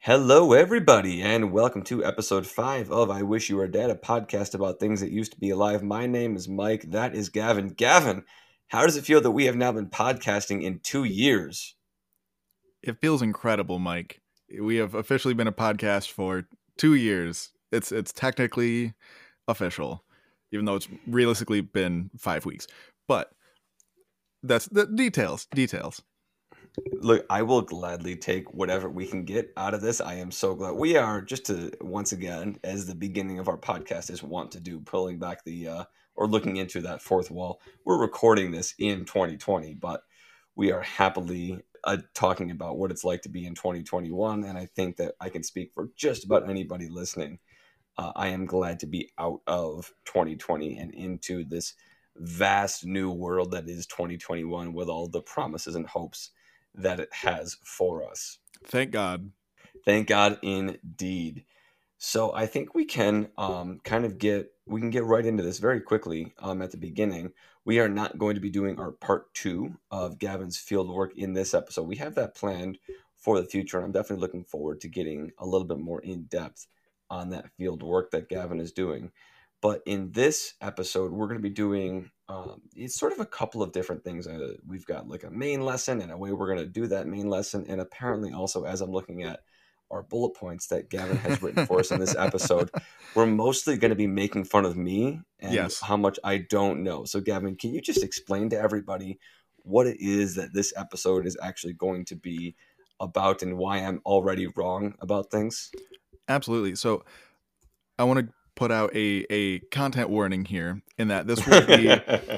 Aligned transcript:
Hello, 0.00 0.52
everybody, 0.52 1.20
and 1.22 1.50
welcome 1.50 1.82
to 1.82 2.04
episode 2.04 2.46
five 2.46 2.88
of 2.90 3.10
I 3.10 3.22
Wish 3.22 3.50
You 3.50 3.56
Were 3.56 3.66
Dead, 3.66 3.90
a 3.90 3.96
podcast 3.96 4.54
about 4.54 4.78
things 4.78 5.00
that 5.00 5.10
used 5.10 5.32
to 5.32 5.40
be 5.40 5.50
alive. 5.50 5.82
My 5.82 6.06
name 6.06 6.36
is 6.36 6.48
Mike. 6.48 6.92
That 6.92 7.16
is 7.16 7.28
Gavin. 7.28 7.70
Gavin, 7.70 8.22
how 8.68 8.84
does 8.84 8.96
it 8.96 9.04
feel 9.04 9.20
that 9.20 9.32
we 9.32 9.46
have 9.46 9.56
now 9.56 9.72
been 9.72 9.90
podcasting 9.90 10.62
in 10.62 10.78
two 10.84 11.02
years? 11.02 11.74
It 12.80 13.00
feels 13.00 13.22
incredible, 13.22 13.80
Mike. 13.80 14.22
We 14.62 14.76
have 14.76 14.94
officially 14.94 15.34
been 15.34 15.48
a 15.48 15.52
podcast 15.52 16.12
for 16.12 16.46
two 16.78 16.94
years. 16.94 17.50
It's 17.72 17.90
it's 17.90 18.12
technically 18.12 18.94
official, 19.48 20.04
even 20.52 20.64
though 20.64 20.76
it's 20.76 20.88
realistically 21.08 21.60
been 21.60 22.10
five 22.16 22.46
weeks. 22.46 22.68
But 23.08 23.30
that's 24.44 24.66
the 24.66 24.86
details. 24.86 25.48
Details. 25.52 26.02
Look, 27.00 27.24
I 27.30 27.42
will 27.42 27.62
gladly 27.62 28.16
take 28.16 28.52
whatever 28.52 28.88
we 28.88 29.06
can 29.06 29.24
get 29.24 29.52
out 29.56 29.74
of 29.74 29.80
this. 29.80 30.00
I 30.00 30.14
am 30.14 30.30
so 30.30 30.54
glad 30.54 30.74
we 30.74 30.96
are 30.96 31.22
just 31.22 31.46
to 31.46 31.72
once 31.80 32.12
again, 32.12 32.58
as 32.62 32.86
the 32.86 32.94
beginning 32.94 33.38
of 33.38 33.48
our 33.48 33.56
podcast 33.56 34.10
is 34.10 34.22
want 34.22 34.52
to 34.52 34.60
do, 34.60 34.80
pulling 34.80 35.18
back 35.18 35.44
the 35.44 35.68
uh, 35.68 35.84
or 36.14 36.26
looking 36.26 36.56
into 36.56 36.80
that 36.82 37.02
fourth 37.02 37.30
wall. 37.30 37.60
We're 37.84 37.98
recording 37.98 38.50
this 38.50 38.74
in 38.78 39.04
2020, 39.04 39.74
but 39.74 40.02
we 40.56 40.72
are 40.72 40.82
happily 40.82 41.60
uh, 41.84 41.98
talking 42.14 42.50
about 42.50 42.78
what 42.78 42.90
it's 42.90 43.04
like 43.04 43.22
to 43.22 43.28
be 43.28 43.46
in 43.46 43.54
2021. 43.54 44.44
And 44.44 44.58
I 44.58 44.66
think 44.66 44.96
that 44.98 45.14
I 45.20 45.30
can 45.30 45.42
speak 45.42 45.72
for 45.74 45.90
just 45.96 46.24
about 46.24 46.50
anybody 46.50 46.88
listening. 46.88 47.38
Uh, 47.96 48.12
I 48.14 48.28
am 48.28 48.46
glad 48.46 48.80
to 48.80 48.86
be 48.86 49.10
out 49.18 49.40
of 49.46 49.92
2020 50.04 50.76
and 50.78 50.92
into 50.94 51.44
this 51.44 51.74
vast 52.16 52.84
new 52.84 53.10
world 53.10 53.52
that 53.52 53.68
is 53.68 53.86
2021 53.86 54.72
with 54.72 54.88
all 54.88 55.08
the 55.08 55.22
promises 55.22 55.74
and 55.74 55.86
hopes 55.86 56.30
that 56.78 57.00
it 57.00 57.08
has 57.12 57.56
for 57.64 58.08
us. 58.08 58.38
Thank 58.64 58.90
God. 58.90 59.30
Thank 59.84 60.08
God 60.08 60.38
indeed. 60.42 61.44
So 61.98 62.32
I 62.32 62.46
think 62.46 62.74
we 62.74 62.84
can 62.84 63.28
um, 63.36 63.80
kind 63.84 64.04
of 64.04 64.18
get 64.18 64.52
we 64.66 64.80
can 64.80 64.90
get 64.90 65.04
right 65.04 65.24
into 65.24 65.42
this 65.42 65.58
very 65.58 65.80
quickly 65.80 66.34
um, 66.38 66.62
at 66.62 66.70
the 66.70 66.76
beginning. 66.76 67.32
We 67.64 67.80
are 67.80 67.88
not 67.88 68.18
going 68.18 68.34
to 68.34 68.40
be 68.40 68.50
doing 68.50 68.78
our 68.78 68.92
part 68.92 69.32
two 69.34 69.76
of 69.90 70.18
Gavin's 70.18 70.58
field 70.58 70.90
work 70.90 71.16
in 71.16 71.32
this 71.32 71.54
episode. 71.54 71.88
We 71.88 71.96
have 71.96 72.14
that 72.14 72.36
planned 72.36 72.78
for 73.16 73.40
the 73.40 73.46
future, 73.46 73.78
and 73.78 73.84
I'm 73.86 73.92
definitely 73.92 74.22
looking 74.22 74.44
forward 74.44 74.80
to 74.82 74.88
getting 74.88 75.32
a 75.38 75.46
little 75.46 75.66
bit 75.66 75.78
more 75.78 76.00
in 76.00 76.24
depth 76.24 76.66
on 77.10 77.30
that 77.30 77.50
field 77.56 77.82
work 77.82 78.10
that 78.12 78.28
Gavin 78.28 78.60
is 78.60 78.72
doing. 78.72 79.10
But 79.60 79.82
in 79.86 80.12
this 80.12 80.54
episode, 80.60 81.10
we're 81.10 81.26
going 81.26 81.40
to 81.40 81.48
be 81.48 81.50
doing 81.50 82.10
um, 82.28 82.60
it's 82.76 82.98
sort 82.98 83.12
of 83.12 83.20
a 83.20 83.26
couple 83.26 83.62
of 83.62 83.72
different 83.72 84.04
things. 84.04 84.26
Uh, 84.26 84.54
we've 84.66 84.86
got 84.86 85.08
like 85.08 85.24
a 85.24 85.30
main 85.30 85.62
lesson 85.62 86.00
and 86.00 86.12
a 86.12 86.16
way 86.16 86.32
we're 86.32 86.52
going 86.52 86.58
to 86.58 86.66
do 86.66 86.86
that 86.88 87.06
main 87.06 87.28
lesson. 87.28 87.64
And 87.68 87.80
apparently, 87.80 88.32
also, 88.32 88.64
as 88.64 88.80
I'm 88.80 88.90
looking 88.90 89.22
at 89.22 89.40
our 89.90 90.02
bullet 90.02 90.34
points 90.34 90.66
that 90.66 90.90
Gavin 90.90 91.16
has 91.16 91.40
written 91.40 91.64
for 91.64 91.80
us 91.80 91.90
in 91.90 91.98
this 91.98 92.14
episode, 92.14 92.70
we're 93.14 93.24
mostly 93.26 93.78
going 93.78 93.90
to 93.90 93.96
be 93.96 94.06
making 94.06 94.44
fun 94.44 94.66
of 94.66 94.76
me 94.76 95.20
and 95.40 95.54
Yes. 95.54 95.80
how 95.80 95.96
much 95.96 96.18
I 96.22 96.38
don't 96.38 96.82
know. 96.82 97.04
So, 97.04 97.20
Gavin, 97.20 97.56
can 97.56 97.72
you 97.72 97.80
just 97.80 98.04
explain 98.04 98.50
to 98.50 98.60
everybody 98.60 99.18
what 99.56 99.86
it 99.86 99.98
is 99.98 100.34
that 100.34 100.52
this 100.52 100.72
episode 100.76 101.26
is 101.26 101.36
actually 101.42 101.72
going 101.72 102.04
to 102.06 102.16
be 102.16 102.54
about 103.00 103.42
and 103.42 103.56
why 103.56 103.78
I'm 103.78 104.02
already 104.04 104.48
wrong 104.48 104.94
about 105.00 105.30
things? 105.30 105.70
Absolutely. 106.28 106.74
So 106.74 107.04
I 107.98 108.04
want 108.04 108.20
to 108.20 108.32
put 108.58 108.72
out 108.72 108.94
a 108.94 109.24
a 109.30 109.60
content 109.70 110.10
warning 110.10 110.44
here 110.44 110.82
in 110.98 111.08
that 111.08 111.28
this 111.28 111.46
will 111.46 111.64
be 111.64 111.86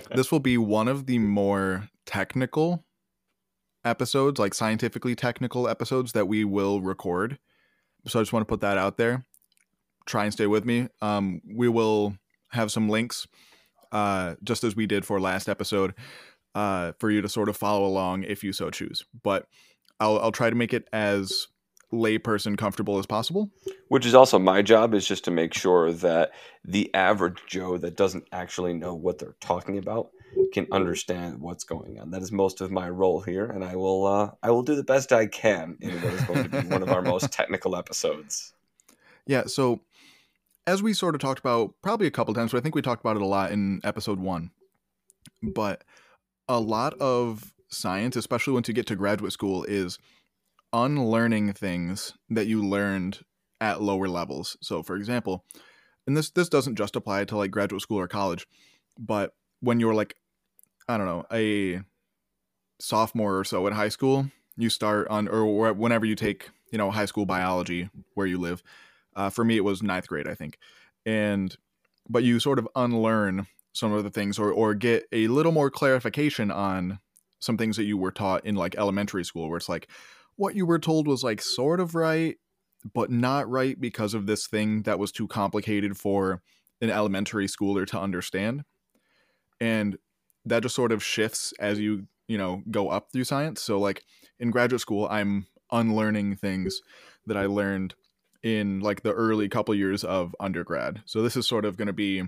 this 0.15 0.31
will 0.31 0.39
be 0.39 0.59
one 0.59 0.87
of 0.87 1.07
the 1.07 1.19
more 1.19 1.89
technical 2.05 2.85
episodes, 3.85 4.39
like 4.39 4.53
scientifically 4.53 5.15
technical 5.15 5.67
episodes 5.67 6.13
that 6.13 6.29
we 6.29 6.45
will 6.45 6.83
record. 6.83 7.39
So 8.07 8.21
I 8.21 8.23
just 8.23 8.35
want 8.35 8.43
to 8.47 8.53
put 8.53 8.61
that 8.61 8.77
out 8.77 8.99
there. 8.99 9.25
Try 10.05 10.25
and 10.25 10.33
stay 10.33 10.47
with 10.47 10.67
me. 10.67 10.89
Um, 11.01 11.41
we 11.51 11.69
will 11.69 12.17
have 12.51 12.71
some 12.71 12.91
links, 12.91 13.27
uh, 13.91 14.35
just 14.45 14.63
as 14.63 14.77
we 14.77 14.87
did 14.87 15.07
for 15.07 15.21
last 15.21 15.49
episode, 15.49 15.95
uh, 16.55 16.93
for 16.99 17.11
you 17.11 17.23
to 17.23 17.31
sort 17.31 17.49
of 17.49 17.57
follow 17.57 17.87
along 17.87 18.25
if 18.25 18.45
you 18.45 18.53
so 18.53 18.69
choose. 18.69 19.07
But 19.23 19.47
I'll 19.99 20.19
I'll 20.19 20.33
try 20.33 20.51
to 20.51 20.57
make 20.57 20.75
it 20.75 20.87
as 20.93 21.47
layperson 21.93 22.57
comfortable 22.57 22.99
as 22.99 23.07
possible. 23.07 23.51
Which 23.89 24.07
is 24.07 24.15
also 24.15 24.39
my 24.39 24.63
job 24.63 24.95
is 24.95 25.07
just 25.07 25.25
to 25.25 25.31
make 25.31 25.55
sure 25.55 25.93
that 25.93 26.33
the 26.65 26.93
average 26.95 27.43
Joe 27.47 27.79
that 27.79 27.97
doesn't 27.97 28.29
actually 28.33 28.75
know 28.75 28.95
what 28.95 29.19
they're 29.19 29.37
talking 29.41 29.79
about 29.79 30.11
can 30.53 30.67
understand 30.71 31.41
what's 31.41 31.65
going 31.65 31.99
on. 31.99 32.11
That 32.11 32.23
is 32.23 32.31
most 32.31 32.61
of 32.61 32.71
my 32.71 32.89
role 32.89 33.21
here, 33.21 33.47
and 33.47 33.65
I 33.65 33.77
will 33.77 34.07
uh, 34.07 34.31
I 34.43 34.51
will 34.51 34.63
do 34.63 34.77
the 34.77 34.85
best 34.85 35.13
I 35.13 35.27
can 35.27 35.77
in 35.81 36.01
what 36.01 36.13
is 36.13 36.23
going 36.23 36.43
to 36.45 36.63
be 36.63 36.69
one 36.69 36.83
of 36.83 36.91
our 36.91 37.03
most 37.03 37.33
technical 37.33 37.77
episodes. 37.77 38.53
Yeah, 39.27 39.45
so 39.47 39.83
as 40.67 40.83
we 40.83 40.93
sort 40.93 41.15
of 41.15 41.21
talked 41.21 41.39
about 41.39 41.75
probably 41.83 42.07
a 42.09 42.11
couple 42.11 42.35
times, 42.35 42.51
but 42.53 42.59
I 42.59 42.61
think 42.63 42.75
we 42.75 42.83
talked 42.83 43.01
about 43.01 43.15
it 43.15 43.23
a 43.23 43.27
lot 43.27 43.53
in 43.53 43.81
episode 43.85 44.19
one. 44.19 44.51
But 45.41 45.85
a 46.49 46.59
lot 46.59 46.95
of 46.95 47.53
science, 47.69 48.17
especially 48.17 48.55
once 48.55 48.67
you 48.67 48.75
get 48.75 48.87
to 48.87 48.97
graduate 48.97 49.33
school, 49.33 49.63
is 49.65 49.99
unlearning 50.73 51.53
things 51.53 52.15
that 52.29 52.47
you 52.47 52.65
learned 52.65 53.21
at 53.61 53.83
lower 53.83 54.09
levels. 54.09 54.57
So 54.61 54.83
for 54.83 54.97
example, 54.97 55.45
and 56.07 56.17
this 56.17 56.31
this 56.31 56.49
doesn't 56.49 56.77
just 56.77 56.97
apply 56.97 57.25
to 57.27 57.37
like 57.37 57.51
graduate 57.51 57.83
school 57.83 57.99
or 57.99 58.09
college, 58.09 58.47
but 58.99 59.35
when 59.61 59.81
you're 59.81 59.95
like, 59.95 60.17
I 60.89 60.97
don't 60.97 61.07
know, 61.07 61.25
a 61.33 61.83
sophomore 62.81 63.39
or 63.39 63.45
so 63.45 63.67
in 63.67 63.73
high 63.73 63.91
school, 63.91 64.31
you 64.57 64.71
start 64.71 65.09
on 65.09 65.29
or 65.29 65.73
whenever 65.73 66.07
you 66.07 66.15
take, 66.15 66.51
you 66.73 66.79
know, 66.79 66.91
high 66.91 67.05
school 67.05 67.27
biology 67.27 67.91
where 68.15 68.27
you 68.27 68.39
live. 68.39 68.63
Uh, 69.15 69.29
for 69.29 69.45
me, 69.45 69.57
it 69.57 69.65
was 69.65 69.83
ninth 69.83 70.09
grade, 70.09 70.29
I 70.29 70.35
think, 70.35 70.59
and 71.05 71.57
but 72.09 72.23
you 72.23 72.41
sort 72.41 72.59
of 72.59 72.69
unlearn 72.75 73.47
some 73.73 73.93
of 73.93 74.05
the 74.05 74.11
things 74.11 74.39
or 74.39 74.51
or 74.51 74.75
get 74.75 75.07
a 75.13 75.29
little 75.29 75.53
more 75.53 75.71
clarification 75.71 76.51
on 76.51 76.99
some 77.41 77.57
things 77.57 77.77
that 77.77 77.85
you 77.85 77.97
were 77.97 78.13
taught 78.13 78.45
in 78.45 78.55
like 78.55 78.77
elementary 78.77 79.25
school, 79.25 79.49
where 79.49 79.57
it's 79.57 79.69
like 79.69 79.89
what 80.41 80.57
you 80.57 80.65
were 80.65 80.79
told 80.79 81.07
was 81.07 81.23
like 81.23 81.43
sort 81.43 81.81
of 81.81 81.95
right, 81.95 82.39
but 82.95 83.11
not 83.11 83.49
right 83.51 83.79
because 83.79 84.15
of 84.15 84.25
this 84.25 84.47
thing 84.47 84.85
that 84.85 84.99
was 84.99 85.13
too 85.13 85.29
complicated 85.29 85.99
for 85.99 86.41
an 86.81 86.89
elementary 86.89 87.47
schooler 87.47 87.87
to 87.87 88.01
understand, 88.01 88.65
and 89.61 89.99
that 90.47 90.63
just 90.63 90.75
sort 90.75 90.93
of 90.93 91.05
shifts 91.05 91.53
as 91.61 91.79
you 91.79 92.07
you 92.27 92.39
know 92.39 92.63
go 92.71 92.89
up 92.89 93.13
through 93.13 93.25
science. 93.25 93.61
So 93.61 93.79
like 93.79 94.03
in 94.39 94.51
graduate 94.51 94.81
school, 94.81 95.07
I'm 95.11 95.47
unlearning 95.71 96.37
things 96.37 96.81
that 97.27 97.37
I 97.37 97.45
learned 97.45 97.95
in 98.43 98.81
like 98.81 99.03
the 99.03 99.13
early 99.13 99.47
couple 99.47 99.75
years 99.75 100.05
of 100.05 100.35
undergrad. 100.41 101.03
So 101.05 101.21
this 101.21 101.37
is 101.37 101.47
sort 101.47 101.67
of 101.67 101.77
going 101.77 101.89
to 101.89 101.93
be 101.93 102.23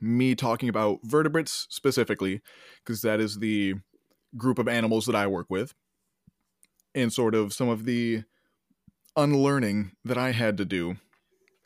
me 0.00 0.34
talking 0.34 0.68
about 0.68 0.98
vertebrates 1.04 1.68
specifically 1.70 2.40
because 2.84 3.02
that 3.02 3.20
is 3.20 3.38
the 3.38 3.74
group 4.36 4.58
of 4.58 4.66
animals 4.66 5.06
that 5.06 5.14
I 5.14 5.28
work 5.28 5.46
with 5.48 5.74
and 6.94 7.12
sort 7.12 7.34
of 7.34 7.52
some 7.52 7.68
of 7.68 7.84
the 7.84 8.24
unlearning 9.16 9.92
that 10.04 10.18
I 10.18 10.32
had 10.32 10.56
to 10.58 10.64
do 10.64 10.96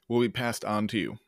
will 0.08 0.20
be 0.20 0.28
passed 0.28 0.64
on 0.64 0.88
to 0.88 0.98
you. 0.98 1.18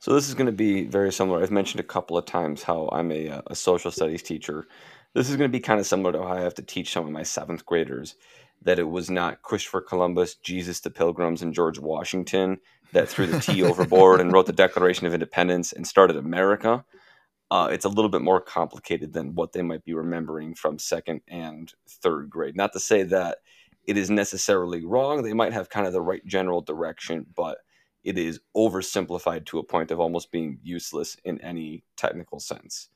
So 0.00 0.14
this 0.14 0.28
is 0.28 0.34
going 0.34 0.46
to 0.46 0.52
be 0.52 0.84
very 0.84 1.12
similar. 1.12 1.42
I've 1.42 1.50
mentioned 1.50 1.80
a 1.80 1.84
couple 1.84 2.16
of 2.16 2.24
times 2.24 2.62
how 2.62 2.88
I'm 2.92 3.10
a, 3.10 3.28
uh, 3.28 3.42
a 3.48 3.56
social 3.56 3.90
studies 3.90 4.22
teacher. 4.22 4.66
This 5.14 5.28
is 5.28 5.36
going 5.36 5.50
to 5.50 5.52
be 5.52 5.60
kind 5.60 5.80
of 5.80 5.86
similar 5.86 6.12
to 6.12 6.22
how 6.22 6.34
I 6.34 6.40
have 6.40 6.54
to 6.54 6.62
teach 6.62 6.92
some 6.92 7.04
of 7.04 7.10
my 7.12 7.24
seventh 7.24 7.66
graders 7.66 8.14
that 8.62 8.78
it 8.78 8.88
was 8.88 9.10
not 9.10 9.42
Christopher 9.42 9.80
Columbus, 9.80 10.34
Jesus 10.36 10.80
the 10.80 10.90
Pilgrims, 10.90 11.42
and 11.42 11.54
George 11.54 11.78
Washington 11.78 12.58
that 12.92 13.08
threw 13.08 13.26
the 13.26 13.40
tea 13.40 13.62
overboard 13.64 14.20
and 14.20 14.32
wrote 14.32 14.46
the 14.46 14.52
Declaration 14.52 15.06
of 15.06 15.14
Independence 15.14 15.72
and 15.72 15.86
started 15.86 16.16
America. 16.16 16.84
Uh, 17.50 17.68
it's 17.70 17.86
a 17.86 17.88
little 17.88 18.10
bit 18.10 18.20
more 18.20 18.40
complicated 18.40 19.12
than 19.12 19.34
what 19.34 19.52
they 19.52 19.62
might 19.62 19.84
be 19.84 19.94
remembering 19.94 20.54
from 20.54 20.78
second 20.78 21.20
and 21.28 21.72
third 21.88 22.28
grade. 22.28 22.56
Not 22.56 22.72
to 22.74 22.80
say 22.80 23.04
that 23.04 23.38
it 23.86 23.96
is 23.96 24.10
necessarily 24.10 24.84
wrong. 24.84 25.22
They 25.22 25.32
might 25.32 25.54
have 25.54 25.70
kind 25.70 25.86
of 25.86 25.94
the 25.94 26.02
right 26.02 26.24
general 26.26 26.60
direction, 26.60 27.24
but 27.34 27.58
it 28.04 28.18
is 28.18 28.40
oversimplified 28.54 29.46
to 29.46 29.58
a 29.58 29.64
point 29.64 29.90
of 29.90 29.98
almost 29.98 30.30
being 30.30 30.58
useless 30.62 31.16
in 31.24 31.40
any 31.40 31.84
technical 31.96 32.38
sense. 32.38 32.88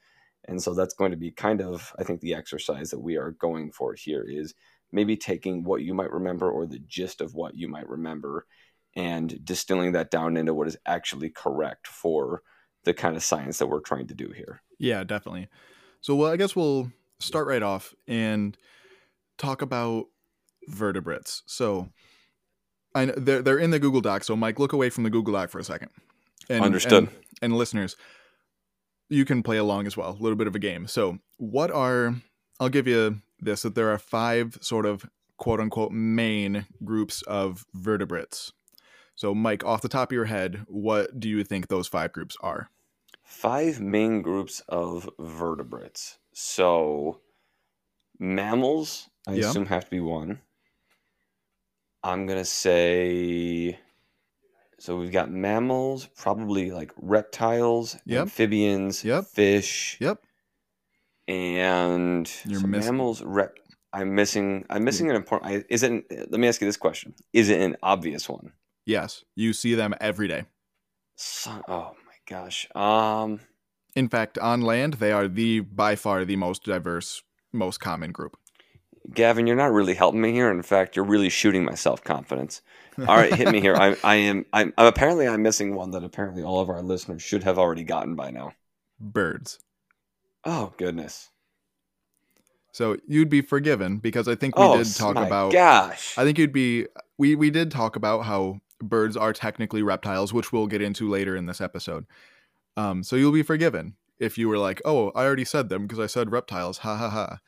And 0.46 0.62
so 0.62 0.74
that's 0.74 0.94
going 0.94 1.12
to 1.12 1.16
be 1.16 1.30
kind 1.30 1.62
of, 1.62 1.92
I 1.98 2.04
think, 2.04 2.20
the 2.20 2.34
exercise 2.34 2.90
that 2.90 3.00
we 3.00 3.16
are 3.16 3.30
going 3.32 3.72
for 3.72 3.94
here 3.94 4.24
is 4.28 4.54
maybe 4.90 5.16
taking 5.16 5.64
what 5.64 5.82
you 5.82 5.94
might 5.94 6.12
remember 6.12 6.50
or 6.50 6.66
the 6.66 6.80
gist 6.80 7.20
of 7.20 7.34
what 7.34 7.54
you 7.54 7.68
might 7.68 7.88
remember 7.88 8.46
and 8.94 9.42
distilling 9.44 9.92
that 9.92 10.10
down 10.10 10.36
into 10.36 10.52
what 10.52 10.68
is 10.68 10.76
actually 10.84 11.30
correct 11.30 11.86
for 11.86 12.42
the 12.84 12.94
kind 12.94 13.16
of 13.16 13.22
science 13.22 13.58
that 13.58 13.66
we're 13.66 13.80
trying 13.80 14.06
to 14.08 14.14
do 14.14 14.28
here. 14.28 14.62
Yeah, 14.78 15.04
definitely. 15.04 15.48
So, 16.00 16.14
well, 16.14 16.32
I 16.32 16.36
guess 16.36 16.56
we'll 16.56 16.90
start 17.20 17.46
right 17.46 17.62
off 17.62 17.94
and 18.08 18.56
talk 19.38 19.62
about 19.62 20.06
vertebrates. 20.68 21.42
So, 21.46 21.88
I 22.94 23.06
know 23.06 23.14
they're 23.16 23.42
they're 23.42 23.58
in 23.58 23.70
the 23.70 23.78
Google 23.78 24.00
Doc. 24.00 24.24
So, 24.24 24.36
Mike, 24.36 24.58
look 24.58 24.72
away 24.72 24.90
from 24.90 25.04
the 25.04 25.10
Google 25.10 25.34
Doc 25.34 25.50
for 25.50 25.58
a 25.58 25.64
second. 25.64 25.90
And, 26.50 26.64
Understood. 26.64 27.04
And, 27.04 27.08
and 27.40 27.56
listeners, 27.56 27.96
you 29.08 29.24
can 29.24 29.42
play 29.42 29.56
along 29.56 29.86
as 29.86 29.96
well. 29.96 30.10
A 30.10 30.22
little 30.22 30.36
bit 30.36 30.46
of 30.46 30.54
a 30.54 30.58
game. 30.58 30.86
So, 30.86 31.18
what 31.38 31.70
are 31.70 32.14
I'll 32.60 32.68
give 32.68 32.86
you 32.86 33.20
this 33.40 33.62
that 33.62 33.74
there 33.74 33.90
are 33.90 33.98
five 33.98 34.58
sort 34.60 34.86
of 34.86 35.04
quote 35.36 35.58
unquote 35.58 35.90
main 35.90 36.66
groups 36.84 37.22
of 37.22 37.66
vertebrates. 37.74 38.52
So, 39.14 39.34
Mike, 39.34 39.64
off 39.64 39.82
the 39.82 39.88
top 39.88 40.10
of 40.10 40.14
your 40.14 40.24
head, 40.24 40.64
what 40.66 41.20
do 41.20 41.28
you 41.28 41.44
think 41.44 41.68
those 41.68 41.88
five 41.88 42.12
groups 42.12 42.36
are? 42.40 42.70
Five 43.22 43.80
main 43.80 44.22
groups 44.22 44.60
of 44.68 45.08
vertebrates. 45.18 46.18
So, 46.32 47.20
mammals, 48.18 49.08
I 49.26 49.34
Yeah. 49.34 49.50
assume, 49.50 49.66
have 49.66 49.84
to 49.84 49.90
be 49.90 50.00
one. 50.00 50.40
I'm 52.02 52.26
going 52.26 52.38
to 52.38 52.44
say. 52.44 53.78
So, 54.78 54.96
we've 54.96 55.12
got 55.12 55.30
mammals, 55.30 56.06
probably 56.16 56.72
like 56.72 56.90
reptiles, 56.96 57.96
Yep. 58.04 58.22
amphibians, 58.22 59.04
Yep. 59.04 59.26
fish, 59.26 59.96
Yep. 60.00 60.20
and 61.28 62.30
You're 62.44 62.60
so 62.60 62.66
missing- 62.66 62.92
mammals. 62.96 63.22
Rep. 63.22 63.58
I'm 63.92 64.14
missing. 64.14 64.64
I'm 64.70 64.84
missing 64.84 65.10
an 65.10 65.16
important. 65.16 65.52
I- 65.52 65.64
Is 65.68 65.82
it? 65.82 66.04
Let 66.10 66.40
me 66.40 66.48
ask 66.48 66.60
you 66.62 66.66
this 66.66 66.78
question: 66.78 67.14
Is 67.34 67.50
it 67.50 67.60
an 67.60 67.76
obvious 67.82 68.26
one? 68.28 68.52
Yes, 68.84 69.24
you 69.34 69.52
see 69.52 69.74
them 69.74 69.94
every 70.00 70.28
day. 70.28 70.44
So, 71.16 71.62
oh 71.68 71.94
my 72.06 72.14
gosh. 72.28 72.68
Um. 72.74 73.40
In 73.94 74.08
fact, 74.08 74.38
on 74.38 74.62
land, 74.62 74.94
they 74.94 75.12
are 75.12 75.28
the 75.28 75.60
by 75.60 75.96
far 75.96 76.24
the 76.24 76.36
most 76.36 76.64
diverse, 76.64 77.22
most 77.52 77.78
common 77.78 78.10
group. 78.10 78.36
Gavin, 79.12 79.46
you're 79.46 79.56
not 79.56 79.72
really 79.72 79.94
helping 79.94 80.20
me 80.20 80.32
here. 80.32 80.50
In 80.50 80.62
fact, 80.62 80.96
you're 80.96 81.04
really 81.04 81.28
shooting 81.28 81.64
my 81.64 81.74
self 81.74 82.02
confidence. 82.02 82.62
All 82.98 83.16
right, 83.16 83.34
hit 83.34 83.50
me 83.50 83.60
here. 83.60 83.74
I, 83.74 83.96
I 84.04 84.16
am. 84.16 84.44
I'm, 84.52 84.72
I'm 84.76 84.86
apparently 84.86 85.26
I'm 85.26 85.42
missing 85.42 85.74
one 85.74 85.90
that 85.92 86.04
apparently 86.04 86.42
all 86.42 86.60
of 86.60 86.68
our 86.68 86.82
listeners 86.82 87.22
should 87.22 87.42
have 87.42 87.58
already 87.58 87.84
gotten 87.84 88.14
by 88.14 88.30
now. 88.30 88.52
Birds. 89.00 89.58
Oh 90.44 90.72
goodness. 90.76 91.30
So 92.72 92.96
you'd 93.06 93.28
be 93.28 93.42
forgiven 93.42 93.98
because 93.98 94.28
I 94.28 94.34
think 94.34 94.56
we 94.56 94.64
oh 94.64 94.78
did 94.78 94.94
talk 94.94 95.16
my 95.16 95.26
about. 95.26 95.52
Gosh. 95.52 96.16
I 96.16 96.24
think 96.24 96.38
you'd 96.38 96.52
be. 96.52 96.86
We 97.18 97.34
we 97.34 97.50
did 97.50 97.70
talk 97.70 97.96
about 97.96 98.24
how 98.24 98.60
birds 98.82 99.16
are 99.16 99.32
technically 99.32 99.82
reptiles, 99.82 100.32
which 100.32 100.52
we'll 100.52 100.66
get 100.66 100.82
into 100.82 101.08
later 101.08 101.36
in 101.36 101.46
this 101.46 101.60
episode. 101.60 102.06
Um, 102.76 103.02
so 103.02 103.16
you'll 103.16 103.32
be 103.32 103.42
forgiven 103.42 103.96
if 104.18 104.38
you 104.38 104.48
were 104.48 104.58
like, 104.58 104.80
"Oh, 104.84 105.10
I 105.14 105.24
already 105.24 105.44
said 105.44 105.68
them 105.68 105.86
because 105.86 105.98
I 105.98 106.06
said 106.06 106.32
reptiles." 106.32 106.78
Ha 106.78 106.96
ha 106.96 107.08
ha. 107.08 107.38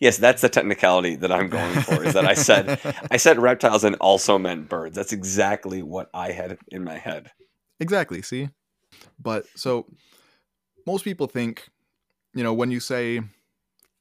yes, 0.00 0.18
that's 0.18 0.42
the 0.42 0.48
technicality 0.48 1.16
that 1.16 1.32
I'm 1.32 1.48
going 1.48 1.80
for. 1.80 2.04
Is 2.04 2.14
that 2.14 2.26
I 2.26 2.34
said 2.34 2.80
I 3.10 3.16
said 3.16 3.38
reptiles 3.38 3.84
and 3.84 3.96
also 3.96 4.38
meant 4.38 4.68
birds. 4.68 4.96
That's 4.96 5.12
exactly 5.12 5.82
what 5.82 6.08
I 6.14 6.32
had 6.32 6.58
in 6.68 6.84
my 6.84 6.98
head. 6.98 7.30
exactly. 7.78 8.22
See, 8.22 8.48
but 9.18 9.46
so 9.54 9.86
most 10.86 11.04
people 11.04 11.26
think, 11.26 11.68
you 12.34 12.42
know, 12.42 12.54
when 12.54 12.70
you 12.70 12.80
say 12.80 13.20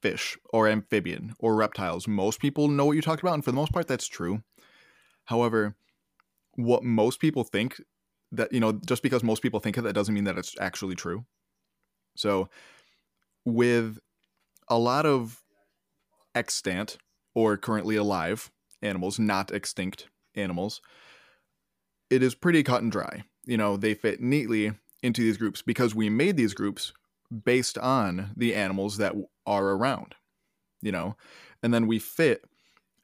fish 0.01 0.37
or 0.53 0.67
amphibian 0.67 1.33
or 1.39 1.55
reptiles, 1.55 2.07
most 2.07 2.39
people 2.39 2.67
know 2.67 2.85
what 2.85 2.95
you 2.95 3.01
talked 3.01 3.21
about, 3.21 3.33
and 3.33 3.43
for 3.43 3.51
the 3.51 3.55
most 3.55 3.73
part, 3.73 3.87
that's 3.87 4.07
true. 4.07 4.43
However, 5.25 5.75
what 6.59 6.83
most 6.83 7.19
people 7.19 7.43
think 7.43 7.81
that 8.31 8.51
you 8.51 8.59
know, 8.59 8.73
just 8.85 9.01
because 9.01 9.23
most 9.23 9.41
people 9.41 9.59
think 9.59 9.77
it, 9.77 9.81
that 9.81 9.93
doesn't 9.93 10.13
mean 10.13 10.25
that 10.25 10.37
it's 10.37 10.55
actually 10.59 10.95
true. 10.95 11.25
So, 12.15 12.49
with 13.45 13.97
a 14.67 14.77
lot 14.77 15.05
of 15.05 15.41
extant 16.35 16.97
or 17.33 17.57
currently 17.57 17.95
alive 17.95 18.51
animals, 18.81 19.19
not 19.19 19.51
extinct 19.51 20.07
animals, 20.35 20.81
it 22.09 22.21
is 22.21 22.35
pretty 22.35 22.61
cut 22.61 22.81
and 22.81 22.91
dry. 22.91 23.23
You 23.45 23.57
know, 23.57 23.77
they 23.77 23.93
fit 23.93 24.21
neatly 24.21 24.73
into 25.01 25.21
these 25.21 25.37
groups 25.37 25.61
because 25.61 25.95
we 25.95 26.09
made 26.09 26.37
these 26.37 26.53
groups 26.53 26.93
based 27.45 27.77
on 27.77 28.31
the 28.35 28.53
animals 28.53 28.97
that 28.97 29.15
are 29.45 29.69
around, 29.69 30.15
you 30.81 30.91
know, 30.91 31.15
and 31.63 31.73
then 31.73 31.87
we 31.87 31.99
fit 31.99 32.43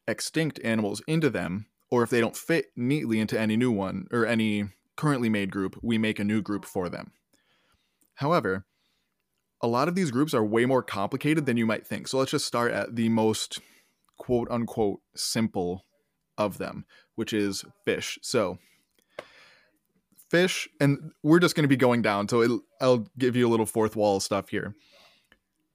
extinct 0.07 0.59
animals 0.63 1.01
into 1.07 1.29
them, 1.29 1.67
or 1.91 2.03
if 2.03 2.09
they 2.09 2.19
don't 2.19 2.35
fit 2.35 2.67
neatly 2.75 3.19
into 3.19 3.39
any 3.39 3.57
new 3.57 3.71
one 3.71 4.07
or 4.11 4.25
any 4.25 4.69
currently 4.95 5.29
made 5.29 5.51
group, 5.51 5.77
we 5.81 5.97
make 5.97 6.19
a 6.19 6.23
new 6.23 6.41
group 6.41 6.65
for 6.65 6.89
them. 6.89 7.11
However, 8.15 8.65
a 9.61 9.67
lot 9.67 9.87
of 9.87 9.95
these 9.95 10.11
groups 10.11 10.33
are 10.33 10.43
way 10.43 10.65
more 10.65 10.83
complicated 10.83 11.45
than 11.45 11.57
you 11.57 11.65
might 11.65 11.87
think. 11.87 12.07
So 12.07 12.17
let's 12.17 12.31
just 12.31 12.45
start 12.45 12.71
at 12.71 12.95
the 12.95 13.09
most 13.09 13.59
quote 14.17 14.49
unquote 14.49 15.01
simple 15.15 15.85
of 16.37 16.57
them, 16.57 16.85
which 17.15 17.33
is 17.33 17.65
fish. 17.85 18.19
So, 18.21 18.59
fish, 20.29 20.67
and 20.79 21.11
we're 21.23 21.39
just 21.39 21.55
going 21.55 21.63
to 21.63 21.69
be 21.69 21.77
going 21.77 22.01
down. 22.01 22.27
So, 22.27 22.41
it, 22.41 22.51
I'll 22.81 23.07
give 23.17 23.35
you 23.35 23.47
a 23.47 23.49
little 23.49 23.65
fourth 23.65 23.95
wall 23.95 24.19
stuff 24.19 24.49
here. 24.49 24.75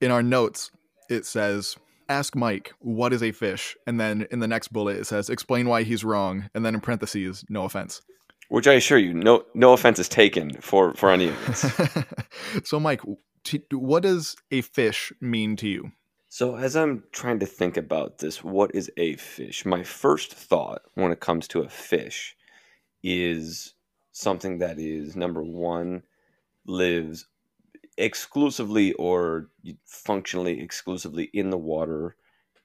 In 0.01 0.11
our 0.11 0.23
notes, 0.23 0.71
it 1.09 1.27
says, 1.27 1.77
Ask 2.11 2.35
Mike, 2.35 2.75
what 2.81 3.13
is 3.13 3.23
a 3.23 3.31
fish? 3.31 3.77
And 3.87 4.01
then 4.01 4.27
in 4.33 4.41
the 4.41 4.49
next 4.49 4.73
bullet, 4.73 4.97
it 4.97 5.07
says, 5.07 5.31
Explain 5.31 5.69
why 5.69 5.85
he's 5.85 6.03
wrong. 6.03 6.51
And 6.55 6.67
then 6.67 6.75
in 6.75 6.81
parentheses, 6.81 7.45
no 7.49 7.65
offense. 7.65 8.03
Which 8.49 8.67
I 8.67 8.73
assure 8.73 8.99
you, 8.99 9.15
no 9.15 9.45
no 9.55 9.73
offense 9.75 10.01
is 10.01 10.09
taken 10.09 10.61
for 10.61 10.93
for 10.95 11.13
any 11.13 11.29
of 11.29 11.47
this. 11.47 12.65
so, 12.69 12.81
Mike, 12.81 13.03
t- 13.45 13.63
what 13.71 14.03
does 14.03 14.35
a 14.51 14.61
fish 14.63 15.13
mean 15.21 15.55
to 15.57 15.69
you? 15.69 15.93
So, 16.29 16.57
as 16.57 16.75
I'm 16.75 17.05
trying 17.13 17.39
to 17.39 17.47
think 17.47 17.77
about 17.77 18.19
this, 18.19 18.43
what 18.43 18.75
is 18.75 18.91
a 18.97 19.15
fish? 19.15 19.65
My 19.65 19.85
first 19.85 20.35
thought 20.35 20.83
when 20.95 21.13
it 21.13 21.21
comes 21.21 21.47
to 21.49 21.61
a 21.61 21.69
fish 21.69 22.35
is 23.05 23.75
something 24.11 24.59
that 24.59 24.81
is 24.81 25.15
number 25.15 25.45
one, 25.45 26.03
lives 26.67 27.27
exclusively 27.97 28.93
or 28.95 29.51
functionally 29.85 30.61
exclusively 30.61 31.31
in 31.35 31.51
the 31.51 31.59
water 31.59 32.17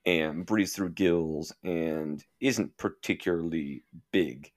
and 0.05 0.45
breathes 0.45 0.73
through 0.73 0.89
gills 0.89 1.53
and 1.63 2.23
isn't 2.39 2.77
particularly 2.77 3.83
big. 4.11 4.51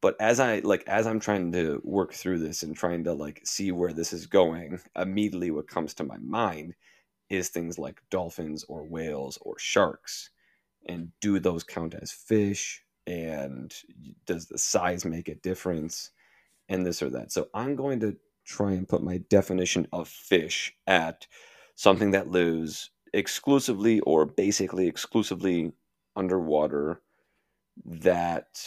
But 0.00 0.16
as 0.20 0.40
I 0.40 0.58
like 0.60 0.82
as 0.88 1.06
I'm 1.06 1.20
trying 1.20 1.52
to 1.52 1.80
work 1.84 2.12
through 2.12 2.40
this 2.40 2.64
and 2.64 2.76
trying 2.76 3.04
to 3.04 3.12
like 3.14 3.40
see 3.44 3.70
where 3.70 3.92
this 3.92 4.12
is 4.12 4.26
going, 4.26 4.80
immediately 4.96 5.52
what 5.52 5.68
comes 5.68 5.94
to 5.94 6.04
my 6.04 6.18
mind 6.18 6.74
is 7.30 7.48
things 7.48 7.78
like 7.78 8.02
dolphins 8.10 8.64
or 8.68 8.84
whales 8.84 9.38
or 9.42 9.58
sharks. 9.58 10.30
And 10.86 11.12
do 11.20 11.38
those 11.38 11.62
count 11.62 11.94
as 11.94 12.10
fish? 12.10 12.82
And 13.06 13.72
does 14.26 14.46
the 14.46 14.58
size 14.58 15.04
make 15.04 15.28
a 15.28 15.36
difference? 15.36 16.10
And 16.68 16.84
this 16.84 17.02
or 17.02 17.10
that. 17.10 17.30
So 17.30 17.48
I'm 17.54 17.76
going 17.76 18.00
to 18.00 18.16
try 18.44 18.72
and 18.72 18.88
put 18.88 19.02
my 19.02 19.18
definition 19.28 19.86
of 19.92 20.08
fish 20.08 20.74
at 20.86 21.26
something 21.74 22.10
that 22.12 22.28
lives 22.28 22.90
exclusively 23.14 24.00
or 24.00 24.24
basically 24.26 24.86
exclusively 24.88 25.72
underwater 26.16 27.00
that 27.84 28.62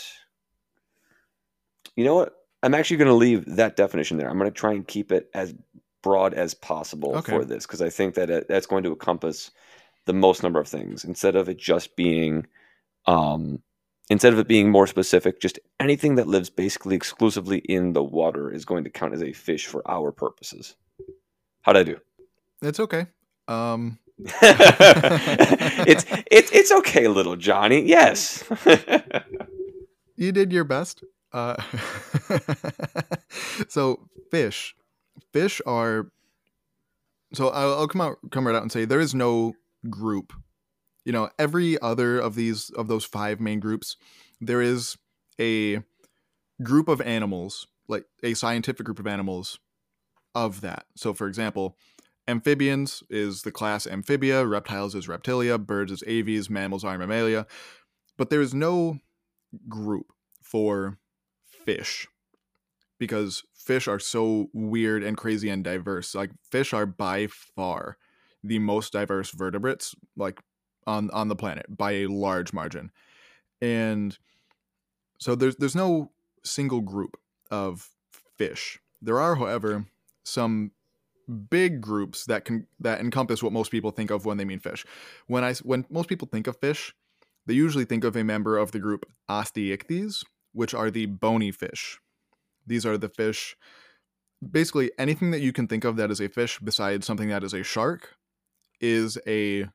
you 1.95 2.03
know 2.03 2.15
what 2.15 2.33
i'm 2.63 2.73
actually 2.73 2.97
going 2.97 3.07
to 3.07 3.13
leave 3.13 3.45
that 3.45 3.75
definition 3.75 4.17
there 4.17 4.29
i'm 4.29 4.37
going 4.37 4.51
to 4.51 4.57
try 4.59 4.71
and 4.73 4.87
keep 4.87 5.11
it 5.11 5.29
as 5.33 5.53
broad 6.01 6.33
as 6.33 6.53
possible 6.53 7.15
Okay. 7.17 7.31
for 7.31 7.45
this 7.45 7.65
because 7.65 7.81
i 7.81 7.89
think 7.89 8.15
that 8.15 8.29
it, 8.29 8.47
that's 8.47 8.67
going 8.67 8.83
to 8.83 8.89
encompass 8.91 9.51
the 10.05 10.13
most 10.13 10.43
number 10.43 10.59
of 10.59 10.67
things 10.67 11.03
instead 11.03 11.35
of 11.35 11.49
it 11.49 11.57
just 11.57 11.95
being 11.95 12.45
um 13.07 13.61
instead 14.09 14.33
of 14.33 14.39
it 14.39 14.47
being 14.47 14.69
more 14.69 14.87
specific 14.87 15.39
just 15.39 15.59
anything 15.79 16.15
that 16.15 16.27
lives 16.27 16.49
basically 16.49 16.95
exclusively 16.95 17.59
in 17.59 17.93
the 17.93 18.03
water 18.03 18.51
is 18.51 18.65
going 18.65 18.83
to 18.83 18.89
count 18.89 19.13
as 19.13 19.21
a 19.23 19.33
fish 19.33 19.67
for 19.67 19.81
our 19.89 20.11
purposes 20.11 20.75
how'd 21.61 21.77
i 21.77 21.83
do 21.83 21.97
It's 22.61 22.79
okay. 22.79 23.07
Um, 23.47 23.99
it's 24.17 26.05
it's 26.31 26.51
it's 26.51 26.71
okay 26.71 27.07
little 27.07 27.35
johnny 27.35 27.81
yes 27.85 28.43
you 30.15 30.31
did 30.31 30.51
your 30.51 30.63
best. 30.63 31.03
Uh, 31.31 31.61
so 33.67 34.07
fish, 34.31 34.75
fish 35.33 35.61
are. 35.65 36.07
So 37.33 37.49
I'll, 37.49 37.73
I'll 37.73 37.87
come 37.87 38.01
out, 38.01 38.17
come 38.31 38.47
right 38.47 38.55
out 38.55 38.61
and 38.61 38.71
say 38.71 38.85
there 38.85 39.01
is 39.01 39.13
no 39.13 39.53
group. 39.89 40.33
You 41.05 41.11
know, 41.11 41.29
every 41.39 41.79
other 41.81 42.19
of 42.19 42.35
these 42.35 42.71
of 42.71 42.87
those 42.87 43.05
five 43.05 43.39
main 43.39 43.59
groups, 43.59 43.95
there 44.41 44.61
is 44.61 44.97
a 45.39 45.83
group 46.63 46.87
of 46.87 46.99
animals, 47.01 47.67
like 47.87 48.05
a 48.23 48.33
scientific 48.33 48.85
group 48.85 48.99
of 48.99 49.07
animals, 49.07 49.59
of 50.33 50.61
that. 50.61 50.85
So, 50.95 51.13
for 51.13 51.27
example, 51.27 51.77
amphibians 52.27 53.03
is 53.09 53.43
the 53.43 53.51
class 53.51 53.87
Amphibia, 53.87 54.45
reptiles 54.45 54.93
is 54.95 55.07
Reptilia, 55.07 55.57
birds 55.57 55.91
is 55.91 56.03
Aves, 56.05 56.49
mammals 56.49 56.83
are 56.83 56.97
Mammalia. 56.97 57.47
But 58.17 58.29
there 58.29 58.41
is 58.41 58.53
no 58.53 58.99
group 59.67 60.07
for 60.41 60.97
fish 61.65 62.07
because 62.99 63.43
fish 63.53 63.87
are 63.87 63.99
so 63.99 64.49
weird 64.53 65.03
and 65.03 65.17
crazy 65.17 65.49
and 65.49 65.63
diverse. 65.63 66.15
Like 66.15 66.31
fish 66.49 66.73
are 66.73 66.85
by 66.85 67.27
far 67.27 67.97
the 68.43 68.59
most 68.59 68.93
diverse 68.93 69.31
vertebrates 69.31 69.95
like 70.15 70.39
on 70.87 71.09
on 71.11 71.27
the 71.27 71.35
planet 71.35 71.65
by 71.69 71.91
a 71.91 72.07
large 72.07 72.53
margin. 72.53 72.91
And 73.61 74.17
so 75.19 75.35
there's 75.35 75.55
there's 75.57 75.75
no 75.75 76.11
single 76.43 76.81
group 76.81 77.17
of 77.51 77.89
fish. 78.37 78.79
There 79.01 79.19
are 79.19 79.35
however 79.35 79.85
some 80.23 80.71
big 81.49 81.81
groups 81.81 82.25
that 82.25 82.45
can 82.45 82.67
that 82.79 82.99
encompass 82.99 83.41
what 83.41 83.53
most 83.53 83.71
people 83.71 83.91
think 83.91 84.11
of 84.11 84.25
when 84.25 84.37
they 84.37 84.45
mean 84.45 84.59
fish. 84.59 84.85
When 85.27 85.43
I 85.43 85.53
when 85.55 85.85
most 85.89 86.09
people 86.09 86.27
think 86.31 86.47
of 86.47 86.57
fish, 86.57 86.93
they 87.45 87.53
usually 87.53 87.85
think 87.85 88.03
of 88.03 88.15
a 88.15 88.23
member 88.23 88.57
of 88.57 88.71
the 88.71 88.79
group 88.79 89.05
Osteichthyes, 89.29 90.23
which 90.53 90.73
are 90.73 90.91
the 90.91 91.05
bony 91.07 91.51
fish. 91.51 91.99
These 92.67 92.85
are 92.85 92.97
the 92.97 93.09
fish, 93.09 93.55
basically 94.51 94.91
anything 94.97 95.31
that 95.31 95.41
you 95.41 95.53
can 95.53 95.67
think 95.67 95.83
of 95.83 95.95
that 95.97 96.11
is 96.11 96.19
a 96.19 96.29
fish 96.29 96.59
besides 96.59 97.05
something 97.05 97.29
that 97.29 97.43
is 97.43 97.53
a 97.53 97.63
shark 97.63 98.15
is 98.79 99.17
a 99.27 99.67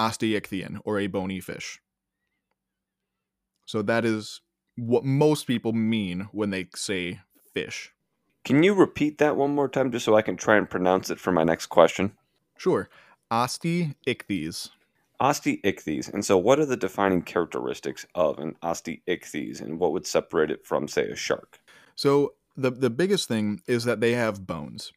osteichthyan 0.00 0.80
or 0.84 0.98
a 0.98 1.06
bony 1.06 1.40
fish. 1.40 1.80
So 3.66 3.82
that 3.82 4.04
is 4.04 4.40
what 4.76 5.04
most 5.04 5.46
people 5.46 5.72
mean 5.72 6.28
when 6.32 6.50
they 6.50 6.68
say 6.74 7.20
fish. 7.52 7.92
Can 8.44 8.62
you 8.62 8.74
repeat 8.74 9.18
that 9.18 9.36
one 9.36 9.54
more 9.54 9.68
time 9.68 9.92
just 9.92 10.04
so 10.06 10.16
I 10.16 10.22
can 10.22 10.36
try 10.36 10.56
and 10.56 10.68
pronounce 10.68 11.10
it 11.10 11.20
for 11.20 11.30
my 11.30 11.44
next 11.44 11.66
question? 11.66 12.12
Sure. 12.56 12.88
Osteichthyes. 13.30 14.70
Osteichthyes. 15.20 16.12
And 16.12 16.24
so, 16.24 16.38
what 16.38 16.58
are 16.58 16.66
the 16.66 16.76
defining 16.76 17.22
characteristics 17.22 18.06
of 18.14 18.38
an 18.38 18.56
osteichthyes 18.62 19.60
and 19.60 19.78
what 19.78 19.92
would 19.92 20.06
separate 20.06 20.50
it 20.50 20.66
from, 20.66 20.88
say, 20.88 21.08
a 21.10 21.16
shark? 21.16 21.60
So, 21.94 22.34
the, 22.56 22.70
the 22.70 22.90
biggest 22.90 23.28
thing 23.28 23.60
is 23.66 23.84
that 23.84 24.00
they 24.00 24.12
have 24.12 24.46
bones. 24.46 24.92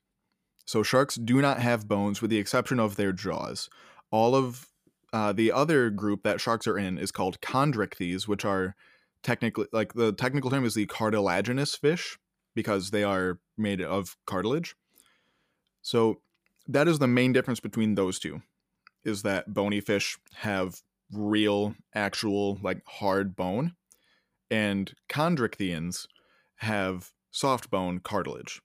So, 0.66 0.82
sharks 0.82 1.16
do 1.16 1.42
not 1.42 1.60
have 1.60 1.90
bones 1.90 2.22
with 2.22 2.32
the 2.32 2.40
exception 2.40 2.80
of 2.80 2.96
their 2.96 3.12
jaws. 3.12 3.70
All 4.10 4.36
of 4.36 4.70
uh, 5.14 5.32
the 5.32 5.52
other 5.52 5.90
group 5.90 6.24
that 6.24 6.42
sharks 6.42 6.68
are 6.68 6.78
in 6.78 6.98
is 6.98 7.12
called 7.12 7.40
chondrichthyes, 7.40 8.28
which 8.28 8.44
are 8.44 8.76
technically, 9.22 9.68
like, 9.72 9.94
the 9.94 10.12
technical 10.12 10.50
term 10.50 10.66
is 10.66 10.74
the 10.74 10.88
cartilaginous 10.88 11.76
fish 11.76 12.18
because 12.56 12.92
they 12.92 13.04
are 13.04 13.40
made 13.58 13.80
of 13.80 14.18
cartilage. 14.26 14.76
So, 15.82 16.22
that 16.68 16.88
is 16.88 17.00
the 17.00 17.08
main 17.08 17.32
difference 17.34 17.60
between 17.60 17.96
those 17.96 18.20
two 18.20 18.42
is 19.04 19.22
that 19.22 19.54
bony 19.54 19.82
fish 19.82 20.18
have 20.36 20.82
real, 21.12 21.76
actual, 21.94 22.58
like 22.64 22.82
hard 22.86 23.36
bone, 23.36 23.74
and 24.50 24.94
chondrichthyans 25.10 26.08
have 26.58 27.12
soft 27.32 27.70
bone 27.70 28.00
cartilage. 28.00 28.62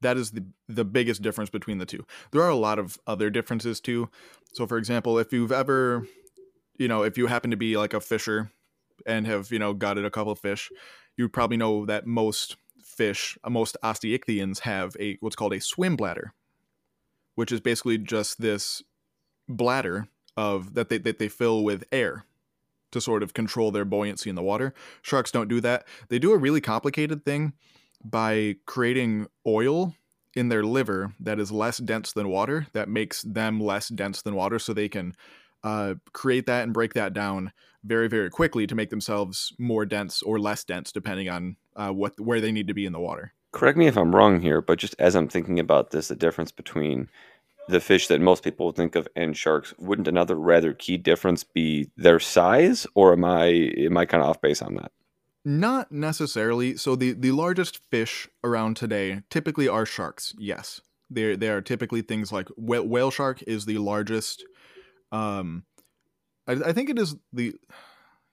That 0.00 0.16
is 0.16 0.30
the 0.30 0.44
the 0.68 0.84
biggest 0.84 1.22
difference 1.22 1.50
between 1.50 1.78
the 1.78 1.86
two. 1.86 2.04
There 2.30 2.42
are 2.42 2.50
a 2.50 2.56
lot 2.56 2.78
of 2.78 2.98
other 3.06 3.30
differences 3.30 3.80
too. 3.80 4.08
So, 4.52 4.66
for 4.66 4.78
example, 4.78 5.18
if 5.18 5.32
you've 5.32 5.52
ever, 5.52 6.06
you 6.78 6.88
know, 6.88 7.02
if 7.02 7.18
you 7.18 7.26
happen 7.26 7.50
to 7.50 7.56
be 7.56 7.76
like 7.76 7.94
a 7.94 8.00
fisher 8.00 8.50
and 9.06 9.26
have 9.26 9.50
you 9.50 9.58
know 9.58 9.74
gutted 9.74 10.04
a 10.04 10.10
couple 10.10 10.32
of 10.32 10.38
fish, 10.38 10.70
you 11.16 11.28
probably 11.28 11.56
know 11.56 11.84
that 11.86 12.06
most 12.06 12.56
fish, 12.82 13.36
uh, 13.44 13.50
most 13.50 13.76
osteichthyans 13.82 14.60
have 14.60 14.96
a 15.00 15.16
what's 15.20 15.36
called 15.36 15.52
a 15.52 15.60
swim 15.60 15.96
bladder, 15.96 16.32
which 17.34 17.52
is 17.52 17.60
basically 17.60 17.98
just 17.98 18.40
this 18.40 18.82
bladder 19.48 20.08
of 20.36 20.74
that 20.74 20.88
they 20.88 20.98
that 20.98 21.18
they 21.18 21.28
fill 21.28 21.64
with 21.64 21.84
air 21.90 22.24
to 22.90 23.00
sort 23.00 23.22
of 23.22 23.34
control 23.34 23.70
their 23.70 23.84
buoyancy 23.84 24.30
in 24.30 24.36
the 24.36 24.42
water. 24.42 24.72
Sharks 25.02 25.30
don't 25.30 25.48
do 25.48 25.60
that. 25.60 25.86
They 26.08 26.18
do 26.18 26.32
a 26.32 26.38
really 26.38 26.60
complicated 26.60 27.24
thing 27.24 27.52
by 28.04 28.56
creating 28.66 29.26
oil 29.46 29.94
in 30.34 30.48
their 30.48 30.62
liver 30.62 31.12
that 31.20 31.40
is 31.40 31.50
less 31.50 31.78
dense 31.78 32.12
than 32.12 32.28
water 32.28 32.66
that 32.72 32.88
makes 32.88 33.22
them 33.22 33.60
less 33.60 33.88
dense 33.88 34.22
than 34.22 34.34
water 34.34 34.58
so 34.58 34.72
they 34.72 34.88
can 34.88 35.14
uh, 35.64 35.94
create 36.12 36.46
that 36.46 36.62
and 36.62 36.72
break 36.72 36.94
that 36.94 37.12
down 37.12 37.52
very 37.84 38.08
very 38.08 38.30
quickly 38.30 38.66
to 38.66 38.74
make 38.74 38.90
themselves 38.90 39.52
more 39.58 39.84
dense 39.84 40.22
or 40.22 40.38
less 40.38 40.64
dense 40.64 40.92
depending 40.92 41.28
on 41.28 41.56
uh, 41.76 41.90
what 41.90 42.18
where 42.20 42.40
they 42.40 42.52
need 42.52 42.68
to 42.68 42.74
be 42.74 42.86
in 42.86 42.92
the 42.92 43.00
water 43.00 43.32
correct 43.52 43.78
me 43.78 43.86
if 43.86 43.96
i'm 43.96 44.14
wrong 44.14 44.40
here 44.40 44.60
but 44.60 44.78
just 44.78 44.94
as 44.98 45.16
i'm 45.16 45.28
thinking 45.28 45.58
about 45.58 45.90
this 45.90 46.08
the 46.08 46.16
difference 46.16 46.52
between 46.52 47.08
the 47.68 47.80
fish 47.80 48.08
that 48.08 48.20
most 48.20 48.42
people 48.42 48.72
think 48.72 48.96
of 48.96 49.06
and 49.14 49.36
sharks, 49.36 49.74
wouldn't 49.78 50.08
another 50.08 50.34
rather 50.34 50.72
key 50.72 50.96
difference 50.96 51.44
be 51.44 51.90
their 51.96 52.18
size, 52.18 52.86
or 52.94 53.12
am 53.12 53.24
I 53.24 53.46
am 53.46 53.96
I 53.96 54.06
kind 54.06 54.22
of 54.22 54.30
off 54.30 54.40
base 54.40 54.62
on 54.62 54.74
that? 54.76 54.90
Not 55.48 55.90
necessarily. 55.90 56.76
So 56.76 56.94
the 56.94 57.14
the 57.14 57.30
largest 57.30 57.80
fish 57.90 58.28
around 58.44 58.76
today 58.76 59.22
typically 59.30 59.66
are 59.66 59.86
sharks. 59.86 60.34
Yes, 60.38 60.82
they 61.08 61.36
they 61.36 61.48
are 61.48 61.62
typically 61.62 62.02
things 62.02 62.30
like 62.30 62.48
whale, 62.58 62.86
whale 62.86 63.10
shark 63.10 63.42
is 63.46 63.64
the 63.64 63.78
largest. 63.78 64.44
Um, 65.10 65.64
I, 66.46 66.52
I 66.52 66.72
think 66.74 66.90
it 66.90 66.98
is 66.98 67.16
the 67.32 67.54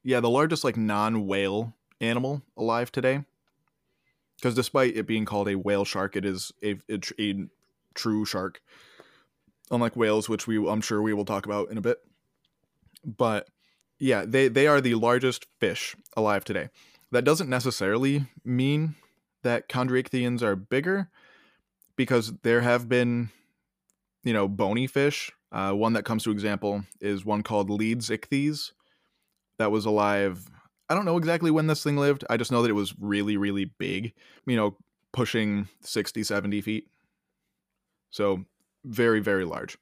yeah 0.04 0.20
the 0.20 0.30
largest 0.30 0.66
like 0.66 0.76
non 0.76 1.26
whale 1.26 1.74
animal 2.02 2.42
alive 2.58 2.92
today. 2.92 3.24
Because 4.36 4.54
despite 4.54 4.98
it 4.98 5.08
being 5.08 5.24
called 5.24 5.48
a 5.48 5.56
whale 5.56 5.86
shark, 5.86 6.18
it 6.18 6.26
is 6.26 6.52
a, 6.62 6.76
a, 6.90 7.00
a 7.18 7.46
true 7.94 8.26
shark 8.26 8.62
unlike 9.72 9.96
whales, 9.96 10.28
which 10.28 10.48
we 10.48 10.58
I'm 10.68 10.82
sure 10.82 11.02
we 11.02 11.14
will 11.14 11.24
talk 11.24 11.46
about 11.46 11.72
in 11.72 11.78
a 11.78 11.82
bit. 11.82 12.00
But 13.06 13.48
yeah, 14.00 14.26
they 14.28 14.50
they 14.50 14.68
are 14.68 14.82
the 14.82 14.96
largest 14.96 15.46
fish 15.62 15.96
alive 16.18 16.44
today. 16.44 16.68
That 17.16 17.24
doesn't 17.24 17.50
necessarily 17.50 18.26
mean 18.44 18.96
that 19.44 19.70
chondrichthyans 19.70 20.42
are 20.42 20.58
bigger, 20.58 21.10
because 21.96 22.34
there 22.42 22.60
have 22.60 22.90
been, 22.90 23.30
you 24.26 24.34
know, 24.34 24.50
bony 24.50 24.86
fish. 24.86 25.32
Uh, 25.50 25.72
one 25.72 25.94
that 25.94 26.04
comes 26.04 26.26
to 26.26 26.32
example 26.32 26.84
is 27.00 27.24
one 27.24 27.42
called 27.42 27.70
Leedsichthys, 27.70 28.74
that 29.58 29.72
was 29.72 29.86
alive. 29.86 30.50
I 30.90 30.94
don't 30.94 31.06
know 31.06 31.16
exactly 31.16 31.52
when 31.52 31.68
this 31.68 31.82
thing 31.82 31.96
lived. 31.96 32.26
I 32.30 32.36
just 32.36 32.52
know 32.52 32.62
that 32.64 32.70
it 32.70 32.74
was 32.74 32.94
really, 33.00 33.38
really 33.38 33.64
big. 33.64 34.12
You 34.46 34.58
know, 34.58 34.76
pushing 35.14 35.70
60, 35.80 36.22
70 36.22 36.60
feet. 36.60 36.90
So 38.10 38.44
very 38.84 39.22
very 39.22 39.46
large 39.46 39.78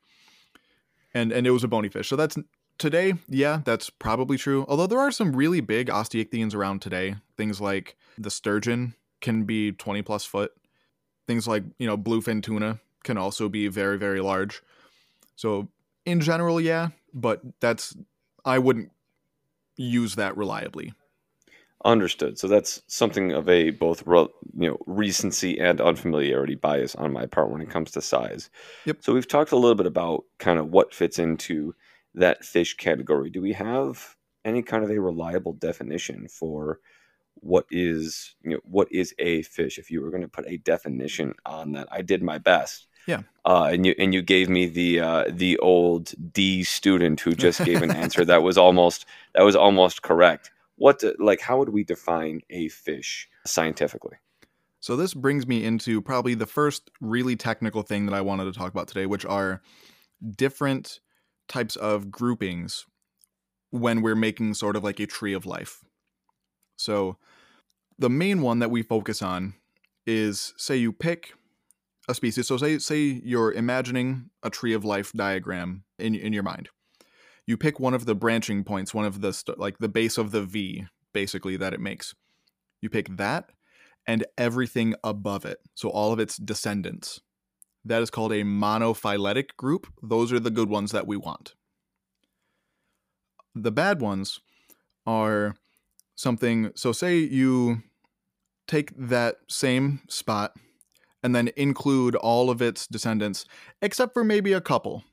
and 1.15 1.31
and 1.31 1.45
it 1.47 1.51
was 1.51 1.63
a 1.63 1.67
bony 1.67 1.89
fish 1.89 2.07
so 2.07 2.15
that's 2.15 2.37
today 2.83 3.13
yeah 3.29 3.61
that's 3.63 3.89
probably 3.89 4.37
true 4.37 4.65
although 4.67 4.85
there 4.85 4.99
are 4.99 5.09
some 5.09 5.33
really 5.33 5.61
big 5.61 5.87
osteichthyans 5.87 6.53
around 6.53 6.81
today 6.81 7.15
things 7.37 7.61
like 7.61 7.95
the 8.17 8.29
sturgeon 8.29 8.93
can 9.21 9.45
be 9.45 9.71
20 9.71 10.01
plus 10.01 10.25
foot 10.25 10.51
things 11.25 11.47
like 11.47 11.63
you 11.79 11.87
know 11.87 11.97
bluefin 11.97 12.43
tuna 12.43 12.81
can 13.05 13.17
also 13.17 13.47
be 13.47 13.69
very 13.69 13.97
very 13.97 14.19
large 14.19 14.61
so 15.37 15.69
in 16.05 16.19
general 16.19 16.59
yeah 16.59 16.89
but 17.13 17.39
that's 17.61 17.95
i 18.43 18.59
wouldn't 18.59 18.91
use 19.77 20.15
that 20.15 20.35
reliably 20.35 20.93
Understood. 21.85 22.39
So 22.39 22.47
that's 22.47 22.81
something 22.87 23.33
of 23.33 23.49
a 23.49 23.71
both 23.71 24.07
you 24.07 24.69
know 24.69 24.77
recency 24.85 25.59
and 25.59 25.81
unfamiliarity 25.81 26.55
bias 26.55 26.95
on 26.95 27.11
my 27.11 27.25
part 27.25 27.49
when 27.49 27.59
it 27.59 27.69
comes 27.69 27.91
to 27.91 28.01
size. 28.01 28.49
Yep. 28.85 28.99
So 29.01 29.13
we've 29.13 29.27
talked 29.27 29.51
a 29.51 29.57
little 29.57 29.75
bit 29.75 29.85
about 29.85 30.23
kind 30.37 30.59
of 30.59 30.69
what 30.69 30.93
fits 30.93 31.19
into 31.19 31.75
that 32.15 32.45
fish 32.45 32.75
category. 32.75 33.29
Do 33.29 33.41
we 33.41 33.53
have 33.53 34.15
any 34.45 34.61
kind 34.61 34.83
of 34.83 34.91
a 34.91 34.99
reliable 34.99 35.53
definition 35.53 36.27
for 36.27 36.79
what 37.35 37.65
is 37.71 38.35
you 38.43 38.51
know 38.51 38.59
what 38.63 38.91
is 38.91 39.13
a 39.19 39.41
fish? 39.43 39.77
If 39.77 39.89
you 39.89 40.01
were 40.01 40.11
going 40.11 40.21
to 40.21 40.27
put 40.27 40.47
a 40.47 40.57
definition 40.57 41.33
on 41.45 41.73
that, 41.73 41.87
I 41.91 42.01
did 42.01 42.21
my 42.21 42.37
best. 42.37 42.87
Yeah. 43.07 43.23
Uh, 43.43 43.69
and 43.73 43.85
you 43.85 43.95
and 43.97 44.13
you 44.13 44.21
gave 44.21 44.49
me 44.49 44.65
the 44.67 44.99
uh, 44.99 45.25
the 45.29 45.57
old 45.59 46.13
D 46.33 46.63
student 46.63 47.19
who 47.19 47.33
just 47.33 47.63
gave 47.65 47.81
an 47.81 47.91
answer 47.91 48.23
that 48.25 48.43
was 48.43 48.57
almost 48.57 49.05
that 49.35 49.43
was 49.43 49.55
almost 49.55 50.01
correct 50.01 50.51
what 50.75 51.03
like 51.19 51.41
how 51.41 51.57
would 51.57 51.69
we 51.69 51.83
define 51.83 52.41
a 52.49 52.67
fish 52.69 53.29
scientifically? 53.45 54.17
So 54.79 54.95
this 54.95 55.13
brings 55.13 55.47
me 55.47 55.63
into 55.63 56.01
probably 56.01 56.35
the 56.35 56.45
first 56.45 56.91
really 56.99 57.35
technical 57.35 57.83
thing 57.83 58.05
that 58.05 58.13
I 58.13 58.21
wanted 58.21 58.45
to 58.45 58.51
talk 58.51 58.71
about 58.71 58.87
today, 58.87 59.05
which 59.05 59.25
are 59.25 59.61
different 60.35 60.99
types 61.47 61.75
of 61.75 62.11
groupings 62.11 62.85
when 63.71 64.01
we're 64.01 64.15
making 64.15 64.53
sort 64.53 64.75
of 64.75 64.83
like 64.83 64.99
a 64.99 65.07
tree 65.07 65.33
of 65.33 65.45
life. 65.45 65.83
So 66.77 67.17
the 67.97 68.09
main 68.09 68.41
one 68.41 68.59
that 68.59 68.71
we 68.71 68.83
focus 68.83 69.21
on 69.21 69.55
is 70.05 70.53
say 70.57 70.75
you 70.75 70.91
pick 70.91 71.33
a 72.07 72.13
species. 72.13 72.47
So 72.47 72.57
say 72.57 72.77
say 72.79 73.21
you're 73.23 73.51
imagining 73.51 74.29
a 74.43 74.49
tree 74.49 74.73
of 74.73 74.83
life 74.83 75.11
diagram 75.13 75.83
in 75.97 76.15
in 76.15 76.33
your 76.33 76.43
mind 76.43 76.69
you 77.45 77.57
pick 77.57 77.79
one 77.79 77.93
of 77.93 78.05
the 78.05 78.15
branching 78.15 78.63
points, 78.63 78.93
one 78.93 79.05
of 79.05 79.21
the 79.21 79.33
st- 79.33 79.59
like 79.59 79.77
the 79.79 79.89
base 79.89 80.17
of 80.17 80.31
the 80.31 80.43
V 80.43 80.85
basically 81.13 81.57
that 81.57 81.73
it 81.73 81.79
makes. 81.79 82.15
You 82.81 82.89
pick 82.89 83.17
that 83.17 83.49
and 84.07 84.25
everything 84.37 84.95
above 85.03 85.45
it. 85.45 85.59
So 85.75 85.89
all 85.89 86.11
of 86.11 86.19
its 86.19 86.37
descendants. 86.37 87.21
That 87.85 88.01
is 88.01 88.09
called 88.09 88.31
a 88.31 88.43
monophyletic 88.43 89.57
group. 89.57 89.87
Those 90.01 90.31
are 90.31 90.39
the 90.39 90.51
good 90.51 90.69
ones 90.69 90.91
that 90.91 91.07
we 91.07 91.17
want. 91.17 91.53
The 93.55 93.71
bad 93.71 94.01
ones 94.01 94.39
are 95.05 95.55
something 96.15 96.71
so 96.75 96.91
say 96.91 97.17
you 97.17 97.83
take 98.67 98.91
that 98.95 99.37
same 99.49 100.01
spot 100.07 100.55
and 101.21 101.35
then 101.35 101.49
include 101.57 102.15
all 102.15 102.49
of 102.49 102.61
its 102.61 102.87
descendants 102.87 103.45
except 103.81 104.13
for 104.13 104.23
maybe 104.23 104.53
a 104.53 104.61
couple 104.61 105.03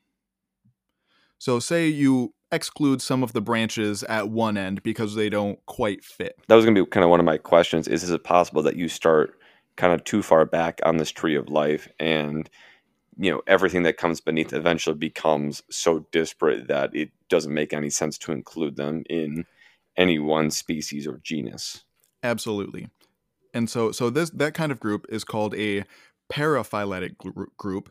so, 1.40 1.58
say 1.58 1.88
you 1.88 2.34
exclude 2.52 3.00
some 3.00 3.22
of 3.22 3.32
the 3.32 3.40
branches 3.40 4.02
at 4.04 4.28
one 4.28 4.58
end 4.58 4.82
because 4.82 5.14
they 5.14 5.30
don't 5.30 5.58
quite 5.64 6.04
fit. 6.04 6.36
That 6.48 6.54
was 6.54 6.66
going 6.66 6.74
to 6.74 6.84
be 6.84 6.90
kind 6.90 7.02
of 7.02 7.08
one 7.08 7.18
of 7.18 7.24
my 7.24 7.38
questions. 7.38 7.88
Is, 7.88 8.02
is 8.02 8.10
it 8.10 8.24
possible 8.24 8.62
that 8.62 8.76
you 8.76 8.88
start 8.88 9.39
kind 9.80 9.94
of 9.94 10.04
too 10.04 10.22
far 10.22 10.44
back 10.44 10.78
on 10.84 10.98
this 10.98 11.10
tree 11.10 11.34
of 11.34 11.48
life 11.48 11.88
and 11.98 12.50
you 13.18 13.30
know 13.30 13.40
everything 13.46 13.82
that 13.82 13.96
comes 13.96 14.20
beneath 14.20 14.52
eventually 14.52 14.94
becomes 14.94 15.62
so 15.70 16.06
disparate 16.12 16.68
that 16.68 16.94
it 16.94 17.10
doesn't 17.30 17.54
make 17.54 17.72
any 17.72 17.88
sense 17.88 18.18
to 18.18 18.30
include 18.30 18.76
them 18.76 19.02
in 19.08 19.46
any 19.96 20.18
one 20.18 20.50
species 20.50 21.06
or 21.06 21.18
genus. 21.22 21.84
Absolutely. 22.22 22.88
And 23.54 23.70
so 23.70 23.90
so 23.90 24.10
this 24.10 24.28
that 24.30 24.52
kind 24.52 24.70
of 24.70 24.80
group 24.80 25.06
is 25.08 25.24
called 25.24 25.54
a 25.54 25.84
paraphyletic 26.30 27.16
group. 27.56 27.90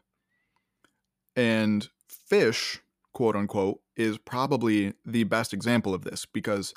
And 1.36 1.88
fish, 2.08 2.82
quote 3.14 3.36
unquote, 3.36 3.80
is 3.96 4.20
probably 4.20 4.94
the 5.08 5.24
best 5.24 5.54
example 5.54 5.96
of 5.96 6.04
this 6.04 6.28
because 6.28 6.76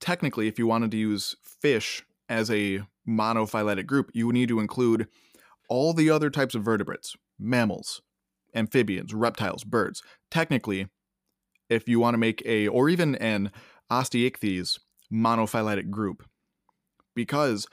technically 0.00 0.48
if 0.48 0.58
you 0.58 0.66
wanted 0.66 0.90
to 0.90 0.96
use 0.96 1.36
fish 1.42 2.04
as 2.28 2.50
a 2.50 2.82
monophyletic 3.08 3.86
group, 3.86 4.10
you 4.14 4.26
would 4.26 4.34
need 4.34 4.48
to 4.48 4.60
include 4.60 5.08
all 5.68 5.92
the 5.92 6.10
other 6.10 6.30
types 6.30 6.54
of 6.54 6.62
vertebrates, 6.62 7.16
mammals, 7.38 8.02
amphibians, 8.54 9.12
reptiles, 9.14 9.64
birds. 9.64 10.02
Technically, 10.30 10.88
if 11.68 11.88
you 11.88 12.00
want 12.00 12.14
to 12.14 12.18
make 12.18 12.42
a 12.46 12.68
or 12.68 12.88
even 12.88 13.14
an 13.16 13.50
osteichthyes 13.90 14.78
monophyletic 15.12 15.90
group, 15.90 16.24
because 17.14 17.66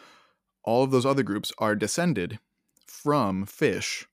all 0.64 0.84
of 0.84 0.92
those 0.92 1.06
other 1.06 1.24
groups 1.24 1.52
are 1.58 1.76
descended 1.76 2.40
from 2.88 3.46
fish. 3.46 4.08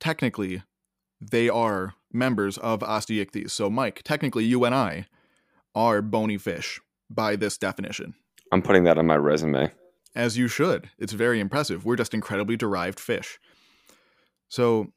Technically, 0.00 0.62
they 1.20 1.48
are 1.48 1.94
members 2.12 2.58
of 2.58 2.80
Osteichthyes. 2.80 3.50
So, 3.50 3.70
Mike, 3.70 4.02
technically, 4.04 4.44
you 4.44 4.64
and 4.64 4.74
I 4.74 5.06
are 5.74 6.02
bony 6.02 6.38
fish 6.38 6.80
by 7.08 7.36
this 7.36 7.56
definition. 7.56 8.14
I'm 8.52 8.62
putting 8.62 8.84
that 8.84 8.98
on 8.98 9.06
my 9.06 9.16
resume. 9.16 9.72
As 10.14 10.38
you 10.38 10.48
should. 10.48 10.88
It's 10.98 11.12
very 11.12 11.40
impressive. 11.40 11.84
We're 11.84 11.96
just 11.96 12.14
incredibly 12.14 12.56
derived 12.56 12.98
fish. 12.98 13.38
So, 14.48 14.88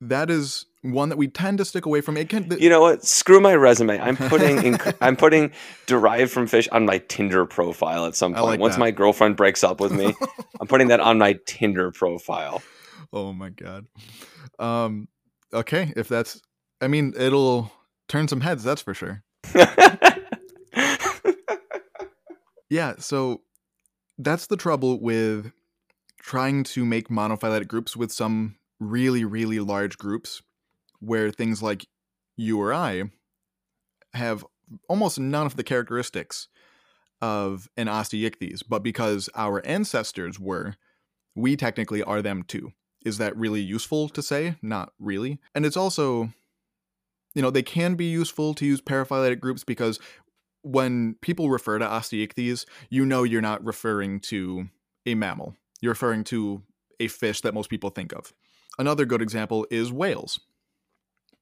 that 0.00 0.28
is 0.28 0.66
one 0.82 1.08
that 1.08 1.16
we 1.16 1.28
tend 1.28 1.58
to 1.58 1.64
stick 1.64 1.86
away 1.86 2.00
from. 2.02 2.16
It 2.16 2.28
can. 2.28 2.50
you 2.58 2.68
know 2.68 2.82
what? 2.82 3.04
Screw 3.04 3.40
my 3.40 3.54
resume. 3.54 3.98
I'm 3.98 4.16
putting 4.28 4.62
in, 4.62 4.78
I'm 5.00 5.16
putting 5.16 5.52
derived 5.86 6.30
from 6.30 6.46
fish 6.46 6.68
on 6.68 6.84
my 6.84 6.98
Tinder 6.98 7.46
profile 7.46 8.04
at 8.04 8.14
some 8.14 8.34
point. 8.34 8.44
Like 8.44 8.60
Once 8.60 8.74
that. 8.74 8.80
my 8.80 8.90
girlfriend 8.90 9.36
breaks 9.36 9.64
up 9.64 9.80
with 9.80 9.92
me, 9.92 10.14
I'm 10.60 10.66
putting 10.66 10.88
that 10.88 11.00
on 11.00 11.18
my 11.18 11.38
Tinder 11.46 11.90
profile. 11.90 12.62
Oh 13.12 13.32
my 13.32 13.48
god. 13.50 13.86
Um. 14.58 15.08
Okay, 15.52 15.92
if 15.96 16.08
that's, 16.08 16.42
I 16.80 16.88
mean, 16.88 17.14
it'll 17.16 17.70
turn 18.08 18.26
some 18.26 18.40
heads. 18.40 18.64
That's 18.64 18.82
for 18.82 18.92
sure. 18.92 19.22
yeah. 22.68 22.94
So 22.98 23.42
that's 24.18 24.46
the 24.46 24.56
trouble 24.56 25.00
with 25.00 25.52
trying 26.20 26.64
to 26.64 26.84
make 26.84 27.08
monophyletic 27.08 27.68
groups 27.68 27.96
with 27.96 28.10
some 28.10 28.56
really, 28.80 29.24
really 29.24 29.60
large 29.60 29.98
groups 29.98 30.42
where 31.00 31.30
things 31.30 31.62
like 31.62 31.86
you 32.36 32.60
or 32.60 32.72
I 32.72 33.04
have 34.14 34.44
almost 34.88 35.18
none 35.18 35.46
of 35.46 35.56
the 35.56 35.64
characteristics 35.64 36.48
of 37.20 37.68
an 37.76 37.86
osteichthyes, 37.86 38.62
but 38.68 38.82
because 38.82 39.28
our 39.34 39.64
ancestors 39.66 40.38
were, 40.38 40.76
we 41.34 41.56
technically 41.56 42.02
are 42.02 42.22
them 42.22 42.42
too. 42.42 42.72
Is 43.04 43.18
that 43.18 43.36
really 43.36 43.60
useful 43.60 44.08
to 44.10 44.22
say? 44.22 44.56
Not 44.62 44.92
really. 44.98 45.38
And 45.54 45.66
it's 45.66 45.76
also, 45.76 46.30
you 47.34 47.42
know, 47.42 47.50
they 47.50 47.62
can 47.62 47.96
be 47.96 48.06
useful 48.06 48.54
to 48.54 48.66
use 48.66 48.80
paraphyletic 48.80 49.40
groups 49.40 49.64
because 49.64 50.00
when 50.64 51.16
people 51.20 51.50
refer 51.50 51.78
to 51.78 51.84
osteichthyes, 51.84 52.64
you 52.88 53.04
know 53.04 53.22
you're 53.22 53.42
not 53.42 53.64
referring 53.64 54.18
to 54.18 54.68
a 55.06 55.14
mammal. 55.14 55.54
You're 55.80 55.92
referring 55.92 56.24
to 56.24 56.62
a 56.98 57.08
fish 57.08 57.42
that 57.42 57.54
most 57.54 57.68
people 57.68 57.90
think 57.90 58.12
of. 58.12 58.32
Another 58.78 59.04
good 59.04 59.22
example 59.22 59.66
is 59.70 59.92
whales, 59.92 60.40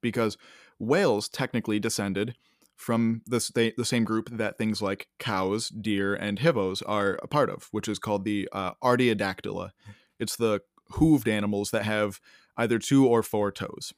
because 0.01 0.37
whales 0.79 1.29
technically 1.29 1.79
descended 1.79 2.37
from 2.75 3.23
the, 3.27 3.73
the 3.77 3.85
same 3.85 4.05
group 4.05 4.29
that 4.31 4.59
things 4.59 4.83
like 4.83 5.07
cows, 5.21 5.69
deer, 5.69 6.15
and 6.15 6.41
hippos 6.41 6.83
are 6.83 7.19
a 7.23 7.29
part 7.29 7.49
of, 7.49 7.69
which 7.71 7.87
is 7.87 8.01
called 8.01 8.25
the 8.25 8.49
uh, 8.53 8.73
Artiodactyla. 8.83 9.71
It's 10.19 10.35
the 10.35 10.63
hooved 10.95 11.29
animals 11.29 11.71
that 11.71 11.85
have 11.85 12.21
either 12.57 12.79
two 12.79 13.07
or 13.07 13.23
four 13.23 13.53
toes. 13.53 13.95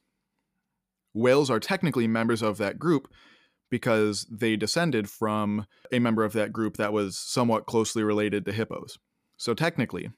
Whales 1.13 1.49
are 1.49 1.59
technically 1.59 2.07
members 2.07 2.43
of 2.43 2.57
that 2.57 2.77
group 2.77 3.11
because 3.75 4.25
they 4.31 4.55
descended 4.55 5.09
from 5.09 5.65
a 5.91 5.99
member 5.99 6.23
of 6.23 6.31
that 6.31 6.53
group 6.53 6.77
that 6.77 6.93
was 6.93 7.17
somewhat 7.17 7.65
closely 7.65 8.03
related 8.03 8.45
to 8.45 8.53
hippos. 8.53 8.97
So 9.35 9.53
technically, 9.53 10.11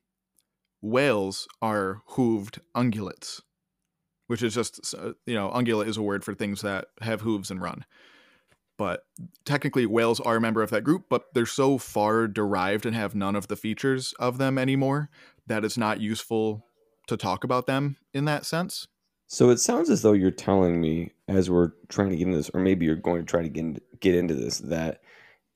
whales 0.80 1.48
are 1.60 2.04
hooved 2.12 2.60
ungulates, 2.76 3.42
which 4.28 4.44
is 4.44 4.54
just, 4.54 4.94
uh, 4.94 5.14
you 5.26 5.34
know, 5.34 5.50
ungulate 5.50 5.88
is 5.88 5.98
a 5.98 6.04
word 6.04 6.24
for 6.24 6.36
things 6.36 6.62
that 6.62 6.90
have 7.02 7.22
hooves 7.22 7.50
and 7.50 7.60
run. 7.60 7.84
But 8.78 9.06
technically, 9.44 9.88
whales 9.88 10.20
are 10.20 10.36
a 10.36 10.42
member 10.42 10.62
of 10.62 10.70
that 10.70 10.84
group, 10.84 11.06
but 11.10 11.24
they're 11.34 11.48
so 11.48 11.80
far 11.80 12.28
derived 12.28 12.86
and 12.86 12.96
have 12.96 13.16
none 13.16 13.36
of 13.36 13.48
the 13.48 13.56
features 13.56 14.14
of 14.20 14.38
them 14.38 14.60
anymore 14.60 15.10
that 15.48 15.66
it's 15.66 15.80
not 15.80 16.00
useful 16.00 16.64
to 17.08 17.18
talk 17.18 17.44
about 17.44 17.66
them 17.66 17.98
in 18.14 18.26
that 18.26 18.46
sense. 18.46 18.88
So 19.28 19.50
it 19.50 19.60
sounds 19.60 19.90
as 19.90 20.02
though 20.02 20.14
you're 20.14 20.32
telling 20.32 20.80
me, 20.80 21.12
as 21.28 21.50
we're 21.50 21.72
trying 21.90 22.10
to 22.10 22.16
get 22.16 22.28
into 22.28 22.38
this, 22.38 22.50
or 22.54 22.62
maybe 22.62 22.86
you're 22.86 22.96
going 22.96 23.22
to 23.22 23.30
try 23.30 23.42
to 23.42 23.50
get 23.50 23.60
into, 23.60 23.82
get 24.00 24.16
into 24.16 24.34
this, 24.34 24.60
that 24.60 25.02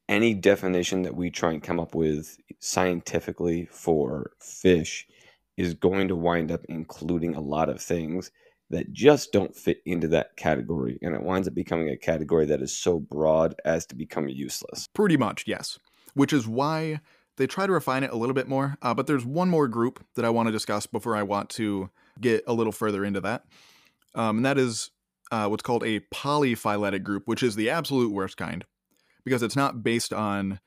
any 0.10 0.34
definition 0.34 1.04
that 1.04 1.16
we 1.16 1.30
try 1.30 1.54
and 1.54 1.64
come 1.64 1.80
up 1.80 1.96
with 1.96 2.38
scientifically 2.60 3.70
for 3.72 4.32
fish 4.40 5.08
is 5.56 5.74
going 5.74 6.10
to 6.10 6.16
wind 6.16 6.52
up 6.52 6.66
including 6.68 7.34
a 7.34 7.40
lot 7.40 7.70
of 7.70 7.82
things 7.82 8.30
that 8.70 8.92
just 8.92 9.32
don't 9.32 9.56
fit 9.56 9.82
into 9.86 10.08
that 10.10 10.36
category. 10.36 11.00
And 11.02 11.16
it 11.16 11.24
winds 11.24 11.48
up 11.48 11.54
becoming 11.54 11.90
a 11.90 11.98
category 11.98 12.46
that 12.48 12.62
is 12.62 12.76
so 12.76 13.00
broad 13.00 13.56
as 13.64 13.86
to 13.88 13.96
become 13.96 14.28
useless. 14.28 14.88
Pretty 14.94 15.18
much, 15.18 15.46
yes. 15.48 15.80
Which 16.14 16.34
is 16.34 16.48
why 16.48 17.00
they 17.38 17.48
try 17.48 17.68
to 17.68 17.74
refine 17.74 18.04
it 18.04 18.12
a 18.12 18.18
little 18.18 18.34
bit 18.34 18.48
more. 18.48 18.78
Uh, 18.82 18.94
but 18.94 19.08
there's 19.08 19.26
one 19.26 19.50
more 19.50 19.68
group 19.68 20.06
that 20.16 20.26
I 20.26 20.30
want 20.30 20.48
to 20.48 20.52
discuss 20.52 20.88
before 20.88 21.16
I 21.16 21.24
want 21.24 21.50
to 21.52 21.90
get 22.22 22.44
a 22.48 22.54
little 22.54 22.72
further 22.72 23.04
into 23.04 23.22
that. 23.22 23.44
Um, 24.16 24.38
and 24.38 24.46
that 24.46 24.58
is 24.58 24.92
uh, 25.32 25.48
what's 25.48 25.64
called 25.64 25.84
a 25.84 26.02
polyphyletic 26.14 27.04
group, 27.04 27.24
which 27.26 27.44
is 27.44 27.56
the 27.56 27.70
absolute 27.70 28.12
worst 28.12 28.38
kind 28.38 28.66
because 29.24 29.44
it's 29.44 29.56
not 29.56 29.84
based 29.84 30.14
on 30.14 30.60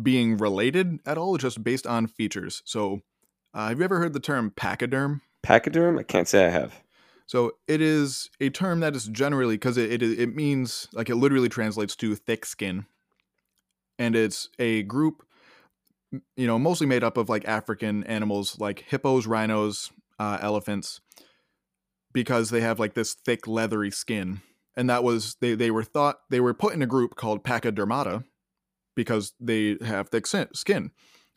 being 0.00 0.36
related 0.36 0.98
at 1.04 1.18
all, 1.18 1.34
it's 1.34 1.42
just 1.42 1.62
based 1.62 1.86
on 1.86 2.06
features. 2.06 2.62
So 2.64 3.00
uh, 3.54 3.68
have 3.68 3.78
you 3.78 3.84
ever 3.84 3.98
heard 3.98 4.12
the 4.12 4.20
term 4.20 4.50
pachyderm? 4.50 5.20
Pachyderm? 5.42 5.98
I 5.98 6.02
can't 6.02 6.28
say 6.28 6.46
I 6.46 6.50
have. 6.50 6.80
So 7.26 7.52
it 7.66 7.80
is 7.80 8.30
a 8.40 8.50
term 8.50 8.80
that 8.80 8.94
is 8.94 9.06
generally 9.06 9.54
because 9.54 9.76
it, 9.76 10.02
it 10.02 10.02
it 10.02 10.34
means 10.34 10.88
like 10.92 11.08
it 11.08 11.16
literally 11.16 11.48
translates 11.48 11.96
to 11.96 12.14
thick 12.14 12.44
skin, 12.44 12.84
and 13.98 14.14
it's 14.14 14.48
a 14.58 14.82
group, 14.82 15.22
you 16.36 16.46
know, 16.46 16.58
mostly 16.58 16.86
made 16.86 17.04
up 17.04 17.16
of 17.16 17.28
like 17.28 17.46
African 17.46 18.04
animals 18.04 18.58
like 18.58 18.84
hippos, 18.86 19.26
rhinos, 19.26 19.90
uh, 20.22 20.38
elephants, 20.40 21.00
because 22.12 22.50
they 22.50 22.60
have 22.60 22.78
like 22.78 22.94
this 22.94 23.14
thick 23.14 23.46
leathery 23.46 23.90
skin, 23.90 24.40
and 24.76 24.88
that 24.88 25.02
was 25.02 25.36
they 25.40 25.54
they 25.54 25.70
were 25.70 25.84
thought 25.84 26.20
they 26.30 26.40
were 26.40 26.54
put 26.54 26.74
in 26.74 26.82
a 26.82 26.86
group 26.86 27.16
called 27.16 27.44
Pachydermata 27.44 28.24
because 28.94 29.32
they 29.40 29.76
have 29.82 30.08
thick 30.10 30.26
skin 30.26 30.90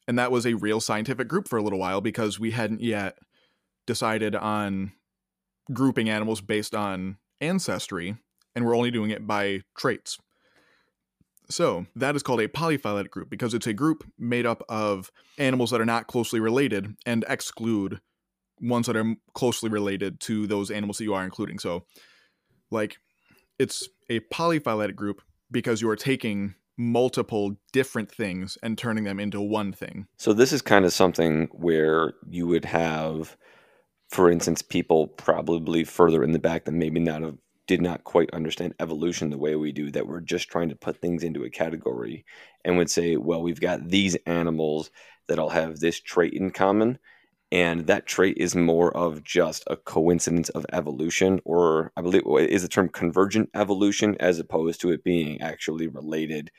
and 0.08 0.20
that 0.20 0.32
was 0.32 0.46
a 0.46 0.54
real 0.54 0.80
scientific 0.80 1.28
group 1.28 1.48
for 1.48 1.58
a 1.58 1.64
little 1.64 1.80
while 1.80 2.02
because 2.02 2.40
we 2.40 2.52
hadn't 2.52 2.82
yet 2.82 3.18
decided 3.88 4.36
on 4.36 4.92
grouping 5.74 6.10
animals 6.10 6.42
based 6.42 6.76
on 6.76 7.18
ancestry 7.42 8.16
and 8.56 8.66
we're 8.66 8.76
only 8.76 8.92
doing 8.92 9.10
it 9.10 9.28
by 9.28 9.62
traits. 9.78 10.18
So, 11.48 11.86
that 11.96 12.16
is 12.16 12.24
called 12.24 12.40
a 12.40 12.48
polyphyletic 12.48 13.12
group 13.12 13.30
because 13.30 13.54
it's 13.54 13.68
a 13.68 13.74
group 13.74 14.04
made 14.18 14.48
up 14.48 14.64
of 14.68 15.12
animals 15.38 15.70
that 15.72 15.82
are 15.82 15.86
not 15.86 16.08
closely 16.08 16.40
related 16.40 16.96
and 17.06 17.24
exclude 17.28 18.00
ones 18.62 18.88
that 18.88 18.96
are 18.96 19.16
closely 19.34 19.70
related 19.70 20.20
to 20.22 20.48
those 20.48 20.72
animals 20.72 20.98
that 20.98 21.04
you 21.04 21.14
are 21.14 21.24
including. 21.24 21.60
So, 21.60 21.86
like, 22.72 22.98
it's 23.60 23.88
a 24.10 24.20
polyphyletic 24.22 24.96
group 24.96 25.22
because 25.52 25.82
you 25.82 25.90
are 25.90 25.96
taking 25.96 26.56
multiple 26.78 27.56
different 27.72 28.12
things 28.12 28.58
and 28.62 28.78
turning 28.78 29.06
them 29.06 29.20
into 29.20 29.40
one 29.40 29.72
thing. 29.72 30.08
So 30.18 30.34
this 30.34 30.52
is 30.52 30.62
kind 30.62 30.86
of 30.86 30.94
something 30.94 31.48
where 31.52 32.14
you 32.30 32.48
would 32.48 32.66
have, 32.66 33.38
for 34.10 34.30
instance, 34.30 34.62
people 34.62 35.08
probably 35.08 35.84
further 35.84 36.24
in 36.24 36.34
the 36.34 36.40
back 36.40 36.66
that 36.66 36.74
maybe 36.74 37.00
not 37.00 37.22
have 37.22 37.38
did 37.68 37.82
not 37.82 38.04
quite 38.04 38.30
understand 38.32 38.76
evolution 38.80 39.32
the 39.32 39.38
way 39.38 39.56
we 39.56 39.72
do 39.72 39.90
that 39.90 40.06
we're 40.08 40.22
just 40.22 40.50
trying 40.50 40.70
to 40.70 40.76
put 40.76 41.02
things 41.02 41.24
into 41.24 41.44
a 41.44 41.50
category 41.50 42.24
and 42.64 42.78
would 42.78 42.92
say 42.92 43.18
well 43.18 43.42
we've 43.42 43.60
got 43.60 43.90
these 43.90 44.16
animals 44.28 44.92
that 45.28 45.40
all 45.40 45.50
have 45.50 45.80
this 45.80 46.00
trait 46.00 46.34
in 46.34 46.52
common 46.52 47.00
and 47.52 47.88
that 47.88 48.06
trait 48.06 48.38
is 48.38 48.56
more 48.56 48.96
of 48.96 49.24
just 49.24 49.64
a 49.68 49.76
coincidence 49.76 50.50
of 50.50 50.66
evolution 50.72 51.40
or 51.46 51.92
i 51.98 52.02
believe 52.02 52.24
is 52.50 52.62
the 52.62 52.68
term 52.68 52.90
convergent 52.90 53.50
evolution 53.54 54.16
as 54.20 54.40
opposed 54.40 54.82
to 54.82 54.92
it 54.92 55.04
being 55.04 55.40
actually 55.42 55.88
related 55.88 56.52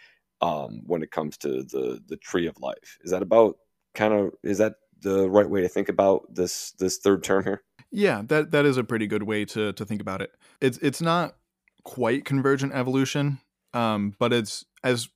um, 0.43 0.83
when 0.85 1.03
it 1.03 1.11
comes 1.11 1.37
to 1.39 1.63
the 1.63 2.01
the 2.07 2.17
tree 2.17 2.47
of 2.47 2.61
life 2.61 2.99
is 3.03 3.11
that 3.11 3.23
about 3.23 3.57
kind 3.95 4.13
of 4.13 4.33
is 4.43 4.59
that 4.59 4.75
the 5.03 5.29
right 5.29 5.49
way 5.49 5.61
to 5.61 5.69
think 5.69 5.89
about 5.89 6.23
this 6.35 6.73
this 6.73 6.99
third 6.99 7.23
term 7.23 7.45
here 7.45 7.63
Yeah, 7.91 8.23
that 8.27 8.51
that 8.51 8.67
is 8.67 8.77
a 8.77 8.85
pretty 8.85 9.07
good 9.07 9.23
way 9.23 9.45
to 9.47 9.73
to 9.73 9.85
think 9.85 10.01
about 10.01 10.21
it. 10.23 10.33
It's 10.61 10.79
it's 10.79 11.01
not 11.01 11.37
quite 11.85 12.25
convergent 12.25 12.75
evolution, 12.75 13.39
um, 13.73 14.15
but 14.19 14.33
it's 14.33 14.65
as 14.83 15.09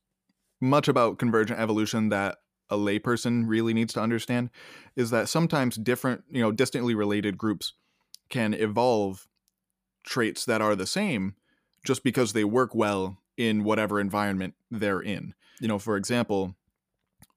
much 0.61 0.87
about 0.87 1.19
convergent 1.19 1.59
evolution 1.59 2.09
that 2.09 2.37
a 2.71 2.77
layperson 2.77 3.43
really 3.47 3.73
needs 3.73 3.93
to 3.93 4.01
understand 4.01 4.49
is 4.95 5.11
that 5.11 5.29
sometimes 5.29 5.75
different, 5.75 6.23
you 6.31 6.41
know, 6.41 6.51
distantly 6.51 6.95
related 6.95 7.37
groups 7.37 7.73
can 8.29 8.53
evolve 8.53 9.27
traits 10.03 10.45
that 10.45 10.61
are 10.61 10.75
the 10.75 10.87
same 10.87 11.35
just 11.85 12.03
because 12.03 12.33
they 12.33 12.43
work 12.43 12.73
well 12.73 13.17
in 13.37 13.63
whatever 13.63 13.99
environment 13.99 14.55
they're 14.71 15.01
in. 15.01 15.33
You 15.59 15.67
know, 15.67 15.77
for 15.77 15.97
example, 15.97 16.55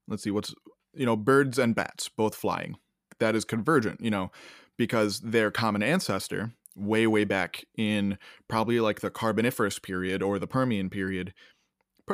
let's 0.09 0.23
see 0.23 0.31
what's 0.31 0.55
you 0.95 1.05
know, 1.05 1.17
birds 1.17 1.59
and 1.59 1.75
bats 1.75 2.09
both 2.09 2.35
flying. 2.35 2.77
That 3.19 3.35
is 3.35 3.45
convergent, 3.45 4.01
you 4.01 4.11
know, 4.11 4.31
because 4.77 5.21
their 5.21 5.51
common 5.51 5.83
ancestor 5.83 6.53
way 6.77 7.07
way 7.07 7.25
back 7.25 7.65
in 7.77 8.19
probably 8.49 8.81
like 8.81 9.01
the 9.01 9.11
carboniferous 9.11 9.79
period 9.79 10.23
or 10.23 10.41
the 10.41 10.47
permian 10.49 10.91
period 10.91 11.33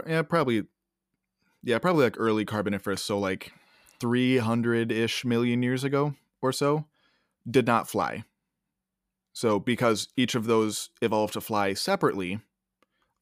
yeah 0.07 0.21
probably 0.21 0.65
yeah 1.63 1.79
probably 1.79 2.05
like 2.05 2.17
early 2.19 2.45
carboniferous 2.45 3.03
so 3.03 3.19
like 3.19 3.53
300-ish 4.01 5.25
million 5.25 5.63
years 5.63 5.85
ago 5.85 6.15
or 6.43 6.53
so 6.53 6.87
did 7.49 7.67
not 7.67 7.89
fly. 7.89 8.25
So 9.33 9.59
because 9.59 10.09
each 10.17 10.35
of 10.35 10.47
those 10.47 10.91
evolved 11.01 11.35
to 11.35 11.41
fly 11.41 11.75
separately 11.75 12.41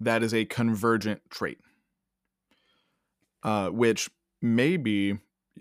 that 0.00 0.22
is 0.22 0.32
a 0.32 0.44
convergent 0.44 1.20
trait. 1.28 1.58
Uh, 3.42 3.68
which 3.68 4.10
may 4.42 4.76
be 4.76 5.18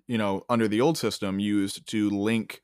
you 0.08 0.18
know 0.18 0.44
under 0.50 0.68
the 0.68 0.82
old 0.82 0.98
system 0.98 1.40
used 1.40 1.88
to 1.88 2.10
link 2.10 2.62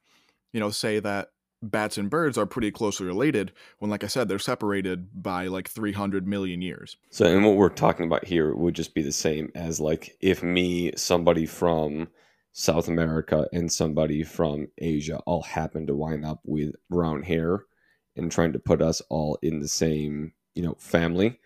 you 0.51 0.59
know 0.59 0.69
say 0.69 0.99
that 0.99 1.29
bats 1.71 1.97
and 1.97 2.09
birds 2.09 2.37
are 2.37 2.45
pretty 2.45 2.71
closely 2.71 3.05
related 3.05 3.51
when 3.79 3.89
like 3.89 4.03
i 4.03 4.07
said 4.07 4.27
they're 4.27 4.39
separated 4.39 5.21
by 5.21 5.47
like 5.47 5.67
300 5.67 6.27
million 6.27 6.61
years. 6.61 6.97
So 7.09 7.25
and 7.25 7.45
what 7.45 7.55
we're 7.55 7.69
talking 7.69 8.05
about 8.05 8.25
here 8.25 8.53
would 8.53 8.75
just 8.75 8.93
be 8.93 9.01
the 9.01 9.11
same 9.11 9.51
as 9.55 9.79
like 9.79 10.15
if 10.21 10.43
me 10.43 10.91
somebody 10.95 11.45
from 11.45 12.09
south 12.51 12.87
america 12.87 13.47
and 13.51 13.71
somebody 13.71 14.23
from 14.23 14.67
asia 14.77 15.17
all 15.25 15.41
happen 15.41 15.87
to 15.87 15.95
wind 15.95 16.23
up 16.23 16.39
with 16.43 16.75
brown 16.89 17.23
hair 17.23 17.63
and 18.15 18.31
trying 18.31 18.53
to 18.53 18.59
put 18.59 18.79
us 18.79 19.01
all 19.09 19.39
in 19.41 19.59
the 19.59 19.67
same 19.67 20.31
you 20.53 20.61
know 20.61 20.75
family 20.77 21.39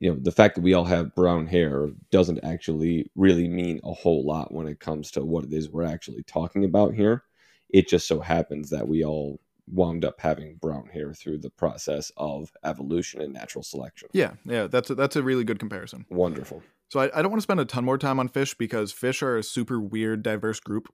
you 0.00 0.10
know 0.10 0.18
the 0.20 0.32
fact 0.32 0.54
that 0.54 0.62
we 0.62 0.74
all 0.74 0.84
have 0.84 1.14
brown 1.14 1.46
hair 1.46 1.88
doesn't 2.10 2.42
actually 2.44 3.10
really 3.14 3.48
mean 3.48 3.80
a 3.84 3.92
whole 3.92 4.24
lot 4.26 4.52
when 4.52 4.66
it 4.66 4.80
comes 4.80 5.10
to 5.12 5.24
what 5.24 5.44
it 5.44 5.52
is 5.52 5.70
we're 5.70 5.84
actually 5.84 6.22
talking 6.24 6.64
about 6.64 6.94
here. 6.94 7.24
It 7.70 7.88
just 7.88 8.06
so 8.06 8.20
happens 8.20 8.70
that 8.70 8.86
we 8.86 9.04
all 9.04 9.40
wound 9.66 10.04
up 10.04 10.20
having 10.20 10.56
brown 10.56 10.86
hair 10.92 11.12
through 11.14 11.38
the 11.38 11.50
process 11.50 12.12
of 12.16 12.52
evolution 12.64 13.20
and 13.20 13.32
natural 13.32 13.62
selection. 13.62 14.08
Yeah, 14.12 14.32
yeah, 14.44 14.66
that's 14.66 14.90
a, 14.90 14.94
that's 14.94 15.16
a 15.16 15.22
really 15.22 15.44
good 15.44 15.58
comparison. 15.58 16.06
Wonderful. 16.10 16.62
So 16.88 17.00
I, 17.00 17.18
I 17.18 17.22
don't 17.22 17.30
want 17.30 17.40
to 17.40 17.44
spend 17.44 17.60
a 17.60 17.64
ton 17.64 17.84
more 17.84 17.98
time 17.98 18.20
on 18.20 18.28
fish 18.28 18.54
because 18.54 18.92
fish 18.92 19.22
are 19.22 19.36
a 19.36 19.42
super 19.42 19.80
weird, 19.80 20.22
diverse 20.22 20.60
group. 20.60 20.92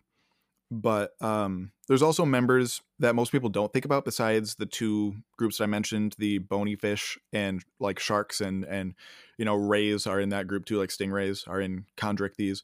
But 0.71 1.11
um, 1.21 1.73
there's 1.89 2.03
also 2.03 2.25
members 2.25 2.81
that 3.01 3.17
most 3.17 3.33
people 3.33 3.49
don't 3.49 3.73
think 3.73 3.85
about 3.85 4.05
besides 4.05 4.55
the 4.55 4.67
two 4.67 5.17
groups 5.37 5.59
that 5.59 5.65
I 5.65 5.67
mentioned, 5.67 6.15
the 6.17 6.39
bony 6.39 6.77
fish 6.77 7.19
and 7.33 7.65
like 7.81 7.99
sharks 7.99 8.41
and 8.41 8.65
and 8.65 8.95
you 9.37 9.45
know 9.45 9.57
rays 9.57 10.07
are 10.07 10.21
in 10.21 10.29
that 10.29 10.47
group 10.47 10.67
too, 10.67 10.79
like 10.79 10.91
stingrays 10.91 11.49
are 11.49 11.61
in 11.61 11.87
chondrichthyes. 11.97 12.63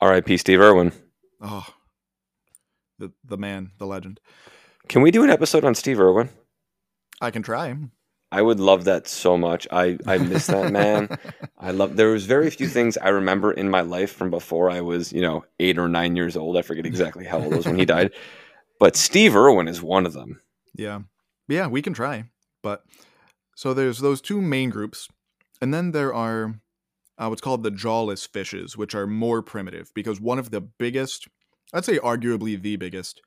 R.I.P. 0.00 0.38
Steve 0.38 0.60
Irwin. 0.60 0.92
Oh, 1.42 1.66
the 2.98 3.12
the 3.24 3.36
man, 3.36 3.72
the 3.76 3.86
legend. 3.86 4.20
Can 4.88 5.02
we 5.02 5.10
do 5.10 5.22
an 5.22 5.30
episode 5.30 5.64
on 5.64 5.74
Steve 5.74 6.00
Irwin? 6.00 6.30
I 7.20 7.30
can 7.30 7.42
try. 7.42 7.76
I 8.32 8.42
would 8.42 8.60
love 8.60 8.84
that 8.84 9.06
so 9.06 9.36
much. 9.36 9.66
I 9.70 9.98
I 10.06 10.18
miss 10.18 10.46
that 10.46 10.72
man. 10.72 11.18
I 11.58 11.72
love. 11.72 11.96
There 11.96 12.08
was 12.08 12.24
very 12.24 12.50
few 12.50 12.68
things 12.68 12.96
I 12.96 13.08
remember 13.08 13.52
in 13.52 13.68
my 13.68 13.82
life 13.82 14.12
from 14.12 14.30
before 14.30 14.70
I 14.70 14.80
was, 14.80 15.12
you 15.12 15.20
know, 15.20 15.44
eight 15.60 15.78
or 15.78 15.88
nine 15.88 16.16
years 16.16 16.36
old. 16.36 16.56
I 16.56 16.62
forget 16.62 16.86
exactly 16.86 17.24
how 17.24 17.38
old 17.38 17.52
I 17.52 17.56
was 17.56 17.66
when 17.66 17.78
he 17.78 17.84
died, 17.96 18.12
but 18.80 18.96
Steve 18.96 19.36
Irwin 19.36 19.68
is 19.68 19.82
one 19.82 20.06
of 20.06 20.14
them. 20.14 20.40
Yeah, 20.74 21.00
yeah, 21.48 21.66
we 21.66 21.82
can 21.82 21.92
try. 21.92 22.24
But 22.62 22.84
so 23.56 23.74
there's 23.74 23.98
those 23.98 24.20
two 24.20 24.40
main 24.40 24.70
groups, 24.70 25.08
and 25.60 25.72
then 25.72 25.92
there 25.92 26.14
are 26.14 26.60
uh, 27.18 27.28
what's 27.28 27.42
called 27.42 27.62
the 27.62 27.70
jawless 27.70 28.26
fishes, 28.26 28.76
which 28.76 28.94
are 28.94 29.06
more 29.06 29.42
primitive 29.42 29.90
because 29.94 30.20
one 30.20 30.38
of 30.38 30.50
the 30.50 30.60
biggest, 30.60 31.28
I'd 31.74 31.84
say, 31.84 31.98
arguably 31.98 32.60
the 32.60 32.76
biggest 32.76 33.20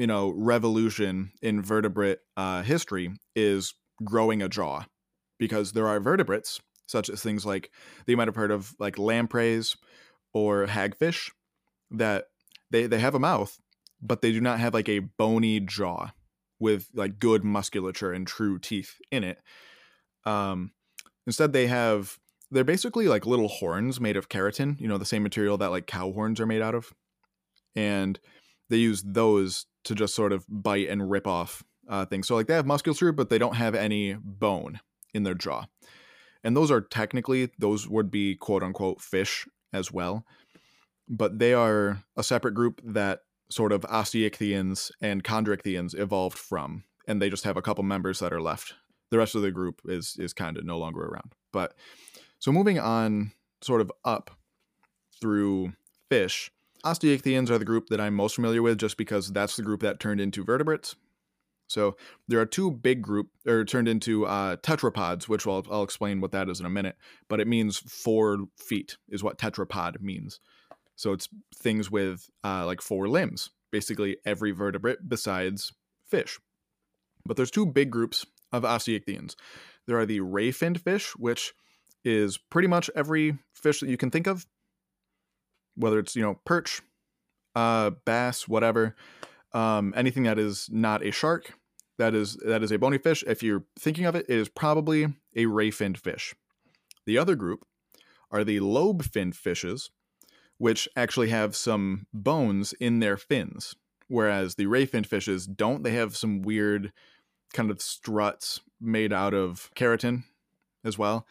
you 0.00 0.06
know 0.06 0.30
revolution 0.30 1.30
in 1.42 1.60
vertebrate 1.60 2.20
uh, 2.38 2.62
history 2.62 3.12
is 3.36 3.74
growing 4.02 4.40
a 4.40 4.48
jaw 4.48 4.82
because 5.38 5.72
there 5.72 5.86
are 5.86 6.00
vertebrates 6.00 6.58
such 6.86 7.10
as 7.10 7.22
things 7.22 7.44
like 7.44 7.70
you 8.06 8.16
might 8.16 8.26
have 8.26 8.34
heard 8.34 8.50
of 8.50 8.74
like 8.78 8.98
lampreys 8.98 9.76
or 10.32 10.66
hagfish 10.66 11.30
that 11.90 12.24
they, 12.70 12.86
they 12.86 12.98
have 12.98 13.14
a 13.14 13.18
mouth 13.18 13.58
but 14.00 14.22
they 14.22 14.32
do 14.32 14.40
not 14.40 14.58
have 14.58 14.72
like 14.72 14.88
a 14.88 15.00
bony 15.00 15.60
jaw 15.60 16.10
with 16.58 16.88
like 16.94 17.18
good 17.18 17.44
musculature 17.44 18.12
and 18.12 18.26
true 18.26 18.58
teeth 18.58 18.96
in 19.10 19.22
it. 19.22 19.38
Um, 20.24 20.72
instead 21.26 21.52
they 21.52 21.66
have 21.66 22.18
they're 22.50 22.64
basically 22.64 23.06
like 23.06 23.26
little 23.26 23.48
horns 23.48 24.00
made 24.00 24.16
of 24.16 24.28
keratin 24.28 24.80
you 24.80 24.88
know 24.88 24.98
the 24.98 25.04
same 25.04 25.22
material 25.22 25.56
that 25.58 25.70
like 25.70 25.86
cow 25.86 26.10
horns 26.12 26.40
are 26.40 26.46
made 26.46 26.62
out 26.62 26.74
of. 26.74 26.92
And 27.76 28.18
they 28.68 28.78
use 28.78 29.02
those 29.04 29.66
to 29.84 29.94
just 29.94 30.14
sort 30.14 30.32
of 30.32 30.44
bite 30.48 30.88
and 30.88 31.10
rip 31.10 31.26
off 31.26 31.62
uh, 31.88 32.04
things. 32.06 32.28
So 32.28 32.36
like 32.36 32.46
they 32.46 32.54
have 32.54 32.66
musculature, 32.66 33.12
but 33.12 33.30
they 33.30 33.38
don't 33.38 33.56
have 33.56 33.74
any 33.74 34.14
bone 34.14 34.80
in 35.12 35.24
their 35.24 35.34
jaw. 35.34 35.66
And 36.42 36.56
those 36.56 36.70
are 36.70 36.80
technically 36.80 37.50
those 37.58 37.88
would 37.88 38.10
be 38.10 38.34
quote 38.36 38.62
unquote 38.62 39.00
fish 39.00 39.46
as 39.72 39.92
well, 39.92 40.24
but 41.08 41.38
they 41.38 41.52
are 41.52 42.02
a 42.16 42.22
separate 42.22 42.54
group 42.54 42.80
that 42.84 43.20
sort 43.50 43.72
of 43.72 43.82
osteichthyans 43.82 44.90
and 45.02 45.24
chondrichthyans 45.24 45.98
evolved 45.98 46.38
from, 46.38 46.84
and 47.06 47.20
they 47.20 47.28
just 47.28 47.44
have 47.44 47.56
a 47.56 47.62
couple 47.62 47.84
members 47.84 48.20
that 48.20 48.32
are 48.32 48.40
left. 48.40 48.74
The 49.10 49.18
rest 49.18 49.34
of 49.34 49.42
the 49.42 49.50
group 49.50 49.82
is 49.84 50.16
is 50.18 50.32
kind 50.32 50.56
of 50.56 50.64
no 50.64 50.78
longer 50.78 51.02
around. 51.02 51.34
But 51.52 51.74
so 52.38 52.52
moving 52.52 52.78
on, 52.78 53.32
sort 53.60 53.80
of 53.80 53.92
up 54.04 54.30
through 55.20 55.74
fish, 56.08 56.50
Osteichthyans 56.84 57.50
are 57.50 57.58
the 57.58 57.64
group 57.64 57.88
that 57.88 58.00
I'm 58.00 58.14
most 58.14 58.34
familiar 58.34 58.62
with 58.62 58.78
just 58.78 58.96
because 58.96 59.32
that's 59.32 59.56
the 59.56 59.62
group 59.62 59.80
that 59.82 60.00
turned 60.00 60.20
into 60.20 60.44
vertebrates. 60.44 60.96
So 61.66 61.96
there 62.26 62.40
are 62.40 62.46
two 62.46 62.70
big 62.70 63.00
group 63.00 63.28
or 63.46 63.64
turned 63.64 63.86
into 63.86 64.26
uh, 64.26 64.56
tetrapods, 64.56 65.28
which 65.28 65.46
I'll, 65.46 65.64
I'll 65.70 65.84
explain 65.84 66.20
what 66.20 66.32
that 66.32 66.48
is 66.48 66.58
in 66.58 66.66
a 66.66 66.70
minute. 66.70 66.96
But 67.28 67.38
it 67.38 67.46
means 67.46 67.78
four 67.78 68.38
feet 68.56 68.96
is 69.08 69.22
what 69.22 69.38
tetrapod 69.38 70.00
means. 70.00 70.40
So 70.96 71.12
it's 71.12 71.28
things 71.54 71.90
with 71.90 72.28
uh, 72.42 72.66
like 72.66 72.80
four 72.80 73.08
limbs, 73.08 73.50
basically 73.70 74.16
every 74.24 74.50
vertebrate 74.50 75.08
besides 75.08 75.72
fish. 76.08 76.40
But 77.24 77.36
there's 77.36 77.52
two 77.52 77.66
big 77.66 77.90
groups 77.90 78.26
of 78.52 78.64
osteichthyans. 78.64 79.36
There 79.86 79.98
are 79.98 80.06
the 80.06 80.20
ray-finned 80.20 80.80
fish, 80.80 81.12
which 81.16 81.52
is 82.04 82.36
pretty 82.36 82.68
much 82.68 82.90
every 82.96 83.38
fish 83.54 83.80
that 83.80 83.88
you 83.88 83.96
can 83.96 84.10
think 84.10 84.26
of 84.26 84.44
whether 85.80 85.98
it's 85.98 86.14
you 86.14 86.22
know 86.22 86.38
perch, 86.44 86.82
uh, 87.54 87.90
bass, 88.04 88.46
whatever, 88.46 88.94
um, 89.52 89.92
anything 89.96 90.24
that 90.24 90.38
is 90.38 90.68
not 90.70 91.04
a 91.04 91.10
shark, 91.10 91.54
that 91.98 92.14
is 92.14 92.36
that 92.44 92.62
is 92.62 92.72
a 92.72 92.78
bony 92.78 92.98
fish. 92.98 93.24
If 93.26 93.42
you're 93.42 93.64
thinking 93.78 94.06
of 94.06 94.14
it, 94.14 94.26
it 94.28 94.38
is 94.38 94.48
probably 94.48 95.08
a 95.36 95.46
ray-finned 95.46 95.98
fish. 95.98 96.34
The 97.06 97.18
other 97.18 97.34
group 97.34 97.64
are 98.30 98.44
the 98.44 98.60
lobe-finned 98.60 99.36
fishes, 99.36 99.90
which 100.58 100.88
actually 100.94 101.30
have 101.30 101.56
some 101.56 102.06
bones 102.12 102.72
in 102.74 103.00
their 103.00 103.16
fins, 103.16 103.74
whereas 104.08 104.54
the 104.54 104.66
ray-finned 104.66 105.06
fishes 105.06 105.46
don't. 105.46 105.82
They 105.82 105.92
have 105.92 106.16
some 106.16 106.42
weird 106.42 106.92
kind 107.52 107.70
of 107.70 107.82
struts 107.82 108.60
made 108.80 109.12
out 109.12 109.34
of 109.34 109.70
keratin 109.74 110.24
as 110.84 110.96
well, 110.96 111.26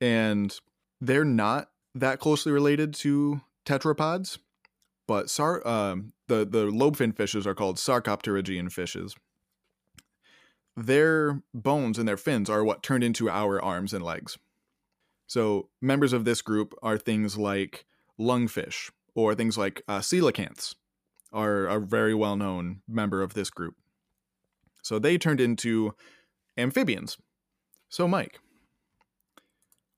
and 0.00 0.58
they're 1.00 1.24
not 1.24 1.70
that 1.94 2.18
closely 2.20 2.52
related 2.52 2.92
to 2.94 3.40
tetrapods, 3.64 4.38
but 5.06 5.30
sar 5.30 5.66
um, 5.66 6.12
the 6.28 6.44
the 6.44 6.66
lobefin 6.66 7.14
fishes 7.14 7.46
are 7.46 7.54
called 7.54 7.76
sarcopterygian 7.76 8.70
fishes. 8.70 9.14
Their 10.76 11.42
bones 11.52 11.98
and 11.98 12.08
their 12.08 12.16
fins 12.16 12.50
are 12.50 12.64
what 12.64 12.82
turned 12.82 13.04
into 13.04 13.30
our 13.30 13.62
arms 13.62 13.92
and 13.92 14.04
legs. 14.04 14.38
So 15.26 15.68
members 15.80 16.12
of 16.12 16.24
this 16.24 16.42
group 16.42 16.74
are 16.82 16.98
things 16.98 17.38
like 17.38 17.86
lungfish 18.18 18.90
or 19.14 19.34
things 19.34 19.56
like 19.56 19.82
uh, 19.88 20.00
coelacanths 20.00 20.74
are 21.32 21.66
a 21.66 21.80
very 21.80 22.14
well 22.14 22.36
known 22.36 22.80
member 22.88 23.22
of 23.22 23.34
this 23.34 23.50
group. 23.50 23.74
So 24.82 24.98
they 24.98 25.18
turned 25.18 25.40
into 25.40 25.94
amphibians. 26.56 27.18
So 27.88 28.06
Mike, 28.06 28.38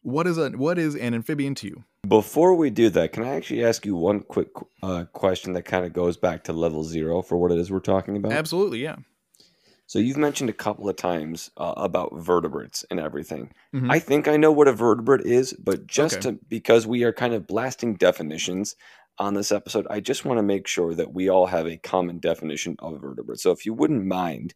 what 0.03 0.27
is 0.27 0.39
a 0.39 0.51
what 0.51 0.79
is 0.79 0.95
an 0.95 1.15
amphibian 1.15 1.55
to 1.57 1.67
you? 1.67 1.85
Before 2.09 2.55
we 2.55 2.71
do 2.71 2.91
that, 2.91 3.13
can 3.13 3.25
I 3.25 3.35
actually 3.35 3.65
ask 3.65 3.87
you 3.87 3.97
one 3.97 4.21
quick 4.21 4.49
uh, 4.83 5.05
question 5.13 5.55
that 5.55 5.63
kind 5.63 5.85
of 5.87 5.93
goes 5.93 6.17
back 6.17 6.45
to 6.45 6.53
level 6.53 6.85
zero 6.85 7.23
for 7.23 7.37
what 7.39 7.53
it 7.53 7.59
is 7.59 7.71
we're 7.71 7.81
talking 7.81 8.17
about? 8.17 8.33
Absolutely, 8.33 8.81
yeah. 8.83 8.97
So 9.87 9.99
you've 9.99 10.17
mentioned 10.17 10.51
a 10.51 10.55
couple 10.55 10.89
of 10.89 10.97
times 10.97 11.51
uh, 11.57 11.73
about 11.77 12.13
vertebrates 12.17 12.85
and 12.91 12.99
everything. 13.01 13.53
Mhm. 13.75 13.91
I 13.91 13.99
think 14.01 14.27
I 14.29 14.37
know 14.37 14.51
what 14.53 14.69
a 14.69 14.73
vertebrate 14.73 15.25
is, 15.25 15.53
but 15.55 15.87
just 15.87 16.17
Okay. 16.17 16.33
to, 16.33 16.39
because 16.49 16.87
we 16.87 17.05
are 17.05 17.13
kind 17.13 17.33
of 17.35 17.47
blasting 17.47 17.95
definitions 17.95 18.75
on 19.19 19.35
this 19.35 19.53
episode, 19.53 19.87
I 19.89 20.01
just 20.01 20.25
want 20.25 20.39
to 20.39 20.43
make 20.43 20.67
sure 20.67 20.95
that 20.95 21.15
we 21.15 21.31
all 21.31 21.47
have 21.47 21.67
a 21.67 21.79
common 21.79 22.19
definition 22.19 22.77
of 22.81 22.95
a 22.95 22.99
vertebrate. 22.99 23.39
So 23.39 23.53
if 23.53 23.65
you 23.65 23.73
wouldn't 23.73 24.05
mind, 24.05 24.53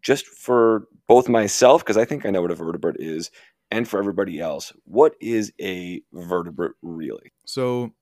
just 0.00 0.26
for 0.26 0.88
both 1.06 1.28
myself, 1.28 1.82
because 1.84 1.96
I 1.98 2.04
think 2.04 2.26
I 2.26 2.30
know 2.30 2.42
what 2.42 2.50
a 2.50 2.56
vertebrate 2.56 2.96
is, 2.98 3.30
and 3.72 3.88
for 3.88 3.98
everybody 3.98 4.38
else, 4.38 4.72
what 4.84 5.14
is 5.18 5.50
a 5.60 6.02
vertebrate 6.12 6.72
really? 6.82 7.32
So 7.46 7.92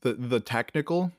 the 0.00 0.14
the 0.14 0.40
technical 0.40 1.12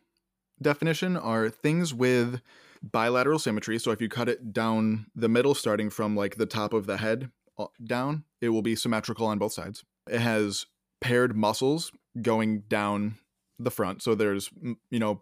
definition 0.61 1.15
are 1.15 1.49
things 1.49 1.93
with 1.93 2.41
bilateral 2.81 3.37
symmetry. 3.37 3.77
So 3.77 3.91
if 3.91 4.01
you 4.01 4.09
cut 4.09 4.27
it 4.27 4.51
down 4.51 5.05
the 5.15 5.29
middle, 5.29 5.53
starting 5.53 5.91
from 5.91 6.15
like 6.15 6.35
the 6.35 6.47
top 6.47 6.73
of 6.73 6.87
the 6.87 6.97
head 6.97 7.29
uh, 7.57 7.67
down, 7.85 8.23
it 8.41 8.49
will 8.49 8.63
be 8.63 8.75
symmetrical 8.75 9.27
on 9.27 9.37
both 9.37 9.53
sides. 9.53 9.83
It 10.09 10.19
has 10.19 10.65
paired 10.99 11.37
muscles 11.37 11.91
going 12.19 12.61
down 12.61 13.19
the 13.59 13.71
front. 13.71 14.01
So 14.01 14.15
there's 14.15 14.49
you 14.89 14.99
know 14.99 15.21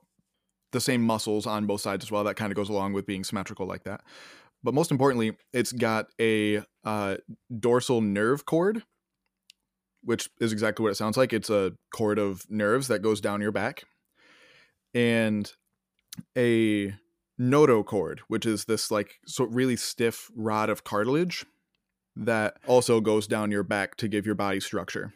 the 0.72 0.80
same 0.80 1.02
muscles 1.02 1.46
on 1.46 1.66
both 1.66 1.82
sides 1.82 2.06
as 2.06 2.12
well. 2.12 2.24
That 2.24 2.38
kind 2.38 2.54
of 2.54 2.56
goes 2.56 2.70
along 2.70 2.94
with 2.94 3.06
being 3.06 3.26
symmetrical 3.26 3.66
like 3.66 3.84
that. 3.84 4.02
But 4.64 4.74
most 4.74 4.92
importantly, 4.92 5.38
it's 5.54 5.72
got 5.72 6.08
a 6.20 6.64
uh, 6.84 7.18
dorsal 7.60 8.02
nerve 8.02 8.46
cord, 8.46 8.84
which 10.04 10.30
is 10.40 10.52
exactly 10.52 10.84
what 10.84 10.92
it 10.92 10.96
sounds 10.96 11.18
like. 11.18 11.34
It's 11.34 11.50
a 11.50 11.74
cord 11.94 12.20
of 12.20 12.46
nerves 12.50 12.88
that 12.88 13.02
goes 13.02 13.22
down 13.22 13.42
your 13.42 13.52
back, 13.52 13.84
and 14.94 15.52
a 16.38 16.94
notochord, 17.40 18.20
which 18.28 18.46
is 18.46 18.66
this 18.66 18.92
like 18.92 19.16
so 19.26 19.46
really 19.46 19.76
stiff 19.76 20.30
rod 20.36 20.70
of 20.70 20.84
cartilage 20.84 21.46
that 22.16 22.58
also 22.68 23.02
goes 23.02 23.26
down 23.26 23.52
your 23.52 23.64
back 23.64 23.96
to 23.96 24.08
give 24.08 24.26
your 24.26 24.36
body 24.36 24.60
structure. 24.60 25.14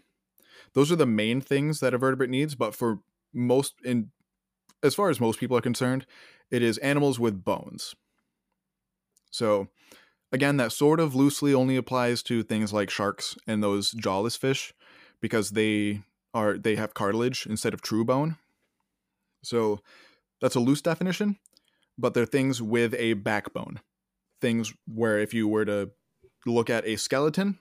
Those 0.74 0.92
are 0.92 0.96
the 0.96 1.06
main 1.06 1.42
things 1.42 1.80
that 1.82 1.94
a 1.94 1.98
vertebrate 1.98 2.30
needs, 2.30 2.56
but 2.56 2.74
for 2.74 3.00
most 3.34 3.76
in 3.84 4.12
as 4.84 4.96
far 4.96 5.10
as 5.10 5.20
most 5.20 5.40
people 5.40 5.58
are 5.58 5.62
concerned, 5.62 6.06
it 6.52 6.62
is 6.62 6.78
animals 6.80 7.20
with 7.20 7.44
bones. 7.44 7.96
So, 9.36 9.68
again, 10.32 10.56
that 10.58 10.72
sort 10.72 11.02
of 11.02 11.14
loosely 11.14 11.54
only 11.54 11.76
applies 11.76 12.24
to 12.24 12.42
things 12.42 12.72
like 12.72 12.90
sharks 12.90 13.36
and 13.46 13.62
those 13.62 13.92
jawless 13.92 14.38
fish 14.38 14.74
because 15.22 15.52
they 15.52 16.04
are 16.34 16.58
they 16.58 16.76
have 16.78 16.94
cartilage 16.94 17.46
instead 17.46 17.74
of 17.74 17.82
true 17.82 18.06
bone. 18.06 18.38
So, 19.44 19.82
that's 20.40 20.56
a 20.56 20.62
loose 20.62 20.82
definition, 20.82 21.38
but 21.98 22.14
they're 22.14 22.26
things 22.26 22.62
with 22.62 22.94
a 22.94 23.14
backbone. 23.14 23.82
Things 24.40 24.74
where 24.88 25.20
if 25.20 25.34
you 25.34 25.50
were 25.50 25.66
to 25.66 25.92
look 26.46 26.70
at 26.70 26.88
a 26.88 26.96
skeleton, 26.96 27.60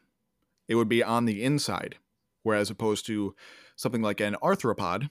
it 0.68 0.76
would 0.76 0.88
be 0.88 1.02
on 1.02 1.24
the 1.24 1.42
inside, 1.42 1.96
whereas 2.44 2.70
opposed 2.70 3.04
to 3.06 3.34
something 3.74 4.02
like 4.02 4.20
an 4.20 4.36
arthropod, 4.40 5.10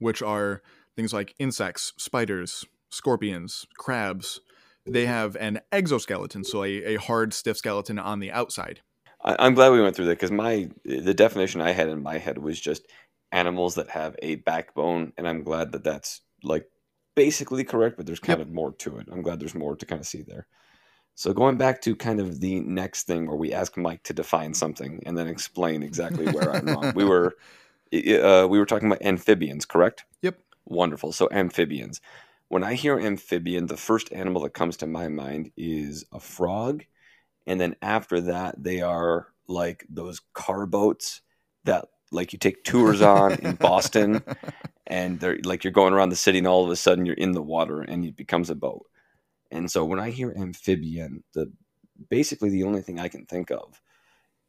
which 0.00 0.20
are 0.20 0.60
things 0.96 1.14
like 1.14 1.34
insects, 1.38 1.94
spiders, 1.96 2.66
scorpions, 2.90 3.66
crabs, 3.78 4.40
they 4.86 5.06
have 5.06 5.36
an 5.36 5.60
exoskeleton, 5.72 6.44
so 6.44 6.64
a, 6.64 6.94
a 6.94 6.96
hard, 6.96 7.32
stiff 7.34 7.56
skeleton 7.56 7.98
on 7.98 8.20
the 8.20 8.30
outside. 8.32 8.80
I, 9.22 9.36
I'm 9.38 9.54
glad 9.54 9.70
we 9.72 9.80
went 9.82 9.96
through 9.96 10.06
that 10.06 10.18
because 10.18 10.30
my 10.30 10.68
the 10.84 11.14
definition 11.14 11.60
I 11.60 11.70
had 11.70 11.88
in 11.88 12.02
my 12.02 12.18
head 12.18 12.38
was 12.38 12.60
just 12.60 12.86
animals 13.32 13.74
that 13.76 13.90
have 13.90 14.16
a 14.22 14.36
backbone, 14.36 15.12
and 15.16 15.26
I'm 15.28 15.42
glad 15.42 15.72
that 15.72 15.84
that's 15.84 16.20
like 16.42 16.66
basically 17.16 17.64
correct, 17.64 17.96
but 17.96 18.06
there's 18.06 18.20
kind 18.20 18.38
Yep. 18.38 18.48
of 18.48 18.52
more 18.52 18.72
to 18.72 18.98
it. 18.98 19.08
I'm 19.10 19.22
glad 19.22 19.40
there's 19.40 19.54
more 19.54 19.76
to 19.76 19.86
kind 19.86 20.00
of 20.00 20.06
see 20.06 20.22
there. 20.22 20.46
So 21.14 21.32
going 21.32 21.56
back 21.56 21.80
to 21.82 21.94
kind 21.94 22.20
of 22.20 22.40
the 22.40 22.60
next 22.60 23.04
thing 23.04 23.26
where 23.26 23.36
we 23.36 23.52
ask 23.52 23.76
Mike 23.76 24.02
to 24.04 24.12
define 24.12 24.52
something 24.52 25.00
and 25.06 25.16
then 25.16 25.28
explain 25.28 25.82
exactly 25.82 26.26
where 26.26 26.50
I'm 26.50 26.66
wrong. 26.66 26.92
We 26.94 27.04
were 27.04 27.36
uh, 27.94 28.46
we 28.48 28.58
were 28.58 28.66
talking 28.66 28.88
about 28.88 29.02
amphibians, 29.02 29.64
correct? 29.64 30.04
Yep. 30.22 30.38
Wonderful. 30.66 31.12
So 31.12 31.28
amphibians. 31.30 32.00
When 32.54 32.62
I 32.62 32.74
hear 32.74 33.00
amphibian, 33.00 33.66
the 33.66 33.76
first 33.76 34.12
animal 34.12 34.42
that 34.42 34.54
comes 34.54 34.76
to 34.76 34.86
my 34.86 35.08
mind 35.08 35.50
is 35.56 36.04
a 36.12 36.20
frog, 36.20 36.84
and 37.48 37.60
then 37.60 37.74
after 37.82 38.20
that, 38.20 38.62
they 38.62 38.80
are 38.80 39.26
like 39.48 39.84
those 39.90 40.20
car 40.34 40.64
boats 40.64 41.20
that 41.64 41.88
like 42.12 42.32
you 42.32 42.38
take 42.38 42.62
tours 42.62 43.02
on 43.02 43.32
in 43.40 43.54
Boston, 43.60 44.22
and 44.86 45.18
they're 45.18 45.40
like 45.42 45.64
you're 45.64 45.72
going 45.72 45.94
around 45.94 46.10
the 46.10 46.14
city, 46.14 46.38
and 46.38 46.46
all 46.46 46.64
of 46.64 46.70
a 46.70 46.76
sudden 46.76 47.04
you're 47.04 47.16
in 47.16 47.32
the 47.32 47.42
water, 47.42 47.80
and 47.80 48.04
it 48.04 48.14
becomes 48.14 48.50
a 48.50 48.54
boat. 48.54 48.86
And 49.50 49.68
so 49.68 49.84
when 49.84 49.98
I 49.98 50.10
hear 50.10 50.30
amphibian, 50.30 51.24
the 51.32 51.50
basically 52.08 52.50
the 52.50 52.62
only 52.62 52.82
thing 52.82 53.00
I 53.00 53.08
can 53.08 53.26
think 53.26 53.50
of 53.50 53.82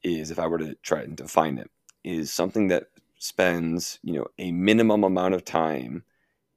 is 0.03 0.29
if 0.29 0.37
I 0.37 0.45
were 0.45 0.59
to 0.59 0.75
try 0.83 1.01
and 1.01 1.17
define 1.17 1.57
it, 1.57 1.71
is 2.03 2.31
something 2.31 2.67
that 2.67 2.83
spends, 3.17 3.97
you 4.03 4.13
know, 4.13 4.27
a 4.37 4.51
minimum 4.51 5.03
amount 5.03 5.33
of 5.33 5.43
time 5.43 6.03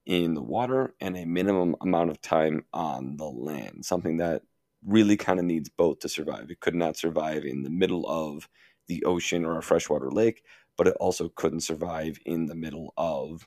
in 0.09 0.35
the 0.35 0.43
water 0.43 0.95
and 1.01 1.17
a 1.17 1.27
minimum 1.27 1.77
amount 1.83 2.11
of 2.11 2.21
time 2.21 2.65
on 2.73 3.17
the 3.19 3.27
land. 3.27 3.85
Something 3.85 4.17
that 4.17 4.43
really 4.85 5.17
kind 5.17 5.39
of 5.39 5.45
needs 5.45 5.69
both 5.69 6.01
to 6.01 6.09
survive. 6.09 6.51
It 6.51 6.61
could 6.61 6.75
not 6.75 6.97
survive 6.97 7.45
in 7.45 7.63
the 7.63 7.71
middle 7.71 8.09
of 8.09 8.49
the 8.89 9.05
ocean 9.05 9.45
or 9.45 9.59
a 9.59 9.63
freshwater 9.63 10.11
lake, 10.11 10.43
but 10.77 10.89
it 10.89 10.97
also 10.99 11.29
couldn't 11.29 11.61
survive 11.61 12.19
in 12.25 12.47
the 12.47 12.55
middle 12.57 12.95
of 12.97 13.47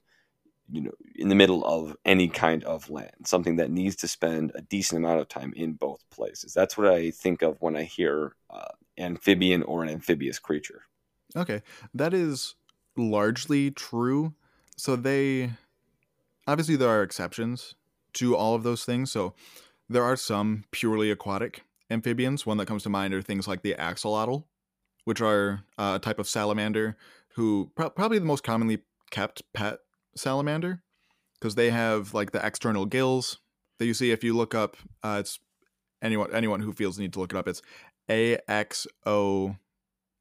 you 0.72 0.82
know 0.82 0.92
in 1.16 1.28
the 1.28 1.36
middle 1.36 1.66
of 1.66 1.98
any 2.06 2.30
kind 2.30 2.64
of 2.64 2.90
land 2.90 3.12
something 3.26 3.58
that 3.58 3.72
needs 3.72 3.96
to 3.96 4.08
spend 4.08 4.52
a 4.56 4.62
decent 4.62 5.04
amount 5.04 5.20
of 5.20 5.28
time 5.28 5.52
in 5.56 5.74
both 5.74 6.00
places 6.12 6.54
that's 6.54 6.78
what 6.78 6.88
i 6.88 7.12
think 7.12 7.42
of 7.42 7.58
when 7.62 7.76
i 7.76 7.84
hear 7.84 8.36
uh, 8.52 8.70
amphibian 8.98 9.64
or 9.64 9.84
an 9.84 9.90
amphibious 9.90 10.40
creature 10.40 10.84
Okay, 11.36 11.62
that 11.94 12.14
is 12.14 12.56
largely 12.98 13.72
true. 13.72 14.34
So 14.76 14.96
they 14.96 15.52
obviously 16.48 16.76
there 16.76 16.90
are 16.90 17.04
exceptions 17.04 17.76
to 18.14 18.36
all 18.36 18.56
of 18.56 18.64
those 18.64 18.84
things. 18.84 19.12
So 19.12 19.34
there 19.90 20.04
are 20.04 20.16
some 20.16 20.66
purely 20.72 21.12
aquatic 21.12 21.64
amphibians. 21.90 22.46
One 22.46 22.58
that 22.58 22.68
comes 22.68 22.84
to 22.84 22.90
mind 22.90 23.14
are 23.14 23.22
things 23.22 23.48
like 23.48 23.62
the 23.62 23.76
axolotl, 23.76 24.46
which 25.06 25.22
are 25.22 25.64
uh, 25.78 25.94
a 25.96 26.00
type 26.00 26.20
of 26.20 26.28
salamander 26.28 26.98
who 27.36 27.72
pro- 27.76 27.90
probably 27.90 28.20
the 28.20 28.26
most 28.26 28.44
commonly 28.44 28.80
kept 29.10 29.44
pet 29.54 29.80
salamander 30.16 30.84
because 31.40 31.56
they 31.56 31.70
have 31.70 32.14
like 32.14 32.32
the 32.32 32.46
external 32.46 32.86
gills 32.86 33.40
that 33.80 33.86
you 33.86 33.94
see 33.94 34.12
if 34.12 34.24
you 34.24 34.36
look 34.36 34.54
up. 34.54 34.78
Uh, 35.04 35.18
it's 35.20 35.40
anyone 36.02 36.34
anyone 36.34 36.62
who 36.62 36.74
feels 36.74 36.96
the 36.96 37.04
need 37.04 37.14
to 37.14 37.20
look 37.20 37.34
it 37.34 37.38
up. 37.38 37.48
It's 37.48 37.62
A 38.10 38.38
X 38.48 38.88
O 39.06 39.56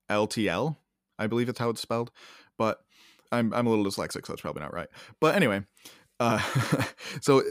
L 0.08 0.26
T 0.26 0.48
L. 0.48 0.78
I 1.18 1.26
believe 1.26 1.48
it's 1.48 1.58
how 1.58 1.70
it's 1.70 1.80
spelled, 1.80 2.10
but 2.56 2.80
I'm 3.32 3.52
I'm 3.52 3.66
a 3.66 3.70
little 3.70 3.84
dyslexic, 3.84 4.26
so 4.26 4.32
that's 4.32 4.40
probably 4.40 4.62
not 4.62 4.74
right. 4.74 4.88
But 5.20 5.34
anyway, 5.34 5.62
uh, 6.20 6.38
so 7.20 7.42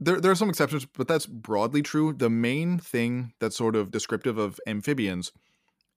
there 0.00 0.20
there 0.20 0.30
are 0.32 0.36
some 0.36 0.48
exceptions, 0.48 0.84
but 0.86 1.06
that's 1.06 1.26
broadly 1.26 1.82
true. 1.82 2.12
The 2.12 2.30
main 2.30 2.78
thing 2.78 3.34
that's 3.38 3.56
sort 3.56 3.76
of 3.76 3.90
descriptive 3.90 4.38
of 4.38 4.58
amphibians 4.66 5.32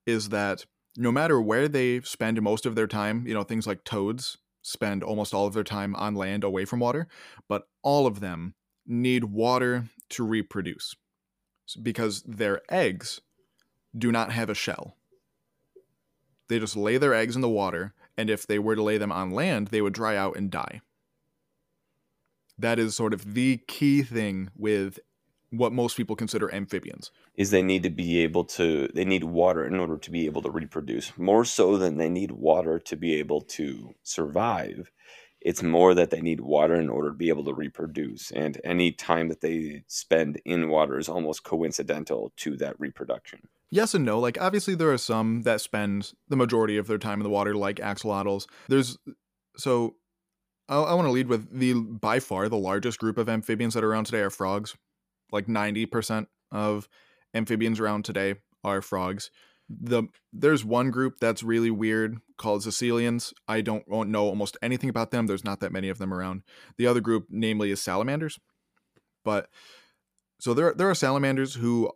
is 0.05 0.29
that 0.29 0.65
no 0.97 1.11
matter 1.11 1.41
where 1.41 1.67
they 1.67 2.01
spend 2.01 2.41
most 2.41 2.65
of 2.65 2.75
their 2.75 2.87
time, 2.87 3.25
you 3.25 3.33
know, 3.33 3.43
things 3.43 3.65
like 3.65 3.83
toads 3.83 4.37
spend 4.61 5.03
almost 5.03 5.33
all 5.33 5.47
of 5.47 5.53
their 5.53 5.63
time 5.63 5.95
on 5.95 6.13
land 6.13 6.43
away 6.43 6.65
from 6.65 6.79
water, 6.79 7.07
but 7.47 7.63
all 7.81 8.05
of 8.05 8.19
them 8.19 8.53
need 8.85 9.23
water 9.23 9.85
to 10.09 10.23
reproduce 10.23 10.95
because 11.81 12.21
their 12.23 12.61
eggs 12.69 13.21
do 13.97 14.11
not 14.11 14.31
have 14.31 14.49
a 14.49 14.55
shell. 14.55 14.97
They 16.49 16.59
just 16.59 16.75
lay 16.75 16.97
their 16.97 17.13
eggs 17.13 17.35
in 17.35 17.41
the 17.41 17.49
water, 17.49 17.93
and 18.17 18.29
if 18.29 18.45
they 18.45 18.59
were 18.59 18.75
to 18.75 18.83
lay 18.83 18.97
them 18.97 19.11
on 19.11 19.31
land, 19.31 19.67
they 19.67 19.81
would 19.81 19.93
dry 19.93 20.17
out 20.17 20.35
and 20.35 20.51
die. 20.51 20.81
That 22.61 22.79
is 22.79 22.95
sort 22.95 23.13
of 23.13 23.33
the 23.33 23.57
key 23.67 24.03
thing 24.03 24.49
with 24.55 24.99
what 25.49 25.73
most 25.73 25.97
people 25.97 26.15
consider 26.15 26.53
amphibians. 26.53 27.11
is 27.35 27.51
they 27.51 27.61
need 27.61 27.83
to 27.83 27.89
be 27.89 28.19
able 28.19 28.45
to 28.45 28.87
they 28.93 29.05
need 29.05 29.23
water 29.23 29.65
in 29.65 29.79
order 29.79 29.97
to 29.97 30.11
be 30.11 30.25
able 30.25 30.41
to 30.41 30.49
reproduce 30.49 31.17
more 31.17 31.43
so 31.45 31.77
than 31.77 31.97
they 31.97 32.09
need 32.09 32.31
water 32.31 32.79
to 32.79 32.95
be 32.95 33.15
able 33.15 33.41
to 33.41 33.93
survive 34.03 34.91
it's 35.41 35.63
more 35.63 35.95
that 35.95 36.11
they 36.11 36.21
need 36.21 36.39
water 36.39 36.75
in 36.75 36.87
order 36.87 37.09
to 37.09 37.15
be 37.15 37.29
able 37.29 37.43
to 37.43 37.53
reproduce 37.53 38.31
and 38.31 38.61
any 38.63 38.91
time 38.91 39.27
that 39.27 39.41
they 39.41 39.83
spend 39.87 40.39
in 40.45 40.69
water 40.69 40.97
is 40.97 41.09
almost 41.09 41.43
coincidental 41.43 42.31
to 42.37 42.55
that 42.55 42.79
reproduction 42.79 43.41
Yes 43.73 43.93
and 43.93 44.03
no. 44.03 44.19
Like 44.19 44.39
obviously 44.39 44.75
there 44.75 44.91
are 44.91 44.97
some 44.97 45.43
that 45.43 45.61
spend 45.61 46.11
the 46.27 46.35
majority 46.35 46.77
of 46.77 46.87
their 46.87 46.97
time 46.97 47.19
in 47.19 47.23
the 47.23 47.29
water, 47.29 47.55
like 47.55 47.77
axolotls. 47.77 48.45
There's 48.67 48.97
so 49.55 49.95
I, 50.71 50.77
I 50.77 50.93
want 50.95 51.05
to 51.07 51.11
lead 51.11 51.27
with 51.27 51.59
the 51.59 51.73
by 51.73 52.19
far 52.19 52.49
the 52.49 52.57
largest 52.57 52.97
group 52.97 53.17
of 53.17 53.29
amphibians 53.29 53.75
that 53.75 53.83
are 53.83 53.91
around 53.91 54.05
today 54.05 54.21
are 54.21 54.31
frogs. 54.31 54.75
Like 55.31 55.47
ninety 55.47 55.85
percent 55.85 56.29
of 56.51 56.87
amphibians 57.33 57.79
around 57.79 58.05
today 58.05 58.35
are 58.63 58.81
frogs. 58.81 59.29
The 59.69 60.03
there's 60.33 60.65
one 60.65 60.89
group 60.89 61.19
that's 61.19 61.43
really 61.43 61.71
weird 61.71 62.17
called 62.37 62.63
Caecilians. 62.63 63.33
I 63.47 63.61
don't 63.61 63.87
know 63.87 64.25
almost 64.25 64.57
anything 64.61 64.89
about 64.89 65.11
them. 65.11 65.27
There's 65.27 65.45
not 65.45 65.59
that 65.59 65.71
many 65.71 65.89
of 65.89 65.97
them 65.97 66.13
around. 66.13 66.43
The 66.77 66.87
other 66.87 66.99
group, 66.99 67.27
namely, 67.29 67.71
is 67.71 67.81
salamanders. 67.81 68.39
But 69.23 69.49
so 70.39 70.53
there 70.53 70.73
there 70.73 70.89
are 70.89 70.95
salamanders 70.95 71.55
who 71.55 71.91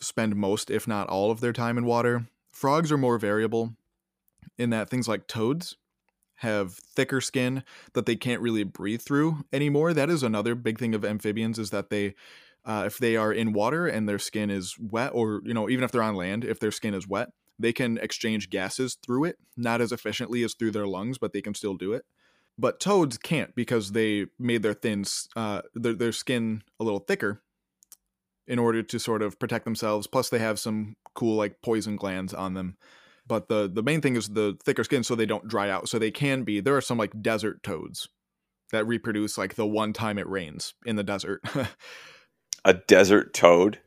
spend 0.00 0.36
most, 0.36 0.70
if 0.70 0.88
not 0.88 1.08
all, 1.08 1.30
of 1.30 1.40
their 1.40 1.52
time 1.52 1.76
in 1.76 1.84
water. 1.84 2.28
Frogs 2.50 2.92
are 2.92 2.98
more 2.98 3.18
variable 3.18 3.74
in 4.58 4.70
that 4.70 4.90
things 4.90 5.08
like 5.08 5.26
toads 5.26 5.76
have 6.36 6.74
thicker 6.74 7.20
skin 7.20 7.62
that 7.94 8.06
they 8.06 8.16
can't 8.16 8.40
really 8.40 8.64
breathe 8.64 9.00
through 9.00 9.44
anymore. 9.52 9.92
That 9.94 10.10
is 10.10 10.22
another 10.22 10.54
big 10.54 10.78
thing 10.78 10.94
of 10.94 11.04
amphibians 11.04 11.58
is 11.58 11.70
that 11.70 11.90
they 11.90 12.14
uh, 12.64 12.84
if 12.86 12.98
they 12.98 13.16
are 13.16 13.32
in 13.32 13.52
water 13.52 13.86
and 13.86 14.08
their 14.08 14.18
skin 14.18 14.50
is 14.50 14.76
wet 14.78 15.12
or 15.14 15.40
you 15.44 15.54
know 15.54 15.68
even 15.68 15.84
if 15.84 15.90
they're 15.90 16.02
on 16.02 16.14
land 16.14 16.44
if 16.44 16.60
their 16.60 16.70
skin 16.70 16.94
is 16.94 17.08
wet 17.08 17.30
they 17.58 17.72
can 17.72 17.98
exchange 17.98 18.50
gases 18.50 18.96
through 19.04 19.24
it 19.24 19.36
not 19.56 19.80
as 19.80 19.92
efficiently 19.92 20.42
as 20.42 20.54
through 20.54 20.70
their 20.70 20.86
lungs 20.86 21.18
but 21.18 21.32
they 21.32 21.42
can 21.42 21.54
still 21.54 21.74
do 21.74 21.92
it. 21.92 22.04
But 22.58 22.80
toads 22.80 23.16
can't 23.16 23.54
because 23.54 23.92
they 23.92 24.26
made 24.38 24.62
their 24.62 24.74
thin 24.74 25.04
uh, 25.34 25.62
their, 25.74 25.94
their 25.94 26.12
skin 26.12 26.62
a 26.78 26.84
little 26.84 27.00
thicker 27.00 27.42
in 28.46 28.58
order 28.58 28.82
to 28.82 28.98
sort 28.98 29.22
of 29.22 29.38
protect 29.38 29.64
themselves. 29.64 30.06
Plus 30.06 30.28
they 30.28 30.38
have 30.38 30.58
some 30.58 30.96
cool 31.14 31.36
like 31.36 31.62
poison 31.62 31.96
glands 31.96 32.34
on 32.34 32.54
them 32.54 32.76
but 33.26 33.48
the 33.48 33.70
the 33.72 33.82
main 33.82 34.00
thing 34.00 34.16
is 34.16 34.28
the 34.28 34.56
thicker 34.64 34.84
skin 34.84 35.04
so 35.04 35.14
they 35.14 35.26
don't 35.26 35.48
dry 35.48 35.70
out. 35.70 35.88
So 35.88 35.98
they 35.98 36.10
can 36.10 36.42
be 36.42 36.60
there 36.60 36.76
are 36.76 36.80
some 36.80 36.98
like 36.98 37.22
desert 37.22 37.62
toads 37.62 38.08
that 38.70 38.86
reproduce 38.86 39.36
like 39.36 39.54
the 39.54 39.66
one 39.66 39.92
time 39.92 40.18
it 40.18 40.28
rains 40.28 40.74
in 40.84 40.96
the 40.96 41.04
desert. 41.04 41.42
A 42.64 42.74
desert 42.74 43.34
toad? 43.34 43.80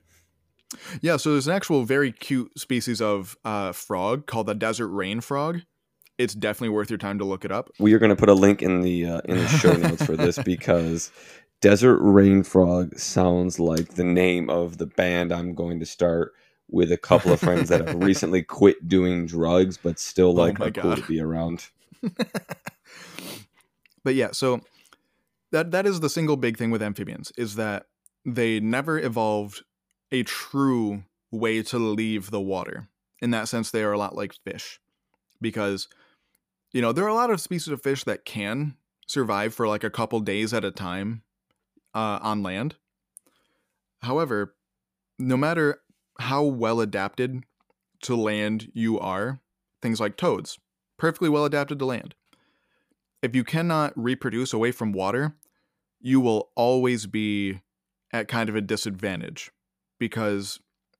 Yeah 1.01 1.17
so 1.17 1.31
there's 1.31 1.47
an 1.47 1.53
actual 1.53 1.83
very 1.83 2.11
cute 2.11 2.57
species 2.59 3.01
of 3.01 3.37
uh, 3.45 3.71
frog 3.71 4.25
called 4.25 4.47
the 4.47 4.55
desert 4.55 4.89
rain 4.89 5.21
frog. 5.21 5.61
It's 6.17 6.33
definitely 6.33 6.69
worth 6.69 6.89
your 6.89 6.97
time 6.97 7.19
to 7.19 7.25
look 7.25 7.43
it 7.43 7.51
up. 7.51 7.69
We 7.77 7.93
are 7.93 7.99
going 7.99 8.09
to 8.09 8.15
put 8.15 8.29
a 8.29 8.33
link 8.33 8.61
in 8.61 8.81
the 8.81 9.05
uh, 9.05 9.21
in 9.25 9.37
the 9.37 9.47
show 9.47 9.73
notes 9.73 10.05
for 10.05 10.15
this 10.15 10.37
because 10.43 11.11
desert 11.61 11.99
rain 11.99 12.43
frog 12.43 12.97
sounds 12.97 13.59
like 13.59 13.95
the 13.95 14.03
name 14.03 14.49
of 14.49 14.77
the 14.77 14.85
band 14.85 15.31
i'm 15.31 15.55
going 15.55 15.79
to 15.79 15.85
start 15.85 16.33
with 16.69 16.91
a 16.91 16.97
couple 16.97 17.31
of 17.31 17.39
friends 17.39 17.69
that 17.69 17.87
have 17.87 17.95
recently 18.03 18.41
quit 18.43 18.87
doing 18.87 19.25
drugs, 19.25 19.77
but 19.77 19.99
still 19.99 20.29
oh 20.29 20.43
like 20.43 20.59
oh 20.59 20.65
are 20.65 20.71
God. 20.71 20.81
cool 20.81 20.95
to 20.95 21.07
be 21.07 21.19
around. 21.19 21.67
but 24.03 24.15
yeah, 24.15 24.31
so 24.31 24.61
that 25.51 25.71
that 25.71 25.85
is 25.85 25.99
the 25.99 26.09
single 26.09 26.37
big 26.37 26.57
thing 26.57 26.71
with 26.71 26.81
amphibians 26.81 27.31
is 27.37 27.55
that 27.55 27.85
they 28.25 28.59
never 28.59 28.99
evolved 28.99 29.63
a 30.11 30.23
true 30.23 31.03
way 31.31 31.61
to 31.63 31.77
leave 31.77 32.31
the 32.31 32.41
water. 32.41 32.89
In 33.21 33.31
that 33.31 33.47
sense, 33.47 33.71
they 33.71 33.83
are 33.83 33.93
a 33.93 33.97
lot 33.97 34.15
like 34.15 34.33
fish, 34.33 34.79
because 35.41 35.87
you 36.73 36.81
know 36.81 36.91
there 36.91 37.05
are 37.05 37.09
a 37.09 37.15
lot 37.15 37.29
of 37.29 37.41
species 37.41 37.69
of 37.69 37.81
fish 37.81 38.03
that 38.03 38.25
can 38.25 38.75
survive 39.07 39.53
for 39.53 39.67
like 39.67 39.83
a 39.83 39.89
couple 39.89 40.19
days 40.19 40.53
at 40.53 40.65
a 40.65 40.71
time 40.71 41.23
uh, 41.93 42.19
on 42.21 42.43
land. 42.43 42.75
However, 44.01 44.55
no 45.17 45.37
matter 45.37 45.81
how 46.19 46.43
well 46.43 46.79
adapted 46.79 47.43
to 48.03 48.15
land 48.15 48.71
you 48.73 48.99
are. 48.99 49.39
Things 49.81 49.99
like 49.99 50.17
toads, 50.17 50.57
perfectly 50.97 51.29
well 51.29 51.45
adapted 51.45 51.79
to 51.79 51.85
land. 51.85 52.15
If 53.21 53.35
you 53.35 53.43
cannot 53.43 53.93
reproduce 53.95 54.53
away 54.53 54.71
from 54.71 54.91
water, 54.91 55.35
you 55.99 56.19
will 56.19 56.49
always 56.55 57.07
be 57.07 57.61
at 58.11 58.27
kind 58.27 58.49
of 58.49 58.55
a 58.55 58.61
disadvantage 58.61 59.51
because 59.99 60.59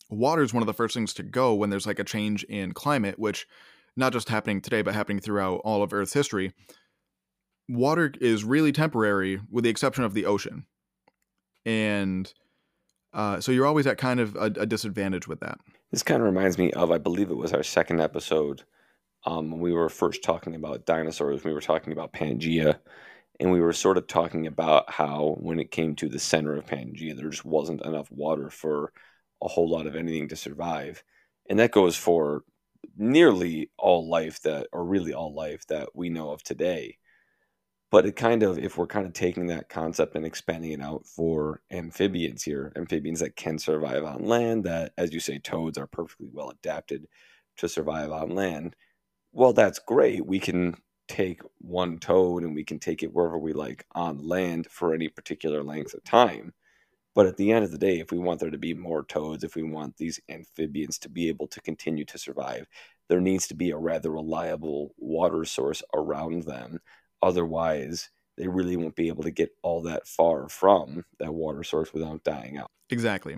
water 0.09 0.41
is 0.41 0.53
one 0.53 0.63
of 0.63 0.67
the 0.67 0.73
first 0.73 0.93
things 0.93 1.13
to 1.13 1.23
go 1.23 1.53
when 1.53 1.69
there's 1.69 1.87
like 1.87 1.99
a 1.99 2.03
change 2.03 2.43
in 2.45 2.73
climate, 2.73 3.19
which 3.19 3.47
not 3.95 4.13
just 4.13 4.29
happening 4.29 4.61
today, 4.61 4.81
but 4.81 4.93
happening 4.93 5.19
throughout 5.19 5.61
all 5.63 5.81
of 5.81 5.93
Earth's 5.93 6.13
history. 6.13 6.53
Water 7.69 8.11
is 8.19 8.43
really 8.43 8.71
temporary, 8.71 9.39
with 9.49 9.63
the 9.63 9.69
exception 9.69 10.03
of 10.03 10.13
the 10.13 10.25
ocean. 10.25 10.65
And 11.65 12.31
uh, 13.15 13.39
so 13.39 13.51
you're 13.53 13.65
always 13.65 13.87
at 13.87 13.97
kind 13.97 14.19
of 14.19 14.35
a, 14.35 14.51
a, 14.57 14.65
disadvantage 14.65 15.25
with 15.25 15.39
that. 15.39 15.57
This 15.89 16.03
kind 16.03 16.21
of 16.21 16.25
reminds 16.25 16.57
me 16.57 16.71
of, 16.73 16.91
I 16.91 16.97
believe 16.97 17.31
it 17.31 17.37
was 17.37 17.53
our 17.53 17.63
second 17.63 18.01
episode 18.01 18.63
um, 19.25 19.51
when 19.51 19.61
we 19.61 19.71
were 19.71 19.87
first 19.87 20.21
talking 20.21 20.53
about 20.53 20.85
dinosaurs. 20.85 21.45
We 21.45 21.53
were 21.53 21.61
talking 21.61 21.93
about 21.93 22.11
Pangea, 22.11 22.77
and 23.39 23.51
we 23.51 23.61
were 23.61 23.71
sort 23.71 23.97
of 23.97 24.07
talking 24.07 24.47
about 24.47 24.91
how 24.91 25.37
when 25.39 25.61
it 25.61 25.71
came 25.71 25.95
to 25.95 26.09
the 26.09 26.19
center 26.19 26.57
of 26.57 26.65
Pangea, 26.65 27.15
there 27.15 27.29
just 27.29 27.45
wasn't 27.45 27.85
enough 27.85 28.11
water 28.11 28.49
for 28.49 28.91
a 29.41 29.47
whole 29.47 29.69
lot 29.69 29.87
of 29.87 29.95
anything 29.95 30.27
to 30.27 30.35
survive, 30.35 31.01
and 31.49 31.57
that 31.59 31.71
goes 31.71 31.95
for 31.95 32.43
nearly 32.97 33.71
all 33.77 34.09
life 34.09 34.41
that, 34.41 34.67
or 34.73 34.83
really 34.83 35.13
all 35.13 35.33
life 35.33 35.65
that 35.67 35.87
we 35.95 36.09
know 36.09 36.31
of 36.31 36.43
today 36.43 36.97
but 37.95 38.05
it 38.05 38.17
kind 38.17 38.43
of 38.43 38.59
if 38.59 38.77
we're 38.77 38.85
kind 38.85 39.07
of 39.07 39.13
taking 39.13 39.47
that 39.47 39.69
concept 39.69 40.17
and 40.17 40.25
expanding 40.25 40.73
it 40.73 40.81
out 40.81 41.05
for 41.05 41.61
amphibians 41.71 42.43
here 42.43 42.73
amphibians 42.75 43.21
that 43.21 43.37
can 43.37 43.57
survive 43.57 44.03
on 44.03 44.25
land 44.25 44.65
that 44.65 44.91
as 44.97 45.13
you 45.13 45.19
say 45.21 45.39
toads 45.39 45.77
are 45.77 45.87
perfectly 45.87 46.27
well 46.33 46.49
adapted 46.49 47.07
to 47.55 47.69
survive 47.69 48.11
on 48.11 48.31
land 48.31 48.75
well 49.31 49.53
that's 49.53 49.79
great. 49.79 50.25
We 50.25 50.39
can 50.39 50.75
take 51.07 51.41
one 51.59 51.97
toad 51.97 52.43
and 52.43 52.53
we 52.53 52.65
can 52.65 52.79
take 52.79 53.01
it 53.01 53.13
wherever 53.13 53.37
we 53.37 53.53
like 53.53 53.85
on 53.93 54.17
land 54.27 54.67
for 54.69 54.93
any 54.93 55.07
particular 55.07 55.63
length 55.63 55.93
of 55.93 56.03
time 56.03 56.53
but 57.13 57.27
at 57.27 57.37
the 57.37 57.53
end 57.53 57.63
of 57.63 57.71
the 57.71 57.77
day 57.77 58.01
if 58.01 58.11
we 58.11 58.19
want 58.19 58.41
there 58.41 58.49
to 58.49 58.57
be 58.57 58.73
more 58.73 59.05
toads 59.05 59.45
if 59.45 59.55
we 59.55 59.63
want 59.63 59.95
these 59.95 60.19
amphibians 60.27 60.99
to 60.99 61.07
be 61.07 61.29
able 61.29 61.47
to 61.47 61.61
continue 61.61 62.03
to 62.03 62.17
survive 62.17 62.67
there 63.07 63.21
needs 63.21 63.47
to 63.47 63.55
be 63.55 63.71
a 63.71 63.77
rather 63.77 64.11
reliable 64.11 64.93
water 64.97 65.45
source 65.45 65.81
around 65.93 66.43
them 66.43 66.81
Otherwise, 67.21 68.09
they 68.37 68.47
really 68.47 68.75
won't 68.75 68.95
be 68.95 69.07
able 69.07 69.23
to 69.23 69.31
get 69.31 69.55
all 69.61 69.81
that 69.83 70.07
far 70.07 70.49
from 70.49 71.05
that 71.19 71.33
water 71.33 71.63
source 71.63 71.93
without 71.93 72.23
dying 72.23 72.57
out. 72.57 72.69
Exactly. 72.89 73.37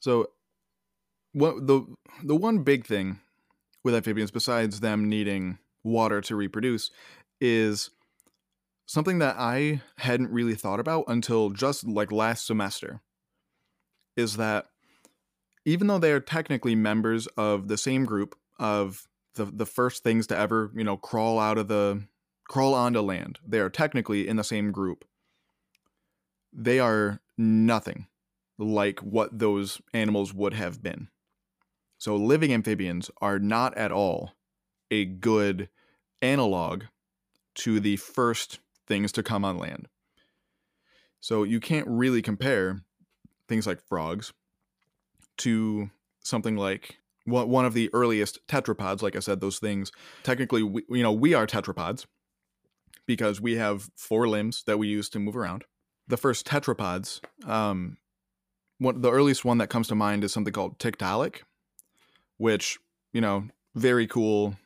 So, 0.00 0.30
what 1.32 1.66
the 1.66 1.86
the 2.22 2.36
one 2.36 2.62
big 2.62 2.86
thing 2.86 3.20
with 3.84 3.94
amphibians, 3.94 4.30
besides 4.30 4.80
them 4.80 5.08
needing 5.08 5.58
water 5.82 6.20
to 6.20 6.36
reproduce, 6.36 6.90
is 7.40 7.90
something 8.86 9.20
that 9.20 9.36
I 9.38 9.82
hadn't 9.98 10.30
really 10.30 10.54
thought 10.54 10.80
about 10.80 11.04
until 11.08 11.50
just 11.50 11.86
like 11.86 12.12
last 12.12 12.46
semester. 12.46 13.00
Is 14.16 14.36
that 14.36 14.66
even 15.64 15.86
though 15.86 15.98
they 15.98 16.12
are 16.12 16.20
technically 16.20 16.74
members 16.74 17.26
of 17.28 17.68
the 17.68 17.78
same 17.78 18.04
group 18.04 18.34
of 18.58 19.06
the 19.34 19.44
the 19.46 19.66
first 19.66 20.02
things 20.02 20.26
to 20.26 20.36
ever 20.36 20.70
you 20.74 20.84
know 20.84 20.96
crawl 20.96 21.38
out 21.38 21.58
of 21.58 21.68
the 21.68 22.02
crawl 22.50 22.74
onto 22.74 23.00
land. 23.00 23.38
They 23.46 23.60
are 23.60 23.70
technically 23.70 24.26
in 24.26 24.34
the 24.34 24.42
same 24.42 24.72
group. 24.72 25.04
They 26.52 26.80
are 26.80 27.20
nothing 27.38 28.08
like 28.58 28.98
what 28.98 29.38
those 29.38 29.80
animals 29.94 30.34
would 30.34 30.54
have 30.54 30.82
been. 30.82 31.10
So, 31.96 32.16
living 32.16 32.52
amphibians 32.52 33.08
are 33.20 33.38
not 33.38 33.76
at 33.76 33.92
all 33.92 34.32
a 34.90 35.04
good 35.04 35.68
analog 36.20 36.82
to 37.54 37.78
the 37.78 37.96
first 37.96 38.58
things 38.84 39.12
to 39.12 39.22
come 39.22 39.44
on 39.44 39.56
land. 39.56 39.86
So, 41.20 41.44
you 41.44 41.60
can't 41.60 41.86
really 41.86 42.20
compare 42.20 42.80
things 43.46 43.64
like 43.64 43.80
frogs 43.80 44.32
to 45.38 45.90
something 46.18 46.56
like 46.56 46.96
one 47.26 47.64
of 47.64 47.74
the 47.74 47.90
earliest 47.92 48.44
tetrapods. 48.48 49.02
Like 49.02 49.14
I 49.14 49.20
said, 49.20 49.40
those 49.40 49.60
things 49.60 49.92
technically, 50.24 50.64
we, 50.64 50.82
you 50.88 51.04
know, 51.04 51.12
we 51.12 51.32
are 51.32 51.46
tetrapods 51.46 52.06
because 53.06 53.40
we 53.40 53.56
have 53.56 53.90
four 53.96 54.28
limbs 54.28 54.62
that 54.66 54.78
we 54.78 54.88
use 54.88 55.08
to 55.10 55.18
move 55.18 55.36
around. 55.36 55.64
The 56.08 56.16
first 56.16 56.46
tetrapods, 56.46 57.20
um, 57.46 57.98
one, 58.78 59.00
the 59.00 59.10
earliest 59.10 59.44
one 59.44 59.58
that 59.58 59.68
comes 59.68 59.88
to 59.88 59.94
mind 59.94 60.24
is 60.24 60.32
something 60.32 60.52
called 60.52 60.78
Tiktaalik, 60.78 61.42
which, 62.38 62.78
you 63.12 63.20
know, 63.20 63.44
very 63.74 64.06
cool 64.06 64.56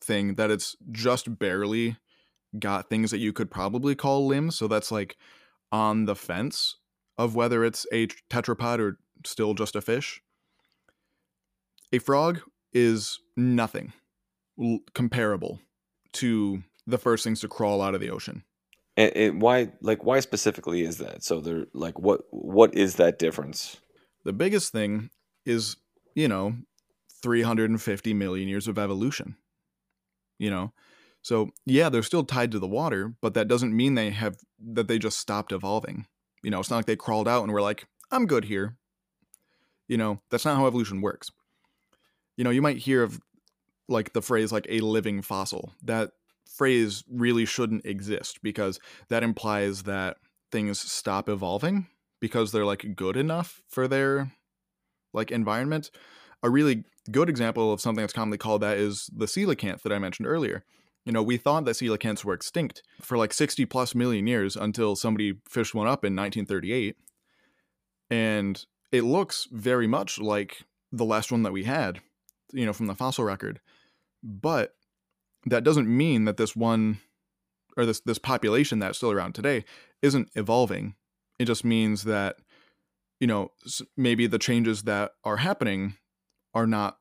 thing 0.00 0.34
that 0.34 0.50
it's 0.50 0.76
just 0.90 1.38
barely 1.38 1.96
got 2.58 2.90
things 2.90 3.10
that 3.10 3.18
you 3.18 3.32
could 3.32 3.50
probably 3.50 3.94
call 3.94 4.26
limbs. 4.26 4.56
So 4.56 4.68
that's 4.68 4.92
like 4.92 5.16
on 5.70 6.04
the 6.04 6.16
fence 6.16 6.76
of 7.16 7.34
whether 7.34 7.64
it's 7.64 7.86
a 7.92 8.08
tetrapod 8.30 8.78
or 8.78 8.98
still 9.24 9.54
just 9.54 9.76
a 9.76 9.80
fish. 9.80 10.20
A 11.92 11.98
frog 11.98 12.40
is 12.72 13.20
nothing 13.36 13.92
comparable 14.94 15.60
to 16.14 16.62
the 16.86 16.98
first 16.98 17.24
things 17.24 17.40
to 17.40 17.48
crawl 17.48 17.80
out 17.80 17.94
of 17.94 18.00
the 18.00 18.10
ocean. 18.10 18.44
And, 18.96 19.16
and 19.16 19.42
why, 19.42 19.72
like, 19.80 20.04
why 20.04 20.20
specifically 20.20 20.82
is 20.82 20.98
that? 20.98 21.22
So 21.24 21.40
they're 21.40 21.66
like, 21.72 21.98
what, 21.98 22.22
what 22.30 22.74
is 22.74 22.96
that 22.96 23.18
difference? 23.18 23.78
The 24.24 24.32
biggest 24.32 24.72
thing 24.72 25.10
is, 25.46 25.76
you 26.14 26.28
know, 26.28 26.54
350 27.22 28.14
million 28.14 28.48
years 28.48 28.68
of 28.68 28.78
evolution. 28.78 29.36
You 30.38 30.50
know, 30.50 30.72
so 31.22 31.50
yeah, 31.64 31.88
they're 31.88 32.02
still 32.02 32.24
tied 32.24 32.50
to 32.52 32.58
the 32.58 32.66
water, 32.66 33.14
but 33.22 33.34
that 33.34 33.48
doesn't 33.48 33.74
mean 33.74 33.94
they 33.94 34.10
have 34.10 34.36
that 34.74 34.88
they 34.88 34.98
just 34.98 35.18
stopped 35.18 35.52
evolving. 35.52 36.06
You 36.42 36.50
know, 36.50 36.58
it's 36.58 36.70
not 36.70 36.76
like 36.76 36.86
they 36.86 36.96
crawled 36.96 37.28
out 37.28 37.44
and 37.44 37.52
were 37.52 37.62
like, 37.62 37.86
I'm 38.10 38.26
good 38.26 38.44
here. 38.44 38.76
You 39.86 39.96
know, 39.96 40.20
that's 40.30 40.44
not 40.44 40.56
how 40.56 40.66
evolution 40.66 41.00
works. 41.00 41.30
You 42.36 42.44
know, 42.44 42.50
you 42.50 42.62
might 42.62 42.78
hear 42.78 43.04
of 43.04 43.20
like 43.88 44.12
the 44.12 44.22
phrase 44.22 44.52
like 44.52 44.66
a 44.68 44.80
living 44.80 45.22
fossil. 45.22 45.72
That 45.82 46.10
phrase 46.48 47.04
really 47.10 47.44
shouldn't 47.44 47.86
exist 47.86 48.40
because 48.42 48.78
that 49.08 49.22
implies 49.22 49.84
that 49.84 50.16
things 50.50 50.78
stop 50.80 51.28
evolving 51.28 51.86
because 52.20 52.52
they're 52.52 52.64
like 52.64 52.94
good 52.94 53.16
enough 53.16 53.62
for 53.68 53.88
their 53.88 54.32
like 55.12 55.30
environment, 55.30 55.90
a 56.42 56.50
really 56.50 56.84
good 57.10 57.28
example 57.28 57.72
of 57.72 57.80
something 57.80 58.02
that's 58.02 58.12
commonly 58.12 58.38
called 58.38 58.60
that 58.62 58.78
is 58.78 59.10
the 59.14 59.26
coelacanth 59.26 59.82
that 59.82 59.92
I 59.92 59.98
mentioned 59.98 60.28
earlier. 60.28 60.64
You 61.04 61.12
know, 61.12 61.22
we 61.22 61.36
thought 61.36 61.64
that 61.64 61.72
coelacanths 61.72 62.24
were 62.24 62.34
extinct 62.34 62.82
for 63.00 63.18
like 63.18 63.32
60 63.32 63.66
plus 63.66 63.94
million 63.94 64.26
years 64.26 64.56
until 64.56 64.94
somebody 64.94 65.34
fished 65.48 65.74
one 65.74 65.88
up 65.88 66.04
in 66.04 66.14
1938. 66.14 66.96
And 68.08 68.64
it 68.92 69.02
looks 69.02 69.48
very 69.50 69.86
much 69.86 70.20
like 70.20 70.62
the 70.92 71.04
last 71.04 71.32
one 71.32 71.42
that 71.42 71.52
we 71.52 71.64
had, 71.64 72.00
you 72.52 72.66
know, 72.66 72.72
from 72.72 72.86
the 72.86 72.94
fossil 72.94 73.24
record. 73.24 73.60
But 74.22 74.74
that 75.46 75.64
doesn't 75.64 75.88
mean 75.88 76.24
that 76.24 76.36
this 76.36 76.54
one 76.54 77.00
or 77.76 77.86
this 77.86 78.00
this 78.00 78.18
population 78.18 78.78
that's 78.78 78.98
still 78.98 79.10
around 79.10 79.34
today 79.34 79.64
isn't 80.02 80.30
evolving. 80.34 80.94
It 81.38 81.46
just 81.46 81.64
means 81.64 82.04
that 82.04 82.36
you 83.20 83.26
know 83.26 83.52
maybe 83.96 84.26
the 84.26 84.38
changes 84.38 84.82
that 84.82 85.12
are 85.24 85.38
happening 85.38 85.96
are 86.54 86.66
not 86.66 86.98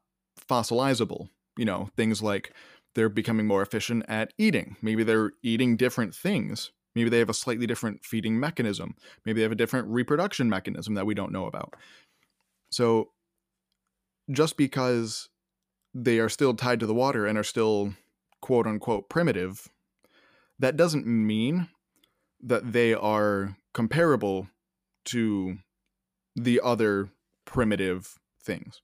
fossilizable. 0.50 1.30
You 1.58 1.66
know, 1.66 1.90
things 1.96 2.22
like 2.22 2.54
they're 2.96 3.10
becoming 3.10 3.48
more 3.48 3.62
efficient 3.62 4.06
at 4.08 4.34
eating. 4.38 4.78
Maybe 4.82 5.04
they're 5.04 5.32
eating 5.44 5.78
different 5.78 6.16
things. 6.16 6.72
Maybe 6.96 7.10
they 7.10 7.20
have 7.20 7.30
a 7.30 7.34
slightly 7.34 7.66
different 7.66 8.04
feeding 8.04 8.40
mechanism. 8.40 8.96
Maybe 9.26 9.40
they 9.40 9.44
have 9.44 9.52
a 9.52 9.56
different 9.56 9.88
reproduction 9.88 10.50
mechanism 10.50 10.96
that 10.96 11.06
we 11.06 11.14
don't 11.14 11.32
know 11.32 11.46
about. 11.46 11.76
So 12.70 13.12
just 14.30 14.58
because 14.58 15.30
they 15.94 16.20
are 16.20 16.30
still 16.30 16.54
tied 16.54 16.80
to 16.82 16.86
the 16.86 16.94
water 16.94 17.26
and 17.26 17.38
are 17.38 17.44
still 17.44 17.94
quote 18.42 18.68
unquote 18.68 19.10
primitive, 19.10 19.70
that 20.60 20.78
doesn't 20.78 21.06
mean 21.06 21.70
that 22.42 22.74
they 22.74 22.94
are 22.94 23.58
comparable 23.74 24.48
to 25.06 25.58
the 26.36 26.60
other 26.64 27.10
primitive 27.46 28.20
things. 28.42 28.82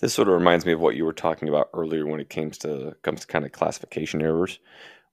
This 0.00 0.12
sort 0.12 0.28
of 0.28 0.34
reminds 0.34 0.66
me 0.66 0.72
of 0.72 0.80
what 0.80 0.96
you 0.96 1.04
were 1.04 1.12
talking 1.12 1.48
about 1.48 1.70
earlier 1.72 2.06
when 2.06 2.20
it 2.20 2.28
comes 2.28 2.58
to 2.58 2.96
comes 3.02 3.20
to 3.20 3.26
kind 3.26 3.44
of 3.44 3.52
classification 3.52 4.20
errors, 4.20 4.58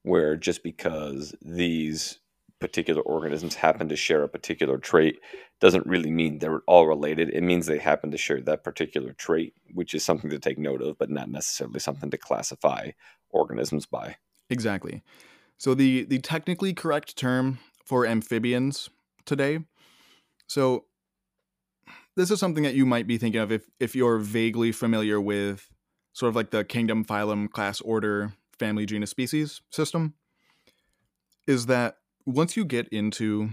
where 0.02 0.36
just 0.36 0.64
because 0.64 1.34
these 1.42 2.20
particular 2.60 3.02
organisms 3.02 3.56
happen 3.56 3.90
to 3.90 3.96
share 3.96 4.24
a 4.24 4.30
particular 4.30 4.78
trait 4.78 5.20
doesn't 5.60 5.86
really 5.86 6.12
mean 6.12 6.40
they're 6.40 6.62
all 6.68 6.88
related. 6.88 7.30
It 7.30 7.44
means 7.44 7.66
they 7.66 7.78
happen 7.78 8.12
to 8.12 8.18
share 8.18 8.42
that 8.42 8.64
particular 8.64 9.14
trait, 9.14 9.54
which 9.74 9.94
is 9.94 10.04
something 10.04 10.30
to 10.30 10.40
take 10.40 10.58
note 10.58 10.82
of, 10.82 10.98
but 10.98 11.10
not 11.10 11.30
necessarily 11.30 11.80
something 11.80 12.10
to 12.10 12.18
classify 12.18 12.92
organisms 13.34 13.86
by. 13.86 14.16
Exactly. 14.50 15.04
So 15.58 15.74
the 15.74 16.04
the 16.04 16.20
technically 16.20 16.74
correct 16.74 17.18
term 17.18 17.60
for 17.86 18.06
amphibians 18.06 18.90
today. 19.26 19.60
So 20.48 20.86
this 22.16 22.32
is 22.32 22.40
something 22.40 22.64
that 22.64 22.76
you 22.76 22.86
might 22.86 23.08
be 23.08 23.18
thinking 23.18 23.42
of 23.42 23.52
if 23.52 23.70
if 23.80 23.96
you're 23.96 24.18
vaguely 24.18 24.72
familiar 24.72 25.20
with 25.20 25.70
sort 26.14 26.30
of 26.30 26.36
like 26.36 26.52
the 26.52 26.64
kingdom, 26.64 27.04
phylum, 27.04 27.50
class, 27.50 27.82
order, 27.82 28.34
family, 28.58 28.86
genus, 28.86 29.10
species 29.10 29.62
system. 29.72 30.14
Is 31.48 31.66
that 31.66 31.98
once 32.26 32.56
you 32.56 32.64
get 32.64 32.88
into 32.88 33.50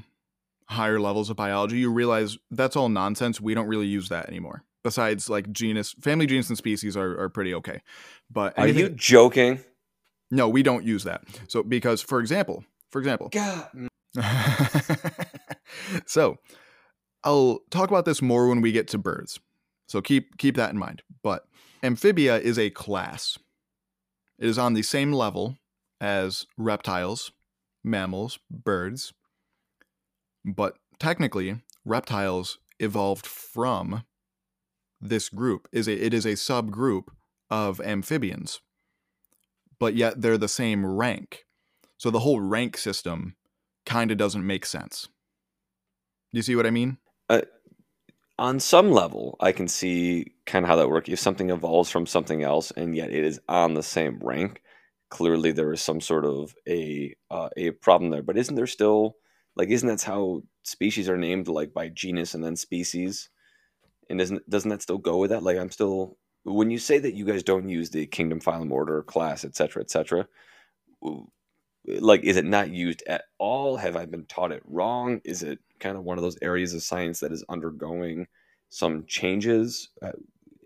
higher 0.68 1.00
levels 1.00 1.30
of 1.30 1.36
biology, 1.36 1.78
you 1.78 1.90
realize 1.90 2.38
that's 2.50 2.76
all 2.76 2.88
nonsense. 2.88 3.40
We 3.40 3.54
don't 3.54 3.66
really 3.66 3.88
use 3.88 4.08
that 4.10 4.28
anymore. 4.28 4.62
Besides, 4.84 5.28
like 5.28 5.50
genus, 5.52 5.92
family, 6.00 6.26
genus, 6.26 6.48
and 6.48 6.56
species 6.56 6.96
are, 6.96 7.20
are 7.20 7.28
pretty 7.28 7.52
okay. 7.54 7.82
But 8.30 8.56
anything, 8.56 8.84
are 8.84 8.88
you 8.88 8.94
joking? 8.94 9.60
No, 10.30 10.48
we 10.48 10.62
don't 10.62 10.84
use 10.84 11.04
that. 11.04 11.24
So 11.48 11.62
because, 11.62 12.00
for 12.00 12.20
example, 12.20 12.64
for 12.90 12.98
example, 13.00 13.28
God. 13.30 13.68
Mm. 13.74 13.88
so 16.06 16.38
I'll 17.24 17.60
talk 17.70 17.90
about 17.90 18.04
this 18.04 18.22
more 18.22 18.48
when 18.48 18.60
we 18.60 18.72
get 18.72 18.88
to 18.88 18.98
birds. 18.98 19.40
So 19.88 20.00
keep 20.00 20.38
keep 20.38 20.56
that 20.56 20.70
in 20.70 20.78
mind. 20.78 21.02
But 21.22 21.46
amphibia 21.82 22.38
is 22.38 22.58
a 22.58 22.70
class. 22.70 23.38
It 24.38 24.48
is 24.48 24.58
on 24.58 24.74
the 24.74 24.82
same 24.82 25.12
level 25.12 25.56
as 26.00 26.46
reptiles, 26.56 27.32
mammals, 27.84 28.38
birds. 28.50 29.12
But 30.44 30.76
technically, 30.98 31.60
reptiles 31.84 32.58
evolved 32.78 33.26
from 33.26 34.04
this 35.00 35.28
group. 35.28 35.68
Is 35.72 35.88
a, 35.88 35.92
it 35.92 36.14
is 36.14 36.24
a 36.24 36.32
subgroup 36.32 37.04
of 37.50 37.80
amphibians. 37.80 38.60
But 39.80 39.94
yet 39.96 40.20
they're 40.20 40.38
the 40.38 40.48
same 40.48 40.86
rank. 40.86 41.44
So 41.96 42.10
the 42.10 42.20
whole 42.20 42.40
rank 42.40 42.76
system 42.76 43.34
kind 43.84 44.12
of 44.12 44.18
doesn't 44.18 44.46
make 44.46 44.64
sense. 44.64 45.08
Do 46.32 46.38
you 46.38 46.42
see 46.42 46.54
what 46.54 46.66
I 46.66 46.70
mean? 46.70 46.98
Uh, 47.28 47.42
on 48.38 48.60
some 48.60 48.92
level, 48.92 49.36
I 49.40 49.52
can 49.52 49.68
see 49.68 50.32
kind 50.46 50.64
of 50.64 50.68
how 50.68 50.76
that 50.76 50.88
works. 50.88 51.08
If 51.08 51.18
something 51.18 51.50
evolves 51.50 51.90
from 51.90 52.06
something 52.06 52.42
else 52.42 52.70
and 52.70 52.94
yet 52.94 53.10
it 53.10 53.24
is 53.24 53.40
on 53.48 53.74
the 53.74 53.82
same 53.82 54.18
rank, 54.22 54.62
clearly 55.10 55.52
there 55.52 55.72
is 55.72 55.82
some 55.82 56.00
sort 56.00 56.24
of 56.24 56.54
a 56.66 57.14
uh, 57.30 57.50
a 57.56 57.72
problem 57.72 58.10
there. 58.10 58.22
But 58.22 58.38
isn't 58.38 58.54
there 58.54 58.66
still 58.66 59.16
like 59.56 59.68
isn't 59.68 59.88
that 59.88 60.02
how 60.02 60.42
species 60.62 61.08
are 61.08 61.18
named 61.18 61.48
like 61.48 61.74
by 61.74 61.88
genus 61.88 62.34
and 62.34 62.42
then 62.42 62.56
species? 62.56 63.28
And 64.08 64.20
isn't 64.20 64.48
doesn't 64.48 64.70
that 64.70 64.82
still 64.82 64.98
go 64.98 65.18
with 65.18 65.30
that? 65.30 65.42
Like 65.42 65.58
I'm 65.58 65.70
still 65.70 66.16
when 66.44 66.70
you 66.70 66.78
say 66.78 66.98
that 66.98 67.14
you 67.14 67.24
guys 67.24 67.42
don't 67.42 67.68
use 67.68 67.90
the 67.90 68.06
kingdom, 68.06 68.40
phylum, 68.40 68.70
order, 68.70 69.02
class, 69.02 69.44
etc., 69.44 69.82
etc. 69.82 70.26
Like, 71.86 72.22
is 72.24 72.36
it 72.36 72.44
not 72.44 72.70
used 72.70 73.02
at 73.06 73.24
all? 73.38 73.76
Have 73.76 73.96
I 73.96 74.06
been 74.06 74.24
taught 74.26 74.52
it 74.52 74.62
wrong? 74.66 75.20
Is 75.24 75.42
it 75.42 75.58
kind 75.78 75.96
of 75.96 76.04
one 76.04 76.18
of 76.18 76.22
those 76.22 76.38
areas 76.42 76.74
of 76.74 76.82
science 76.82 77.20
that 77.20 77.32
is 77.32 77.44
undergoing 77.48 78.26
some 78.68 79.04
changes? 79.06 79.88
Uh, 80.02 80.12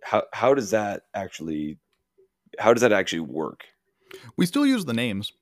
how 0.02 0.22
how 0.32 0.54
does 0.54 0.70
that 0.70 1.02
actually 1.14 1.78
how 2.58 2.72
does 2.72 2.82
that 2.82 2.92
actually 2.92 3.20
work? 3.20 3.64
We 4.36 4.46
still 4.46 4.66
use 4.66 4.84
the 4.84 4.92
names. 4.92 5.32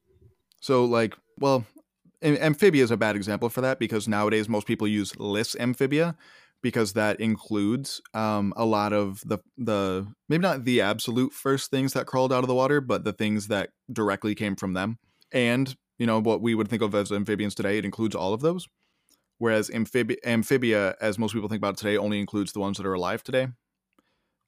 So, 0.60 0.84
like, 0.84 1.16
well, 1.38 1.66
amphibia 2.22 2.84
is 2.84 2.90
a 2.90 2.96
bad 2.96 3.16
example 3.16 3.48
for 3.48 3.60
that 3.62 3.78
because 3.78 4.06
nowadays 4.06 4.48
most 4.48 4.66
people 4.66 4.86
use 4.86 5.12
Lissamphibia 5.14 6.14
because 6.62 6.92
that 6.92 7.20
includes 7.20 8.00
um, 8.14 8.52
a 8.56 8.64
lot 8.64 8.92
of 8.92 9.20
the 9.26 9.38
the 9.58 10.06
maybe 10.28 10.42
not 10.42 10.64
the 10.64 10.80
absolute 10.80 11.32
first 11.32 11.70
things 11.70 11.92
that 11.92 12.06
crawled 12.06 12.32
out 12.32 12.44
of 12.44 12.48
the 12.48 12.54
water, 12.54 12.80
but 12.80 13.04
the 13.04 13.12
things 13.12 13.48
that 13.48 13.70
directly 13.92 14.34
came 14.34 14.56
from 14.56 14.72
them. 14.72 14.98
And 15.32 15.74
you 15.98 16.06
know 16.06 16.20
what 16.20 16.40
we 16.40 16.54
would 16.54 16.68
think 16.68 16.82
of 16.82 16.94
as 16.94 17.12
amphibians 17.12 17.54
today, 17.54 17.78
it 17.78 17.84
includes 17.84 18.14
all 18.14 18.32
of 18.32 18.40
those. 18.40 18.68
Whereas 19.38 19.70
amphibia, 19.72 20.94
as 21.00 21.18
most 21.18 21.32
people 21.32 21.48
think 21.48 21.58
about 21.58 21.76
today, 21.76 21.96
only 21.96 22.20
includes 22.20 22.52
the 22.52 22.60
ones 22.60 22.76
that 22.76 22.86
are 22.86 22.94
alive 22.94 23.24
today 23.24 23.48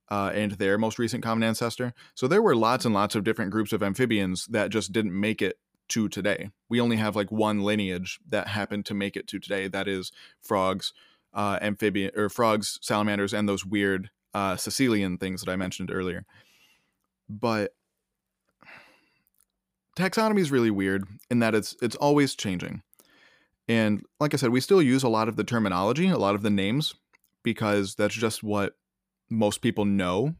uh, 0.09 0.31
and 0.33 0.53
their 0.53 0.79
most 0.79 0.99
recent 0.99 1.23
common 1.23 1.43
ancestor. 1.43 1.95
So 2.15 2.29
there 2.29 2.43
were 2.43 2.55
lots 2.55 2.85
and 2.85 2.95
lots 2.95 3.15
of 3.15 3.25
different 3.25 3.51
groups 3.51 3.73
of 3.73 3.83
amphibians 3.83 4.47
that 4.47 4.71
just 4.71 4.93
didn't 4.93 5.19
make 5.19 5.43
it 5.43 5.59
to 5.89 6.09
today. 6.09 6.51
We 6.69 6.81
only 6.81 6.97
have 6.97 7.17
like 7.17 7.33
one 7.33 7.63
lineage 7.63 8.21
that 8.29 8.49
happened 8.49 8.87
to 8.87 8.95
make 8.95 9.17
it 9.17 9.27
to 9.29 9.39
today. 9.39 9.69
That 9.69 9.89
is 9.89 10.13
frogs, 10.43 10.93
uh, 11.35 11.59
amphibian 11.61 12.11
or 12.17 12.29
frogs, 12.29 12.79
salamanders, 12.83 13.35
and 13.35 13.49
those 13.49 13.65
weird 13.65 14.11
uh, 14.33 14.57
Caecilian 14.57 15.19
things 15.19 15.43
that 15.43 15.51
I 15.51 15.57
mentioned 15.57 15.91
earlier. 15.93 16.25
But 17.29 17.75
taxonomy 19.97 20.41
is 20.41 20.51
really 20.51 20.71
weird 20.71 21.05
in 21.31 21.39
that 21.41 21.55
it's 21.55 21.77
it's 21.81 21.97
always 21.97 22.35
changing. 22.35 22.83
And 23.69 24.05
like 24.21 24.35
I 24.35 24.37
said, 24.37 24.51
we 24.51 24.61
still 24.61 24.83
use 24.83 25.03
a 25.03 25.09
lot 25.09 25.29
of 25.29 25.37
the 25.37 25.45
terminology, 25.45 26.09
a 26.09 26.19
lot 26.19 26.35
of 26.35 26.43
the 26.43 26.51
names, 26.51 26.95
because 27.43 27.95
that's 27.95 28.15
just 28.15 28.43
what 28.43 28.75
most 29.31 29.63
people 29.63 29.87
know, 29.87 30.35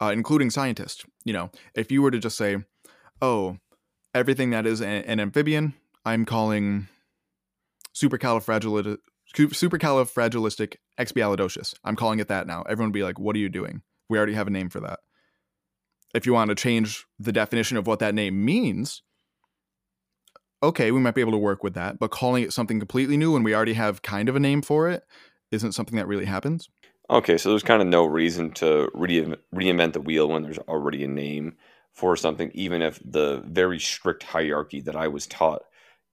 uh, 0.00 0.10
including 0.12 0.50
scientists. 0.50 1.04
You 1.24 1.32
know, 1.32 1.50
if 1.74 1.92
you 1.92 2.02
were 2.02 2.10
to 2.10 2.18
just 2.18 2.36
say, 2.36 2.64
"Oh, 3.22 3.58
everything 4.14 4.50
that 4.50 4.66
is 4.66 4.80
an 4.80 5.20
amphibian, 5.20 5.74
I'm 6.04 6.24
calling 6.24 6.88
supercalifragilistic, 7.94 8.98
supercalifragilistic 9.34 10.76
expialidocious. 10.98 11.74
I'm 11.84 11.96
calling 11.96 12.18
it 12.18 12.28
that 12.28 12.46
now." 12.46 12.62
Everyone 12.62 12.90
would 12.90 12.98
be 12.98 13.02
like, 13.02 13.18
"What 13.18 13.36
are 13.36 13.40
you 13.40 13.48
doing? 13.48 13.82
We 14.08 14.18
already 14.18 14.34
have 14.34 14.46
a 14.46 14.50
name 14.50 14.68
for 14.68 14.80
that." 14.80 15.00
If 16.14 16.26
you 16.26 16.32
want 16.32 16.50
to 16.50 16.54
change 16.54 17.04
the 17.18 17.32
definition 17.32 17.76
of 17.76 17.86
what 17.86 17.98
that 17.98 18.14
name 18.14 18.44
means, 18.44 19.02
okay, 20.62 20.90
we 20.90 21.00
might 21.00 21.14
be 21.14 21.20
able 21.20 21.32
to 21.32 21.38
work 21.38 21.62
with 21.62 21.74
that. 21.74 21.98
But 21.98 22.10
calling 22.10 22.42
it 22.42 22.52
something 22.52 22.78
completely 22.78 23.16
new 23.16 23.32
when 23.32 23.42
we 23.42 23.54
already 23.54 23.74
have 23.74 24.02
kind 24.02 24.28
of 24.28 24.36
a 24.36 24.40
name 24.40 24.62
for 24.62 24.88
it 24.88 25.04
isn't 25.50 25.72
something 25.72 25.96
that 25.96 26.08
really 26.08 26.24
happens. 26.24 26.68
Okay, 27.08 27.38
so 27.38 27.50
there's 27.50 27.62
kind 27.62 27.82
of 27.82 27.88
no 27.88 28.04
reason 28.04 28.50
to 28.52 28.90
re- 28.94 29.36
reinvent 29.54 29.92
the 29.92 30.00
wheel 30.00 30.28
when 30.28 30.42
there's 30.42 30.58
already 30.58 31.04
a 31.04 31.08
name 31.08 31.56
for 31.92 32.16
something, 32.16 32.50
even 32.52 32.82
if 32.82 33.00
the 33.04 33.42
very 33.46 33.78
strict 33.78 34.22
hierarchy 34.22 34.80
that 34.80 34.96
I 34.96 35.08
was 35.08 35.26
taught 35.26 35.62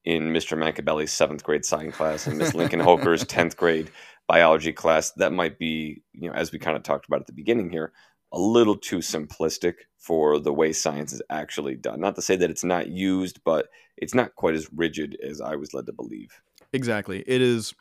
in 0.06 0.34
Mr. 0.34 0.58
Machiavelli's 0.58 1.12
seventh 1.12 1.44
grade 1.44 1.66
science 1.66 1.96
class 1.96 2.28
and 2.28 2.38
Miss 2.38 2.54
Lincoln 2.54 2.80
Hoker's 2.80 3.26
tenth 3.28 3.56
grade 3.56 3.90
biology 4.28 4.74
class, 4.74 5.12
that 5.12 5.32
might 5.32 5.58
be, 5.58 6.04
you 6.14 6.30
know, 6.30 6.36
as 6.36 6.52
we 6.52 6.60
kind 6.60 6.76
of 6.76 6.84
talked 6.84 7.06
about 7.08 7.22
at 7.22 7.28
the 7.28 7.34
beginning 7.34 7.70
here, 7.70 7.94
a 8.32 8.40
little 8.40 8.76
too 8.76 8.98
simplistic 8.98 9.76
for 9.98 10.40
the 10.40 10.54
way 10.54 10.74
science 10.74 11.14
is 11.14 11.22
actually 11.30 11.76
done. 11.76 12.00
Not 12.02 12.16
to 12.16 12.22
say 12.22 12.36
that 12.36 12.50
it's 12.50 12.64
not 12.64 12.88
used, 12.88 13.40
but 13.46 13.68
it's 13.96 14.14
not 14.14 14.36
quite 14.36 14.56
as 14.56 14.68
rigid 14.74 15.18
as 15.24 15.40
I 15.40 15.56
was 15.56 15.74
led 15.74 15.86
to 15.86 15.94
believe. 15.94 16.42
Exactly. 16.74 17.24
It 17.28 17.42
is 17.42 17.74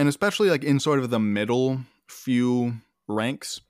and 0.00 0.08
especially 0.08 0.48
like 0.48 0.64
in 0.64 0.80
sort 0.80 0.98
of 0.98 1.10
the 1.10 1.20
middle 1.20 1.80
few 2.08 2.76
ranks, 3.06 3.60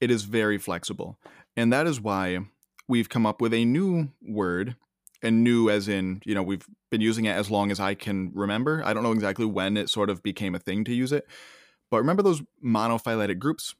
it 0.00 0.12
is 0.12 0.22
very 0.22 0.58
flexible. 0.58 1.18
And 1.56 1.72
that 1.72 1.88
is 1.88 2.00
why 2.00 2.38
we've 2.86 3.08
come 3.08 3.26
up 3.26 3.40
with 3.40 3.52
a 3.52 3.64
new 3.64 4.10
word, 4.22 4.76
and 5.22 5.42
new 5.42 5.70
as 5.70 5.88
in, 5.88 6.20
you 6.24 6.34
know, 6.34 6.42
we've 6.42 6.66
been 6.90 7.00
using 7.00 7.24
it 7.24 7.32
as 7.32 7.50
long 7.50 7.70
as 7.70 7.80
I 7.80 7.94
can 7.94 8.30
remember. 8.34 8.82
I 8.84 8.92
don't 8.92 9.02
know 9.02 9.12
exactly 9.12 9.46
when 9.46 9.76
it 9.76 9.88
sort 9.90 10.10
of 10.10 10.22
became 10.22 10.54
a 10.54 10.58
thing 10.58 10.84
to 10.84 10.94
use 10.94 11.12
it. 11.12 11.26
But 11.90 11.98
remember 11.98 12.22
those 12.22 12.42
monophyletic 12.64 13.38
groups 13.38 13.74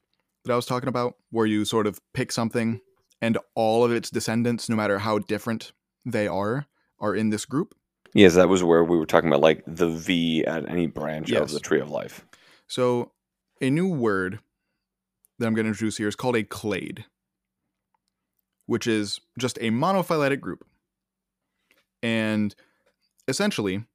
that 0.45 0.53
I 0.53 0.55
was 0.55 0.65
talking 0.65 0.89
about, 0.89 1.15
where 1.29 1.45
you 1.45 1.65
sort 1.65 1.87
of 1.87 1.99
pick 2.13 2.31
something 2.31 2.79
and 3.21 3.37
all 3.55 3.83
of 3.83 3.91
its 3.91 4.09
descendants, 4.09 4.69
no 4.69 4.75
matter 4.75 4.99
how 4.99 5.19
different 5.19 5.73
they 6.05 6.27
are, 6.27 6.67
are 6.99 7.15
in 7.15 7.29
this 7.29 7.45
group? 7.45 7.75
Yes, 8.13 8.35
that 8.35 8.47
was 8.49 8.63
where 8.63 8.83
we 8.83 8.97
were 8.97 9.05
talking 9.05 9.29
about 9.29 9.41
like 9.41 9.63
the 9.67 9.89
V 9.89 10.45
at 10.45 10.69
any 10.69 10.87
branch 10.87 11.29
Yes. 11.29 11.41
of 11.41 11.51
the 11.51 11.59
tree 11.59 11.81
of 11.81 11.89
life. 11.89 12.25
So, 12.67 13.11
a 13.61 13.69
new 13.69 13.87
word 13.89 14.39
that 15.39 15.47
I'm 15.47 15.53
going 15.53 15.65
to 15.65 15.69
introduce 15.69 15.97
here 15.97 16.07
is 16.07 16.15
called 16.15 16.35
a 16.35 16.43
clade, 16.43 17.05
which 18.65 18.87
is 18.87 19.19
just 19.37 19.57
a 19.59 19.69
monophyletic 19.71 20.39
group. 20.39 20.65
And 22.01 22.55
essentially, 23.27 23.85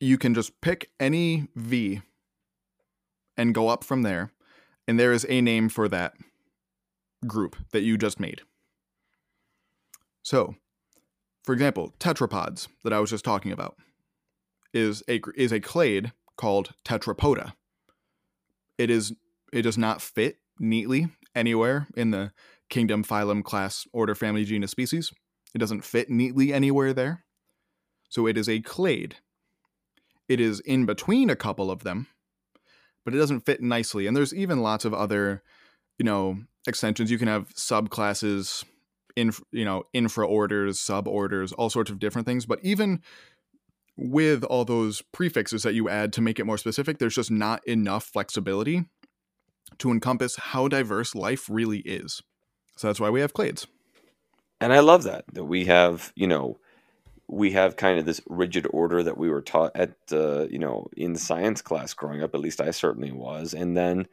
you 0.00 0.18
can 0.18 0.34
just 0.34 0.60
pick 0.60 0.90
any 1.00 1.48
V 1.54 2.02
and 3.36 3.54
go 3.54 3.68
up 3.68 3.84
from 3.84 4.02
there, 4.02 4.30
and 4.88 4.98
there 4.98 5.12
is 5.12 5.26
a 5.28 5.40
name 5.40 5.68
for 5.68 5.88
that 5.88 6.14
group 7.26 7.56
that 7.72 7.82
you 7.82 7.98
just 7.98 8.20
made. 8.20 8.42
So, 10.22 10.54
for 11.44 11.52
example, 11.52 11.94
tetrapods 11.98 12.68
that 12.84 12.92
I 12.92 13.00
was 13.00 13.10
just 13.10 13.24
talking 13.24 13.52
about 13.52 13.76
is 14.74 15.02
a 15.08 15.20
is 15.36 15.52
a 15.52 15.60
clade 15.60 16.12
called 16.36 16.74
Tetrapoda. 16.84 17.52
It 18.78 18.90
is 18.90 19.12
it 19.52 19.62
does 19.62 19.78
not 19.78 20.02
fit 20.02 20.38
neatly 20.58 21.08
anywhere 21.34 21.86
in 21.96 22.10
the 22.10 22.32
kingdom, 22.68 23.04
phylum, 23.04 23.44
class, 23.44 23.86
order, 23.92 24.14
family, 24.14 24.44
genus, 24.44 24.70
species. 24.70 25.12
It 25.56 25.58
doesn't 25.58 25.86
fit 25.86 26.10
neatly 26.10 26.52
anywhere 26.52 26.92
there. 26.92 27.24
So 28.10 28.26
it 28.26 28.36
is 28.36 28.46
a 28.46 28.60
clade. 28.60 29.16
It 30.28 30.38
is 30.38 30.60
in 30.60 30.84
between 30.84 31.30
a 31.30 31.34
couple 31.34 31.70
of 31.70 31.82
them, 31.82 32.08
but 33.06 33.14
it 33.14 33.16
doesn't 33.16 33.46
fit 33.46 33.62
nicely. 33.62 34.06
And 34.06 34.14
there's 34.14 34.34
even 34.34 34.60
lots 34.60 34.84
of 34.84 34.92
other, 34.92 35.42
you 35.98 36.04
know, 36.04 36.36
extensions. 36.68 37.10
You 37.10 37.16
can 37.16 37.28
have 37.28 37.54
subclasses, 37.54 38.64
in 39.16 39.32
you 39.50 39.64
know, 39.64 39.84
infra 39.94 40.28
orders, 40.28 40.78
suborders, 40.78 41.54
all 41.56 41.70
sorts 41.70 41.90
of 41.90 41.98
different 41.98 42.26
things. 42.26 42.44
But 42.44 42.58
even 42.62 43.00
with 43.96 44.44
all 44.44 44.66
those 44.66 45.00
prefixes 45.10 45.62
that 45.62 45.72
you 45.72 45.88
add 45.88 46.12
to 46.12 46.20
make 46.20 46.38
it 46.38 46.44
more 46.44 46.58
specific, 46.58 46.98
there's 46.98 47.14
just 47.14 47.30
not 47.30 47.66
enough 47.66 48.04
flexibility 48.04 48.84
to 49.78 49.90
encompass 49.90 50.36
how 50.36 50.68
diverse 50.68 51.14
life 51.14 51.48
really 51.48 51.78
is. 51.78 52.20
So 52.76 52.88
that's 52.88 53.00
why 53.00 53.08
we 53.08 53.22
have 53.22 53.32
clades. 53.32 53.66
And 54.60 54.72
I 54.72 54.80
love 54.80 55.04
that 55.04 55.24
that 55.32 55.44
we 55.44 55.66
have, 55.66 56.12
you 56.16 56.26
know, 56.26 56.58
we 57.28 57.52
have 57.52 57.76
kind 57.76 57.98
of 57.98 58.06
this 58.06 58.20
rigid 58.28 58.66
order 58.70 59.02
that 59.02 59.18
we 59.18 59.28
were 59.28 59.42
taught 59.42 59.72
at 59.74 59.96
uh, 60.12 60.46
you 60.48 60.58
know, 60.58 60.86
in 60.96 61.16
science 61.16 61.60
class 61.62 61.92
growing 61.94 62.22
up, 62.22 62.34
at 62.34 62.40
least 62.40 62.60
I 62.60 62.70
certainly 62.70 63.12
was. 63.12 63.52
And 63.52 63.76
then, 63.76 64.06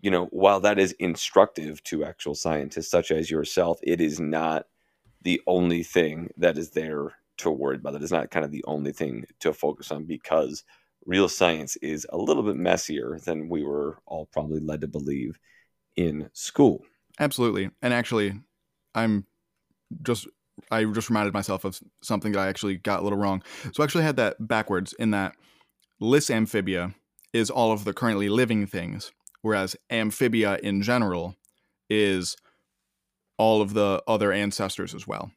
you 0.00 0.10
know, 0.10 0.26
while 0.26 0.60
that 0.60 0.78
is 0.78 0.92
instructive 0.92 1.82
to 1.84 2.04
actual 2.04 2.34
scientists 2.34 2.90
such 2.90 3.10
as 3.10 3.30
yourself, 3.30 3.78
it 3.82 4.00
is 4.00 4.18
not 4.18 4.66
the 5.22 5.40
only 5.46 5.82
thing 5.82 6.30
that 6.36 6.56
is 6.56 6.70
there 6.70 7.14
to 7.38 7.50
worry 7.50 7.76
about. 7.76 7.94
It 7.94 8.02
is 8.02 8.12
not 8.12 8.30
kind 8.30 8.44
of 8.44 8.50
the 8.50 8.64
only 8.66 8.92
thing 8.92 9.24
to 9.40 9.52
focus 9.52 9.90
on 9.90 10.04
because 10.04 10.64
real 11.06 11.28
science 11.28 11.76
is 11.76 12.06
a 12.10 12.18
little 12.18 12.42
bit 12.42 12.56
messier 12.56 13.18
than 13.24 13.48
we 13.48 13.62
were 13.64 13.98
all 14.06 14.26
probably 14.26 14.60
led 14.60 14.80
to 14.80 14.88
believe 14.88 15.38
in 15.96 16.30
school. 16.32 16.84
Absolutely. 17.18 17.70
And 17.82 17.92
actually, 17.92 18.40
I'm 18.94 19.26
just 20.02 20.26
I 20.70 20.84
just 20.84 21.08
reminded 21.08 21.34
myself 21.34 21.64
of 21.64 21.80
something 22.02 22.32
that 22.32 22.40
I 22.40 22.48
actually 22.48 22.76
got 22.76 23.00
a 23.00 23.02
little 23.02 23.18
wrong. 23.18 23.42
So 23.72 23.82
I 23.82 23.84
actually 23.84 24.04
had 24.04 24.16
that 24.16 24.36
backwards 24.46 24.92
in 24.98 25.10
that 25.12 25.34
Lissamphibia 26.02 26.94
is 27.32 27.50
all 27.50 27.72
of 27.72 27.84
the 27.84 27.92
currently 27.92 28.28
living 28.28 28.66
things, 28.66 29.12
whereas 29.42 29.76
amphibia 29.90 30.58
in 30.62 30.82
general 30.82 31.36
is 31.88 32.36
all 33.36 33.62
of 33.62 33.74
the 33.74 34.02
other 34.06 34.32
ancestors 34.32 34.94
as 34.94 35.06
well. 35.06 35.30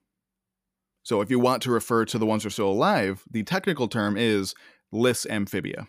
So 1.03 1.21
if 1.21 1.29
you 1.29 1.39
want 1.39 1.63
to 1.63 1.71
refer 1.71 2.05
to 2.05 2.17
the 2.17 2.25
ones 2.25 2.43
that 2.43 2.47
are 2.47 2.51
still 2.51 2.71
alive, 2.71 3.23
the 3.29 3.43
technical 3.43 3.87
term 3.87 4.17
is 4.17 4.53
Lissamphibia. 4.93 5.87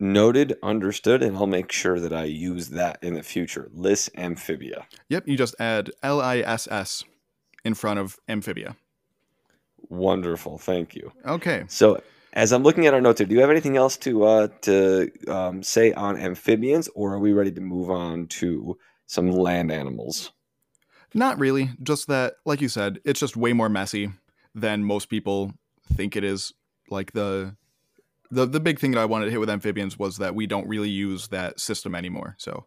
Noted, 0.00 0.56
understood, 0.62 1.22
and 1.22 1.36
I'll 1.36 1.46
make 1.46 1.72
sure 1.72 1.98
that 1.98 2.12
I 2.12 2.24
use 2.24 2.68
that 2.68 2.98
in 3.02 3.14
the 3.14 3.22
future. 3.22 3.68
Lissamphibia. 3.76 4.84
Yep, 5.08 5.26
you 5.26 5.36
just 5.36 5.56
add 5.58 5.90
L 6.02 6.20
I 6.20 6.38
S 6.38 6.68
S 6.70 7.04
in 7.64 7.74
front 7.74 7.98
of 7.98 8.18
amphibia. 8.28 8.76
Wonderful, 9.88 10.58
thank 10.58 10.94
you. 10.94 11.12
Okay. 11.26 11.64
So, 11.68 12.02
as 12.32 12.52
I'm 12.52 12.62
looking 12.62 12.86
at 12.86 12.94
our 12.94 13.00
notes 13.00 13.20
here, 13.20 13.26
do 13.26 13.34
you 13.34 13.40
have 13.40 13.50
anything 13.50 13.76
else 13.76 13.96
to 13.98 14.24
uh, 14.24 14.48
to 14.62 15.10
um, 15.28 15.62
say 15.62 15.92
on 15.92 16.18
amphibians, 16.18 16.88
or 16.94 17.14
are 17.14 17.18
we 17.18 17.32
ready 17.32 17.52
to 17.52 17.60
move 17.60 17.90
on 17.90 18.26
to 18.28 18.76
some 19.06 19.30
land 19.30 19.72
animals? 19.72 20.32
Not 21.14 21.38
really. 21.38 21.70
Just 21.82 22.06
that, 22.08 22.34
like 22.44 22.60
you 22.60 22.68
said, 22.68 23.00
it's 23.04 23.20
just 23.20 23.36
way 23.36 23.52
more 23.52 23.68
messy 23.68 24.10
than 24.54 24.84
most 24.84 25.08
people 25.08 25.52
think 25.94 26.16
it 26.16 26.24
is. 26.24 26.52
Like 26.90 27.12
the 27.12 27.56
the 28.30 28.46
the 28.46 28.60
big 28.60 28.78
thing 28.78 28.90
that 28.92 29.00
I 29.00 29.06
wanted 29.06 29.26
to 29.26 29.30
hit 29.30 29.40
with 29.40 29.50
amphibians 29.50 29.98
was 29.98 30.18
that 30.18 30.34
we 30.34 30.46
don't 30.46 30.68
really 30.68 30.90
use 30.90 31.28
that 31.28 31.60
system 31.60 31.94
anymore. 31.94 32.34
So 32.38 32.66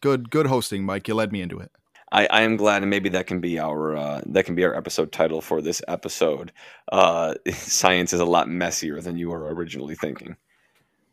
good 0.00 0.30
good 0.30 0.46
hosting, 0.46 0.84
Mike. 0.84 1.08
You 1.08 1.14
led 1.14 1.32
me 1.32 1.42
into 1.42 1.58
it. 1.58 1.72
I, 2.12 2.26
I 2.26 2.40
am 2.42 2.56
glad, 2.56 2.82
and 2.82 2.90
maybe 2.90 3.08
that 3.10 3.26
can 3.26 3.40
be 3.40 3.58
our 3.58 3.96
uh, 3.96 4.20
that 4.26 4.44
can 4.44 4.54
be 4.54 4.64
our 4.64 4.74
episode 4.74 5.12
title 5.12 5.40
for 5.40 5.62
this 5.62 5.80
episode. 5.86 6.52
Uh, 6.90 7.34
Science 7.52 8.12
is 8.12 8.20
a 8.20 8.24
lot 8.24 8.48
messier 8.48 9.00
than 9.00 9.16
you 9.16 9.30
were 9.30 9.54
originally 9.54 9.94
thinking, 9.94 10.36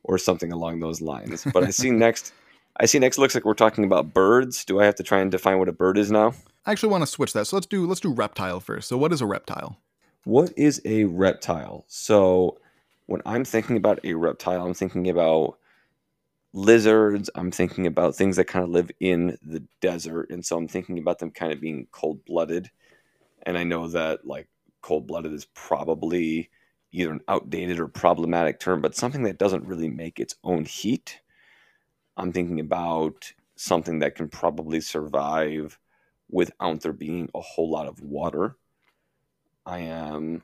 or 0.04 0.18
something 0.18 0.52
along 0.52 0.80
those 0.80 1.02
lines. 1.02 1.46
But 1.54 1.64
I 1.64 1.70
see 1.70 1.92
next. 2.06 2.34
I 2.80 2.86
see 2.86 3.00
next 3.00 3.18
looks 3.18 3.34
like 3.34 3.46
we're 3.46 3.56
talking 3.56 3.86
about 3.86 4.14
birds. 4.14 4.64
Do 4.64 4.80
I 4.80 4.86
have 4.86 4.96
to 4.96 5.04
try 5.04 5.20
and 5.20 5.32
define 5.32 5.58
what 5.58 5.68
a 5.68 5.72
bird 5.72 5.98
is 5.98 6.12
now? 6.12 6.34
I 6.66 6.72
actually 6.72 6.90
want 6.90 7.02
to 7.02 7.08
switch 7.08 7.34
that. 7.34 7.48
So 7.48 7.56
let's 7.56 7.68
do 7.68 7.86
let's 7.86 8.02
do 8.02 8.12
reptile 8.14 8.60
first. 8.60 8.88
So 8.88 8.98
what 8.98 9.12
is 9.14 9.22
a 9.22 9.26
reptile? 9.26 9.78
What 10.26 10.52
is 10.58 10.82
a 10.84 11.06
reptile? 11.06 11.86
So 11.88 12.60
when 13.06 13.22
I'm 13.26 13.46
thinking 13.46 13.78
about 13.78 14.00
a 14.04 14.14
reptile, 14.14 14.66
I'm 14.66 14.74
thinking 14.74 15.10
about 15.10 15.58
lizards. 16.58 17.30
I'm 17.36 17.52
thinking 17.52 17.86
about 17.86 18.16
things 18.16 18.36
that 18.38 18.46
kind 18.46 18.66
of 18.66 18.72
live 18.72 18.90
in 19.00 19.38
the 19.44 19.64
desert, 19.80 20.32
and 20.32 20.44
so 20.44 20.58
I'm 20.58 20.68
thinking 20.68 20.98
about 20.98 21.20
them 21.20 21.32
kind 21.32 21.54
of 21.54 21.62
being 21.62 21.88
cold-blooded. 21.92 22.70
And 23.44 23.58
I 23.58 23.64
know 23.64 23.88
that 23.90 24.26
like 24.26 24.50
cold-blooded 24.82 25.32
is 25.32 25.46
probably 25.54 26.50
either 26.92 27.12
an 27.12 27.22
outdated 27.28 27.80
or 27.80 27.88
problematic 27.88 28.60
term, 28.60 28.82
but 28.82 28.96
something 28.96 29.24
that 29.24 29.38
doesn't 29.38 29.68
really 29.68 29.90
make 29.90 30.20
its 30.20 30.36
own 30.44 30.66
heat. 30.66 31.22
I'm 32.18 32.32
thinking 32.32 32.60
about 32.60 33.32
something 33.56 34.00
that 34.00 34.16
can 34.16 34.28
probably 34.28 34.82
survive 34.82 35.78
without 36.30 36.82
there 36.82 36.94
being 36.94 37.30
a 37.36 37.42
whole 37.42 37.70
lot 37.70 37.88
of 37.88 38.02
water. 38.02 38.56
I 39.66 39.80
am 39.80 40.44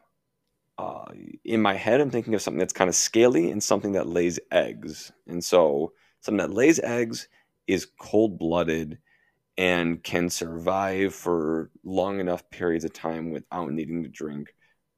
uh, 0.77 1.05
in 1.43 1.61
my 1.61 1.73
head. 1.73 2.01
I'm 2.01 2.11
thinking 2.11 2.35
of 2.35 2.41
something 2.41 2.59
that's 2.59 2.73
kind 2.73 2.89
of 2.89 2.95
scaly 2.95 3.49
and 3.49 3.63
something 3.63 3.93
that 3.93 4.07
lays 4.07 4.39
eggs. 4.51 5.11
And 5.27 5.43
so 5.43 5.93
something 6.23 6.37
that 6.37 6.53
lays 6.53 6.79
eggs 6.79 7.27
is 7.67 7.87
cold 7.99 8.39
blooded 8.39 8.97
and 9.57 10.03
can 10.03 10.29
survive 10.29 11.13
for 11.13 11.69
long 11.83 12.19
enough 12.19 12.49
periods 12.49 12.85
of 12.85 12.93
time 12.93 13.29
without 13.29 13.71
needing 13.71 14.01
to 14.03 14.09
drink 14.09 14.55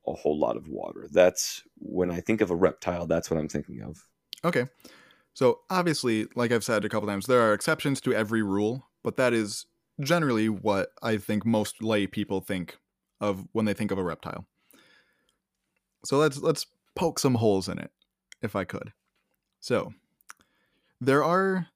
a 0.07 0.13
whole 0.13 0.39
lot 0.39 0.55
of 0.55 0.69
water. 0.69 1.07
That's 1.11 1.63
when 1.80 2.11
I 2.11 2.21
think 2.21 2.41
of 2.41 2.51
a 2.51 2.55
reptile, 2.55 3.07
that's 3.07 3.30
what 3.30 3.39
I'm 3.39 3.49
thinking 3.49 3.82
of. 3.82 3.97
Okay. 4.45 4.65
So 5.34 5.59
obviously, 5.69 6.28
like 6.36 6.51
I've 6.51 6.63
said 6.63 6.86
a 6.86 6.89
couple 6.89 7.09
times, 7.09 7.26
there 7.26 7.41
are 7.41 7.53
exceptions 7.53 7.99
to 8.01 8.13
every 8.13 8.41
rule, 8.41 8.88
but 9.03 9.17
that 9.17 9.34
is 9.34 9.65
generally 9.99 10.47
what 10.47 10.89
I 11.01 11.17
think 11.17 11.45
most 11.45 11.84
lay 11.84 12.07
people 12.07 12.39
think 12.39 12.78
of 13.19 13.45
when 13.51 13.65
they 13.65 13.73
think 13.73 13.91
of 13.91 13.97
a 13.97 14.03
reptile. 14.03 14.45
So 16.05 16.17
let's 16.17 16.38
let's 16.38 16.67
poke 16.95 17.19
some 17.19 17.36
holes 17.36 17.67
in 17.67 17.80
it, 17.80 17.91
if 18.41 18.55
I 18.55 18.63
could. 18.63 18.93
So 19.59 19.93
there 21.01 21.23
are 21.23 21.67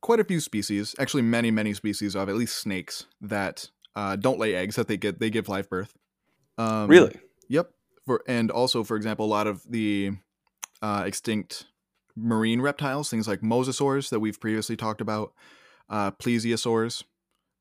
quite 0.00 0.20
a 0.20 0.24
few 0.24 0.40
species, 0.40 0.94
actually 0.98 1.22
many 1.22 1.50
many 1.50 1.74
species 1.74 2.14
of 2.14 2.28
at 2.28 2.34
least 2.34 2.58
snakes 2.58 3.06
that 3.20 3.70
uh, 3.96 4.16
don't 4.16 4.38
lay 4.38 4.54
eggs 4.54 4.76
that 4.76 4.88
they 4.88 4.96
get 4.96 5.20
they 5.20 5.30
give 5.30 5.48
live 5.48 5.68
birth. 5.68 5.94
Um, 6.58 6.88
really? 6.88 7.18
Yep. 7.48 7.70
For 8.04 8.22
and 8.28 8.50
also, 8.50 8.84
for 8.84 8.96
example, 8.96 9.26
a 9.26 9.28
lot 9.28 9.46
of 9.46 9.62
the 9.68 10.12
uh, 10.82 11.04
extinct 11.06 11.66
marine 12.16 12.60
reptiles, 12.60 13.10
things 13.10 13.26
like 13.26 13.40
mosasaurs 13.40 14.10
that 14.10 14.20
we've 14.20 14.40
previously 14.40 14.76
talked 14.76 15.00
about, 15.00 15.32
uh, 15.88 16.10
plesiosaurs. 16.12 17.02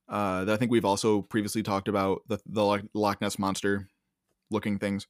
Uh, 0.09 0.43
that 0.43 0.53
I 0.53 0.57
think 0.57 0.69
we've 0.69 0.85
also 0.85 1.21
previously 1.21 1.63
talked 1.63 1.87
about 1.87 2.21
the 2.27 2.39
the 2.45 2.63
Loch- 2.63 2.85
Loch 2.93 3.21
Ness 3.21 3.39
monster 3.39 3.87
looking 4.51 4.77
things, 4.77 5.07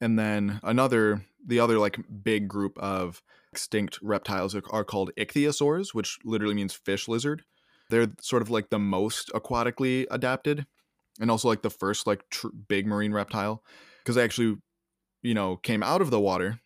and 0.00 0.18
then 0.18 0.60
another 0.62 1.22
the 1.44 1.60
other 1.60 1.78
like 1.78 1.98
big 2.22 2.48
group 2.48 2.78
of 2.78 3.22
extinct 3.52 3.98
reptiles 4.02 4.54
are, 4.54 4.84
called 4.84 5.10
ichthyosaurs, 5.16 5.94
which 5.94 6.18
literally 6.24 6.54
means 6.54 6.74
fish 6.74 7.08
lizard. 7.08 7.42
They're 7.90 8.08
sort 8.20 8.42
of 8.42 8.50
like 8.50 8.70
the 8.70 8.78
most 8.78 9.30
aquatically 9.34 10.06
adapted, 10.10 10.66
and 11.20 11.30
also 11.30 11.48
like 11.48 11.62
the 11.62 11.70
first 11.70 12.06
like 12.06 12.28
tr- 12.30 12.48
big 12.68 12.86
marine 12.86 13.12
reptile 13.12 13.62
because 14.02 14.16
they 14.16 14.24
actually, 14.24 14.58
you 15.22 15.34
know, 15.34 15.56
came 15.56 15.82
out 15.82 16.02
of 16.02 16.10
the 16.10 16.20
water 16.20 16.60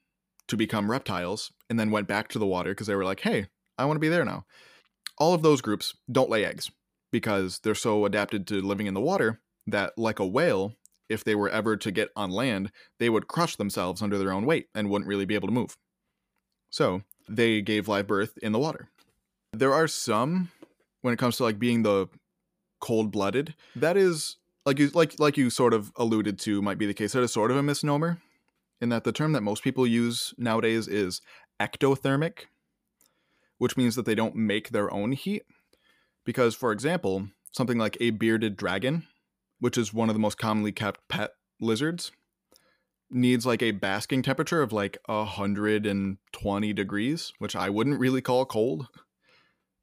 to 0.48 0.56
become 0.56 0.90
reptiles 0.90 1.52
and 1.70 1.78
then 1.78 1.90
went 1.90 2.08
back 2.08 2.28
to 2.28 2.38
the 2.38 2.46
water 2.46 2.72
because 2.72 2.86
they 2.86 2.94
were 2.94 3.04
like, 3.04 3.20
hey, 3.20 3.46
I 3.78 3.84
want 3.84 3.96
to 3.96 4.00
be 4.00 4.08
there 4.08 4.24
now. 4.24 4.44
All 5.18 5.34
of 5.34 5.42
those 5.42 5.60
groups 5.60 5.94
don't 6.10 6.30
lay 6.30 6.44
eggs 6.44 6.70
because 7.10 7.60
they're 7.60 7.74
so 7.74 8.04
adapted 8.04 8.46
to 8.48 8.60
living 8.60 8.86
in 8.86 8.94
the 8.94 9.00
water 9.00 9.40
that, 9.66 9.96
like 9.96 10.18
a 10.18 10.26
whale, 10.26 10.74
if 11.08 11.24
they 11.24 11.34
were 11.34 11.48
ever 11.48 11.76
to 11.76 11.90
get 11.90 12.10
on 12.16 12.30
land, 12.30 12.70
they 12.98 13.10
would 13.10 13.28
crush 13.28 13.56
themselves 13.56 14.02
under 14.02 14.18
their 14.18 14.32
own 14.32 14.46
weight 14.46 14.68
and 14.74 14.90
wouldn't 14.90 15.08
really 15.08 15.24
be 15.24 15.34
able 15.34 15.48
to 15.48 15.54
move. 15.54 15.76
So 16.70 17.02
they 17.28 17.60
gave 17.60 17.88
live 17.88 18.06
birth 18.06 18.38
in 18.42 18.52
the 18.52 18.58
water. 18.58 18.88
There 19.52 19.74
are 19.74 19.86
some 19.86 20.50
when 21.02 21.12
it 21.12 21.18
comes 21.18 21.36
to 21.36 21.42
like 21.42 21.58
being 21.58 21.82
the 21.82 22.08
cold 22.80 23.10
blooded. 23.10 23.54
That 23.76 23.96
is 23.96 24.36
like 24.64 24.78
you 24.78 24.88
like 24.94 25.18
like 25.18 25.36
you 25.36 25.50
sort 25.50 25.74
of 25.74 25.92
alluded 25.96 26.38
to 26.40 26.62
might 26.62 26.78
be 26.78 26.86
the 26.86 26.94
case. 26.94 27.12
That 27.12 27.22
is 27.22 27.32
sort 27.32 27.50
of 27.50 27.56
a 27.56 27.62
misnomer 27.62 28.18
in 28.80 28.88
that 28.88 29.04
the 29.04 29.12
term 29.12 29.32
that 29.32 29.42
most 29.42 29.62
people 29.62 29.86
use 29.86 30.34
nowadays 30.36 30.88
is 30.88 31.20
ectothermic, 31.60 32.46
which 33.58 33.76
means 33.76 33.94
that 33.94 34.06
they 34.06 34.14
don't 34.14 34.34
make 34.34 34.70
their 34.70 34.92
own 34.92 35.12
heat. 35.12 35.44
Because, 36.24 36.54
for 36.54 36.72
example, 36.72 37.28
something 37.52 37.78
like 37.78 37.96
a 38.00 38.10
bearded 38.10 38.56
dragon, 38.56 39.06
which 39.62 39.78
is 39.78 39.94
one 39.94 40.10
of 40.10 40.14
the 40.16 40.18
most 40.18 40.38
commonly 40.38 40.72
kept 40.72 41.06
pet 41.06 41.34
lizards, 41.60 42.10
needs 43.12 43.46
like 43.46 43.62
a 43.62 43.70
basking 43.70 44.20
temperature 44.20 44.60
of 44.60 44.72
like 44.72 44.98
120 45.06 46.72
degrees, 46.72 47.32
which 47.38 47.54
I 47.54 47.70
wouldn't 47.70 48.00
really 48.00 48.20
call 48.20 48.44
cold. 48.44 48.88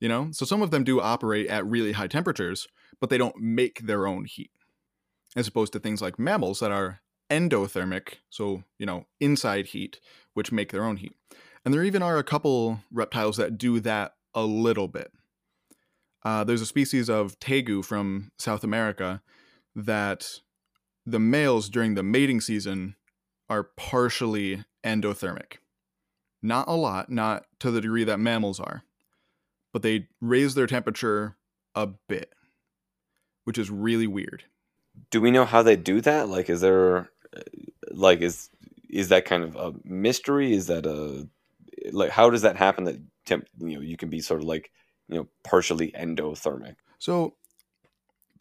You 0.01 0.09
know? 0.09 0.31
So 0.33 0.45
some 0.45 0.61
of 0.61 0.71
them 0.71 0.83
do 0.83 0.99
operate 0.99 1.47
at 1.47 1.65
really 1.65 1.93
high 1.93 2.07
temperatures, 2.07 2.67
but 2.99 3.09
they 3.09 3.17
don't 3.17 3.37
make 3.37 3.87
their 3.87 4.05
own 4.05 4.25
heat. 4.25 4.51
As 5.37 5.47
opposed 5.47 5.71
to 5.71 5.79
things 5.79 6.01
like 6.01 6.19
mammals 6.19 6.59
that 6.59 6.73
are 6.73 6.99
endothermic, 7.31 8.15
so, 8.29 8.65
you 8.79 8.85
know, 8.85 9.05
inside 9.21 9.67
heat, 9.67 10.01
which 10.33 10.51
make 10.51 10.73
their 10.73 10.83
own 10.83 10.97
heat. 10.97 11.13
And 11.63 11.73
there 11.73 11.85
even 11.85 12.03
are 12.03 12.17
a 12.17 12.23
couple 12.23 12.81
reptiles 12.91 13.37
that 13.37 13.57
do 13.57 13.79
that 13.79 14.15
a 14.33 14.43
little 14.43 14.89
bit. 14.89 15.13
Uh, 16.25 16.43
there's 16.43 16.61
a 16.61 16.65
species 16.65 17.09
of 17.09 17.39
tegu 17.39 17.85
from 17.85 18.33
South 18.37 18.65
America 18.65 19.21
that 19.75 20.39
the 21.05 21.19
males 21.19 21.69
during 21.69 21.95
the 21.95 22.03
mating 22.03 22.41
season 22.41 22.95
are 23.49 23.63
partially 23.63 24.63
endothermic. 24.83 25.57
Not 26.41 26.67
a 26.67 26.73
lot, 26.73 27.09
not 27.09 27.45
to 27.59 27.71
the 27.71 27.81
degree 27.81 28.03
that 28.03 28.19
mammals 28.19 28.59
are, 28.59 28.83
but 29.73 29.81
they 29.81 30.07
raise 30.21 30.55
their 30.55 30.67
temperature 30.67 31.35
a 31.75 31.87
bit, 31.87 32.33
which 33.43 33.57
is 33.57 33.69
really 33.69 34.07
weird. 34.07 34.43
Do 35.11 35.21
we 35.21 35.31
know 35.31 35.45
how 35.45 35.63
they 35.63 35.75
do 35.75 36.01
that? 36.01 36.29
Like, 36.29 36.49
is 36.49 36.61
there, 36.61 37.09
like, 37.91 38.21
is 38.21 38.49
is 38.89 39.09
that 39.09 39.25
kind 39.25 39.43
of 39.43 39.55
a 39.55 39.73
mystery? 39.83 40.53
Is 40.53 40.67
that 40.67 40.85
a 40.85 41.27
like 41.91 42.09
how 42.09 42.29
does 42.29 42.41
that 42.41 42.57
happen 42.57 42.83
that 42.85 42.99
temp 43.25 43.47
you 43.59 43.75
know 43.75 43.81
you 43.81 43.97
can 43.97 44.09
be 44.09 44.19
sort 44.19 44.41
of 44.41 44.47
like 44.47 44.71
you 45.07 45.17
know 45.17 45.27
partially 45.43 45.91
endothermic 45.91 46.75
so 46.97 47.35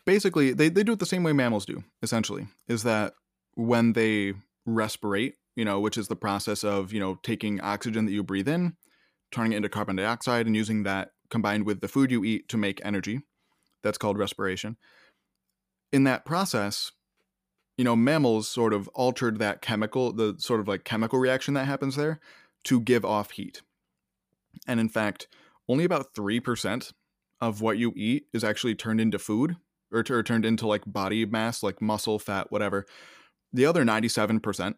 basically 0.09 0.53
they, 0.53 0.69
they 0.69 0.83
do 0.83 0.93
it 0.93 0.99
the 0.99 1.07
same 1.07 1.23
way 1.23 1.33
mammals 1.33 1.67
do 1.67 1.85
essentially 2.03 2.47
is 2.67 2.83
that 2.83 3.15
when 3.55 3.93
they 3.93 4.33
respirate 4.67 5.35
you 5.57 5.65
know 5.65 5.79
which 5.79 5.99
is 5.99 6.09
the 6.09 6.17
process 6.17 6.65
of 6.65 6.93
you 6.93 7.01
know 7.01 7.19
taking 7.23 7.61
oxygen 7.61 8.07
that 8.07 8.13
you 8.13 8.23
breathe 8.23 8.49
in 8.49 8.75
turning 9.31 9.53
it 9.53 9.57
into 9.57 9.69
carbon 9.69 9.97
dioxide 9.97 10.47
and 10.47 10.57
using 10.57 10.83
that 10.83 11.11
combined 11.31 11.67
with 11.67 11.81
the 11.81 11.89
food 11.89 12.11
you 12.11 12.25
eat 12.25 12.49
to 12.49 12.57
make 12.57 12.81
energy 12.85 13.21
that's 13.83 13.99
called 13.99 14.19
respiration 14.19 14.77
in 15.93 16.05
that 16.05 16.25
process 16.25 16.93
you 17.77 17.85
know 17.85 17.97
mammals 17.97 18.49
sort 18.49 18.73
of 18.73 18.89
altered 18.89 19.39
that 19.39 19.63
chemical 19.63 20.13
the 20.13 20.35
sort 20.39 20.61
of 20.61 20.69
like 20.69 20.85
chemical 20.85 21.19
reaction 21.19 21.55
that 21.55 21.67
happens 21.67 21.97
there 21.97 22.19
to 22.65 22.81
give 22.81 23.05
off 23.05 23.31
heat. 23.33 23.63
And 24.67 24.81
in 24.81 24.89
fact, 24.89 25.29
only 25.69 25.85
about 25.85 26.15
3% 26.15 26.93
of 27.41 27.61
what 27.61 27.79
you 27.79 27.93
eat 27.97 28.27
is 28.33 28.43
actually 28.43 28.75
turned 28.75 29.01
into 29.01 29.19
food 29.19 29.57
or, 29.93 30.05
or 30.11 30.23
turned 30.23 30.45
into 30.45 30.67
like 30.67 30.83
body 30.87 31.25
mass, 31.25 31.63
like 31.63 31.81
muscle, 31.81 32.19
fat, 32.19 32.51
whatever. 32.51 32.87
The 33.53 33.67
other 33.67 33.85
97% 33.85 34.75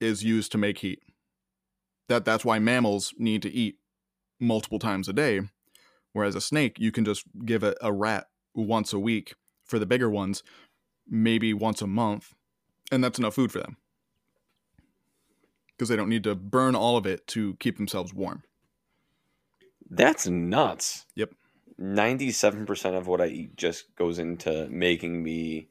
is 0.00 0.24
used 0.24 0.52
to 0.52 0.58
make 0.58 0.78
heat. 0.78 1.00
That 2.08 2.24
that's 2.24 2.44
why 2.44 2.58
mammals 2.58 3.14
need 3.18 3.42
to 3.42 3.50
eat 3.50 3.78
multiple 4.40 4.78
times 4.78 5.08
a 5.08 5.12
day, 5.12 5.40
whereas 6.12 6.34
a 6.34 6.40
snake 6.40 6.78
you 6.78 6.92
can 6.92 7.04
just 7.04 7.24
give 7.44 7.62
a, 7.62 7.74
a 7.80 7.92
rat 7.92 8.26
once 8.54 8.92
a 8.92 8.98
week 8.98 9.34
for 9.64 9.78
the 9.78 9.86
bigger 9.86 10.10
ones, 10.10 10.42
maybe 11.08 11.54
once 11.54 11.80
a 11.80 11.86
month, 11.86 12.34
and 12.92 13.02
that's 13.02 13.18
enough 13.18 13.34
food 13.34 13.52
for 13.52 13.60
them 13.60 13.78
because 15.76 15.88
they 15.88 15.96
don't 15.96 16.08
need 16.08 16.24
to 16.24 16.34
burn 16.34 16.74
all 16.74 16.96
of 16.96 17.06
it 17.06 17.26
to 17.26 17.54
keep 17.56 17.76
themselves 17.76 18.14
warm. 18.14 18.42
That's 19.88 20.26
nuts. 20.26 21.06
Yep. 21.16 21.30
97% 21.80 22.96
of 22.96 23.06
what 23.06 23.20
I 23.20 23.26
eat 23.26 23.56
just 23.56 23.94
goes 23.96 24.18
into 24.18 24.68
making 24.70 25.22
me 25.22 25.68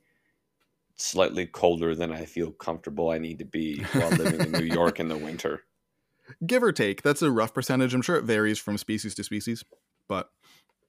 slightly 0.96 1.46
colder 1.46 1.96
than 1.96 2.12
I 2.12 2.26
feel 2.26 2.52
comfortable 2.52 3.10
I 3.10 3.18
need 3.18 3.40
to 3.40 3.46
be 3.46 3.82
while 3.94 4.10
living 4.10 4.42
in 4.42 4.52
New 4.52 4.66
York 4.66 5.00
in 5.00 5.08
the 5.08 5.18
winter. 5.18 5.64
Give 6.46 6.64
or 6.64 6.72
take. 6.72 7.02
That's 7.02 7.22
a 7.22 7.32
rough 7.32 7.54
percentage. 7.54 7.94
I'm 7.94 8.02
sure 8.02 8.16
it 8.16 8.24
varies 8.24 8.60
from 8.60 8.78
species 8.78 9.16
to 9.16 9.24
species, 9.24 9.66
but 10.08 10.30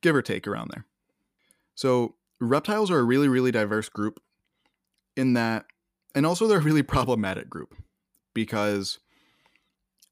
give 0.00 0.14
or 0.14 0.22
take 0.22 0.46
around 0.46 0.70
there. 0.72 0.86
So, 1.74 2.14
reptiles 2.40 2.88
are 2.90 3.00
a 3.00 3.02
really, 3.02 3.26
really 3.26 3.50
diverse 3.50 3.88
group 3.88 4.20
in 5.16 5.32
that, 5.32 5.64
and 6.14 6.24
also 6.24 6.46
they're 6.46 6.58
a 6.58 6.62
really 6.62 6.84
problematic 6.84 7.50
group 7.50 7.74
because 8.32 9.00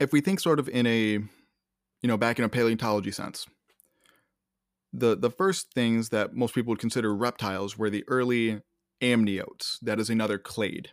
if 0.01 0.13
we 0.13 0.21
think 0.21 0.41
sort 0.41 0.59
of 0.59 0.69
in 0.69 0.87
a 0.87 1.13
you 1.13 2.09
know 2.09 2.17
back 2.17 2.39
in 2.39 2.45
a 2.45 2.49
paleontology 2.49 3.13
sense 3.13 3.47
the 4.93 5.17
the 5.17 5.31
first 5.31 5.73
things 5.73 6.11
that 6.11 6.35
most 6.35 6.55
people 6.55 6.71
would 6.71 6.79
consider 6.79 7.15
reptiles 7.15 7.79
were 7.79 7.91
the 7.91 8.05
early 8.09 8.61
amniotes. 9.01 9.79
That 9.81 9.99
is 9.99 10.11
another 10.11 10.39
clade. 10.39 10.91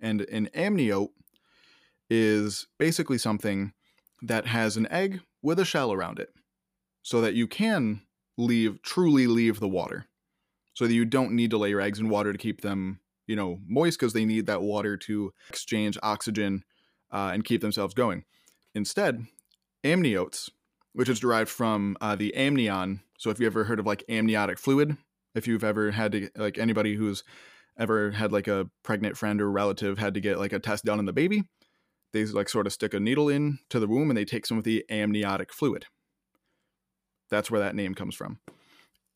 And 0.00 0.22
an 0.22 0.48
amniote 0.54 1.10
is 2.08 2.66
basically 2.78 3.18
something 3.18 3.72
that 4.22 4.46
has 4.46 4.76
an 4.76 4.90
egg 4.90 5.20
with 5.42 5.58
a 5.58 5.64
shell 5.64 5.92
around 5.92 6.18
it 6.18 6.30
so 7.02 7.20
that 7.20 7.34
you 7.34 7.46
can 7.46 8.02
leave 8.36 8.82
truly 8.82 9.26
leave 9.26 9.60
the 9.60 9.68
water. 9.68 10.06
So 10.74 10.86
that 10.86 10.94
you 10.94 11.04
don't 11.04 11.32
need 11.32 11.50
to 11.50 11.58
lay 11.58 11.70
your 11.70 11.80
eggs 11.80 11.98
in 11.98 12.08
water 12.08 12.32
to 12.32 12.38
keep 12.38 12.62
them 12.62 13.00
you 13.26 13.36
know 13.36 13.60
moist 13.66 13.98
because 13.98 14.12
they 14.12 14.24
need 14.24 14.46
that 14.46 14.62
water 14.62 14.96
to 14.96 15.32
exchange 15.48 15.96
oxygen 16.02 16.64
uh, 17.12 17.30
and 17.32 17.44
keep 17.44 17.60
themselves 17.60 17.94
going. 17.94 18.24
Instead, 18.74 19.26
amniotes, 19.84 20.50
which 20.92 21.08
is 21.08 21.20
derived 21.20 21.48
from 21.48 21.96
uh, 22.00 22.16
the 22.16 22.34
amnion. 22.34 23.00
So 23.20 23.28
if 23.28 23.38
you 23.38 23.44
ever 23.44 23.64
heard 23.64 23.78
of 23.78 23.84
like 23.84 24.02
amniotic 24.08 24.58
fluid, 24.58 24.96
if 25.34 25.46
you've 25.46 25.62
ever 25.62 25.90
had 25.90 26.12
to 26.12 26.30
like 26.36 26.56
anybody 26.56 26.94
who's 26.94 27.22
ever 27.78 28.12
had 28.12 28.32
like 28.32 28.48
a 28.48 28.70
pregnant 28.82 29.14
friend 29.14 29.42
or 29.42 29.50
relative 29.50 29.98
had 29.98 30.14
to 30.14 30.20
get 30.20 30.38
like 30.38 30.54
a 30.54 30.58
test 30.58 30.86
done 30.86 30.98
on 30.98 31.04
the 31.04 31.12
baby, 31.12 31.42
they 32.14 32.24
like 32.24 32.48
sort 32.48 32.66
of 32.66 32.72
stick 32.72 32.94
a 32.94 32.98
needle 32.98 33.28
in 33.28 33.58
to 33.68 33.78
the 33.78 33.86
womb 33.86 34.10
and 34.10 34.16
they 34.16 34.24
take 34.24 34.46
some 34.46 34.56
of 34.56 34.64
the 34.64 34.86
amniotic 34.88 35.52
fluid. 35.52 35.84
That's 37.28 37.50
where 37.50 37.60
that 37.60 37.74
name 37.74 37.94
comes 37.94 38.14
from. 38.14 38.38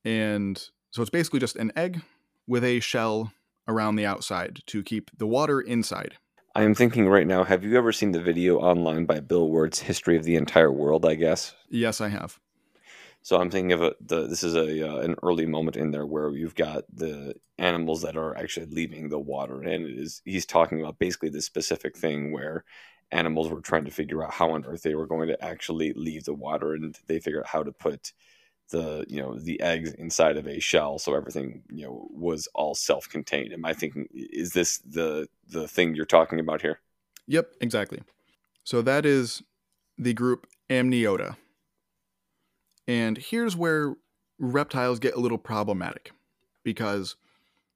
And 0.05 0.63
so 0.91 1.01
it's 1.01 1.11
basically 1.11 1.41
just 1.41 1.57
an 1.57 1.73
egg 1.75 2.03
with 2.47 2.63
a 2.63 2.81
shell 2.81 3.33
around 3.67 3.97
the 3.97 4.05
outside 4.05 4.61
to 4.67 4.83
keep 4.83 5.11
the 5.17 5.27
water 5.27 5.63
inside. 5.63 6.19
I 6.55 6.65
am 6.65 6.75
thinking 6.75 7.09
right 7.09 7.27
now, 7.27 7.43
have 7.43 7.65
you 7.65 7.79
ever 7.79 7.91
seen 7.91 8.13
the 8.13 8.21
video 8.21 8.59
online 8.59 9.07
by 9.07 9.21
Bill 9.21 9.49
Wurtz, 9.49 9.79
History 9.79 10.19
of 10.19 10.25
the 10.25 10.37
Entire 10.37 10.71
World, 10.71 11.07
I 11.07 11.15
guess? 11.15 11.55
Yes, 11.71 12.03
I 12.03 12.11
have. 12.11 12.39
So 13.25 13.41
I'm 13.41 13.49
thinking 13.49 13.73
of 13.73 13.81
a, 13.81 13.95
the 14.03 14.27
this 14.27 14.45
is 14.45 14.55
a 14.55 14.87
uh, 14.87 14.99
an 14.99 15.17
early 15.23 15.47
moment 15.47 15.79
in 15.79 15.93
there 15.93 16.05
where 16.05 16.29
you've 16.29 16.55
got 16.55 16.85
the 16.95 17.35
animals 17.57 18.03
that 18.03 18.19
are 18.19 18.37
actually 18.37 18.67
leaving 18.67 19.09
the 19.09 19.19
water, 19.19 19.63
and 19.63 19.87
it 19.87 19.99
is 19.99 20.21
he's 20.27 20.45
talking 20.45 20.79
about 20.79 20.99
basically 20.99 21.31
this 21.31 21.47
specific 21.47 21.97
thing 21.97 22.33
where 22.33 22.65
animals 23.13 23.49
were 23.49 23.63
trying 23.63 23.87
to 23.87 23.91
figure 23.91 24.23
out 24.23 24.35
how 24.35 24.51
on 24.51 24.67
earth 24.67 24.83
they 24.83 24.95
were 24.95 25.07
going 25.07 25.29
to 25.29 25.43
actually 25.43 25.95
leave 25.95 26.25
the 26.25 26.35
water, 26.35 26.75
and 26.75 26.99
they 27.07 27.19
figure 27.19 27.41
out 27.41 27.47
how 27.47 27.63
to 27.63 27.73
put 27.73 28.13
the 28.69 29.07
you 29.09 29.23
know 29.23 29.39
the 29.39 29.59
eggs 29.63 29.95
inside 29.95 30.37
of 30.37 30.47
a 30.47 30.61
shell 30.61 30.99
so 30.99 31.15
everything 31.15 31.63
you 31.71 31.87
know 31.87 32.07
was 32.11 32.47
all 32.55 32.75
self-contained. 32.75 33.55
Am 33.55 33.65
i 33.65 33.73
thinking 33.73 34.07
is 34.13 34.53
this 34.53 34.81
the 34.81 35.27
the 35.49 35.67
thing 35.67 35.95
you're 35.95 36.05
talking 36.05 36.41
about 36.41 36.61
here? 36.61 36.79
Yep 37.27 37.53
exactly. 37.63 38.03
So 38.65 38.83
that 38.83 39.07
is 39.07 39.43
the 39.97 40.13
group 40.13 40.47
amniota 40.69 41.37
and 42.87 43.19
here's 43.19 43.57
where 43.57 43.95
reptiles 44.39 44.99
get 44.99 45.15
a 45.15 45.21
little 45.21 45.39
problematic 45.39 46.13
because 46.65 47.17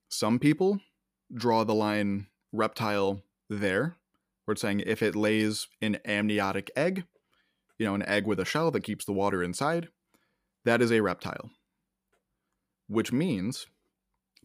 some 0.09 0.39
people 0.39 0.81
draw 1.35 1.65
the 1.65 1.75
line 1.75 2.27
reptile 2.53 3.23
there 3.49 3.97
We're 4.49 4.57
saying 4.57 4.83
if 4.87 5.03
it 5.03 5.15
lays 5.15 5.69
an 5.83 5.99
amniotic 6.07 6.71
egg, 6.75 7.05
you 7.79 7.85
know, 7.85 7.95
an 7.95 8.03
egg 8.09 8.27
with 8.27 8.41
a 8.41 8.47
shell 8.47 8.71
that 8.71 8.83
keeps 8.83 9.05
the 9.05 9.13
water 9.13 9.43
inside, 9.43 9.89
that 10.65 10.81
is 10.81 10.91
a 10.91 11.03
reptile. 11.03 11.51
Which 12.87 13.13
means 13.13 13.67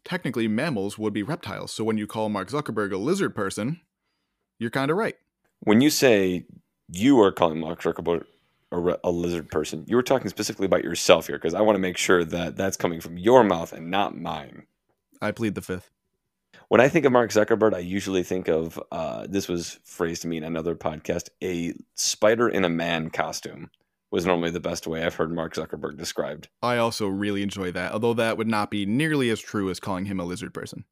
technically 0.03 0.49
mammals 0.49 0.97
would 0.97 1.13
be 1.13 1.23
reptiles. 1.23 1.71
So 1.71 1.85
when 1.85 1.97
you 1.97 2.05
call 2.05 2.27
Mark 2.27 2.49
Zuckerberg 2.49 2.91
a 2.91 2.97
lizard 2.97 3.33
person, 3.33 3.79
you're 4.59 4.69
kind 4.69 4.91
of 4.91 4.97
right. 4.97 5.15
When 5.61 5.79
you 5.79 5.89
say 5.89 6.45
you 6.89 7.21
are 7.21 7.31
calling 7.31 7.61
Mark 7.61 7.81
Zuckerberg 7.81 8.25
a, 8.73 8.99
a 9.03 9.11
lizard 9.11 9.49
person, 9.49 9.85
you 9.87 9.95
were 9.95 10.03
talking 10.03 10.29
specifically 10.29 10.65
about 10.65 10.83
yourself 10.83 11.27
here 11.27 11.37
because 11.37 11.53
I 11.53 11.61
want 11.61 11.75
to 11.75 11.81
make 11.81 11.97
sure 11.97 12.23
that 12.25 12.55
that's 12.55 12.77
coming 12.77 13.01
from 13.01 13.17
your 13.17 13.43
mouth 13.43 13.73
and 13.73 13.91
not 13.91 14.17
mine. 14.17 14.65
I 15.21 15.31
plead 15.31 15.55
the 15.55 15.61
fifth. 15.61 15.89
When 16.69 16.81
I 16.81 16.89
think 16.89 17.05
of 17.05 17.11
Mark 17.11 17.31
Zuckerberg, 17.31 17.73
I 17.73 17.79
usually 17.79 18.23
think 18.23 18.47
of 18.47 18.81
uh, 18.91 19.27
this 19.29 19.47
was 19.47 19.79
phrased 19.83 20.23
to 20.23 20.27
me 20.27 20.37
in 20.37 20.43
another 20.43 20.75
podcast 20.75 21.29
a 21.43 21.73
spider 21.95 22.49
in 22.49 22.65
a 22.65 22.69
man 22.69 23.09
costume 23.09 23.69
was 24.11 24.25
normally 24.25 24.51
the 24.51 24.59
best 24.59 24.85
way 24.85 25.03
I've 25.03 25.15
heard 25.15 25.33
Mark 25.33 25.55
Zuckerberg 25.55 25.97
described. 25.97 26.47
I 26.61 26.77
also 26.77 27.07
really 27.07 27.41
enjoy 27.41 27.71
that, 27.71 27.93
although 27.93 28.13
that 28.13 28.37
would 28.37 28.47
not 28.47 28.69
be 28.69 28.85
nearly 28.85 29.29
as 29.29 29.39
true 29.39 29.69
as 29.71 29.79
calling 29.79 30.05
him 30.05 30.19
a 30.19 30.23
lizard 30.23 30.53
person. 30.53 30.85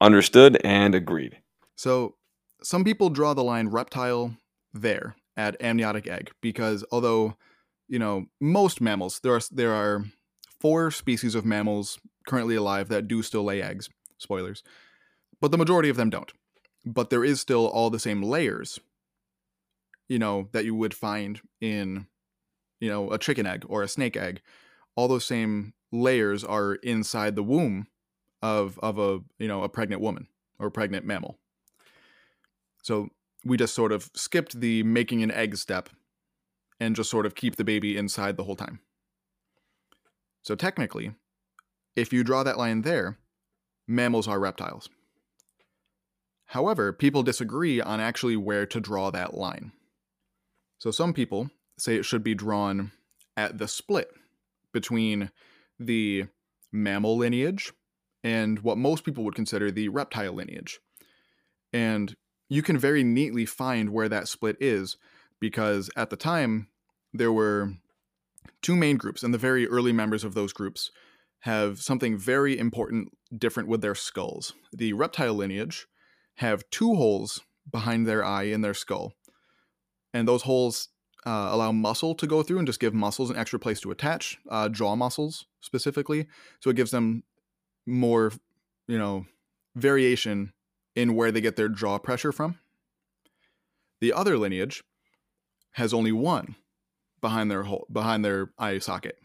Understood 0.00 0.58
and 0.64 0.94
agreed. 0.94 1.38
So, 1.76 2.16
some 2.62 2.82
people 2.82 3.10
draw 3.10 3.34
the 3.34 3.44
line 3.44 3.68
reptile 3.68 4.36
there 4.72 5.16
at 5.36 5.60
amniotic 5.60 6.06
egg 6.06 6.30
because 6.40 6.84
although, 6.90 7.36
you 7.88 7.98
know, 7.98 8.26
most 8.40 8.80
mammals, 8.80 9.20
there 9.20 9.34
are 9.34 9.40
there 9.50 9.72
are 9.72 10.04
four 10.60 10.90
species 10.90 11.34
of 11.34 11.44
mammals 11.44 11.98
currently 12.26 12.56
alive 12.56 12.88
that 12.88 13.08
do 13.08 13.22
still 13.22 13.44
lay 13.44 13.62
eggs. 13.62 13.88
Spoilers. 14.18 14.62
But 15.40 15.50
the 15.50 15.58
majority 15.58 15.90
of 15.90 15.96
them 15.96 16.10
don't. 16.10 16.32
But 16.84 17.10
there 17.10 17.24
is 17.24 17.40
still 17.40 17.66
all 17.66 17.90
the 17.90 17.98
same 17.98 18.22
layers, 18.22 18.80
you 20.08 20.18
know, 20.18 20.48
that 20.52 20.64
you 20.64 20.74
would 20.74 20.94
find 20.94 21.40
in 21.60 22.06
you 22.80 22.88
know, 22.88 23.10
a 23.10 23.18
chicken 23.18 23.46
egg 23.46 23.64
or 23.68 23.82
a 23.82 23.88
snake 23.88 24.16
egg, 24.16 24.40
all 24.94 25.08
those 25.08 25.24
same 25.24 25.72
layers 25.92 26.44
are 26.44 26.74
inside 26.76 27.36
the 27.36 27.42
womb 27.42 27.86
of 28.42 28.78
of 28.80 28.98
a, 28.98 29.20
you 29.38 29.48
know, 29.48 29.62
a 29.62 29.68
pregnant 29.68 30.02
woman 30.02 30.28
or 30.58 30.70
pregnant 30.70 31.04
mammal. 31.04 31.38
So 32.82 33.08
we 33.46 33.56
just 33.56 33.74
sort 33.74 33.92
of 33.92 34.10
skipped 34.14 34.60
the 34.60 34.82
making 34.82 35.22
an 35.22 35.30
egg 35.30 35.56
step 35.56 35.88
and 36.80 36.96
just 36.96 37.10
sort 37.10 37.26
of 37.26 37.34
keep 37.34 37.56
the 37.56 37.64
baby 37.64 37.96
inside 37.96 38.36
the 38.36 38.44
whole 38.44 38.56
time. 38.56 38.80
So 40.42 40.54
technically, 40.54 41.14
if 41.94 42.12
you 42.12 42.24
draw 42.24 42.42
that 42.42 42.58
line 42.58 42.82
there, 42.82 43.18
mammals 43.86 44.28
are 44.28 44.40
reptiles. 44.40 44.88
However, 46.46 46.92
people 46.92 47.22
disagree 47.22 47.80
on 47.80 48.00
actually 48.00 48.36
where 48.36 48.66
to 48.66 48.80
draw 48.80 49.10
that 49.10 49.34
line. 49.34 49.72
So 50.78 50.90
some 50.90 51.12
people 51.12 51.50
say 51.78 51.96
it 51.96 52.04
should 52.04 52.22
be 52.22 52.34
drawn 52.34 52.92
at 53.36 53.58
the 53.58 53.68
split 53.68 54.08
between 54.72 55.30
the 55.78 56.26
mammal 56.72 57.16
lineage 57.16 57.72
and 58.22 58.58
what 58.60 58.78
most 58.78 59.04
people 59.04 59.24
would 59.24 59.34
consider 59.34 59.70
the 59.70 59.88
reptile 59.88 60.32
lineage. 60.32 60.80
And 61.72 62.14
you 62.48 62.62
can 62.62 62.78
very 62.78 63.02
neatly 63.02 63.46
find 63.46 63.90
where 63.90 64.08
that 64.08 64.28
split 64.28 64.56
is 64.60 64.96
because 65.40 65.90
at 65.96 66.10
the 66.10 66.16
time 66.16 66.68
there 67.12 67.32
were 67.32 67.72
two 68.62 68.76
main 68.76 68.96
groups, 68.96 69.22
and 69.22 69.34
the 69.34 69.38
very 69.38 69.66
early 69.66 69.92
members 69.92 70.24
of 70.24 70.34
those 70.34 70.52
groups 70.52 70.90
have 71.40 71.80
something 71.80 72.16
very 72.16 72.58
important 72.58 73.08
different 73.36 73.68
with 73.68 73.80
their 73.80 73.94
skulls. 73.94 74.54
The 74.72 74.92
reptile 74.92 75.34
lineage 75.34 75.86
have 76.36 76.68
two 76.70 76.94
holes 76.94 77.40
behind 77.70 78.06
their 78.06 78.24
eye 78.24 78.44
in 78.44 78.60
their 78.60 78.74
skull, 78.74 79.12
and 80.12 80.26
those 80.26 80.42
holes 80.42 80.88
uh, 81.26 81.48
allow 81.50 81.72
muscle 81.72 82.14
to 82.14 82.26
go 82.26 82.42
through 82.42 82.58
and 82.58 82.66
just 82.66 82.80
give 82.80 82.94
muscles 82.94 83.30
an 83.30 83.36
extra 83.36 83.58
place 83.58 83.80
to 83.80 83.90
attach, 83.90 84.38
uh, 84.48 84.68
jaw 84.68 84.94
muscles 84.94 85.46
specifically. 85.60 86.26
So 86.60 86.70
it 86.70 86.76
gives 86.76 86.92
them 86.92 87.24
more, 87.84 88.32
you 88.86 88.98
know, 88.98 89.26
variation 89.74 90.52
in 90.96 91.14
where 91.14 91.30
they 91.30 91.40
get 91.40 91.54
their 91.54 91.68
jaw 91.68 91.98
pressure 91.98 92.32
from. 92.32 92.58
The 94.00 94.12
other 94.12 94.36
lineage 94.36 94.82
has 95.72 95.94
only 95.94 96.12
one 96.12 96.56
behind 97.20 97.50
their 97.50 97.64
behind 97.92 98.24
their 98.24 98.50
eye 98.58 98.78
socket 98.78 99.16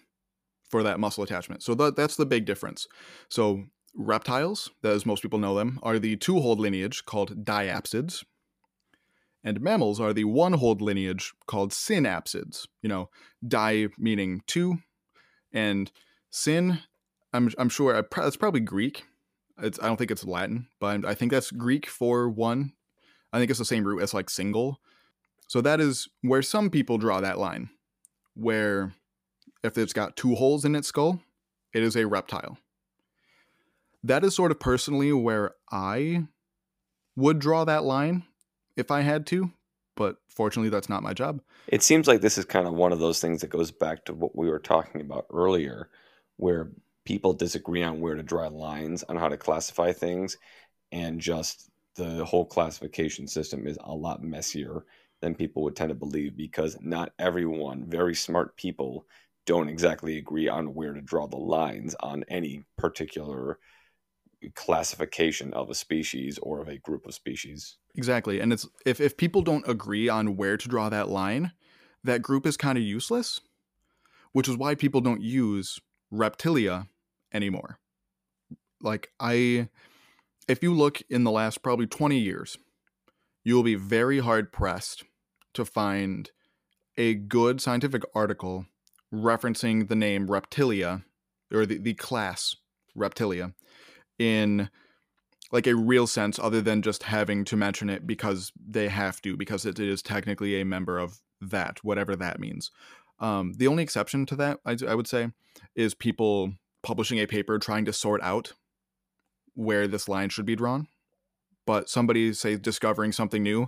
for 0.70 0.84
that 0.84 1.00
muscle 1.00 1.24
attachment. 1.24 1.64
So 1.64 1.74
that, 1.76 1.96
that's 1.96 2.16
the 2.16 2.26
big 2.26 2.46
difference. 2.46 2.88
So 3.30 3.66
reptiles, 3.96 4.70
as 4.84 5.06
most 5.06 5.22
people 5.22 5.40
know 5.40 5.56
them, 5.56 5.80
are 5.84 6.00
the 6.00 6.16
two-holed 6.16 6.60
lineage 6.60 7.04
called 7.06 7.44
diapsids, 7.44 8.24
and 9.44 9.60
mammals 9.60 10.00
are 10.00 10.14
the 10.14 10.24
one 10.24 10.54
holed 10.54 10.82
lineage 10.82 11.34
called 11.48 11.72
synapsids. 11.72 12.68
You 12.82 12.90
know, 12.90 13.10
di 13.46 13.88
meaning 13.98 14.42
two, 14.48 14.78
and 15.52 15.92
syn, 16.30 16.80
I'm, 17.34 17.52
I'm 17.58 17.70
sure 17.70 18.08
that's 18.16 18.38
probably 18.38 18.62
Greek. 18.62 19.04
It's, 19.62 19.80
I 19.80 19.88
don't 19.88 19.98
think 19.98 20.12
it's 20.12 20.26
Latin, 20.26 20.68
but 20.80 21.06
I 21.06 21.14
think 21.14 21.32
that's 21.32 21.52
Greek 21.52 21.88
for 21.88 22.30
one. 22.30 22.74
I 23.32 23.40
think 23.40 23.50
it's 23.50 23.60
the 23.60 23.66
same 23.66 23.84
root 23.84 24.02
as 24.02 24.14
like 24.14 24.30
single. 24.30 24.80
So 25.48 25.62
that 25.62 25.80
is 25.80 26.08
where 26.22 26.42
some 26.42 26.70
people 26.70 26.98
draw 26.98 27.22
that 27.22 27.38
line, 27.38 27.70
where 28.36 28.94
if 29.64 29.78
it's 29.78 29.94
got 29.94 30.16
two 30.16 30.36
holes 30.36 30.66
in 30.66 30.76
its 30.76 30.88
skull, 30.88 31.22
it 31.74 31.84
is 31.84 31.96
a 31.96 32.08
reptile. 32.08 32.58
That 34.04 34.24
is 34.24 34.36
sort 34.36 34.52
of 34.52 34.60
personally 34.60 35.14
where 35.14 35.52
I 35.72 36.26
would 37.16 37.40
draw 37.40 37.66
that 37.66 37.84
line 37.84 38.24
if 38.76 38.90
I 38.90 39.02
had 39.02 39.28
to, 39.28 39.52
but 39.96 40.18
fortunately, 40.28 40.70
that's 40.70 40.90
not 40.90 41.04
my 41.04 41.14
job. 41.14 41.42
It 41.68 41.84
seems 41.84 42.08
like 42.08 42.22
this 42.22 42.38
is 42.38 42.46
kind 42.46 42.66
of 42.66 42.74
one 42.74 42.92
of 42.92 43.00
those 43.00 43.20
things 43.20 43.42
that 43.42 43.50
goes 43.50 43.70
back 43.70 44.06
to 44.06 44.14
what 44.14 44.36
we 44.36 44.50
were 44.50 44.60
talking 44.60 45.02
about 45.02 45.28
earlier, 45.32 45.90
where 46.38 46.72
people 47.12 47.34
disagree 47.34 47.84
on 47.84 48.00
where 48.00 48.16
to 48.16 48.24
draw 48.24 48.48
lines 48.48 49.04
on 49.04 49.18
how 49.18 49.28
to 49.28 49.36
classify 49.36 49.92
things, 49.92 50.38
and 50.94 51.20
just 51.20 51.70
the 51.98 52.24
whole 52.24 52.46
classification 52.46 53.28
system 53.28 53.68
is 53.68 53.78
a 53.84 53.94
lot 53.94 54.24
messier 54.24 54.86
than 55.20 55.36
people 55.36 55.62
would 55.62 55.76
tend 55.76 55.90
to 55.90 55.96
believe 55.96 56.38
because 56.38 56.78
not 56.80 57.12
everyone, 57.20 57.84
very 57.86 58.16
smart 58.16 58.56
people, 58.56 59.06
don't 59.46 59.68
exactly 59.68 60.18
agree 60.18 60.48
on 60.48 60.74
where 60.74 60.94
to 60.94 61.02
draw 61.02 61.28
the 61.28 61.36
lines 61.36 61.98
on 62.00 62.24
any 62.30 62.64
particular 62.78 63.60
classification 64.56 65.54
of 65.54 65.70
a 65.70 65.76
species 65.76 66.40
or 66.42 66.62
of 66.62 66.70
a 66.70 66.78
group 66.78 67.06
of 67.06 67.14
species. 67.14 67.76
Exactly. 67.96 68.40
And 68.40 68.54
it's 68.54 68.66
if, 68.86 69.02
if 69.02 69.18
people 69.18 69.42
don't 69.42 69.68
agree 69.68 70.08
on 70.08 70.38
where 70.38 70.56
to 70.56 70.70
draw 70.70 70.88
that 70.88 71.10
line, 71.10 71.52
that 72.06 72.22
group 72.22 72.46
is 72.46 72.56
kind 72.56 72.78
of 72.78 72.86
useless, 72.86 73.42
which 74.32 74.48
is 74.48 74.56
why 74.56 74.76
people 74.76 75.02
don't 75.02 75.22
use 75.22 75.78
reptilia 76.14 76.88
anymore. 77.34 77.80
Like 78.82 79.12
I 79.20 79.70
if 80.48 80.64
you 80.64 80.74
look 80.74 81.02
in 81.10 81.24
the 81.24 81.32
last 81.32 81.62
probably 81.62 81.88
20 81.88 82.18
years, 82.18 82.58
you 83.44 83.56
will 83.56 83.64
be 83.64 83.76
very 83.76 84.20
hard 84.20 84.52
pressed 84.52 85.04
to 85.54 85.66
find 85.66 86.32
a 86.98 87.14
good 87.14 87.62
scientific 87.62 88.04
article 88.14 88.66
referencing 89.14 89.88
the 89.88 89.96
name 89.96 90.28
reptilia 90.28 91.04
or 91.54 91.66
the, 91.66 91.78
the 91.78 91.94
class 91.94 92.56
reptilia 92.98 93.54
in 94.20 94.70
like 95.52 95.68
a 95.68 95.76
real 95.76 96.08
sense 96.08 96.40
other 96.40 96.62
than 96.62 96.82
just 96.82 97.04
having 97.04 97.44
to 97.44 97.58
mention 97.58 97.90
it 97.90 98.08
because 98.08 98.52
they 98.56 98.88
have 98.88 99.22
to 99.22 99.36
because 99.36 99.66
it 99.66 99.80
is 99.80 100.02
technically 100.02 100.60
a 100.60 100.66
member 100.66 100.98
of 100.98 101.20
that 101.42 101.84
whatever 101.84 102.16
that 102.16 102.40
means 102.40 102.72
um, 103.20 103.54
the 103.58 103.68
only 103.68 103.84
exception 103.84 104.26
to 104.26 104.36
that 104.36 104.60
I, 104.66 104.78
I 104.88 104.96
would 104.96 105.08
say 105.08 105.30
is 105.76 105.94
people 105.94 106.54
publishing 106.84 107.20
a 107.20 107.28
paper 107.28 107.60
trying 107.60 107.86
to 107.86 107.94
sort 107.94 108.22
out 108.22 108.54
where 109.54 109.88
this 109.88 110.08
line 110.08 110.30
should 110.30 110.46
be 110.46 110.56
drawn 110.56 110.88
but 111.66 111.90
somebody 111.90 112.34
say 112.34 112.56
discovering 112.56 113.12
something 113.12 113.44
new 113.44 113.68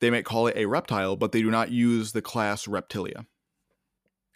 they 0.00 0.10
might 0.10 0.24
call 0.24 0.46
it 0.46 0.56
a 0.56 0.66
reptile 0.66 1.16
but 1.16 1.32
they 1.32 1.42
do 1.42 1.50
not 1.50 1.70
use 1.70 2.12
the 2.12 2.22
class 2.22 2.66
reptilia 2.66 3.26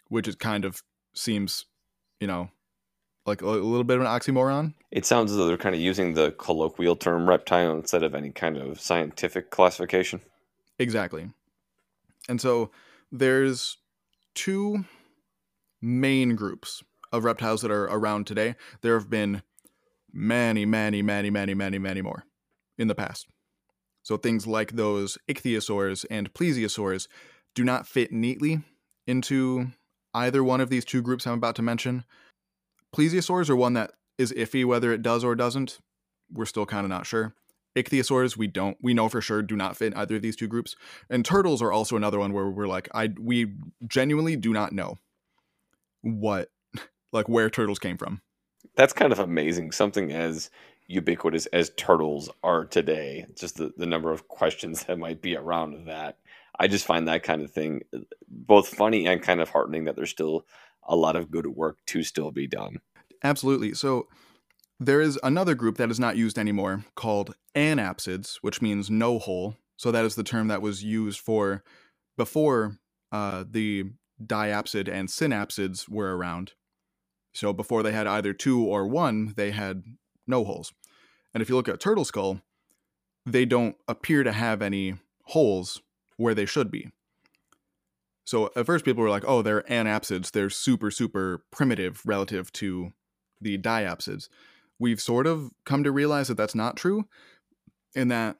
which 0.09 0.27
is 0.27 0.35
kind 0.35 0.65
of 0.65 0.81
seems 1.13 1.65
you 2.19 2.27
know 2.27 2.49
like 3.25 3.41
a, 3.41 3.45
little 3.45 3.83
bit 3.83 3.97
of 3.97 4.01
an 4.01 4.07
oxymoron. 4.07 4.73
It 4.91 5.05
sounds 5.05 5.31
as 5.31 5.37
though 5.37 5.47
they're 5.47 5.57
kind 5.57 5.75
of 5.75 5.81
using 5.81 6.13
the 6.13 6.31
colloquial 6.31 6.95
term 6.95 7.27
reptile 7.27 7.75
instead 7.75 8.03
of 8.03 8.15
any 8.15 8.31
kind 8.31 8.57
of 8.57 8.79
scientific 8.79 9.51
classification. 9.51 10.21
Exactly. 10.79 11.29
And 12.27 12.41
so 12.41 12.71
there's 13.11 13.77
two 14.33 14.85
main 15.81 16.35
groups 16.35 16.83
of 17.11 17.23
reptiles 17.23 17.61
that 17.61 17.71
are 17.71 17.85
around 17.85 18.27
today. 18.27 18.55
There 18.81 18.97
have 18.97 19.09
been 19.09 19.43
many, 20.13 20.65
many, 20.65 21.01
many, 21.01 21.29
many, 21.29 21.53
many, 21.53 21.77
many 21.77 22.01
more 22.01 22.25
in 22.77 22.87
the 22.87 22.95
past. 22.95 23.27
So 24.03 24.17
things 24.17 24.47
like 24.47 24.73
those 24.73 25.17
ichthyosaurs 25.27 26.05
and 26.09 26.33
plesiosaurs 26.33 27.07
do 27.53 27.63
not 27.63 27.87
fit 27.87 28.11
neatly 28.11 28.61
into 29.05 29.67
either 30.13 30.43
one 30.43 30.61
of 30.61 30.69
these 30.69 30.85
two 30.85 31.01
groups 31.01 31.27
I'm 31.27 31.33
about 31.33 31.55
to 31.57 31.61
mention. 31.61 32.03
Plesiosaurs 32.95 33.49
are 33.49 33.55
one 33.55 33.73
that 33.73 33.91
is 34.17 34.33
iffy 34.33 34.65
whether 34.65 34.91
it 34.91 35.01
does 35.01 35.23
or 35.23 35.35
doesn't. 35.35 35.79
We're 36.31 36.45
still 36.45 36.65
kind 36.65 36.85
of 36.85 36.89
not 36.89 37.05
sure. 37.05 37.33
Ichthyosaurs, 37.75 38.35
we 38.35 38.47
don't, 38.47 38.77
we 38.81 38.93
know 38.93 39.07
for 39.07 39.21
sure 39.21 39.41
do 39.41 39.55
not 39.55 39.77
fit 39.77 39.95
either 39.95 40.17
of 40.17 40.21
these 40.21 40.35
two 40.35 40.47
groups. 40.47 40.75
And 41.09 41.23
turtles 41.23 41.61
are 41.61 41.71
also 41.71 41.95
another 41.95 42.19
one 42.19 42.33
where 42.33 42.49
we're 42.49 42.67
like, 42.67 42.89
I, 42.93 43.13
we 43.19 43.53
genuinely 43.87 44.35
do 44.35 44.51
not 44.51 44.73
know 44.73 44.97
what, 46.01 46.49
like, 47.11 47.29
where 47.29 47.49
turtles 47.49 47.79
came 47.79 47.97
from. 47.97 48.21
That's 48.75 48.93
kind 48.93 49.11
of 49.11 49.19
amazing. 49.19 49.71
Something 49.71 50.11
as 50.11 50.49
ubiquitous 50.87 51.45
as 51.47 51.71
turtles 51.71 52.29
are 52.43 52.65
today, 52.65 53.25
just 53.35 53.57
the, 53.57 53.73
the 53.77 53.85
number 53.85 54.11
of 54.11 54.27
questions 54.27 54.83
that 54.85 54.99
might 54.99 55.21
be 55.21 55.35
around 55.35 55.87
that. 55.87 56.17
I 56.59 56.67
just 56.67 56.85
find 56.85 57.07
that 57.07 57.23
kind 57.23 57.41
of 57.41 57.51
thing 57.51 57.81
both 58.27 58.67
funny 58.67 59.07
and 59.07 59.21
kind 59.21 59.41
of 59.41 59.49
heartening 59.49 59.85
that 59.85 59.95
there's 59.95 60.11
still 60.11 60.45
a 60.83 60.95
lot 60.95 61.15
of 61.15 61.31
good 61.31 61.47
work 61.47 61.77
to 61.87 62.03
still 62.03 62.31
be 62.31 62.47
done. 62.47 62.77
Absolutely. 63.23 63.73
So 63.73 64.07
there 64.79 65.01
is 65.01 65.19
another 65.23 65.55
group 65.55 65.77
that 65.77 65.91
is 65.91 65.99
not 65.99 66.17
used 66.17 66.37
anymore 66.37 66.85
called 66.95 67.35
anapsids, 67.55 68.37
which 68.41 68.61
means 68.61 68.89
no 68.89 69.19
hole. 69.19 69.55
So 69.77 69.91
that 69.91 70.05
is 70.05 70.15
the 70.15 70.23
term 70.23 70.47
that 70.49 70.61
was 70.61 70.83
used 70.83 71.19
for 71.19 71.63
before 72.17 72.77
uh, 73.11 73.43
the 73.49 73.85
diapsid 74.23 74.87
and 74.91 75.07
synapsids 75.07 75.89
were 75.89 76.15
around. 76.15 76.53
So 77.33 77.53
before 77.53 77.83
they 77.83 77.91
had 77.91 78.07
either 78.07 78.33
two 78.33 78.63
or 78.63 78.87
one, 78.87 79.33
they 79.35 79.51
had 79.51 79.83
no 80.27 80.43
holes. 80.43 80.73
And 81.33 81.41
if 81.41 81.49
you 81.49 81.55
look 81.55 81.69
at 81.69 81.79
turtle 81.79 82.05
skull, 82.05 82.41
they 83.25 83.45
don't 83.45 83.75
appear 83.87 84.23
to 84.23 84.31
have 84.31 84.61
any 84.61 84.95
holes 85.25 85.81
where 86.17 86.35
they 86.35 86.45
should 86.45 86.71
be. 86.71 86.89
So 88.25 88.51
at 88.55 88.65
first 88.65 88.85
people 88.85 89.03
were 89.03 89.09
like, 89.09 89.25
"Oh, 89.25 89.41
they're 89.41 89.63
anapsids. 89.63 90.31
They're 90.31 90.49
super 90.49 90.91
super 90.91 91.43
primitive 91.51 92.01
relative 92.05 92.51
to 92.53 92.93
the 93.39 93.57
diapsids." 93.57 94.29
We've 94.79 95.01
sort 95.01 95.27
of 95.27 95.51
come 95.65 95.83
to 95.83 95.91
realize 95.91 96.27
that 96.27 96.37
that's 96.37 96.55
not 96.55 96.77
true, 96.77 97.05
in 97.93 98.07
that 98.07 98.37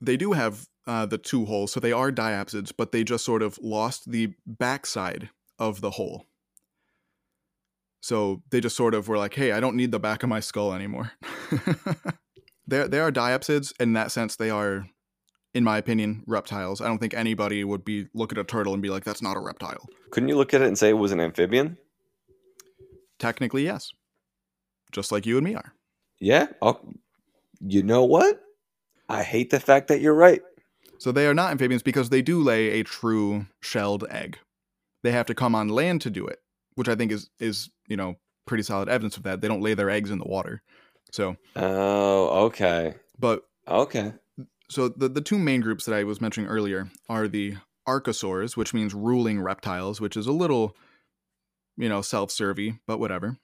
they 0.00 0.16
do 0.16 0.32
have 0.32 0.68
uh, 0.86 1.06
the 1.06 1.18
two 1.18 1.44
holes, 1.44 1.72
so 1.72 1.80
they 1.80 1.92
are 1.92 2.10
diapsids, 2.10 2.72
but 2.76 2.92
they 2.92 3.04
just 3.04 3.24
sort 3.24 3.42
of 3.42 3.58
lost 3.62 4.10
the 4.10 4.34
backside 4.46 5.30
of 5.58 5.80
the 5.80 5.92
hole. 5.92 6.26
So 8.00 8.42
they 8.50 8.60
just 8.60 8.76
sort 8.76 8.94
of 8.94 9.08
were 9.08 9.18
like, 9.18 9.34
"Hey, 9.34 9.52
I 9.52 9.60
don't 9.60 9.76
need 9.76 9.92
the 9.92 9.98
back 9.98 10.22
of 10.22 10.28
my 10.28 10.40
skull 10.40 10.72
anymore." 10.72 11.12
they 12.66 12.86
they 12.86 13.00
are 13.00 13.10
diapsids 13.10 13.72
in 13.80 13.92
that 13.94 14.12
sense. 14.12 14.36
They 14.36 14.50
are, 14.50 14.86
in 15.54 15.64
my 15.64 15.78
opinion, 15.78 16.22
reptiles. 16.26 16.80
I 16.80 16.86
don't 16.86 16.98
think 16.98 17.14
anybody 17.14 17.64
would 17.64 17.84
be 17.84 18.06
look 18.14 18.32
at 18.32 18.38
a 18.38 18.44
turtle 18.44 18.72
and 18.72 18.82
be 18.82 18.90
like, 18.90 19.04
"That's 19.04 19.22
not 19.22 19.36
a 19.36 19.40
reptile." 19.40 19.86
Couldn't 20.10 20.28
you 20.28 20.36
look 20.36 20.54
at 20.54 20.62
it 20.62 20.68
and 20.68 20.78
say 20.78 20.90
it 20.90 20.94
was 20.94 21.12
an 21.12 21.20
amphibian? 21.20 21.76
Technically, 23.18 23.64
yes. 23.64 23.90
Just 24.92 25.12
like 25.12 25.26
you 25.26 25.36
and 25.36 25.44
me 25.44 25.54
are. 25.54 25.74
Yeah. 26.20 26.48
I'll, 26.62 26.80
you 27.60 27.82
know 27.82 28.04
what? 28.04 28.40
I 29.08 29.22
hate 29.22 29.50
the 29.50 29.60
fact 29.60 29.88
that 29.88 30.00
you're 30.00 30.14
right. 30.14 30.42
So 30.98 31.12
they 31.12 31.26
are 31.26 31.34
not 31.34 31.50
amphibians 31.50 31.82
because 31.82 32.10
they 32.10 32.22
do 32.22 32.42
lay 32.42 32.80
a 32.80 32.84
true 32.84 33.46
shelled 33.60 34.04
egg. 34.10 34.38
They 35.02 35.12
have 35.12 35.26
to 35.26 35.34
come 35.34 35.54
on 35.54 35.68
land 35.68 36.00
to 36.02 36.10
do 36.10 36.26
it, 36.26 36.40
which 36.78 36.88
I 36.88 36.94
think 36.94 37.10
is 37.12 37.28
is 37.40 37.70
you 37.88 37.96
know 37.96 38.14
pretty 38.46 38.62
solid 38.62 38.88
evidence 38.88 39.16
of 39.16 39.24
that. 39.24 39.40
They 39.40 39.48
don't 39.48 39.60
lay 39.60 39.74
their 39.74 39.90
eggs 39.90 40.10
in 40.10 40.18
the 40.18 40.24
water. 40.28 40.62
So 41.12 41.36
Oh, 41.56 42.46
okay. 42.46 42.94
but 43.18 43.42
Okay. 43.66 44.14
so 44.70 44.88
the 44.88 45.08
the 45.08 45.20
two 45.20 45.38
main 45.38 45.60
groups 45.60 45.84
that 45.84 45.94
I 45.94 46.04
was 46.04 46.20
mentioning 46.20 46.48
earlier 46.48 46.90
are 47.08 47.28
the 47.28 47.56
archosaurs, 47.86 48.56
which 48.56 48.72
means 48.72 48.94
ruling 48.94 49.40
reptiles, 49.40 50.00
which 50.00 50.16
is 50.16 50.26
a 50.26 50.32
little 50.32 50.76
you 51.76 51.88
know 51.88 52.00
self-servy, 52.00 52.78
but 52.86 52.98
whatever. 52.98 53.36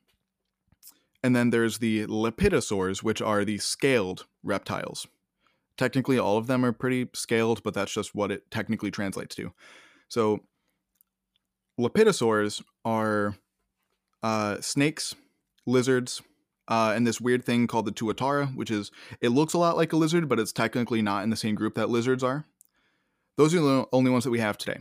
And 1.23 1.35
then 1.35 1.51
there's 1.51 1.79
the 1.79 2.07
lepidosaurs, 2.07 3.03
which 3.03 3.23
are 3.23 3.45
the 3.45 3.59
scaled 3.59 4.27
reptiles. 4.43 5.07
Technically, 5.77 6.19
all 6.19 6.37
of 6.37 6.47
them 6.47 6.65
are 6.65 6.73
pretty 6.73 7.09
scaled, 7.15 7.63
but 7.63 7.75
that's 7.75 7.93
just 7.93 8.15
what 8.15 8.31
it 8.31 8.51
technically 8.51 8.91
translates 8.91 9.35
to. 9.37 9.53
So, 10.09 10.41
lepidosaurs 11.81 12.63
are 12.85 13.37
uh, 14.23 14.61
snakes, 14.61 15.15
lizards, 15.67 16.23
uh, 16.69 16.93
and 16.97 17.07
this 17.07 17.21
weird 17.21 17.45
thing 17.45 17.67
called 17.67 17.87
the 17.87 17.93
tuatara, 17.93 18.55
which 18.55 18.71
is 18.71 18.91
it 19.21 19.31
looks 19.31 19.55
a 19.55 19.59
lot 19.59 19.77
like 19.77 19.93
a 19.93 19.97
lizard, 19.97 20.29
but 20.29 20.39
it's 20.39 20.53
technically 20.53 21.03
not 21.03 21.23
in 21.23 21.31
the 21.31 21.37
same 21.37 21.55
group 21.55 21.75
that 21.75 21.91
lizards 21.91 22.23
are. 22.23 22.47
Those 23.37 23.55
are 23.55 23.61
the 23.61 23.87
only 23.93 24.11
ones 24.11 24.25
that 24.25 24.31
we 24.31 24.41
have 24.41 24.57
today. 24.57 24.81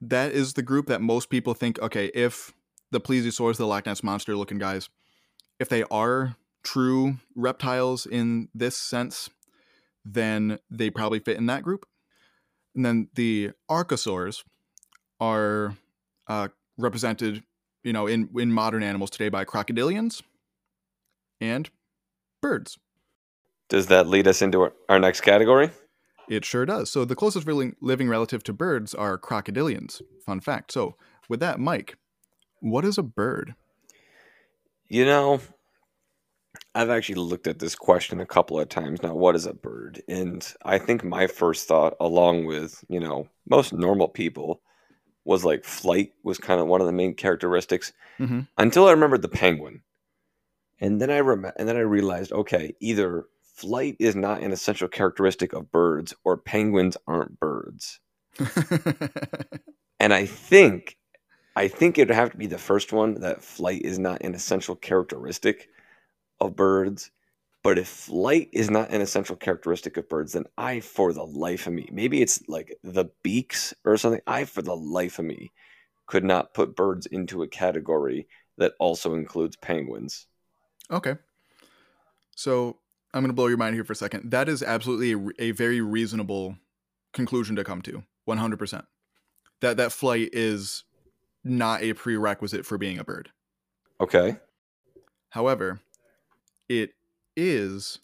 That 0.00 0.32
is 0.32 0.52
the 0.52 0.62
group 0.62 0.86
that 0.86 1.00
most 1.00 1.30
people 1.30 1.54
think. 1.54 1.80
Okay, 1.80 2.06
if 2.14 2.52
the 2.90 3.00
plesiosaurs, 3.00 3.56
the 3.56 3.66
Loch 3.66 3.86
Ness 3.86 4.02
monster 4.02 4.36
looking 4.36 4.58
guys, 4.58 4.88
if 5.58 5.68
they 5.68 5.82
are 5.84 6.36
true 6.62 7.16
reptiles 7.34 8.06
in 8.06 8.48
this 8.54 8.76
sense, 8.76 9.30
then 10.04 10.58
they 10.70 10.90
probably 10.90 11.18
fit 11.18 11.38
in 11.38 11.46
that 11.46 11.62
group. 11.62 11.86
And 12.74 12.84
then 12.84 13.08
the 13.14 13.52
archosaurs 13.70 14.44
are 15.18 15.76
uh, 16.28 16.48
represented, 16.76 17.42
you 17.84 17.92
know, 17.92 18.06
in 18.06 18.28
in 18.36 18.52
modern 18.52 18.82
animals 18.82 19.10
today 19.10 19.28
by 19.28 19.44
crocodilians 19.44 20.22
and 21.40 21.70
birds. 22.40 22.78
Does 23.68 23.86
that 23.88 24.06
lead 24.06 24.28
us 24.28 24.42
into 24.42 24.70
our, 24.88 24.98
next 24.98 25.22
category? 25.22 25.70
It 26.28 26.44
sure 26.44 26.66
does. 26.66 26.90
So 26.90 27.04
the 27.04 27.16
closest 27.16 27.46
living, 27.46 27.74
living 27.80 28.08
relative 28.08 28.42
to 28.44 28.52
birds 28.52 28.94
are 28.94 29.18
crocodilians. 29.18 30.00
Fun 30.24 30.40
fact. 30.40 30.72
So 30.72 30.96
with 31.28 31.40
that, 31.40 31.58
Mike, 31.58 31.96
what 32.60 32.84
is 32.84 32.98
a 32.98 33.02
bird? 33.02 33.54
You 34.88 35.04
know, 35.04 35.40
I've 36.74 36.90
actually 36.90 37.16
looked 37.16 37.46
at 37.46 37.58
this 37.58 37.74
question 37.74 38.20
a 38.20 38.26
couple 38.26 38.60
of 38.60 38.68
times 38.68 39.02
now. 39.02 39.14
What 39.14 39.34
is 39.34 39.46
a 39.46 39.54
bird? 39.54 40.02
And 40.08 40.46
I 40.64 40.78
think 40.78 41.02
my 41.02 41.26
first 41.26 41.66
thought, 41.66 41.94
along 42.00 42.46
with, 42.46 42.84
you 42.88 43.00
know, 43.00 43.28
most 43.48 43.72
normal 43.72 44.08
people, 44.08 44.62
was 45.26 45.44
like 45.44 45.64
flight 45.64 46.12
was 46.22 46.38
kind 46.38 46.60
of 46.60 46.66
one 46.66 46.80
of 46.80 46.86
the 46.86 46.92
main 46.92 47.14
characteristics 47.14 47.92
Mm-hmm. 48.18 48.40
until 48.56 48.86
I 48.86 48.92
remembered 48.92 49.20
the 49.20 49.28
penguin. 49.28 49.82
And 50.80 51.00
then 51.02 51.10
I 51.10 51.20
rem- 51.20 51.52
and 51.56 51.68
then 51.68 51.76
I 51.76 51.80
realized, 51.80 52.32
okay, 52.32 52.74
either 52.80 53.26
flight 53.54 53.96
is 53.98 54.16
not 54.16 54.42
an 54.42 54.52
essential 54.52 54.88
characteristic 54.88 55.52
of 55.52 55.70
birds 55.70 56.14
or 56.24 56.36
penguins 56.38 56.96
aren't 57.06 57.38
birds. 57.38 58.00
And 59.98 60.12
I 60.12 60.26
think 60.26 60.96
I 61.56 61.68
think 61.68 61.96
it'd 61.96 62.14
have 62.14 62.30
to 62.32 62.36
be 62.36 62.46
the 62.46 62.58
first 62.58 62.92
one 62.92 63.20
that 63.20 63.42
flight 63.42 63.80
is 63.82 63.98
not 63.98 64.22
an 64.22 64.34
essential 64.34 64.76
characteristic 64.76 65.68
of 66.38 66.54
birds. 66.54 67.10
But 67.66 67.78
if 67.78 67.88
flight 67.88 68.48
is 68.52 68.70
not 68.70 68.90
an 68.90 69.00
essential 69.00 69.34
characteristic 69.34 69.96
of 69.96 70.08
birds, 70.08 70.34
then 70.34 70.44
I, 70.56 70.78
for 70.78 71.12
the 71.12 71.26
life 71.26 71.66
of 71.66 71.72
me, 71.72 71.88
maybe 71.90 72.22
it's 72.22 72.40
like 72.46 72.78
the 72.84 73.06
beaks 73.24 73.74
or 73.84 73.96
something, 73.96 74.20
I, 74.24 74.44
for 74.44 74.62
the 74.62 74.76
life 74.76 75.18
of 75.18 75.24
me, 75.24 75.50
could 76.06 76.22
not 76.22 76.54
put 76.54 76.76
birds 76.76 77.06
into 77.06 77.42
a 77.42 77.48
category 77.48 78.28
that 78.56 78.74
also 78.78 79.14
includes 79.14 79.56
penguins. 79.56 80.28
okay. 80.92 81.16
So 82.36 82.76
I'm 83.12 83.22
going 83.22 83.30
to 83.30 83.34
blow 83.34 83.48
your 83.48 83.56
mind 83.56 83.74
here 83.74 83.82
for 83.82 83.94
a 83.94 83.96
second. 83.96 84.30
That 84.30 84.48
is 84.48 84.62
absolutely 84.62 85.32
a, 85.40 85.48
a 85.48 85.50
very 85.50 85.80
reasonable 85.80 86.58
conclusion 87.12 87.56
to 87.56 87.64
come 87.64 87.82
to. 87.82 88.04
100%. 88.28 88.86
That 89.60 89.76
that 89.76 89.90
flight 89.90 90.28
is 90.32 90.84
not 91.42 91.82
a 91.82 91.94
prerequisite 91.94 92.64
for 92.64 92.78
being 92.78 93.00
a 93.00 93.04
bird. 93.04 93.30
Okay. 94.00 94.36
However, 95.30 95.80
it 96.68 96.92
is, 97.36 98.00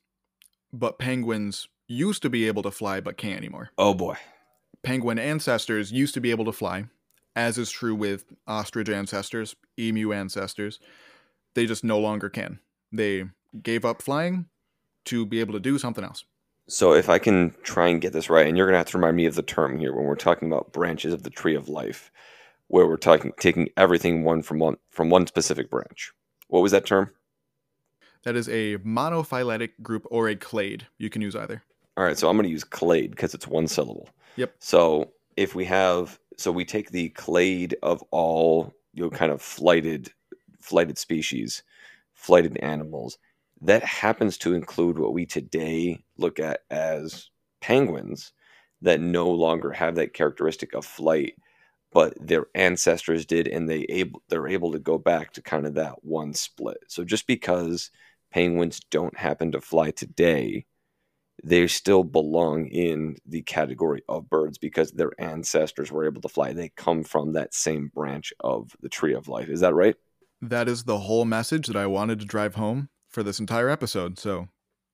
but 0.73 0.99
penguins 0.99 1.69
used 1.89 2.23
to 2.23 2.31
be 2.31 2.47
able 2.47 2.63
to 2.63 2.71
fly 2.71 3.01
but 3.01 3.17
can't 3.17 3.39
anymore. 3.39 3.71
Oh 3.79 3.95
boy. 3.95 4.17
Penguin 4.83 5.19
ancestors 5.19 5.93
used 5.93 6.15
to 6.15 6.21
be 6.21 6.31
able 6.31 6.45
to 6.45 6.53
fly, 6.53 6.87
as 7.37 7.59
is 7.59 7.71
true 7.71 7.95
with 7.95 8.25
ostrich 8.47 8.89
ancestors, 8.89 9.55
emu 9.79 10.13
ancestors. 10.13 10.81
They 11.55 11.67
just 11.67 11.85
no 11.85 11.99
longer 11.99 12.29
can. 12.29 12.59
They 12.91 13.25
gave 13.63 13.85
up 13.85 14.03
flying 14.03 14.47
to 15.07 15.27
be 15.27 15.41
able 15.41 15.53
to 15.55 15.61
do 15.61 15.79
something 15.79 16.05
else. 16.05 16.25
So 16.69 16.95
if 16.95 17.09
I 17.09 17.19
can 17.19 17.55
try 17.63 17.89
and 17.89 18.01
get 18.01 18.13
this 18.13 18.31
right, 18.31 18.47
and 18.47 18.57
you're 18.57 18.67
gonna 18.67 18.79
have 18.79 18.87
to 18.89 18.99
remind 18.99 19.17
me 19.17 19.27
of 19.27 19.35
the 19.35 19.43
term 19.43 19.79
here 19.79 19.95
when 19.95 20.05
we're 20.05 20.15
talking 20.15 20.49
about 20.49 20.73
branches 20.73 21.13
of 21.13 21.23
the 21.23 21.31
tree 21.31 21.55
of 21.55 21.69
life, 21.69 22.11
where 22.69 22.87
we're 22.87 22.97
talking 22.97 23.33
taking 23.39 23.69
everything 23.77 24.25
one 24.25 24.43
from 24.43 24.59
one 24.59 24.77
from 24.91 25.11
one 25.11 25.27
specific 25.27 25.71
branch. 25.71 26.13
What 26.49 26.63
was 26.63 26.73
that 26.73 26.87
term? 26.87 27.11
That 28.25 28.37
is 28.37 28.49
a 28.49 28.79
monophyletic 28.79 29.71
group 29.83 30.07
or 30.11 30.29
a 30.29 30.37
clade. 30.37 30.87
You 30.99 31.11
can 31.11 31.23
use 31.23 31.35
either. 31.35 31.63
All 31.97 32.05
right, 32.05 32.17
so 32.17 32.29
I'm 32.29 32.37
going 32.37 32.45
to 32.45 32.51
use 32.51 32.65
clade 32.65 33.11
because 33.11 33.35
it's 33.35 33.47
one 33.47 33.67
syllable. 33.67 34.09
Yep. 34.37 34.55
So 34.61 35.13
if 35.37 35.55
we 35.55 35.65
have, 35.67 36.19
so 36.37 36.51
we 36.51 36.65
take 36.65 36.91
the 36.91 37.11
clade 37.11 37.77
of 37.83 38.03
all 38.11 38.73
you 38.95 39.03
know 39.03 39.11
kind 39.11 39.33
of 39.33 39.43
flighted, 39.43 40.13
flighted 40.61 40.99
species, 40.99 41.63
flighted 42.13 42.57
animals. 42.59 43.19
That 43.61 43.85
happens 43.85 44.39
to 44.39 44.55
include 44.55 44.99
what 44.99 45.13
we 45.13 45.27
today 45.27 46.03
look 46.17 46.41
at 46.41 46.61
as 46.71 47.31
penguins 47.61 48.33
that 48.81 49.01
no 49.01 49.31
longer 49.31 49.71
have 49.71 49.95
that 49.95 50.15
characteristic 50.15 50.75
of 50.75 50.85
flight, 50.85 51.37
but 51.93 52.15
their 52.21 52.47
ancestors 52.55 53.25
did, 53.25 53.47
and 53.47 53.69
they 53.69 53.87
able 53.89 54.23
they're 54.29 54.49
able 54.49 54.73
to 54.73 54.79
go 54.79 54.99
back 54.99 55.33
to 55.35 55.43
kind 55.43 55.67
of 55.67 55.75
that 55.75 56.05
one 56.05 56.33
split. 56.35 56.79
So 56.89 57.05
just 57.05 57.27
because 57.27 57.91
penguins 58.33 58.81
don't 58.91 59.17
happen 59.17 59.53
to 59.53 59.61
fly 59.61 59.91
today, 59.91 60.67
they 61.45 61.67
still 61.67 62.05
belong 62.05 62.67
in 62.67 63.17
the 63.27 63.43
category 63.43 64.03
of 64.09 64.31
birds 64.31 64.59
because 64.59 64.93
their 64.93 65.13
ancestors 65.19 65.91
were 65.91 66.07
able 66.07 66.21
to 66.23 66.29
fly. 66.29 66.53
They 66.53 66.71
come 66.77 67.03
from 67.05 67.33
that 67.33 67.55
same 67.55 67.91
branch 67.95 68.33
of 68.41 68.77
the 68.81 68.89
tree 68.89 69.15
of 69.15 69.29
life. 69.29 69.49
Is 69.49 69.61
that 69.61 69.75
right? 69.75 69.97
That 70.41 70.69
is 70.69 70.85
the 70.85 70.99
whole 70.99 71.25
message 71.25 71.67
that 71.67 71.77
I 71.77 71.87
wanted 71.87 72.21
to 72.21 72.27
drive 72.27 72.57
home 72.57 72.89
for 73.09 73.23
this 73.23 73.41
entire 73.41 73.69
episode. 73.69 74.19
So 74.19 74.49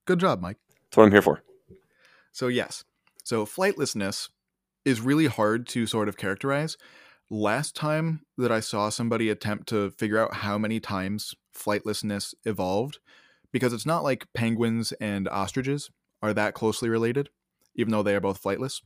good 0.06 0.20
job, 0.20 0.40
Mike. 0.40 0.58
That's 0.68 0.96
what 0.96 1.04
I'm 1.04 1.12
here 1.12 1.22
for. 1.22 1.42
So, 2.32 2.48
yes. 2.48 2.84
So, 3.24 3.44
flightlessness 3.44 4.30
is 4.84 5.00
really 5.00 5.26
hard 5.26 5.66
to 5.68 5.86
sort 5.86 6.08
of 6.08 6.16
characterize. 6.16 6.76
Last 7.30 7.76
time 7.76 8.22
that 8.38 8.50
I 8.50 8.60
saw 8.60 8.88
somebody 8.88 9.28
attempt 9.28 9.68
to 9.68 9.90
figure 9.90 10.18
out 10.18 10.36
how 10.36 10.56
many 10.56 10.80
times 10.80 11.34
flightlessness 11.54 12.34
evolved, 12.46 12.98
because 13.52 13.72
it's 13.72 13.86
not 13.86 14.04
like 14.04 14.26
penguins 14.34 14.92
and 15.00 15.28
ostriches 15.28 15.90
are 16.22 16.34
that 16.34 16.54
closely 16.54 16.88
related, 16.88 17.30
even 17.74 17.92
though 17.92 18.02
they 18.02 18.14
are 18.14 18.20
both 18.20 18.42
flightless. 18.42 18.80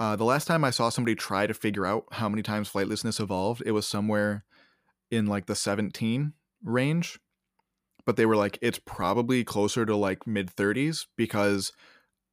Uh, 0.00 0.16
the 0.16 0.24
last 0.24 0.46
time 0.46 0.64
I 0.64 0.70
saw 0.70 0.88
somebody 0.88 1.14
try 1.14 1.46
to 1.46 1.54
figure 1.54 1.86
out 1.86 2.04
how 2.12 2.28
many 2.28 2.42
times 2.42 2.70
flightlessness 2.70 3.20
evolved, 3.20 3.62
it 3.64 3.70
was 3.70 3.86
somewhere 3.86 4.44
in 5.10 5.26
like 5.26 5.46
the 5.46 5.54
17 5.54 6.32
range. 6.64 7.20
But 8.04 8.16
they 8.16 8.26
were 8.26 8.36
like, 8.36 8.58
it's 8.60 8.80
probably 8.84 9.44
closer 9.44 9.86
to 9.86 9.96
like 9.96 10.26
mid 10.26 10.54
30s 10.54 11.06
because 11.16 11.72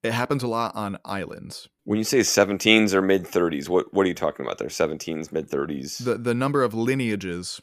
it 0.03 0.11
happens 0.11 0.43
a 0.43 0.47
lot 0.47 0.75
on 0.75 0.97
islands. 1.05 1.69
When 1.85 1.97
you 1.97 2.03
say 2.03 2.19
17s 2.19 2.93
or 2.93 3.01
mid 3.01 3.23
30s, 3.23 3.69
what, 3.69 3.93
what 3.93 4.05
are 4.05 4.09
you 4.09 4.15
talking 4.15 4.45
about 4.45 4.57
there? 4.57 4.67
17s, 4.67 5.31
mid 5.31 5.49
30s? 5.49 6.03
The, 6.03 6.17
the 6.17 6.33
number 6.33 6.63
of 6.63 6.73
lineages 6.73 7.61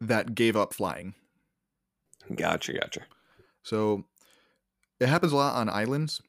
that 0.00 0.34
gave 0.34 0.56
up 0.56 0.74
flying. 0.74 1.14
Gotcha, 2.34 2.72
gotcha. 2.72 3.02
So 3.62 4.04
it 5.00 5.08
happens 5.08 5.32
a 5.32 5.36
lot 5.36 5.56
on 5.56 5.68
islands 5.68 6.22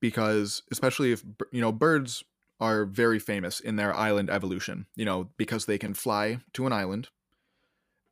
because 0.00 0.62
especially 0.70 1.12
if 1.12 1.24
you 1.50 1.60
know 1.60 1.72
birds 1.72 2.24
are 2.60 2.84
very 2.84 3.18
famous 3.18 3.60
in 3.60 3.76
their 3.76 3.94
island 3.94 4.30
evolution 4.30 4.86
you 4.94 5.04
know 5.04 5.28
because 5.36 5.66
they 5.66 5.78
can 5.78 5.94
fly 5.94 6.38
to 6.52 6.66
an 6.66 6.72
island 6.72 7.08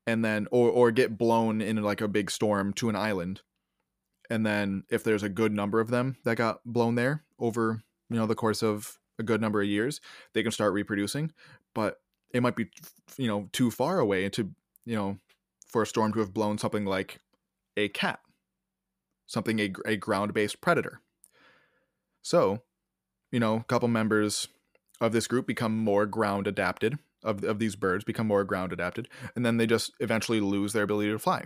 and 0.07 0.25
then 0.25 0.49
or 0.51 0.71
or 0.71 0.91
get 0.91 1.19
blown 1.19 1.61
in 1.61 1.77
like 1.83 2.01
a 2.01 2.09
big 2.09 2.31
storm 2.31 2.73
to 2.73 2.89
an 2.89 2.97
island 2.97 3.43
and 4.31 4.47
then 4.47 4.85
if 4.89 5.05
there's 5.05 5.23
a 5.23 5.29
good 5.29 5.53
number 5.53 5.81
of 5.81 5.91
them 5.91 6.17
that 6.25 6.37
got 6.37 6.61
blown 6.65 6.95
there 6.95 7.23
over 7.39 7.83
you 8.09 8.17
know 8.17 8.27
the 8.27 8.35
course 8.35 8.63
of 8.63 8.99
a 9.19 9.23
good 9.23 9.41
number 9.41 9.61
of 9.61 9.69
years 9.69 10.01
they 10.33 10.43
can 10.43 10.53
start 10.53 10.73
reproducing 10.73 11.33
but 11.75 12.01
it 12.33 12.43
might 12.43 12.57
be 12.57 12.71
you 13.17 13.27
know 13.29 13.49
too 13.53 13.71
far 13.71 13.99
away 13.99 14.29
to 14.29 14.51
you 14.85 14.97
know 14.97 15.17
for 15.71 15.83
a 15.83 15.87
storm 15.87 16.13
to 16.13 16.19
have 16.19 16.35
blown 16.35 16.59
something 16.59 16.85
like 16.85 17.21
a 17.77 17.89
cat 17.89 18.21
something 19.31 19.61
a, 19.61 19.73
a 19.87 19.97
ground 19.97 20.35
based 20.35 20.61
predator. 20.61 21.01
So, 22.21 22.63
you 23.31 23.41
know, 23.41 23.57
a 23.57 23.65
couple 23.65 23.89
members 23.89 24.49
of 25.01 25.13
this 25.13 25.27
group 25.27 25.47
become 25.47 25.79
more 25.79 26.05
ground 26.05 26.47
adapted, 26.47 26.99
of, 27.23 27.45
of 27.45 27.59
these 27.59 27.77
birds 27.77 28.05
become 28.05 28.27
more 28.27 28.45
ground 28.45 28.73
adapted, 28.73 29.09
and 29.35 29.47
then 29.47 29.57
they 29.57 29.67
just 29.67 29.93
eventually 30.01 30.41
lose 30.41 30.73
their 30.73 30.83
ability 30.83 31.11
to 31.11 31.19
fly. 31.19 31.45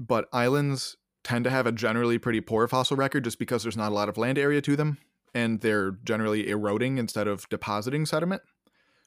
But 0.00 0.26
islands 0.32 0.96
tend 1.22 1.44
to 1.44 1.50
have 1.50 1.66
a 1.66 1.72
generally 1.72 2.18
pretty 2.18 2.40
poor 2.40 2.66
fossil 2.66 2.96
record 2.96 3.24
just 3.24 3.38
because 3.38 3.62
there's 3.62 3.76
not 3.76 3.92
a 3.92 3.94
lot 3.94 4.08
of 4.08 4.16
land 4.16 4.38
area 4.38 4.60
to 4.62 4.74
them, 4.74 4.98
and 5.34 5.60
they're 5.60 5.92
generally 6.02 6.48
eroding 6.48 6.98
instead 6.98 7.28
of 7.28 7.48
depositing 7.50 8.06
sediment, 8.06 8.42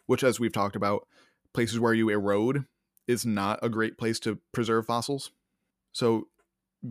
which, 0.06 0.24
as 0.24 0.40
we've 0.40 0.54
talked 0.54 0.76
about, 0.76 1.08
places 1.54 1.80
where 1.80 1.94
you 1.94 2.10
erode 2.10 2.66
is 3.08 3.26
not 3.26 3.60
a 3.62 3.70
great 3.70 3.98
place 3.98 4.20
to 4.22 4.40
preserve 4.52 4.86
fossils. 4.86 5.32
So 5.94 6.28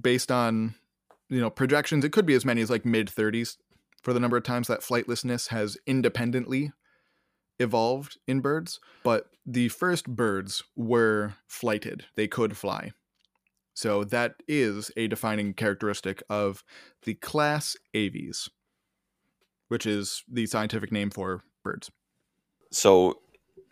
based 0.01 0.33
on 0.33 0.75
you 1.29 1.41
know 1.41 1.51
projections 1.51 2.05
it 2.05 2.13
could 2.13 2.27
be 2.27 2.35
as 2.35 2.45
many 2.45 2.61
as 2.61 2.71
like 2.71 2.85
mid 2.85 3.09
30s 3.09 3.57
for 4.03 4.13
the 4.13 4.21
number 4.21 4.37
of 4.37 4.43
times 4.43 4.69
that 4.69 4.81
flightlessness 4.81 5.49
has 5.49 5.77
independently 5.87 6.73
evolved 7.59 8.19
in 8.27 8.41
birds. 8.41 8.81
But 9.03 9.27
the 9.45 9.69
first 9.69 10.09
birds 10.09 10.63
were 10.75 11.35
flighted. 11.47 12.05
They 12.15 12.29
could 12.29 12.57
fly. 12.57 12.93
So 13.75 14.05
that 14.05 14.37
is 14.49 14.91
a 14.97 15.07
defining 15.07 15.53
characteristic 15.53 16.23
of 16.31 16.65
the 17.03 17.15
class 17.15 17.77
aves 17.95 18.49
which 19.69 19.87
is 19.87 20.23
the 20.29 20.47
scientific 20.47 20.93
name 20.93 21.11
for 21.11 21.43
birds. 21.63 21.91
So 22.71 23.21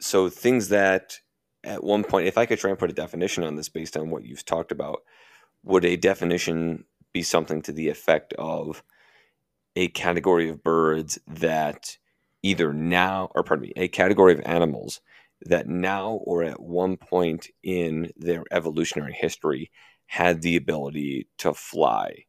so 0.01 0.28
things 0.28 0.68
that 0.68 1.20
at 1.64 1.82
one 1.82 2.04
point 2.04 2.26
if 2.26 2.38
i 2.38 2.46
could 2.46 2.58
try 2.58 2.70
and 2.70 2.78
put 2.78 2.90
a 2.90 2.94
definition 2.94 3.44
on 3.44 3.56
this 3.56 3.68
based 3.68 3.96
on 3.96 4.10
what 4.10 4.24
you've 4.24 4.44
talked 4.44 4.72
about 4.72 5.02
would 5.62 5.84
a 5.84 5.96
definition 5.96 6.84
be 7.12 7.22
something 7.22 7.62
to 7.62 7.72
the 7.72 7.88
effect 7.88 8.34
of 8.34 8.82
a 9.76 9.88
category 9.88 10.48
of 10.48 10.62
birds 10.62 11.18
that 11.26 11.96
either 12.42 12.72
now, 12.72 13.30
or 13.34 13.42
pardon 13.42 13.68
me, 13.68 13.72
a 13.76 13.88
category 13.88 14.34
of 14.34 14.42
animals 14.44 15.00
that 15.46 15.66
now 15.66 16.20
or 16.24 16.42
at 16.42 16.60
one 16.60 16.96
point 16.96 17.48
in 17.62 18.10
their 18.16 18.44
evolutionary 18.50 19.12
history 19.12 19.70
had 20.06 20.42
the 20.42 20.56
ability 20.56 21.26
to 21.38 21.54
fly? 21.54 22.24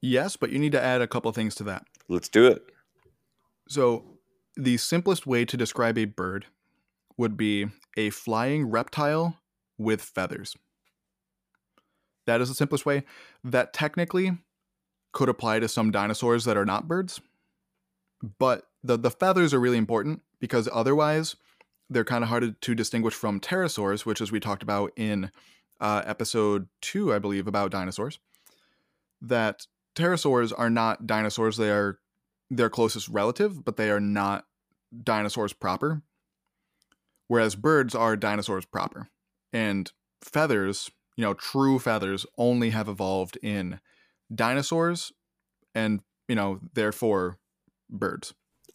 Yes, 0.00 0.36
but 0.36 0.50
you 0.50 0.58
need 0.58 0.72
to 0.72 0.82
add 0.82 1.02
a 1.02 1.06
couple 1.06 1.30
things 1.32 1.54
to 1.56 1.64
that. 1.64 1.84
Let's 2.08 2.28
do 2.28 2.46
it. 2.46 2.62
So, 3.68 4.18
the 4.56 4.78
simplest 4.78 5.26
way 5.26 5.44
to 5.44 5.56
describe 5.56 5.96
a 5.96 6.06
bird 6.06 6.46
would 7.20 7.36
be 7.36 7.66
a 7.98 8.08
flying 8.08 8.64
reptile 8.70 9.38
with 9.76 10.00
feathers. 10.00 10.56
That 12.26 12.40
is 12.40 12.48
the 12.48 12.54
simplest 12.54 12.86
way. 12.86 13.04
That 13.44 13.74
technically 13.74 14.38
could 15.12 15.28
apply 15.28 15.60
to 15.60 15.68
some 15.68 15.90
dinosaurs 15.90 16.46
that 16.46 16.56
are 16.56 16.64
not 16.64 16.88
birds. 16.88 17.20
But 18.38 18.68
the, 18.82 18.96
the 18.96 19.10
feathers 19.10 19.52
are 19.52 19.60
really 19.60 19.76
important 19.76 20.22
because 20.40 20.66
otherwise 20.72 21.36
they're 21.90 22.04
kind 22.04 22.24
of 22.24 22.30
hard 22.30 22.58
to 22.58 22.74
distinguish 22.74 23.14
from 23.14 23.38
pterosaurs, 23.38 24.06
which, 24.06 24.22
as 24.22 24.32
we 24.32 24.40
talked 24.40 24.62
about 24.62 24.92
in 24.96 25.30
uh, 25.78 26.02
episode 26.06 26.68
two, 26.80 27.12
I 27.12 27.18
believe, 27.18 27.46
about 27.46 27.70
dinosaurs, 27.70 28.18
that 29.20 29.66
pterosaurs 29.94 30.54
are 30.56 30.70
not 30.70 31.06
dinosaurs. 31.06 31.58
They 31.58 31.70
are 31.70 31.98
their 32.50 32.70
closest 32.70 33.08
relative, 33.08 33.62
but 33.62 33.76
they 33.76 33.90
are 33.90 34.00
not 34.00 34.46
dinosaurs 35.04 35.52
proper. 35.52 36.02
Whereas 37.30 37.54
birds 37.54 37.94
are 37.94 38.16
dinosaurs 38.16 38.66
proper. 38.66 39.08
And 39.52 39.92
feathers 40.20 40.90
you 41.20 41.26
know, 41.26 41.34
true 41.34 41.78
feathers 41.78 42.24
only 42.38 42.70
have 42.70 42.88
evolved 42.88 43.36
in 43.42 43.78
dinosaurs 44.34 45.12
and, 45.74 46.00
you 46.28 46.34
know, 46.34 46.60
therefore 46.72 47.38
birds. 47.90 48.32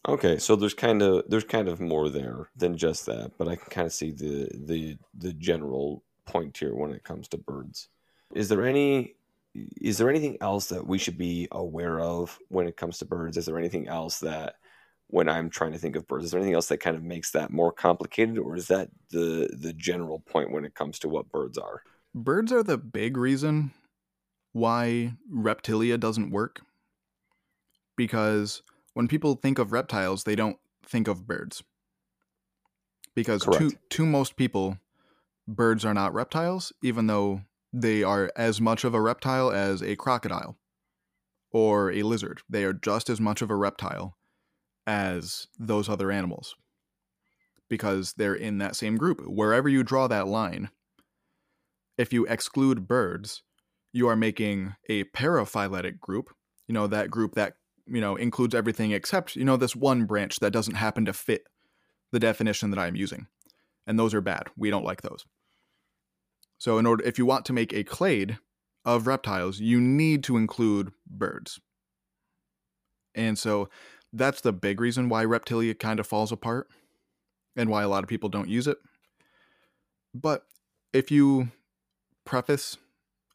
Okay, 0.07 0.37
so 0.37 0.55
there's 0.55 0.75
kind 0.75 1.01
of 1.01 1.23
there's 1.27 1.43
kind 1.43 1.67
of 1.67 1.79
more 1.79 2.07
there 2.07 2.51
than 2.55 2.77
just 2.77 3.07
that, 3.07 3.31
but 3.39 3.47
I 3.47 3.55
can 3.55 3.71
kind 3.71 3.87
of 3.87 3.93
see 3.93 4.11
the 4.11 4.47
the 4.53 4.97
the 5.17 5.33
general 5.33 6.03
point 6.27 6.55
here 6.55 6.75
when 6.75 6.91
it 6.91 7.03
comes 7.03 7.27
to 7.29 7.37
birds. 7.37 7.89
Is 8.35 8.49
there 8.49 8.63
any 8.63 9.15
is 9.55 9.97
there 9.97 10.11
anything 10.11 10.37
else 10.39 10.67
that 10.67 10.85
we 10.85 10.99
should 10.99 11.17
be 11.17 11.47
aware 11.51 11.99
of 11.99 12.37
when 12.49 12.67
it 12.67 12.77
comes 12.77 12.99
to 12.99 13.05
birds? 13.05 13.37
Is 13.37 13.47
there 13.47 13.57
anything 13.57 13.87
else 13.87 14.19
that 14.19 14.57
when 15.07 15.29
I'm 15.29 15.49
trying 15.49 15.73
to 15.73 15.77
think 15.77 15.95
of 15.95 16.07
birds, 16.07 16.25
is 16.25 16.31
there 16.31 16.39
anything 16.39 16.55
else 16.55 16.67
that 16.67 16.77
kind 16.77 16.95
of 16.95 17.03
makes 17.03 17.31
that 17.31 17.51
more 17.51 17.71
complicated, 17.71 18.37
or 18.37 18.55
is 18.55 18.67
that 18.67 18.89
the 19.11 19.49
the 19.57 19.73
general 19.73 20.19
point 20.19 20.51
when 20.51 20.65
it 20.65 20.75
comes 20.75 20.99
to 20.99 21.09
what 21.09 21.29
birds 21.29 21.57
are? 21.57 21.81
birds 22.15 22.51
are 22.51 22.63
the 22.63 22.77
big 22.77 23.17
reason 23.17 23.71
why 24.53 25.13
reptilia 25.31 25.99
doesn't 25.99 26.31
work. 26.31 26.61
Because 27.97 28.63
when 28.93 29.07
people 29.07 29.35
think 29.35 29.59
of 29.59 29.73
reptiles, 29.73 30.23
they 30.23 30.35
don't 30.35 30.57
think 30.83 31.07
of 31.07 31.27
birds. 31.27 31.61
Because 33.13 33.43
to, 33.43 33.71
to 33.89 34.05
most 34.05 34.35
people, 34.35 34.77
birds 35.47 35.85
are 35.85 35.93
not 35.93 36.13
reptiles, 36.13 36.73
even 36.81 37.07
though 37.07 37.41
they 37.71 38.03
are 38.03 38.31
as 38.35 38.59
much 38.59 38.83
of 38.83 38.93
a 38.93 39.01
reptile 39.01 39.51
as 39.51 39.81
a 39.81 39.95
crocodile 39.95 40.57
or 41.51 41.91
a 41.91 42.03
lizard. 42.03 42.41
They 42.49 42.63
are 42.63 42.73
just 42.73 43.09
as 43.09 43.21
much 43.21 43.41
of 43.41 43.49
a 43.49 43.55
reptile 43.55 44.17
as 44.87 45.47
those 45.57 45.89
other 45.89 46.11
animals 46.11 46.55
because 47.69 48.13
they're 48.13 48.35
in 48.35 48.59
that 48.59 48.75
same 48.75 48.97
group. 48.97 49.21
Wherever 49.25 49.67
you 49.67 49.83
draw 49.83 50.07
that 50.07 50.27
line, 50.27 50.69
if 51.97 52.13
you 52.13 52.25
exclude 52.25 52.87
birds, 52.87 53.43
you 53.91 54.07
are 54.07 54.15
making 54.15 54.75
a 54.89 55.05
paraphyletic 55.05 55.99
group, 55.99 56.29
you 56.67 56.73
know, 56.73 56.87
that 56.87 57.09
group 57.09 57.35
that, 57.35 57.53
you 57.87 58.01
know, 58.01 58.15
includes 58.15 58.53
everything 58.53 58.91
except, 58.91 59.35
you 59.35 59.45
know, 59.45 59.57
this 59.57 59.75
one 59.75 60.05
branch 60.05 60.39
that 60.39 60.51
doesn't 60.51 60.75
happen 60.75 61.05
to 61.05 61.13
fit 61.13 61.43
the 62.11 62.19
definition 62.19 62.71
that 62.71 62.79
I'm 62.79 62.95
using. 62.95 63.27
And 63.87 63.97
those 63.97 64.13
are 64.13 64.21
bad. 64.21 64.47
We 64.57 64.69
don't 64.69 64.85
like 64.85 65.01
those. 65.01 65.25
So 66.57 66.77
in 66.77 66.85
order 66.85 67.03
if 67.03 67.17
you 67.17 67.25
want 67.25 67.45
to 67.45 67.53
make 67.53 67.73
a 67.73 67.83
clade 67.83 68.37
of 68.83 69.07
reptiles, 69.07 69.59
you 69.59 69.79
need 69.79 70.23
to 70.25 70.37
include 70.37 70.91
birds. 71.07 71.59
And 73.15 73.39
so 73.39 73.69
that's 74.15 74.41
the 74.41 74.53
big 74.53 74.79
reason 74.79 75.09
why 75.09 75.25
reptilia 75.25 75.77
kind 75.77 75.99
of 75.99 76.07
falls 76.07 76.31
apart 76.31 76.67
and 77.55 77.69
why 77.69 77.83
a 77.83 77.89
lot 77.89 78.03
of 78.03 78.09
people 78.09 78.29
don't 78.29 78.49
use 78.49 78.67
it. 78.67 78.77
But 80.13 80.43
if 80.93 81.11
you 81.11 81.49
preface 82.25 82.77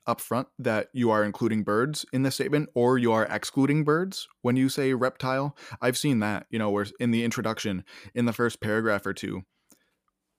up 0.07 0.21
front 0.21 0.49
that 0.59 0.89
you 0.93 1.11
are 1.11 1.25
including 1.25 1.63
birds 1.63 2.05
in 2.13 2.23
the 2.23 2.31
statement 2.31 2.69
or 2.75 2.99
you 2.99 3.13
are 3.13 3.27
excluding 3.27 3.85
birds 3.85 4.29
when 4.43 4.57
you 4.57 4.69
say 4.69 4.93
reptile. 4.95 5.57
I've 5.81 5.99
seen 5.99 6.21
that, 6.21 6.47
you 6.51 6.59
know, 6.59 6.71
where 6.71 6.87
in 6.99 7.11
the 7.11 7.25
introduction, 7.25 7.85
in 8.15 8.25
the 8.25 8.33
first 8.33 8.61
paragraph 8.61 9.07
or 9.07 9.13
two, 9.13 9.43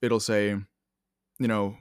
it'll 0.01 0.19
say, 0.19 0.49
you 1.39 1.47
know, 1.47 1.77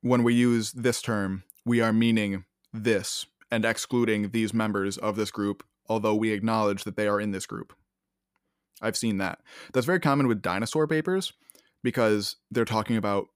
when 0.00 0.22
we 0.22 0.34
use 0.34 0.72
this 0.72 1.02
term, 1.02 1.42
we 1.64 1.80
are 1.80 1.92
meaning 1.92 2.44
this 2.72 3.26
and 3.50 3.64
excluding 3.64 4.30
these 4.30 4.54
members 4.54 4.96
of 4.96 5.16
this 5.16 5.30
group, 5.30 5.64
although 5.88 6.14
we 6.14 6.32
acknowledge 6.32 6.84
that 6.84 6.96
they 6.96 7.06
are 7.06 7.20
in 7.20 7.32
this 7.32 7.46
group. 7.46 7.74
I've 8.80 8.96
seen 8.96 9.18
that. 9.18 9.40
That's 9.72 9.86
very 9.86 10.00
common 10.00 10.28
with 10.28 10.42
dinosaur 10.42 10.86
papers 10.86 11.32
because 11.82 12.36
they're 12.50 12.64
talking 12.64 12.96
about 12.96 13.28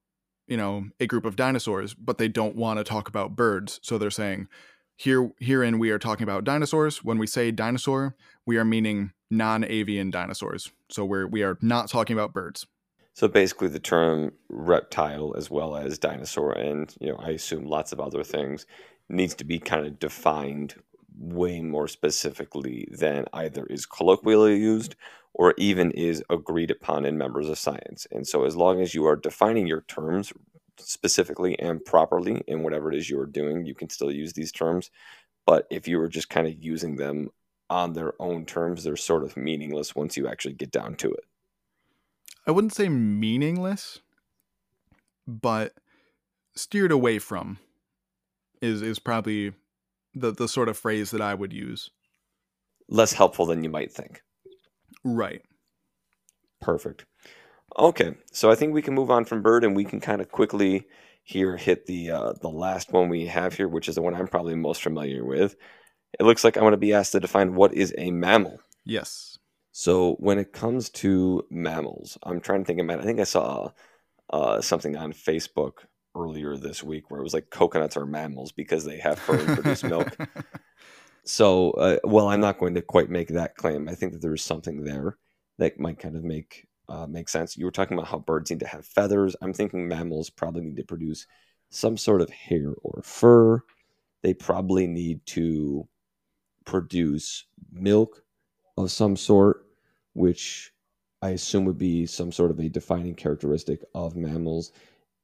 you 0.47 0.57
know 0.57 0.87
a 0.99 1.07
group 1.07 1.25
of 1.25 1.37
dinosaurs 1.37 1.95
but 1.95 2.19
they 2.19 2.29
don't 2.29 2.57
want 2.57 2.79
to 2.79 2.85
talk 2.85 3.09
about 3.09 3.37
birds. 3.37 3.81
So 3.83 3.99
they're 3.99 4.11
saying 4.11 4.49
here 4.97 5.31
herein 5.39 5.79
we 5.79 5.91
are 5.91 5.99
talking 5.99 6.25
about 6.25 6.45
dinosaurs. 6.45 7.05
When 7.05 7.19
we 7.19 7.27
say 7.27 7.51
dinosaur 7.51 8.17
we 8.47 8.57
are 8.57 8.65
meaning 8.65 9.13
non-avian 9.31 10.11
dinosaurs. 10.11 10.73
So 10.91 11.05
we're 11.05 11.27
we 11.27 11.43
are 11.43 11.57
not 11.63 11.89
talking 11.89 12.15
about 12.15 12.33
birds. 12.33 12.67
So 13.15 13.29
basically 13.29 13.69
the 13.69 13.81
term 13.81 14.33
reptile 14.49 15.35
as 15.37 15.51
well 15.51 15.77
as 15.77 15.99
dinosaur 15.99 16.53
and 16.53 16.95
you 17.01 17.09
know 17.09 17.17
i 17.17 17.31
assume 17.31 17.67
lots 17.67 17.93
of 17.93 18.01
other 18.01 18.25
things 18.25 18.67
needs 19.09 19.35
to 19.35 19.45
be 19.45 19.59
kind 19.59 19.87
of 19.87 19.99
defined 19.99 20.75
way 21.19 21.61
more 21.61 21.89
specifically 21.89 22.89
than 22.91 23.27
either 23.33 23.67
is 23.67 23.85
colloquially 23.85 24.57
used 24.57 24.97
or 25.35 25.55
even 25.57 25.91
is 25.93 26.23
agreed 26.31 26.71
upon 26.71 27.05
in 27.05 27.17
members 27.17 27.49
of 27.49 27.59
science. 27.59 28.07
And 28.11 28.27
so, 28.27 28.45
as 28.45 28.57
long 28.57 28.81
as 28.81 28.95
you 28.95 29.07
are 29.07 29.17
defining 29.17 29.67
your 29.67 29.83
terms 29.83 30.33
specifically 30.79 31.59
and 31.59 31.85
properly 31.85 32.43
in 32.47 32.63
whatever 32.63 32.91
it 32.91 32.99
is 32.99 33.11
you 33.11 33.21
are 33.21 33.27
doing, 33.27 33.65
you 33.65 33.75
can 33.75 33.91
still 33.91 34.11
use 34.11 34.33
these 34.33 34.53
terms. 34.53 34.91
But 35.47 35.67
if 35.71 35.89
you 35.89 36.01
are 36.01 36.09
just 36.09 36.31
kind 36.31 36.47
of 36.47 36.63
using 36.63 36.97
them 36.97 37.31
on 37.69 37.93
their 37.93 38.15
own 38.21 38.45
terms, 38.45 38.85
they're 38.85 38.97
sort 38.97 39.23
of 39.23 39.37
meaningless 39.37 39.95
once 39.95 40.17
you 40.17 40.27
actually 40.27 40.55
get 40.55 40.71
down 40.71 40.97
to 40.97 41.11
it. 41.13 41.25
I 42.47 42.51
wouldn't 42.51 42.75
say 42.75 42.89
meaningless, 42.89 44.01
but 45.27 45.75
steered 46.55 46.93
away 46.93 47.19
from 47.19 47.59
is 48.61 48.83
is 48.83 48.99
probably 48.99 49.53
the 50.15 50.33
the 50.33 50.49
sort 50.49 50.69
of 50.69 50.79
phrase 50.79 51.11
that 51.13 51.21
I 51.21 51.35
would 51.35 51.53
use. 51.53 51.91
Less 52.89 53.13
helpful 53.13 53.47
than 53.47 53.63
you 53.63 53.71
might 53.71 53.93
think. 53.93 54.23
Right. 55.05 55.43
Perfect. 56.61 57.07
Okay, 57.79 58.15
so 58.33 58.51
I 58.51 58.55
think 58.55 58.75
we 58.75 58.83
can 58.83 58.95
move 58.95 59.11
on 59.11 59.25
from 59.25 59.43
bird, 59.43 59.65
and 59.65 59.77
we 59.77 59.85
can 59.85 60.01
kind 60.01 60.21
of 60.21 60.31
quickly 60.31 60.87
here 61.23 61.57
hit 61.57 61.87
the 61.87 62.11
uh, 62.11 62.33
the 62.41 62.49
last 62.49 62.93
one 62.93 63.09
we 63.09 63.27
have 63.27 63.55
here, 63.55 63.69
which 63.69 63.89
is 63.89 63.95
the 63.95 64.03
one 64.03 64.15
I'm 64.15 64.27
probably 64.27 64.55
most 64.55 64.83
familiar 64.83 65.25
with. 65.25 65.57
It 66.19 66.25
looks 66.25 66.43
like 66.43 66.57
I'm 66.57 66.65
going 66.65 66.73
to 66.73 66.77
be 66.77 66.93
asked 66.93 67.13
to 67.13 67.21
define 67.21 67.55
what 67.55 67.73
is 67.73 67.95
a 67.97 68.11
mammal. 68.11 68.59
Yes. 68.85 69.39
So 69.73 70.15
when 70.15 70.39
it 70.39 70.53
comes 70.53 70.91
to 70.91 71.47
mammals, 71.51 72.19
I'm 72.25 72.41
trying 72.41 72.65
to 72.65 72.67
think 72.67 72.81
about. 72.81 73.01
I 73.01 73.05
think 73.05 73.21
I 73.21 73.25
saw 73.25 73.71
uh, 74.31 74.61
something 74.61 74.97
on 74.97 75.13
Facebook 75.13 75.85
earlier 76.17 76.57
this 76.57 76.83
week 76.83 77.11
where 77.11 77.21
it 77.21 77.25
was 77.25 77.35
like 77.35 77.51
coconuts 77.51 77.97
are 77.97 78.07
mammals 78.07 78.51
because 78.51 78.85
they 78.85 78.99
have 78.99 79.19
fur 79.19 79.39
and 79.39 79.55
produce 79.55 79.85
milk. 79.85 80.17
So, 81.25 81.73
uh, 81.73 81.99
well, 82.05 82.29
I'm 82.29 82.41
not 82.41 82.59
going 82.59 82.75
to 82.75 82.83
quite 82.83 83.11
make 83.11 83.29
that 83.29 83.57
claim. 83.57 83.89
I 83.89 83.95
think 83.95 84.13
that 84.13 84.23
there 84.23 84.35
is 84.35 84.43
something 84.43 84.85
there 84.85 85.19
that 85.59 85.79
might 85.79 85.99
kind 85.99 86.17
of 86.17 86.25
make 86.25 86.67
uh, 86.89 87.07
make 87.07 87.29
sense. 87.29 87.57
You 87.57 87.65
were 87.65 87.71
talking 87.71 87.97
about 87.97 88.09
how 88.09 88.19
birds 88.19 88.51
need 88.51 88.61
to 88.61 88.67
have 88.67 88.85
feathers. 88.85 89.37
I'm 89.41 89.53
thinking 89.53 89.87
mammals 89.87 90.29
probably 90.29 90.63
need 90.63 90.77
to 90.79 90.85
produce 90.85 91.27
some 91.71 91.97
sort 91.97 92.21
of 92.21 92.31
hair 92.31 92.75
or 92.83 93.03
fur. 93.03 93.63
They 94.23 94.35
probably 94.35 94.89
need 94.89 95.25
to 95.27 95.87
produce 96.65 97.45
milk 97.73 98.25
of 98.77 98.91
some 98.91 99.17
sort, 99.17 99.67
which 100.15 100.73
I 101.23 101.31
assume 101.31 101.65
would 101.67 101.79
be 101.79 102.07
some 102.07 102.33
sort 102.33 102.51
of 102.51 102.59
a 102.59 102.69
defining 102.69 103.15
characteristic 103.15 103.85
of 103.95 104.17
mammals. 104.17 104.73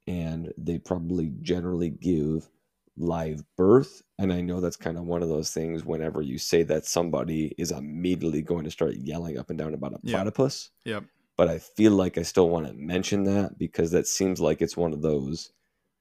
And 0.07 0.53
they 0.57 0.79
probably 0.79 1.33
generally 1.43 1.91
give 1.91 2.49
live 2.97 3.43
birth. 3.57 4.03
And 4.19 4.33
I 4.33 4.41
know 4.41 4.61
that's 4.61 4.77
kind 4.77 4.97
of 4.97 5.05
one 5.05 5.23
of 5.23 5.29
those 5.29 5.53
things 5.53 5.85
whenever 5.85 6.23
you 6.23 6.39
say 6.39 6.63
that 6.65 6.87
somebody 6.87 7.55
is 7.59 7.71
immediately 7.71 8.43
going 8.43 8.65
to 8.65 8.71
start 8.71 8.97
yelling 8.97 9.39
up 9.39 9.51
and 9.51 9.59
down 9.59 9.75
about 9.75 9.95
a 9.95 9.99
platypus. 9.99 10.71
Yep. 10.85 11.03
yep. 11.03 11.11
But 11.37 11.49
I 11.49 11.59
feel 11.59 11.93
like 11.93 12.17
I 12.17 12.23
still 12.23 12.49
want 12.49 12.67
to 12.67 12.73
mention 12.73 13.25
that 13.25 13.59
because 13.59 13.91
that 13.91 14.07
seems 14.07 14.41
like 14.41 14.63
it's 14.63 14.77
one 14.77 14.93
of 14.95 15.03
those 15.03 15.53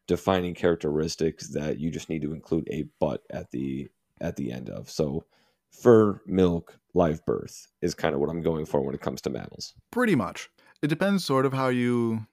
defining 0.08 0.54
characteristics 0.54 1.50
that 1.50 1.80
you 1.80 1.90
just 1.90 2.10
need 2.10 2.22
to 2.22 2.34
include 2.34 2.68
a 2.72 2.86
but 3.00 3.24
at 3.30 3.52
the 3.52 3.90
at 4.22 4.38
the 4.38 4.52
end 4.52 4.70
of. 4.70 4.90
So 4.90 5.26
fur, 5.72 6.22
milk, 6.26 6.80
live 6.94 7.26
birth 7.26 7.68
is 7.82 7.94
kind 7.94 8.16
of 8.16 8.22
what 8.22 8.30
I'm 8.30 8.42
going 8.42 8.66
for 8.66 8.82
when 8.82 8.96
it 8.96 9.02
comes 9.02 9.22
to 9.22 9.30
mammals. 9.30 9.74
Pretty 9.92 10.16
much. 10.16 10.50
It 10.82 10.88
depends 10.88 11.26
sort 11.26 11.46
of 11.46 11.54
how 11.54 11.68
you 11.68 12.28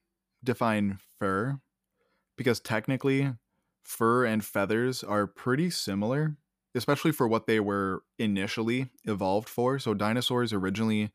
define 0.44 0.98
fur 1.18 1.58
because 2.36 2.60
technically 2.60 3.32
fur 3.82 4.24
and 4.24 4.44
feathers 4.44 5.02
are 5.02 5.26
pretty 5.26 5.70
similar, 5.70 6.36
especially 6.74 7.12
for 7.12 7.28
what 7.28 7.46
they 7.46 7.60
were 7.60 8.02
initially 8.18 8.88
evolved 9.04 9.48
for. 9.48 9.78
So 9.78 9.94
dinosaurs 9.94 10.52
originally 10.52 11.10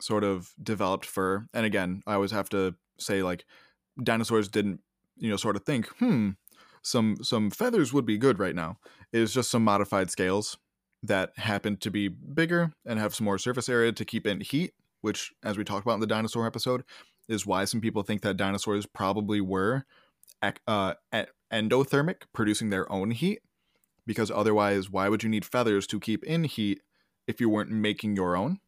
sort 0.00 0.24
of 0.24 0.52
developed 0.62 1.06
fur. 1.06 1.46
And 1.54 1.64
again, 1.64 2.02
I 2.06 2.14
always 2.14 2.32
have 2.32 2.48
to 2.50 2.74
say 2.98 3.22
like 3.22 3.44
dinosaurs 4.02 4.48
didn't, 4.48 4.80
you 5.16 5.30
know, 5.30 5.36
sort 5.36 5.56
of 5.56 5.64
think, 5.64 5.86
hmm, 5.98 6.30
some 6.82 7.16
some 7.22 7.50
feathers 7.50 7.92
would 7.92 8.04
be 8.04 8.18
good 8.18 8.38
right 8.38 8.54
now. 8.54 8.78
It 9.12 9.20
was 9.20 9.32
just 9.32 9.50
some 9.50 9.64
modified 9.64 10.10
scales 10.10 10.58
that 11.02 11.32
happened 11.36 11.80
to 11.82 11.90
be 11.90 12.08
bigger 12.08 12.72
and 12.86 12.98
have 12.98 13.14
some 13.14 13.24
more 13.24 13.38
surface 13.38 13.68
area 13.68 13.92
to 13.92 14.04
keep 14.04 14.26
in 14.26 14.40
heat, 14.40 14.72
which 15.00 15.32
as 15.42 15.56
we 15.56 15.64
talked 15.64 15.86
about 15.86 15.94
in 15.94 16.00
the 16.00 16.06
dinosaur 16.06 16.46
episode, 16.46 16.84
is 17.28 17.46
why 17.46 17.64
some 17.64 17.80
people 17.80 18.02
think 18.02 18.22
that 18.22 18.36
dinosaurs 18.36 18.86
probably 18.86 19.40
were 19.40 19.84
uh, 20.66 20.94
endothermic, 21.52 22.22
producing 22.32 22.70
their 22.70 22.90
own 22.90 23.10
heat. 23.12 23.40
Because 24.06 24.30
otherwise, 24.30 24.90
why 24.90 25.08
would 25.08 25.22
you 25.22 25.30
need 25.30 25.44
feathers 25.44 25.86
to 25.86 25.98
keep 25.98 26.24
in 26.24 26.44
heat 26.44 26.82
if 27.26 27.40
you 27.40 27.48
weren't 27.48 27.70
making 27.70 28.16
your 28.16 28.36
own? 28.36 28.60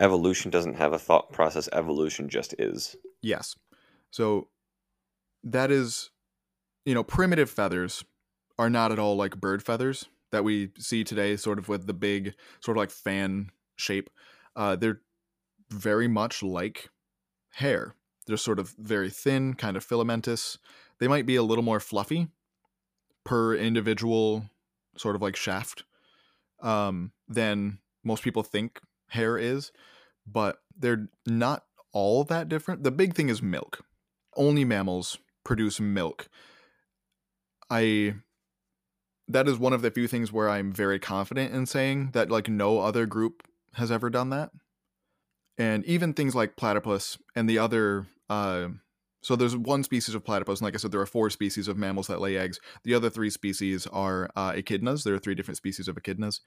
Evolution 0.00 0.50
doesn't 0.50 0.74
have 0.74 0.92
a 0.92 0.98
thought 0.98 1.32
process, 1.32 1.68
evolution 1.72 2.28
just 2.28 2.54
is. 2.58 2.96
Yes. 3.22 3.56
So 4.10 4.48
that 5.44 5.70
is, 5.70 6.10
you 6.84 6.94
know, 6.94 7.02
primitive 7.02 7.50
feathers 7.50 8.04
are 8.58 8.70
not 8.70 8.92
at 8.92 8.98
all 8.98 9.16
like 9.16 9.36
bird 9.40 9.62
feathers 9.62 10.06
that 10.32 10.44
we 10.44 10.70
see 10.78 11.04
today, 11.04 11.36
sort 11.36 11.58
of 11.58 11.68
with 11.68 11.86
the 11.86 11.94
big, 11.94 12.34
sort 12.60 12.76
of 12.76 12.80
like 12.80 12.90
fan 12.90 13.50
shape. 13.76 14.10
Uh, 14.54 14.76
they're 14.76 15.00
very 15.70 16.08
much 16.08 16.42
like 16.42 16.88
hair. 17.52 17.94
They're 18.26 18.36
sort 18.36 18.58
of 18.58 18.74
very 18.78 19.10
thin, 19.10 19.54
kind 19.54 19.76
of 19.76 19.84
filamentous. 19.84 20.58
They 20.98 21.08
might 21.08 21.26
be 21.26 21.36
a 21.36 21.42
little 21.42 21.64
more 21.64 21.80
fluffy 21.80 22.28
per 23.24 23.54
individual 23.54 24.50
sort 24.96 25.16
of 25.16 25.22
like 25.22 25.36
shaft 25.36 25.84
um, 26.62 27.12
than 27.28 27.78
most 28.04 28.22
people 28.22 28.42
think 28.42 28.80
hair 29.08 29.36
is, 29.36 29.72
but 30.26 30.58
they're 30.76 31.08
not 31.26 31.64
all 31.92 32.24
that 32.24 32.48
different. 32.48 32.84
The 32.84 32.90
big 32.90 33.14
thing 33.14 33.28
is 33.28 33.42
milk. 33.42 33.84
Only 34.36 34.64
mammals 34.64 35.18
produce 35.44 35.80
milk. 35.80 36.28
I 37.70 38.14
that 39.28 39.48
is 39.48 39.58
one 39.58 39.72
of 39.72 39.82
the 39.82 39.90
few 39.90 40.06
things 40.06 40.32
where 40.32 40.48
I'm 40.48 40.72
very 40.72 41.00
confident 41.00 41.52
in 41.52 41.66
saying 41.66 42.10
that 42.12 42.30
like 42.30 42.48
no 42.48 42.78
other 42.80 43.06
group 43.06 43.42
has 43.74 43.90
ever 43.90 44.08
done 44.08 44.30
that. 44.30 44.50
And 45.58 45.84
even 45.84 46.12
things 46.12 46.34
like 46.34 46.56
platypus 46.56 47.18
and 47.34 47.48
the 47.48 47.58
other 47.58 48.06
uh, 48.28 48.68
so 49.22 49.34
there's 49.34 49.56
one 49.56 49.82
species 49.82 50.14
of 50.14 50.24
platypus, 50.24 50.60
and 50.60 50.64
like 50.64 50.74
I 50.74 50.78
said, 50.78 50.92
there 50.92 51.00
are 51.00 51.06
four 51.06 51.30
species 51.30 51.68
of 51.68 51.76
mammals 51.76 52.06
that 52.06 52.20
lay 52.20 52.36
eggs. 52.36 52.60
The 52.84 52.94
other 52.94 53.10
three 53.10 53.30
species 53.30 53.86
are 53.88 54.30
uh, 54.36 54.52
echidnas. 54.52 55.04
There 55.04 55.14
are 55.14 55.18
three 55.18 55.34
different 55.34 55.56
species 55.56 55.88
of 55.88 55.96
echidnas. 55.96 56.40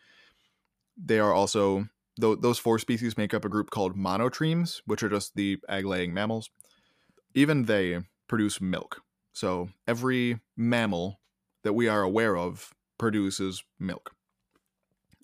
They 0.97 1.19
are 1.19 1.33
also 1.33 1.87
th- 2.19 2.39
those 2.41 2.59
four 2.59 2.79
species 2.79 3.17
make 3.17 3.33
up 3.33 3.45
a 3.45 3.49
group 3.49 3.69
called 3.69 3.97
monotremes, 3.97 4.81
which 4.85 5.03
are 5.03 5.09
just 5.09 5.35
the 5.35 5.57
egg-laying 5.67 6.13
mammals. 6.13 6.49
Even 7.33 7.65
they 7.65 8.01
produce 8.27 8.61
milk. 8.61 9.01
So 9.33 9.69
every 9.87 10.39
mammal 10.55 11.19
that 11.63 11.73
we 11.73 11.87
are 11.87 12.01
aware 12.01 12.37
of 12.37 12.73
produces 12.97 13.63
milk. 13.79 14.11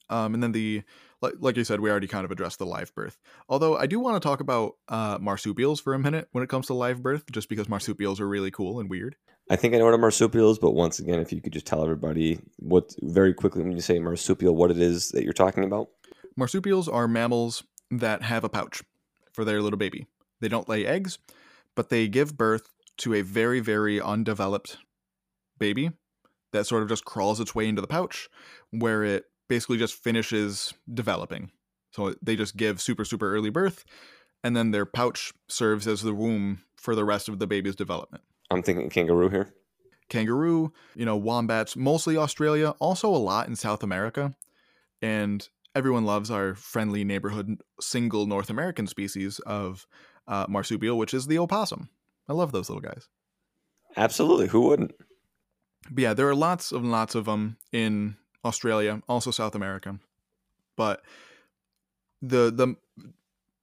Um, 0.09 0.33
and 0.33 0.43
then 0.43 0.51
the 0.51 0.83
like, 1.25 1.33
like 1.39 1.57
you 1.57 1.63
said, 1.63 1.79
we 1.79 1.89
already 1.89 2.07
kind 2.07 2.25
of 2.25 2.31
addressed 2.31 2.59
the 2.59 2.65
live 2.65 2.93
birth. 2.93 3.17
Although 3.49 3.75
I 3.75 3.87
do 3.87 3.99
want 3.99 4.21
to 4.21 4.25
talk 4.25 4.39
about 4.39 4.75
uh, 4.87 5.17
marsupials 5.19 5.79
for 5.79 5.93
a 5.93 5.99
minute 5.99 6.27
when 6.31 6.43
it 6.43 6.49
comes 6.49 6.67
to 6.67 6.73
live 6.73 7.01
birth, 7.01 7.31
just 7.31 7.49
because 7.49 7.67
marsupials 7.67 8.19
are 8.19 8.27
really 8.27 8.51
cool 8.51 8.79
and 8.79 8.89
weird. 8.89 9.15
I 9.49 9.55
think 9.55 9.73
I 9.73 9.77
know 9.77 9.85
what 9.85 9.93
a 9.93 9.97
marsupial 9.97 10.51
is, 10.51 10.59
but 10.59 10.71
once 10.71 10.99
again, 10.99 11.19
if 11.19 11.31
you 11.31 11.41
could 11.41 11.53
just 11.53 11.67
tell 11.67 11.83
everybody 11.83 12.39
what 12.57 12.95
very 13.01 13.33
quickly 13.33 13.63
when 13.63 13.73
you 13.73 13.81
say 13.81 13.99
marsupial, 13.99 14.55
what 14.55 14.71
it 14.71 14.79
is 14.79 15.09
that 15.09 15.23
you're 15.23 15.33
talking 15.33 15.63
about. 15.63 15.89
Marsupials 16.35 16.87
are 16.87 17.07
mammals 17.07 17.63
that 17.91 18.23
have 18.23 18.43
a 18.43 18.49
pouch 18.49 18.83
for 19.33 19.45
their 19.45 19.61
little 19.61 19.77
baby. 19.77 20.07
They 20.41 20.47
don't 20.47 20.69
lay 20.69 20.85
eggs, 20.85 21.19
but 21.75 21.89
they 21.89 22.07
give 22.07 22.37
birth 22.37 22.69
to 22.97 23.13
a 23.13 23.21
very, 23.21 23.59
very 23.59 24.01
undeveloped 24.01 24.77
baby 25.59 25.91
that 26.51 26.65
sort 26.65 26.83
of 26.83 26.89
just 26.89 27.05
crawls 27.05 27.39
its 27.39 27.53
way 27.53 27.67
into 27.67 27.81
the 27.81 27.87
pouch 27.87 28.29
where 28.71 29.03
it 29.03 29.25
basically 29.47 29.77
just 29.77 29.95
finishes 29.95 30.73
developing. 30.93 31.51
So 31.91 32.13
they 32.21 32.35
just 32.35 32.57
give 32.57 32.81
super, 32.81 33.05
super 33.05 33.33
early 33.33 33.49
birth, 33.49 33.85
and 34.43 34.55
then 34.55 34.71
their 34.71 34.85
pouch 34.85 35.33
serves 35.47 35.87
as 35.87 36.01
the 36.01 36.13
womb 36.13 36.61
for 36.75 36.93
the 36.93 37.05
rest 37.05 37.29
of 37.29 37.39
the 37.39 37.47
baby's 37.47 37.75
development. 37.75 38.23
I'm 38.51 38.61
thinking 38.61 38.89
kangaroo 38.89 39.29
here. 39.29 39.53
Kangaroo, 40.09 40.71
you 40.93 41.05
know, 41.05 41.15
wombats, 41.15 41.75
mostly 41.75 42.15
Australia, 42.15 42.75
also 42.79 43.09
a 43.09 43.17
lot 43.17 43.47
in 43.47 43.55
South 43.55 43.81
America. 43.81 44.35
And 45.01 45.47
everyone 45.73 46.05
loves 46.05 46.29
our 46.29 46.53
friendly 46.55 47.03
neighborhood 47.03 47.61
single 47.79 48.27
North 48.27 48.49
American 48.49 48.87
species 48.87 49.39
of 49.39 49.87
uh, 50.27 50.45
marsupial, 50.47 50.97
which 50.97 51.13
is 51.13 51.27
the 51.27 51.39
opossum. 51.39 51.89
I 52.27 52.33
love 52.33 52.51
those 52.51 52.69
little 52.69 52.81
guys. 52.81 53.07
Absolutely. 53.97 54.47
Who 54.47 54.61
wouldn't? 54.61 54.91
But 55.89 56.01
yeah, 56.01 56.13
there 56.13 56.27
are 56.27 56.35
lots 56.35 56.71
and 56.71 56.91
lots 56.91 57.15
of 57.15 57.25
them 57.25 57.57
in 57.71 58.15
Australia, 58.45 59.01
also 59.09 59.31
South 59.31 59.55
America. 59.55 59.99
But 60.77 61.01
the 62.21 62.51
the 62.51 62.75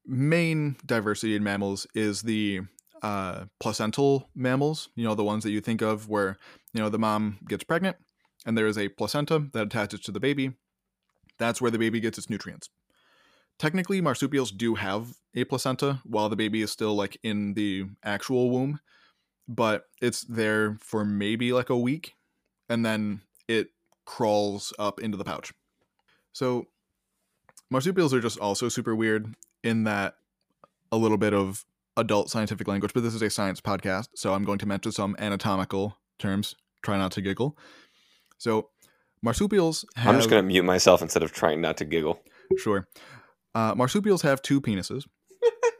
main 0.04 0.76
diversity 0.84 1.36
in 1.36 1.42
mammals 1.42 1.86
is 1.94 2.22
the 2.22 2.62
uh, 3.02 3.44
placental 3.60 4.28
mammals. 4.34 4.88
You 4.94 5.04
know, 5.04 5.14
the 5.14 5.24
ones 5.24 5.44
that 5.44 5.50
you 5.50 5.60
think 5.60 5.80
of 5.80 6.08
where 6.08 6.36
you 6.74 6.82
know 6.82 6.88
the 6.88 6.98
mom 6.98 7.38
gets 7.48 7.64
pregnant 7.64 7.96
and 8.44 8.58
there 8.58 8.66
is 8.66 8.76
a 8.76 8.88
placenta 8.88 9.46
that 9.52 9.66
attaches 9.66 10.00
to 10.00 10.12
the 10.12 10.20
baby. 10.20 10.52
That's 11.38 11.60
where 11.60 11.70
the 11.70 11.78
baby 11.78 12.00
gets 12.00 12.18
its 12.18 12.28
nutrients. 12.28 12.68
Technically, 13.58 14.00
marsupials 14.00 14.50
do 14.50 14.74
have 14.74 15.14
a 15.34 15.44
placenta 15.44 16.00
while 16.04 16.28
the 16.28 16.36
baby 16.36 16.62
is 16.62 16.70
still 16.70 16.94
like 16.94 17.16
in 17.22 17.54
the 17.54 17.86
actual 18.04 18.50
womb, 18.50 18.80
but 19.46 19.84
it's 20.00 20.22
there 20.22 20.76
for 20.80 21.04
maybe 21.04 21.52
like 21.52 21.70
a 21.70 21.78
week 21.78 22.14
and 22.68 22.84
then 22.84 23.20
it 23.48 23.68
crawls 24.16 24.74
up 24.78 25.00
into 25.00 25.16
the 25.16 25.24
pouch. 25.24 25.54
So 26.32 26.66
marsupials 27.70 28.12
are 28.12 28.20
just 28.20 28.38
also 28.38 28.68
super 28.68 28.94
weird 28.94 29.34
in 29.64 29.84
that 29.84 30.16
a 30.90 30.98
little 30.98 31.16
bit 31.16 31.32
of 31.32 31.64
adult 31.96 32.28
scientific 32.28 32.68
language, 32.68 32.92
but 32.92 33.02
this 33.02 33.14
is 33.14 33.22
a 33.22 33.30
science 33.30 33.62
podcast, 33.62 34.08
so 34.14 34.34
I'm 34.34 34.44
going 34.44 34.58
to 34.58 34.66
mention 34.66 34.92
some 34.92 35.16
anatomical 35.18 35.96
terms. 36.18 36.56
Try 36.82 36.98
not 36.98 37.12
to 37.12 37.22
giggle. 37.22 37.56
So 38.36 38.68
marsupials 39.22 39.86
have, 39.96 40.14
I'm 40.14 40.18
just 40.18 40.28
going 40.28 40.42
to 40.42 40.46
mute 40.46 40.64
myself 40.64 41.00
instead 41.00 41.22
of 41.22 41.32
trying 41.32 41.62
not 41.62 41.78
to 41.78 41.86
giggle. 41.86 42.20
Sure. 42.58 42.86
Uh, 43.54 43.74
marsupials 43.74 44.20
have 44.20 44.42
two 44.42 44.60
penises. 44.60 45.06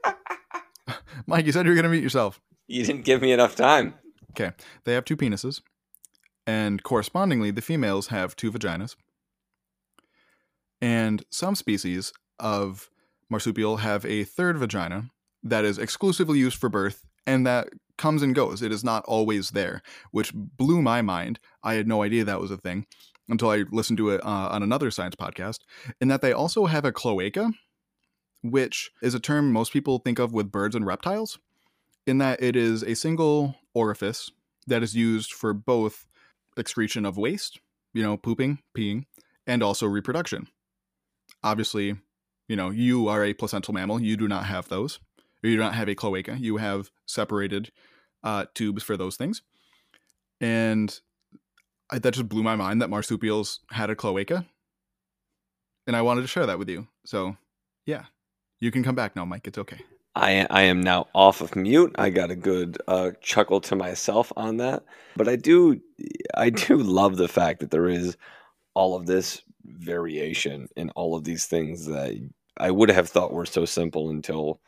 Mike, 1.27 1.45
you 1.45 1.53
said 1.53 1.67
you 1.67 1.73
were 1.73 1.77
going 1.77 1.85
to 1.85 1.91
mute 1.91 2.03
yourself. 2.03 2.41
You 2.67 2.83
didn't 2.83 3.05
give 3.05 3.21
me 3.21 3.33
enough 3.33 3.57
time. 3.57 3.93
Okay. 4.31 4.53
They 4.85 4.95
have 4.95 5.05
two 5.05 5.19
penises. 5.19 5.61
And 6.47 6.83
correspondingly, 6.83 7.51
the 7.51 7.63
females 7.63 8.09
have 8.09 8.37
two 8.37 8.51
vaginas. 8.51 8.97
And 10.81 11.25
some 11.31 11.55
species 11.55 12.13
of 12.39 12.91
marsupial 13.31 13.79
have 13.79 14.05
a 14.05 14.25
third 14.25 14.59
vagina 14.59 15.11
that 15.43 15.65
is 15.65 15.79
exclusively 15.79 16.39
used 16.39 16.59
for 16.59 16.69
birth 16.69 17.07
and 17.27 17.47
that 17.47 17.69
comes 17.97 18.23
and 18.23 18.35
goes. 18.35 18.63
It 18.63 18.73
is 18.73 18.83
not 18.83 19.05
always 19.05 19.51
there, 19.51 19.83
which 20.11 20.33
blew 20.35 20.83
my 20.83 21.03
mind. 21.03 21.39
I 21.63 21.75
had 21.75 21.87
no 21.87 22.03
idea 22.03 22.25
that 22.25 22.41
was 22.41 22.51
a 22.51 22.57
thing 22.57 22.87
until 23.29 23.51
I 23.51 23.65
listened 23.71 23.99
to 23.99 24.11
it 24.11 24.25
uh, 24.25 24.49
on 24.51 24.63
another 24.63 24.91
science 24.91 25.15
podcast. 25.15 25.61
In 26.01 26.09
that 26.09 26.21
they 26.21 26.33
also 26.33 26.67
have 26.67 26.85
a 26.85 26.93
cloaca, 26.93 27.53
which 28.43 28.91
is 29.01 29.15
a 29.15 29.21
term 29.21 29.53
most 29.53 29.73
people 29.73 29.99
think 29.99 30.19
of 30.19 30.33
with 30.33 30.51
birds 30.51 30.75
and 30.75 30.85
reptiles, 30.85 31.39
in 32.07 32.19
that 32.19 32.43
it 32.43 32.57
is 32.57 32.83
a 32.83 32.95
single 32.95 33.57
orifice 33.75 34.31
that 34.67 34.83
is 34.83 34.97
used 34.97 35.33
for 35.33 35.55
both 35.55 36.07
excretion 36.57 37.05
of 37.05 37.17
waste, 37.17 37.61
you 37.95 38.03
know, 38.03 38.17
pooping, 38.17 38.59
peeing, 38.77 39.07
and 39.47 39.63
also 39.63 39.87
reproduction. 39.87 40.49
Obviously, 41.43 41.97
you 42.49 42.57
know, 42.57 42.71
you 42.71 43.09
are 43.09 43.25
a 43.25 43.35
placental 43.35 43.75
mammal. 43.75 44.01
You 44.01 44.17
do 44.17 44.29
not 44.29 44.47
have 44.47 44.69
those. 44.69 45.01
You 45.43 45.57
do 45.57 45.63
not 45.63 45.75
have 45.75 45.89
a 45.89 45.95
cloaca. 45.95 46.37
You 46.39 46.59
have 46.59 46.91
separated 47.07 47.73
uh, 48.23 48.47
tubes 48.55 48.83
for 48.83 48.97
those 48.97 49.17
things. 49.17 49.43
And 50.41 50.99
I, 51.91 51.99
that 51.99 52.15
just 52.15 52.29
blew 52.29 52.43
my 52.43 52.57
mind 52.57 52.81
that 52.81 52.91
marsupials 52.91 53.61
had 53.71 53.91
a 53.91 53.97
cloaca. 53.97 54.47
And 55.87 55.97
I 55.97 56.03
wanted 56.03 56.23
to 56.23 56.29
share 56.29 56.47
that 56.47 56.59
with 56.59 56.69
you. 56.69 56.87
So, 57.05 57.37
yeah, 57.87 58.05
you 58.61 58.71
can 58.71 58.85
come 58.85 58.95
back 58.95 59.17
now, 59.17 59.25
Mike. 59.25 59.47
It's 59.47 59.59
okay. 59.59 59.81
I 60.15 60.47
I 60.51 60.63
am 60.63 60.83
now 60.83 61.09
off 61.15 61.41
of 61.41 61.57
mute. 61.57 61.95
I 61.97 62.11
got 62.11 62.31
a 62.31 62.37
good 62.37 62.79
uh, 62.87 63.13
chuckle 63.21 63.61
to 63.63 63.77
myself 63.77 64.33
on 64.37 64.59
that, 64.59 64.85
but 65.17 65.29
I 65.29 65.37
do 65.37 65.81
I 66.35 66.51
do 66.51 66.77
love 66.79 67.17
the 67.17 67.29
fact 67.29 67.61
that 67.61 67.71
there 67.71 67.89
is 67.89 68.17
all 68.75 68.95
of 68.97 69.07
this 69.07 69.43
variation 69.65 70.69
in 70.77 70.91
all 70.91 71.15
of 71.17 71.25
these 71.25 71.47
things 71.47 71.87
that 71.87 72.19
I 72.59 72.71
would 72.71 72.91
have 72.91 73.09
thought 73.09 73.33
were 73.33 73.47
so 73.47 73.65
simple 73.65 74.11
until 74.11 74.61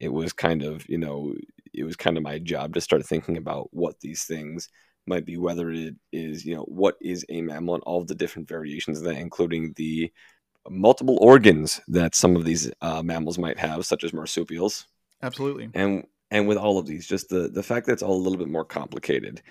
it 0.00 0.12
was 0.12 0.32
kind 0.32 0.62
of 0.62 0.88
you 0.88 0.98
know 0.98 1.34
it 1.74 1.84
was 1.84 1.96
kind 1.96 2.16
of 2.16 2.22
my 2.22 2.38
job 2.38 2.74
to 2.74 2.80
start 2.80 3.04
thinking 3.06 3.36
about 3.36 3.68
what 3.72 4.00
these 4.00 4.24
things 4.24 4.68
might 5.06 5.24
be 5.26 5.36
whether 5.36 5.70
it 5.70 5.94
is 6.12 6.44
you 6.44 6.54
know 6.54 6.64
what 6.64 6.96
is 7.02 7.24
a 7.30 7.42
mammal 7.42 7.74
and 7.74 7.84
all 7.84 8.00
of 8.00 8.08
the 8.08 8.14
different 8.14 8.48
variations 8.48 8.98
of 8.98 9.04
that 9.04 9.16
including 9.16 9.72
the 9.76 10.12
multiple 10.70 11.18
organs 11.20 11.80
that 11.88 12.14
some 12.14 12.36
of 12.36 12.44
these 12.44 12.70
uh, 12.80 13.02
mammals 13.02 13.38
might 13.38 13.58
have, 13.58 13.86
such 13.86 14.04
as 14.04 14.12
marsupials. 14.12 14.86
Absolutely. 15.22 15.70
And 15.74 16.04
and 16.30 16.46
with 16.46 16.58
all 16.58 16.78
of 16.78 16.86
these, 16.86 17.06
just 17.06 17.28
the 17.28 17.48
the 17.48 17.62
fact 17.62 17.86
that 17.86 17.92
it's 17.92 18.02
all 18.02 18.16
a 18.16 18.22
little 18.22 18.38
bit 18.38 18.48
more 18.48 18.64
complicated 18.64 19.42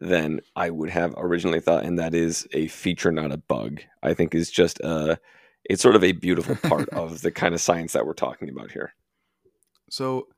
than 0.00 0.40
I 0.54 0.70
would 0.70 0.90
have 0.90 1.14
originally 1.16 1.60
thought, 1.60 1.84
and 1.84 1.98
that 1.98 2.14
is 2.14 2.46
a 2.52 2.66
feature, 2.68 3.10
not 3.10 3.32
a 3.32 3.38
bug. 3.38 3.80
I 4.02 4.14
think 4.14 4.34
is 4.34 4.50
just 4.50 4.80
a 4.80 5.18
it's 5.64 5.82
sort 5.82 5.96
of 5.96 6.04
a 6.04 6.12
beautiful 6.12 6.56
part 6.68 6.88
of 6.90 7.22
the 7.22 7.30
kind 7.30 7.54
of 7.54 7.60
science 7.60 7.92
that 7.92 8.06
we're 8.06 8.12
talking 8.12 8.48
about 8.48 8.70
here. 8.70 8.94
So, 9.90 10.28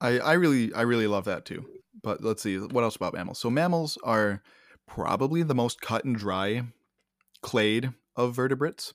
I 0.00 0.18
I 0.18 0.32
really 0.34 0.72
I 0.72 0.82
really 0.82 1.06
love 1.06 1.24
that 1.24 1.44
too. 1.44 1.64
But 2.02 2.22
let's 2.22 2.42
see 2.42 2.58
what 2.58 2.84
else 2.84 2.96
about 2.96 3.14
mammals. 3.14 3.38
So 3.38 3.48
mammals 3.48 3.96
are 4.04 4.42
probably 4.86 5.42
the 5.42 5.54
most 5.54 5.80
cut 5.80 6.04
and 6.04 6.14
dry 6.14 6.64
clade 7.40 7.92
of 8.14 8.34
vertebrates 8.34 8.92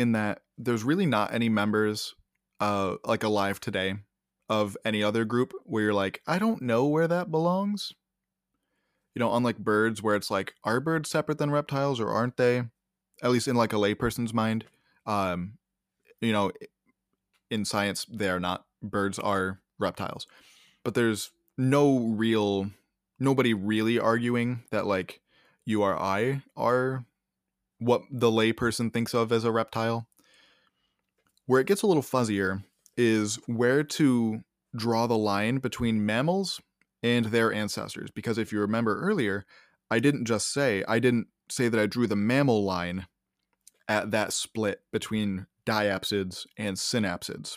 in 0.00 0.12
that 0.12 0.40
there's 0.56 0.82
really 0.82 1.06
not 1.06 1.34
any 1.34 1.48
members 1.48 2.14
uh 2.58 2.96
like 3.04 3.22
alive 3.22 3.60
today 3.60 3.94
of 4.48 4.76
any 4.84 5.02
other 5.02 5.24
group 5.24 5.52
where 5.64 5.84
you're 5.84 5.94
like 5.94 6.22
I 6.26 6.38
don't 6.38 6.62
know 6.62 6.86
where 6.86 7.06
that 7.06 7.30
belongs. 7.30 7.92
You 9.14 9.20
know, 9.20 9.34
unlike 9.34 9.58
birds 9.58 10.02
where 10.02 10.16
it's 10.16 10.30
like 10.30 10.54
are 10.64 10.80
birds 10.80 11.10
separate 11.10 11.38
than 11.38 11.50
reptiles 11.50 12.00
or 12.00 12.08
aren't 12.08 12.36
they? 12.36 12.64
At 13.22 13.30
least 13.30 13.46
in 13.46 13.56
like 13.56 13.72
a 13.72 13.76
layperson's 13.76 14.32
mind. 14.32 14.64
Um 15.06 15.58
you 16.20 16.32
know, 16.32 16.50
in 17.50 17.64
science 17.64 18.06
they 18.10 18.30
are 18.30 18.40
not 18.40 18.64
birds 18.82 19.18
are 19.18 19.60
reptiles. 19.78 20.26
But 20.82 20.94
there's 20.94 21.30
no 21.58 21.98
real 21.98 22.70
nobody 23.18 23.52
really 23.52 23.98
arguing 23.98 24.62
that 24.70 24.86
like 24.86 25.20
you 25.66 25.82
or 25.82 25.94
I 25.94 26.42
are 26.56 27.04
what 27.80 28.02
the 28.10 28.30
layperson 28.30 28.92
thinks 28.92 29.14
of 29.14 29.32
as 29.32 29.44
a 29.44 29.50
reptile. 29.50 30.06
Where 31.46 31.60
it 31.60 31.66
gets 31.66 31.82
a 31.82 31.86
little 31.86 32.02
fuzzier 32.02 32.62
is 32.96 33.36
where 33.46 33.82
to 33.82 34.42
draw 34.76 35.06
the 35.06 35.18
line 35.18 35.58
between 35.58 36.06
mammals 36.06 36.60
and 37.02 37.26
their 37.26 37.52
ancestors. 37.52 38.10
Because 38.10 38.38
if 38.38 38.52
you 38.52 38.60
remember 38.60 39.00
earlier, 39.00 39.44
I 39.90 39.98
didn't 39.98 40.26
just 40.26 40.52
say, 40.52 40.84
I 40.86 41.00
didn't 41.00 41.26
say 41.48 41.68
that 41.68 41.80
I 41.80 41.86
drew 41.86 42.06
the 42.06 42.14
mammal 42.14 42.62
line 42.62 43.06
at 43.88 44.12
that 44.12 44.32
split 44.32 44.82
between 44.92 45.46
diapsids 45.66 46.46
and 46.56 46.76
synapsids. 46.76 47.56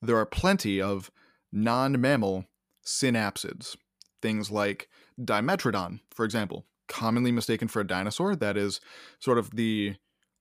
There 0.00 0.16
are 0.16 0.26
plenty 0.26 0.80
of 0.80 1.10
non 1.52 2.00
mammal 2.00 2.44
synapsids, 2.84 3.76
things 4.22 4.50
like 4.50 4.88
Dimetrodon, 5.20 6.00
for 6.14 6.24
example, 6.24 6.66
commonly 6.90 7.32
mistaken 7.32 7.68
for 7.68 7.80
a 7.80 7.86
dinosaur. 7.86 8.36
That 8.36 8.58
is 8.58 8.80
sort 9.18 9.38
of 9.38 9.52
the 9.52 9.94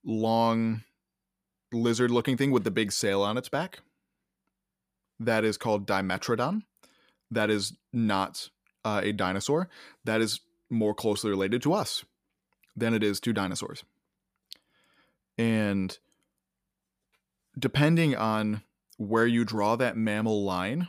long 0.03 0.83
lizard 1.71 2.11
looking 2.11 2.35
thing 2.35 2.51
with 2.51 2.65
the 2.65 2.71
big 2.71 2.91
sail 2.91 3.21
on 3.21 3.37
its 3.37 3.47
back. 3.47 3.79
That 5.19 5.45
is 5.45 5.57
called 5.57 5.87
Dimetrodon. 5.87 6.63
That 7.31 7.49
is 7.49 7.73
not 7.93 8.49
uh, 8.83 9.01
a 9.03 9.13
dinosaur. 9.13 9.69
That 10.03 10.19
is 10.19 10.41
more 10.69 10.93
closely 10.93 11.29
related 11.29 11.61
to 11.63 11.73
us 11.73 12.03
than 12.75 12.93
it 12.93 13.03
is 13.03 13.19
to 13.21 13.33
dinosaurs. 13.33 13.83
And 15.37 15.97
depending 17.57 18.15
on 18.15 18.63
where 18.97 19.27
you 19.27 19.45
draw 19.45 19.75
that 19.75 19.95
mammal 19.95 20.43
line, 20.43 20.87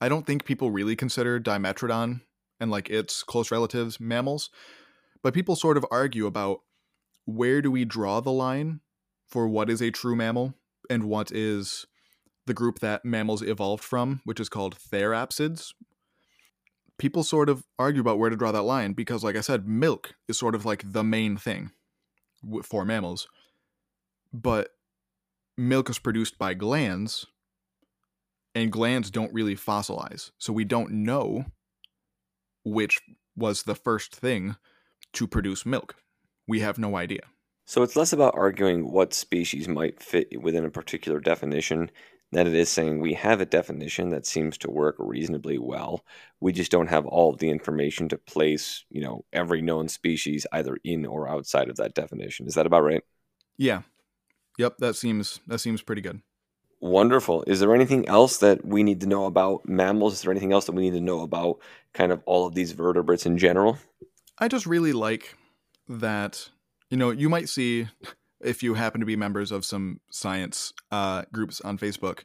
I 0.00 0.08
don't 0.08 0.26
think 0.26 0.44
people 0.44 0.70
really 0.70 0.96
consider 0.96 1.40
Dimetrodon 1.40 2.22
and 2.60 2.70
like 2.70 2.90
its 2.90 3.22
close 3.22 3.50
relatives, 3.50 4.00
mammals. 4.00 4.50
But 5.22 5.34
people 5.34 5.56
sort 5.56 5.76
of 5.76 5.86
argue 5.90 6.26
about 6.26 6.60
where 7.24 7.62
do 7.62 7.70
we 7.70 7.84
draw 7.84 8.20
the 8.20 8.32
line 8.32 8.80
for 9.26 9.48
what 9.48 9.70
is 9.70 9.80
a 9.80 9.90
true 9.90 10.14
mammal 10.14 10.54
and 10.90 11.04
what 11.04 11.32
is 11.32 11.86
the 12.46 12.54
group 12.54 12.80
that 12.80 13.04
mammals 13.04 13.42
evolved 13.42 13.82
from, 13.82 14.20
which 14.24 14.38
is 14.38 14.48
called 14.48 14.76
therapsids. 14.76 15.72
people 16.98 17.24
sort 17.24 17.48
of 17.48 17.64
argue 17.78 18.00
about 18.00 18.18
where 18.18 18.30
to 18.30 18.36
draw 18.36 18.52
that 18.52 18.62
line 18.62 18.92
because, 18.92 19.24
like 19.24 19.36
I 19.36 19.40
said, 19.40 19.66
milk 19.66 20.14
is 20.28 20.38
sort 20.38 20.54
of 20.54 20.64
like 20.64 20.92
the 20.92 21.02
main 21.02 21.36
thing 21.36 21.72
for 22.62 22.84
mammals. 22.84 23.26
But 24.32 24.70
milk 25.56 25.90
is 25.90 25.98
produced 25.98 26.38
by 26.38 26.54
glands, 26.54 27.26
and 28.54 28.70
glands 28.70 29.10
don't 29.10 29.32
really 29.32 29.56
fossilize. 29.56 30.30
So 30.38 30.52
we 30.52 30.64
don't 30.64 30.90
know 30.90 31.46
which 32.64 33.00
was 33.36 33.62
the 33.62 33.74
first 33.74 34.14
thing 34.14 34.56
to 35.12 35.26
produce 35.26 35.64
milk. 35.66 35.96
We 36.46 36.60
have 36.60 36.78
no 36.78 36.96
idea. 36.96 37.20
So 37.66 37.82
it's 37.82 37.96
less 37.96 38.12
about 38.12 38.34
arguing 38.36 38.90
what 38.90 39.14
species 39.14 39.68
might 39.68 40.02
fit 40.02 40.40
within 40.40 40.64
a 40.64 40.70
particular 40.70 41.18
definition 41.18 41.90
than 42.32 42.46
it 42.46 42.54
is 42.54 42.68
saying 42.68 43.00
we 43.00 43.14
have 43.14 43.40
a 43.40 43.46
definition 43.46 44.10
that 44.10 44.26
seems 44.26 44.58
to 44.58 44.70
work 44.70 44.96
reasonably 44.98 45.58
well. 45.58 46.04
We 46.40 46.52
just 46.52 46.70
don't 46.70 46.88
have 46.88 47.06
all 47.06 47.32
of 47.32 47.38
the 47.38 47.48
information 47.48 48.08
to 48.10 48.18
place, 48.18 48.84
you 48.90 49.00
know, 49.00 49.24
every 49.32 49.62
known 49.62 49.88
species 49.88 50.46
either 50.52 50.76
in 50.84 51.06
or 51.06 51.28
outside 51.28 51.70
of 51.70 51.76
that 51.76 51.94
definition. 51.94 52.46
Is 52.46 52.54
that 52.54 52.66
about 52.66 52.82
right? 52.82 53.02
Yeah. 53.56 53.82
Yep, 54.58 54.78
that 54.78 54.96
seems 54.96 55.40
that 55.46 55.58
seems 55.60 55.80
pretty 55.80 56.02
good. 56.02 56.20
Wonderful. 56.84 57.44
Is 57.46 57.60
there 57.60 57.74
anything 57.74 58.06
else 58.08 58.36
that 58.36 58.62
we 58.62 58.82
need 58.82 59.00
to 59.00 59.06
know 59.06 59.24
about 59.24 59.66
mammals? 59.66 60.12
Is 60.12 60.20
there 60.20 60.30
anything 60.30 60.52
else 60.52 60.66
that 60.66 60.72
we 60.72 60.82
need 60.82 60.92
to 60.98 61.00
know 61.00 61.22
about 61.22 61.58
kind 61.94 62.12
of 62.12 62.22
all 62.26 62.46
of 62.46 62.54
these 62.54 62.72
vertebrates 62.72 63.24
in 63.24 63.38
general? 63.38 63.78
I 64.38 64.48
just 64.48 64.66
really 64.66 64.92
like 64.92 65.34
that, 65.88 66.50
you 66.90 66.98
know, 66.98 67.08
you 67.08 67.30
might 67.30 67.48
see 67.48 67.88
if 68.42 68.62
you 68.62 68.74
happen 68.74 69.00
to 69.00 69.06
be 69.06 69.16
members 69.16 69.50
of 69.50 69.64
some 69.64 70.00
science 70.10 70.74
uh, 70.92 71.22
groups 71.32 71.58
on 71.62 71.78
Facebook. 71.78 72.24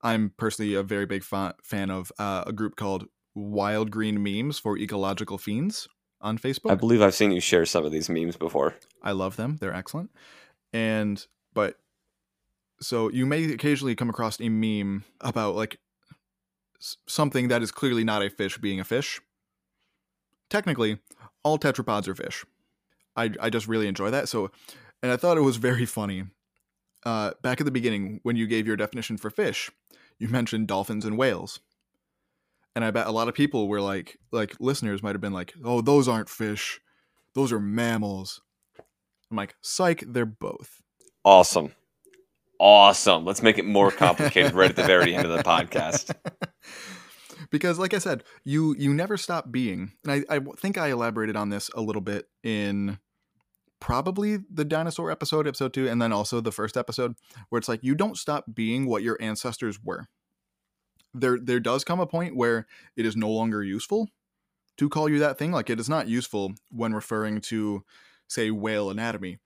I'm 0.00 0.32
personally 0.38 0.72
a 0.72 0.82
very 0.82 1.04
big 1.04 1.22
fa- 1.22 1.56
fan 1.62 1.90
of 1.90 2.10
uh, 2.18 2.44
a 2.46 2.52
group 2.54 2.76
called 2.76 3.08
Wild 3.34 3.90
Green 3.90 4.22
Memes 4.22 4.58
for 4.58 4.78
Ecological 4.78 5.36
Fiends 5.36 5.86
on 6.22 6.38
Facebook. 6.38 6.70
I 6.70 6.76
believe 6.76 7.02
I've 7.02 7.14
seen 7.14 7.30
you 7.30 7.40
share 7.42 7.66
some 7.66 7.84
of 7.84 7.92
these 7.92 8.08
memes 8.08 8.38
before. 8.38 8.74
I 9.02 9.12
love 9.12 9.36
them. 9.36 9.58
They're 9.60 9.74
excellent. 9.74 10.10
And, 10.72 11.26
but, 11.52 11.76
so 12.80 13.10
you 13.10 13.26
may 13.26 13.52
occasionally 13.52 13.94
come 13.94 14.10
across 14.10 14.40
a 14.40 14.48
meme 14.48 15.04
about 15.20 15.54
like 15.54 15.78
something 17.06 17.48
that 17.48 17.62
is 17.62 17.70
clearly 17.70 18.04
not 18.04 18.22
a 18.22 18.30
fish 18.30 18.58
being 18.58 18.80
a 18.80 18.84
fish. 18.84 19.20
Technically, 20.48 20.98
all 21.42 21.58
tetrapods 21.58 22.08
are 22.08 22.14
fish. 22.14 22.44
I, 23.16 23.30
I 23.40 23.50
just 23.50 23.66
really 23.68 23.88
enjoy 23.88 24.10
that. 24.10 24.28
So, 24.28 24.50
and 25.02 25.10
I 25.10 25.16
thought 25.16 25.36
it 25.36 25.42
was 25.42 25.56
very 25.56 25.86
funny. 25.86 26.24
Uh, 27.04 27.32
back 27.42 27.60
at 27.60 27.64
the 27.64 27.70
beginning, 27.70 28.20
when 28.22 28.36
you 28.36 28.46
gave 28.46 28.66
your 28.66 28.76
definition 28.76 29.16
for 29.16 29.30
fish, 29.30 29.70
you 30.18 30.28
mentioned 30.28 30.68
dolphins 30.68 31.04
and 31.04 31.18
whales. 31.18 31.60
And 32.74 32.84
I 32.84 32.90
bet 32.90 33.06
a 33.06 33.12
lot 33.12 33.28
of 33.28 33.34
people 33.34 33.66
were 33.66 33.80
like, 33.80 34.18
like 34.30 34.54
listeners 34.60 35.02
might 35.02 35.14
have 35.14 35.20
been 35.20 35.32
like, 35.32 35.52
oh, 35.64 35.80
those 35.80 36.06
aren't 36.06 36.28
fish. 36.28 36.80
Those 37.34 37.52
are 37.52 37.60
mammals. 37.60 38.40
I'm 39.30 39.36
like, 39.36 39.56
psych, 39.60 40.04
they're 40.06 40.26
both. 40.26 40.80
Awesome. 41.24 41.72
Awesome. 42.60 43.24
Let's 43.24 43.42
make 43.42 43.58
it 43.58 43.64
more 43.64 43.90
complicated 43.92 44.54
right 44.54 44.70
at 44.70 44.76
the 44.76 44.84
very 44.84 45.14
end 45.14 45.26
of 45.26 45.36
the 45.36 45.42
podcast. 45.42 46.14
because 47.50 47.78
like 47.78 47.94
I 47.94 47.98
said, 47.98 48.24
you 48.44 48.74
you 48.78 48.92
never 48.92 49.16
stop 49.16 49.50
being. 49.50 49.92
And 50.04 50.24
I, 50.28 50.36
I 50.36 50.40
think 50.58 50.78
I 50.78 50.88
elaborated 50.88 51.36
on 51.36 51.50
this 51.50 51.70
a 51.74 51.80
little 51.80 52.02
bit 52.02 52.26
in 52.42 52.98
probably 53.80 54.38
the 54.52 54.64
dinosaur 54.64 55.10
episode, 55.10 55.46
episode 55.46 55.72
two, 55.72 55.88
and 55.88 56.02
then 56.02 56.12
also 56.12 56.40
the 56.40 56.52
first 56.52 56.76
episode, 56.76 57.14
where 57.48 57.58
it's 57.58 57.68
like 57.68 57.84
you 57.84 57.94
don't 57.94 58.18
stop 58.18 58.44
being 58.52 58.86
what 58.86 59.02
your 59.02 59.16
ancestors 59.20 59.78
were. 59.82 60.06
There 61.14 61.38
there 61.40 61.60
does 61.60 61.84
come 61.84 62.00
a 62.00 62.06
point 62.06 62.36
where 62.36 62.66
it 62.96 63.06
is 63.06 63.16
no 63.16 63.30
longer 63.30 63.62
useful 63.62 64.08
to 64.78 64.88
call 64.88 65.08
you 65.08 65.18
that 65.20 65.38
thing. 65.38 65.52
Like 65.52 65.70
it 65.70 65.80
is 65.80 65.88
not 65.88 66.08
useful 66.08 66.54
when 66.70 66.92
referring 66.92 67.40
to, 67.42 67.84
say, 68.28 68.50
whale 68.50 68.90
anatomy. 68.90 69.38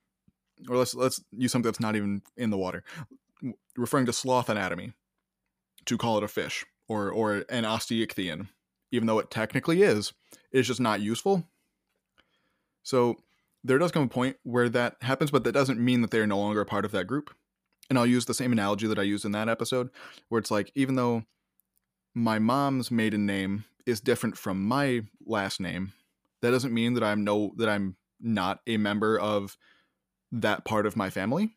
Or 0.69 0.77
let's 0.77 0.95
let's 0.95 1.21
use 1.35 1.51
something 1.51 1.67
that's 1.67 1.79
not 1.79 1.95
even 1.95 2.21
in 2.37 2.49
the 2.49 2.57
water. 2.57 2.83
Referring 3.75 4.05
to 4.05 4.13
sloth 4.13 4.49
anatomy 4.49 4.93
to 5.85 5.97
call 5.97 6.17
it 6.17 6.23
a 6.23 6.27
fish 6.27 6.65
or 6.87 7.09
or 7.09 7.43
an 7.49 7.63
osteichthyan, 7.63 8.47
even 8.91 9.07
though 9.07 9.19
it 9.19 9.31
technically 9.31 9.83
is, 9.83 10.13
it's 10.51 10.67
just 10.67 10.79
not 10.79 11.01
useful. 11.01 11.43
So 12.83 13.17
there 13.63 13.77
does 13.77 13.91
come 13.91 14.03
a 14.03 14.07
point 14.07 14.37
where 14.43 14.69
that 14.69 14.97
happens, 15.01 15.31
but 15.31 15.43
that 15.45 15.53
doesn't 15.53 15.79
mean 15.79 16.01
that 16.01 16.11
they 16.11 16.19
are 16.19 16.27
no 16.27 16.39
longer 16.39 16.61
a 16.61 16.65
part 16.65 16.85
of 16.85 16.91
that 16.91 17.07
group. 17.07 17.33
And 17.89 17.97
I'll 17.97 18.05
use 18.05 18.25
the 18.25 18.33
same 18.33 18.51
analogy 18.51 18.87
that 18.87 18.99
I 18.99 19.03
used 19.03 19.25
in 19.25 19.31
that 19.33 19.49
episode, 19.49 19.89
where 20.29 20.39
it's 20.39 20.51
like, 20.51 20.71
even 20.75 20.95
though 20.95 21.23
my 22.13 22.39
mom's 22.39 22.91
maiden 22.91 23.25
name 23.25 23.65
is 23.85 23.99
different 23.99 24.37
from 24.37 24.63
my 24.65 25.03
last 25.25 25.59
name, 25.59 25.93
that 26.41 26.51
doesn't 26.51 26.73
mean 26.73 26.93
that 26.93 27.03
I'm 27.03 27.23
no 27.23 27.53
that 27.57 27.69
I'm 27.69 27.95
not 28.19 28.61
a 28.67 28.77
member 28.77 29.19
of 29.19 29.57
that 30.33 30.65
part 30.65 30.85
of 30.85 30.97
my 30.97 31.09
family. 31.09 31.55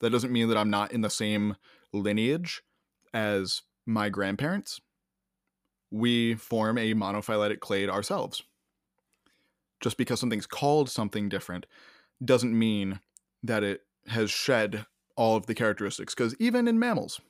That 0.00 0.10
doesn't 0.10 0.32
mean 0.32 0.48
that 0.48 0.58
I'm 0.58 0.70
not 0.70 0.92
in 0.92 1.00
the 1.00 1.10
same 1.10 1.56
lineage 1.92 2.62
as 3.14 3.62
my 3.86 4.08
grandparents. 4.08 4.80
We 5.90 6.34
form 6.34 6.76
a 6.78 6.94
monophyletic 6.94 7.60
clade 7.60 7.88
ourselves 7.88 8.42
just 9.80 9.96
because 9.96 10.20
something's 10.20 10.46
called 10.46 10.90
something 10.90 11.28
different 11.28 11.66
doesn't 12.24 12.56
mean 12.56 13.00
that 13.42 13.64
it 13.64 13.82
has 14.08 14.30
shed 14.30 14.84
all 15.16 15.36
of 15.36 15.46
the 15.46 15.54
characteristics. 15.54 16.14
Because 16.14 16.34
even 16.38 16.68
in 16.68 16.78
mammals, 16.78 17.20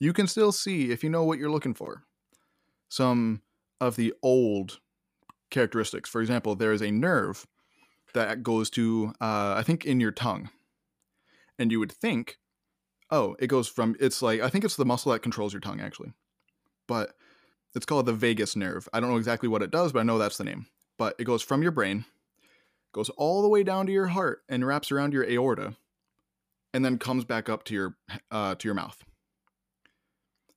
you 0.00 0.12
can 0.12 0.26
still 0.26 0.52
see, 0.52 0.90
if 0.90 1.02
you 1.02 1.10
know 1.10 1.24
what 1.24 1.38
you're 1.38 1.50
looking 1.50 1.74
for, 1.74 2.02
some 2.88 3.42
of 3.80 3.96
the 3.96 4.12
old 4.22 4.80
characteristics. 5.50 6.10
For 6.10 6.20
example, 6.20 6.54
there 6.54 6.72
is 6.72 6.82
a 6.82 6.90
nerve 6.90 7.46
that 8.14 8.42
goes 8.42 8.70
to, 8.70 9.12
uh, 9.20 9.54
I 9.56 9.62
think, 9.62 9.84
in 9.84 10.00
your 10.00 10.12
tongue. 10.12 10.50
And 11.58 11.72
you 11.72 11.80
would 11.80 11.92
think, 11.92 12.38
oh, 13.10 13.36
it 13.38 13.48
goes 13.48 13.68
from, 13.68 13.96
it's 14.00 14.22
like, 14.22 14.40
I 14.40 14.48
think 14.48 14.64
it's 14.64 14.76
the 14.76 14.84
muscle 14.84 15.12
that 15.12 15.22
controls 15.22 15.52
your 15.52 15.60
tongue, 15.60 15.80
actually. 15.80 16.12
But 16.86 17.14
it's 17.74 17.86
called 17.86 18.06
the 18.06 18.12
vagus 18.12 18.56
nerve. 18.56 18.88
I 18.92 19.00
don't 19.00 19.10
know 19.10 19.16
exactly 19.16 19.48
what 19.48 19.62
it 19.62 19.70
does, 19.70 19.92
but 19.92 20.00
I 20.00 20.04
know 20.04 20.18
that's 20.18 20.38
the 20.38 20.44
name 20.44 20.66
but 20.98 21.14
it 21.18 21.24
goes 21.24 21.42
from 21.42 21.62
your 21.62 21.70
brain, 21.70 22.04
goes 22.92 23.08
all 23.10 23.40
the 23.40 23.48
way 23.48 23.62
down 23.62 23.86
to 23.86 23.92
your 23.92 24.08
heart 24.08 24.42
and 24.48 24.66
wraps 24.66 24.92
around 24.92 25.14
your 25.14 25.24
aorta, 25.24 25.76
and 26.74 26.84
then 26.84 26.98
comes 26.98 27.24
back 27.24 27.48
up 27.48 27.64
to 27.64 27.74
your 27.74 27.96
uh, 28.30 28.56
to 28.56 28.68
your 28.68 28.74
mouth. 28.74 29.02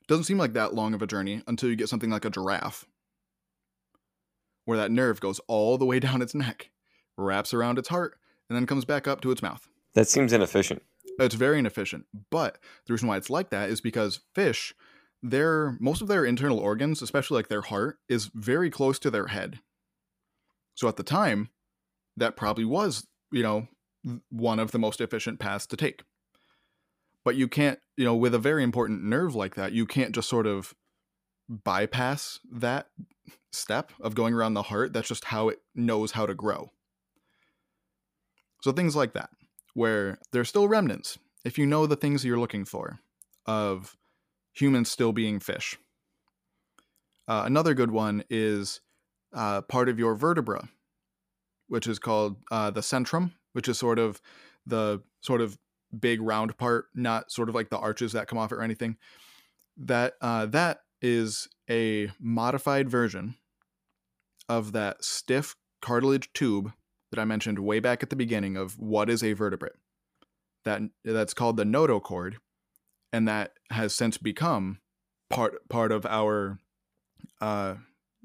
Doesn't 0.07 0.25
seem 0.25 0.39
like 0.39 0.53
that 0.53 0.73
long 0.73 0.93
of 0.93 1.01
a 1.01 1.07
journey 1.07 1.41
until 1.47 1.69
you 1.69 1.75
get 1.75 1.87
something 1.87 2.09
like 2.09 2.25
a 2.25 2.29
giraffe, 2.29 2.85
where 4.65 4.77
that 4.77 4.91
nerve 4.91 5.21
goes 5.21 5.39
all 5.47 5.77
the 5.77 5.85
way 5.85 5.99
down 5.99 6.21
its 6.21 6.35
neck, 6.35 6.70
wraps 7.21 7.53
around 7.53 7.79
its 7.79 7.89
heart, 7.89 8.17
and 8.49 8.55
then 8.55 8.65
comes 8.65 8.85
back 8.85 9.07
up 9.07 9.21
to 9.21 9.31
its 9.31 9.41
mouth. 9.41 9.67
That 9.93 10.07
seems 10.07 10.33
inefficient. 10.33 10.83
It's 11.19 11.35
very 11.35 11.59
inefficient. 11.59 12.05
But 12.29 12.57
the 12.85 12.93
reason 12.93 13.07
why 13.07 13.17
it's 13.17 13.29
like 13.29 13.49
that 13.49 13.69
is 13.69 13.81
because 13.81 14.21
fish, 14.33 14.73
their 15.21 15.77
most 15.79 16.01
of 16.01 16.07
their 16.07 16.25
internal 16.25 16.59
organs, 16.59 17.01
especially 17.01 17.35
like 17.35 17.47
their 17.47 17.61
heart, 17.61 17.99
is 18.09 18.31
very 18.33 18.69
close 18.69 18.97
to 18.99 19.11
their 19.11 19.27
head. 19.27 19.59
So 20.75 20.87
at 20.87 20.95
the 20.95 21.03
time, 21.03 21.49
that 22.17 22.35
probably 22.35 22.65
was, 22.65 23.07
you 23.31 23.43
know, 23.43 23.67
one 24.29 24.59
of 24.59 24.71
the 24.71 24.79
most 24.79 24.99
efficient 24.99 25.39
paths 25.39 25.67
to 25.67 25.77
take. 25.77 26.03
But 27.23 27.35
you 27.35 27.47
can't, 27.47 27.79
you 27.97 28.05
know, 28.05 28.15
with 28.15 28.33
a 28.33 28.39
very 28.39 28.63
important 28.63 29.03
nerve 29.03 29.35
like 29.35 29.55
that, 29.55 29.73
you 29.73 29.85
can't 29.85 30.15
just 30.15 30.27
sort 30.27 30.47
of 30.47 30.73
bypass 31.47 32.39
that 32.51 32.87
step 33.51 33.91
of 33.99 34.15
going 34.15 34.33
around 34.33 34.55
the 34.55 34.63
heart. 34.63 34.93
That's 34.93 35.07
just 35.07 35.25
how 35.25 35.49
it 35.49 35.59
knows 35.75 36.13
how 36.13 36.25
to 36.25 36.33
grow. 36.33 36.71
So 38.61 38.71
things 38.71 38.95
like 38.95 39.13
that, 39.13 39.29
where 39.73 40.19
there's 40.31 40.49
still 40.49 40.67
remnants, 40.67 41.17
if 41.43 41.57
you 41.57 41.65
know 41.65 41.87
the 41.87 41.95
things 41.95 42.23
you're 42.23 42.39
looking 42.39 42.65
for 42.65 42.99
of 43.45 43.97
humans 44.53 44.91
still 44.91 45.11
being 45.11 45.39
fish. 45.39 45.77
Uh, 47.27 47.43
another 47.45 47.73
good 47.73 47.91
one 47.91 48.23
is 48.29 48.81
uh, 49.33 49.61
part 49.61 49.89
of 49.89 49.97
your 49.97 50.15
vertebra, 50.15 50.69
which 51.67 51.87
is 51.87 51.99
called 51.99 52.37
uh, 52.51 52.69
the 52.69 52.81
centrum, 52.81 53.31
which 53.53 53.67
is 53.67 53.77
sort 53.77 53.97
of 53.97 54.21
the 54.65 55.01
sort 55.21 55.41
of 55.41 55.57
big 55.97 56.21
round 56.21 56.57
part, 56.57 56.85
not 56.93 57.31
sort 57.31 57.49
of 57.49 57.55
like 57.55 57.69
the 57.69 57.77
arches 57.77 58.11
that 58.11 58.27
come 58.27 58.37
off 58.37 58.51
it 58.51 58.55
or 58.55 58.61
anything. 58.61 58.97
That 59.77 60.13
uh, 60.21 60.45
that 60.47 60.79
is 61.01 61.47
a 61.69 62.11
modified 62.19 62.89
version 62.89 63.35
of 64.49 64.73
that 64.73 65.03
stiff 65.03 65.55
cartilage 65.81 66.31
tube 66.33 66.73
that 67.11 67.19
I 67.19 67.25
mentioned 67.25 67.59
way 67.59 67.79
back 67.79 68.03
at 68.03 68.09
the 68.09 68.15
beginning 68.15 68.57
of 68.57 68.79
what 68.79 69.09
is 69.09 69.23
a 69.23 69.33
vertebrate. 69.33 69.73
That 70.65 70.81
that's 71.03 71.33
called 71.33 71.57
the 71.57 71.63
notochord, 71.63 72.35
and 73.13 73.27
that 73.27 73.53
has 73.71 73.95
since 73.95 74.17
become 74.17 74.79
part 75.29 75.67
part 75.69 75.91
of 75.91 76.05
our 76.05 76.59
uh, 77.39 77.75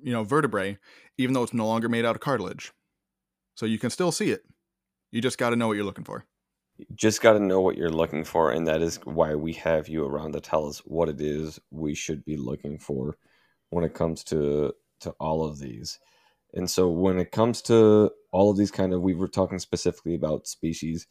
you 0.02 0.12
know, 0.12 0.24
vertebrae, 0.24 0.78
even 1.18 1.34
though 1.34 1.42
it's 1.42 1.54
no 1.54 1.66
longer 1.66 1.88
made 1.88 2.04
out 2.04 2.14
of 2.16 2.20
cartilage. 2.20 2.72
So 3.54 3.66
you 3.66 3.78
can 3.78 3.90
still 3.90 4.12
see 4.12 4.30
it. 4.30 4.44
You 5.10 5.22
just 5.22 5.38
got 5.38 5.50
to 5.50 5.56
know 5.56 5.68
what 5.68 5.76
you're 5.76 5.84
looking 5.84 6.04
for. 6.04 6.26
just 6.94 7.22
got 7.22 7.34
to 7.34 7.40
know 7.40 7.60
what 7.60 7.76
you're 7.76 7.88
looking 7.90 8.24
for, 8.24 8.50
and 8.50 8.66
that 8.66 8.82
is 8.82 9.00
why 9.04 9.34
we 9.34 9.54
have 9.54 9.88
you 9.88 10.04
around 10.04 10.32
to 10.32 10.40
tell 10.40 10.66
us 10.68 10.78
what 10.80 11.08
it 11.08 11.20
is 11.20 11.58
we 11.70 11.94
should 11.94 12.24
be 12.24 12.36
looking 12.36 12.78
for 12.78 13.16
when 13.70 13.84
it 13.84 13.94
comes 13.94 14.22
to 14.24 14.72
to 15.00 15.10
all 15.20 15.44
of 15.44 15.58
these. 15.58 15.98
And 16.54 16.70
so 16.70 16.88
when 16.88 17.18
it 17.18 17.32
comes 17.32 17.62
to 17.62 18.10
all 18.36 18.50
of 18.50 18.56
these 18.58 18.70
kind 18.70 18.92
of 18.92 19.00
we 19.00 19.14
were 19.14 19.28
talking 19.28 19.58
specifically 19.58 20.14
about 20.14 20.46
species 20.46 21.06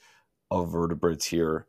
of 0.51 0.71
vertebrates 0.71 1.25
here 1.25 1.65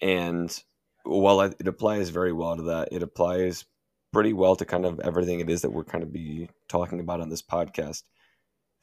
and 0.00 0.62
while 1.04 1.40
it 1.40 1.66
applies 1.66 2.10
very 2.10 2.32
well 2.32 2.56
to 2.56 2.62
that, 2.64 2.88
it 2.92 3.02
applies 3.02 3.64
pretty 4.12 4.32
well 4.32 4.56
to 4.56 4.64
kind 4.64 4.84
of 4.84 5.00
everything 5.00 5.40
it 5.40 5.50
is 5.50 5.62
that 5.62 5.70
we're 5.70 5.84
kind 5.84 6.04
of 6.04 6.12
be 6.12 6.48
talking 6.68 7.00
about 7.00 7.20
on 7.20 7.28
this 7.28 7.42
podcast. 7.42 8.02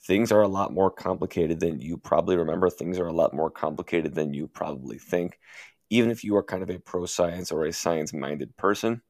Things 0.06 0.32
are 0.32 0.42
a 0.42 0.48
lot 0.48 0.74
more 0.74 0.90
complicated 0.90 1.60
than 1.60 1.82
you 1.82 1.98
probably 1.98 2.38
remember. 2.38 2.70
Things 2.70 2.98
are 3.00 3.08
a 3.08 3.14
lot 3.14 3.34
more 3.34 3.52
complicated 3.52 4.16
than 4.16 4.34
you 4.34 4.48
probably 4.48 4.98
think. 4.98 5.40
Even 5.90 6.10
if 6.10 6.24
you 6.24 6.36
are 6.38 6.44
kind 6.44 6.64
of 6.64 6.70
a 6.70 6.80
pro 6.80 7.06
science 7.06 7.52
or 7.52 7.66
a 7.66 7.74
science 7.74 8.14
minded 8.14 8.56
person, 8.58 9.02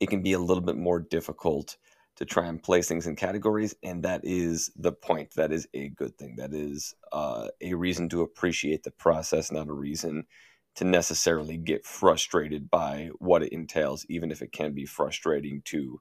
it 0.00 0.10
can 0.10 0.22
be 0.22 0.32
a 0.32 0.38
little 0.38 0.62
bit 0.62 0.76
more 0.76 1.00
difficult 1.00 1.76
to 2.20 2.26
try 2.26 2.46
and 2.46 2.62
place 2.62 2.86
things 2.86 3.06
in 3.06 3.16
categories. 3.16 3.74
And 3.82 4.02
that 4.02 4.20
is 4.24 4.70
the 4.76 4.92
point. 4.92 5.34
That 5.36 5.52
is 5.52 5.66
a 5.72 5.88
good 5.88 6.16
thing. 6.18 6.36
That 6.36 6.52
is 6.52 6.94
uh, 7.12 7.48
a 7.62 7.74
reason 7.74 8.10
to 8.10 8.22
appreciate 8.22 8.82
the 8.82 8.90
process, 8.90 9.50
not 9.50 9.68
a 9.68 9.72
reason 9.72 10.24
to 10.76 10.84
necessarily 10.84 11.56
get 11.56 11.84
frustrated 11.84 12.70
by 12.70 13.10
what 13.18 13.42
it 13.42 13.52
entails, 13.52 14.04
even 14.08 14.30
if 14.30 14.42
it 14.42 14.52
can 14.52 14.72
be 14.72 14.84
frustrating 14.84 15.62
to 15.64 15.98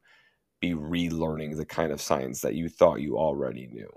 be 0.59 0.73
relearning 0.73 1.55
the 1.55 1.65
kind 1.65 1.91
of 1.91 2.01
science 2.01 2.41
that 2.41 2.55
you 2.55 2.67
thought 2.67 3.01
you 3.01 3.17
already 3.17 3.67
knew. 3.67 3.89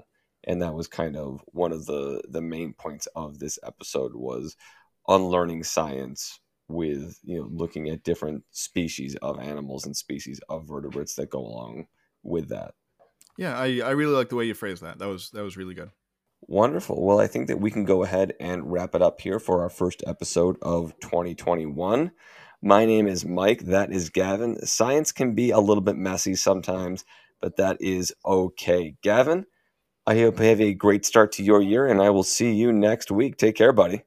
And 0.44 0.62
that 0.62 0.74
was 0.74 0.86
kind 0.86 1.16
of 1.16 1.40
one 1.46 1.72
of 1.72 1.86
the 1.86 2.22
the 2.28 2.40
main 2.40 2.72
points 2.72 3.06
of 3.16 3.38
this 3.38 3.58
episode 3.64 4.14
was 4.14 4.56
unlearning 5.08 5.64
science 5.64 6.40
with 6.68 7.18
you 7.24 7.38
know 7.38 7.48
looking 7.50 7.88
at 7.88 8.04
different 8.04 8.44
species 8.50 9.16
of 9.22 9.40
animals 9.40 9.86
and 9.86 9.96
species 9.96 10.40
of 10.48 10.66
vertebrates 10.66 11.16
that 11.16 11.30
go 11.30 11.40
along 11.40 11.86
with 12.22 12.48
that. 12.48 12.74
Yeah, 13.36 13.58
I, 13.58 13.80
I 13.80 13.90
really 13.90 14.14
like 14.14 14.28
the 14.28 14.36
way 14.36 14.44
you 14.44 14.54
phrased 14.54 14.82
that. 14.82 14.98
That 14.98 15.08
was 15.08 15.30
that 15.30 15.42
was 15.42 15.56
really 15.56 15.74
good. 15.74 15.90
Wonderful. 16.48 17.04
Well, 17.04 17.20
I 17.20 17.28
think 17.28 17.46
that 17.46 17.60
we 17.60 17.70
can 17.70 17.84
go 17.84 18.02
ahead 18.02 18.34
and 18.40 18.70
wrap 18.70 18.94
it 18.94 19.02
up 19.02 19.20
here 19.20 19.38
for 19.38 19.62
our 19.62 19.70
first 19.70 20.02
episode 20.06 20.56
of 20.60 20.98
2021. 21.00 22.10
My 22.60 22.84
name 22.84 23.06
is 23.06 23.24
Mike. 23.24 23.62
That 23.62 23.92
is 23.92 24.10
Gavin. 24.10 24.64
Science 24.66 25.12
can 25.12 25.34
be 25.34 25.50
a 25.50 25.60
little 25.60 25.82
bit 25.82 25.96
messy 25.96 26.34
sometimes, 26.34 27.04
but 27.40 27.56
that 27.56 27.76
is 27.80 28.12
okay. 28.24 28.96
Gavin, 29.02 29.46
I 30.06 30.18
hope 30.18 30.40
you 30.40 30.46
have 30.46 30.60
a 30.60 30.74
great 30.74 31.06
start 31.06 31.32
to 31.32 31.44
your 31.44 31.62
year, 31.62 31.86
and 31.86 32.02
I 32.02 32.10
will 32.10 32.24
see 32.24 32.52
you 32.52 32.72
next 32.72 33.10
week. 33.10 33.36
Take 33.36 33.54
care, 33.54 33.72
buddy. 33.72 34.02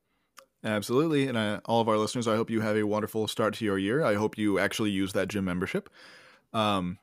Absolutely. 0.63 1.27
And 1.27 1.37
uh, 1.37 1.61
all 1.65 1.79
of 1.79 1.87
our 1.87 1.97
listeners, 1.97 2.27
I 2.27 2.35
hope 2.35 2.49
you 2.49 2.61
have 2.61 2.75
a 2.75 2.83
wonderful 2.83 3.27
start 3.27 3.53
to 3.55 3.65
your 3.65 3.77
year. 3.77 4.03
I 4.03 4.15
hope 4.15 4.37
you 4.37 4.59
actually 4.59 4.89
use 4.89 5.13
that 5.13 5.27
gym 5.29 5.45
membership. 5.45 5.89
Um, 6.53 6.97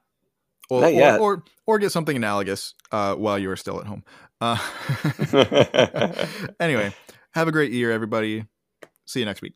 or, 0.73 0.85
or, 0.85 1.19
or, 1.19 1.45
or 1.67 1.79
get 1.79 1.93
something 1.93 2.17
analogous 2.17 2.75
uh, 2.91 3.15
while 3.15 3.39
you 3.39 3.51
are 3.51 3.57
still 3.57 3.81
at 3.81 3.87
home. 3.87 4.05
Uh, 4.41 4.59
anyway, 6.61 6.93
have 7.35 7.49
a 7.49 7.53
great 7.53 7.73
year, 7.73 7.93
everybody. 7.93 8.47
See 9.05 9.21
you 9.21 9.27
next 9.27 9.43
week. 9.43 9.55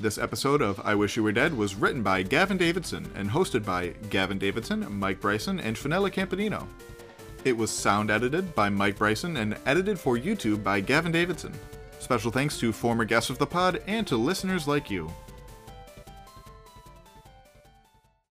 This 0.00 0.18
episode 0.18 0.60
of 0.60 0.80
I 0.84 0.94
Wish 0.94 1.16
You 1.16 1.22
Were 1.22 1.32
Dead 1.32 1.56
was 1.56 1.74
written 1.74 2.02
by 2.02 2.22
Gavin 2.22 2.58
Davidson 2.58 3.10
and 3.14 3.30
hosted 3.30 3.64
by 3.64 3.94
Gavin 4.10 4.38
Davidson, 4.38 4.86
Mike 4.98 5.20
Bryson, 5.20 5.60
and 5.60 5.76
Finella 5.76 6.12
Campanino. 6.12 6.66
It 7.44 7.56
was 7.56 7.70
sound 7.70 8.10
edited 8.10 8.54
by 8.54 8.68
Mike 8.68 8.98
Bryson 8.98 9.36
and 9.36 9.56
edited 9.64 9.98
for 9.98 10.18
YouTube 10.18 10.64
by 10.64 10.80
Gavin 10.80 11.12
Davidson. 11.12 11.54
Special 12.00 12.30
thanks 12.30 12.58
to 12.58 12.72
former 12.72 13.04
guests 13.04 13.30
of 13.30 13.38
the 13.38 13.46
pod 13.46 13.82
and 13.86 14.06
to 14.06 14.16
listeners 14.16 14.68
like 14.68 14.90
you. 14.90 15.10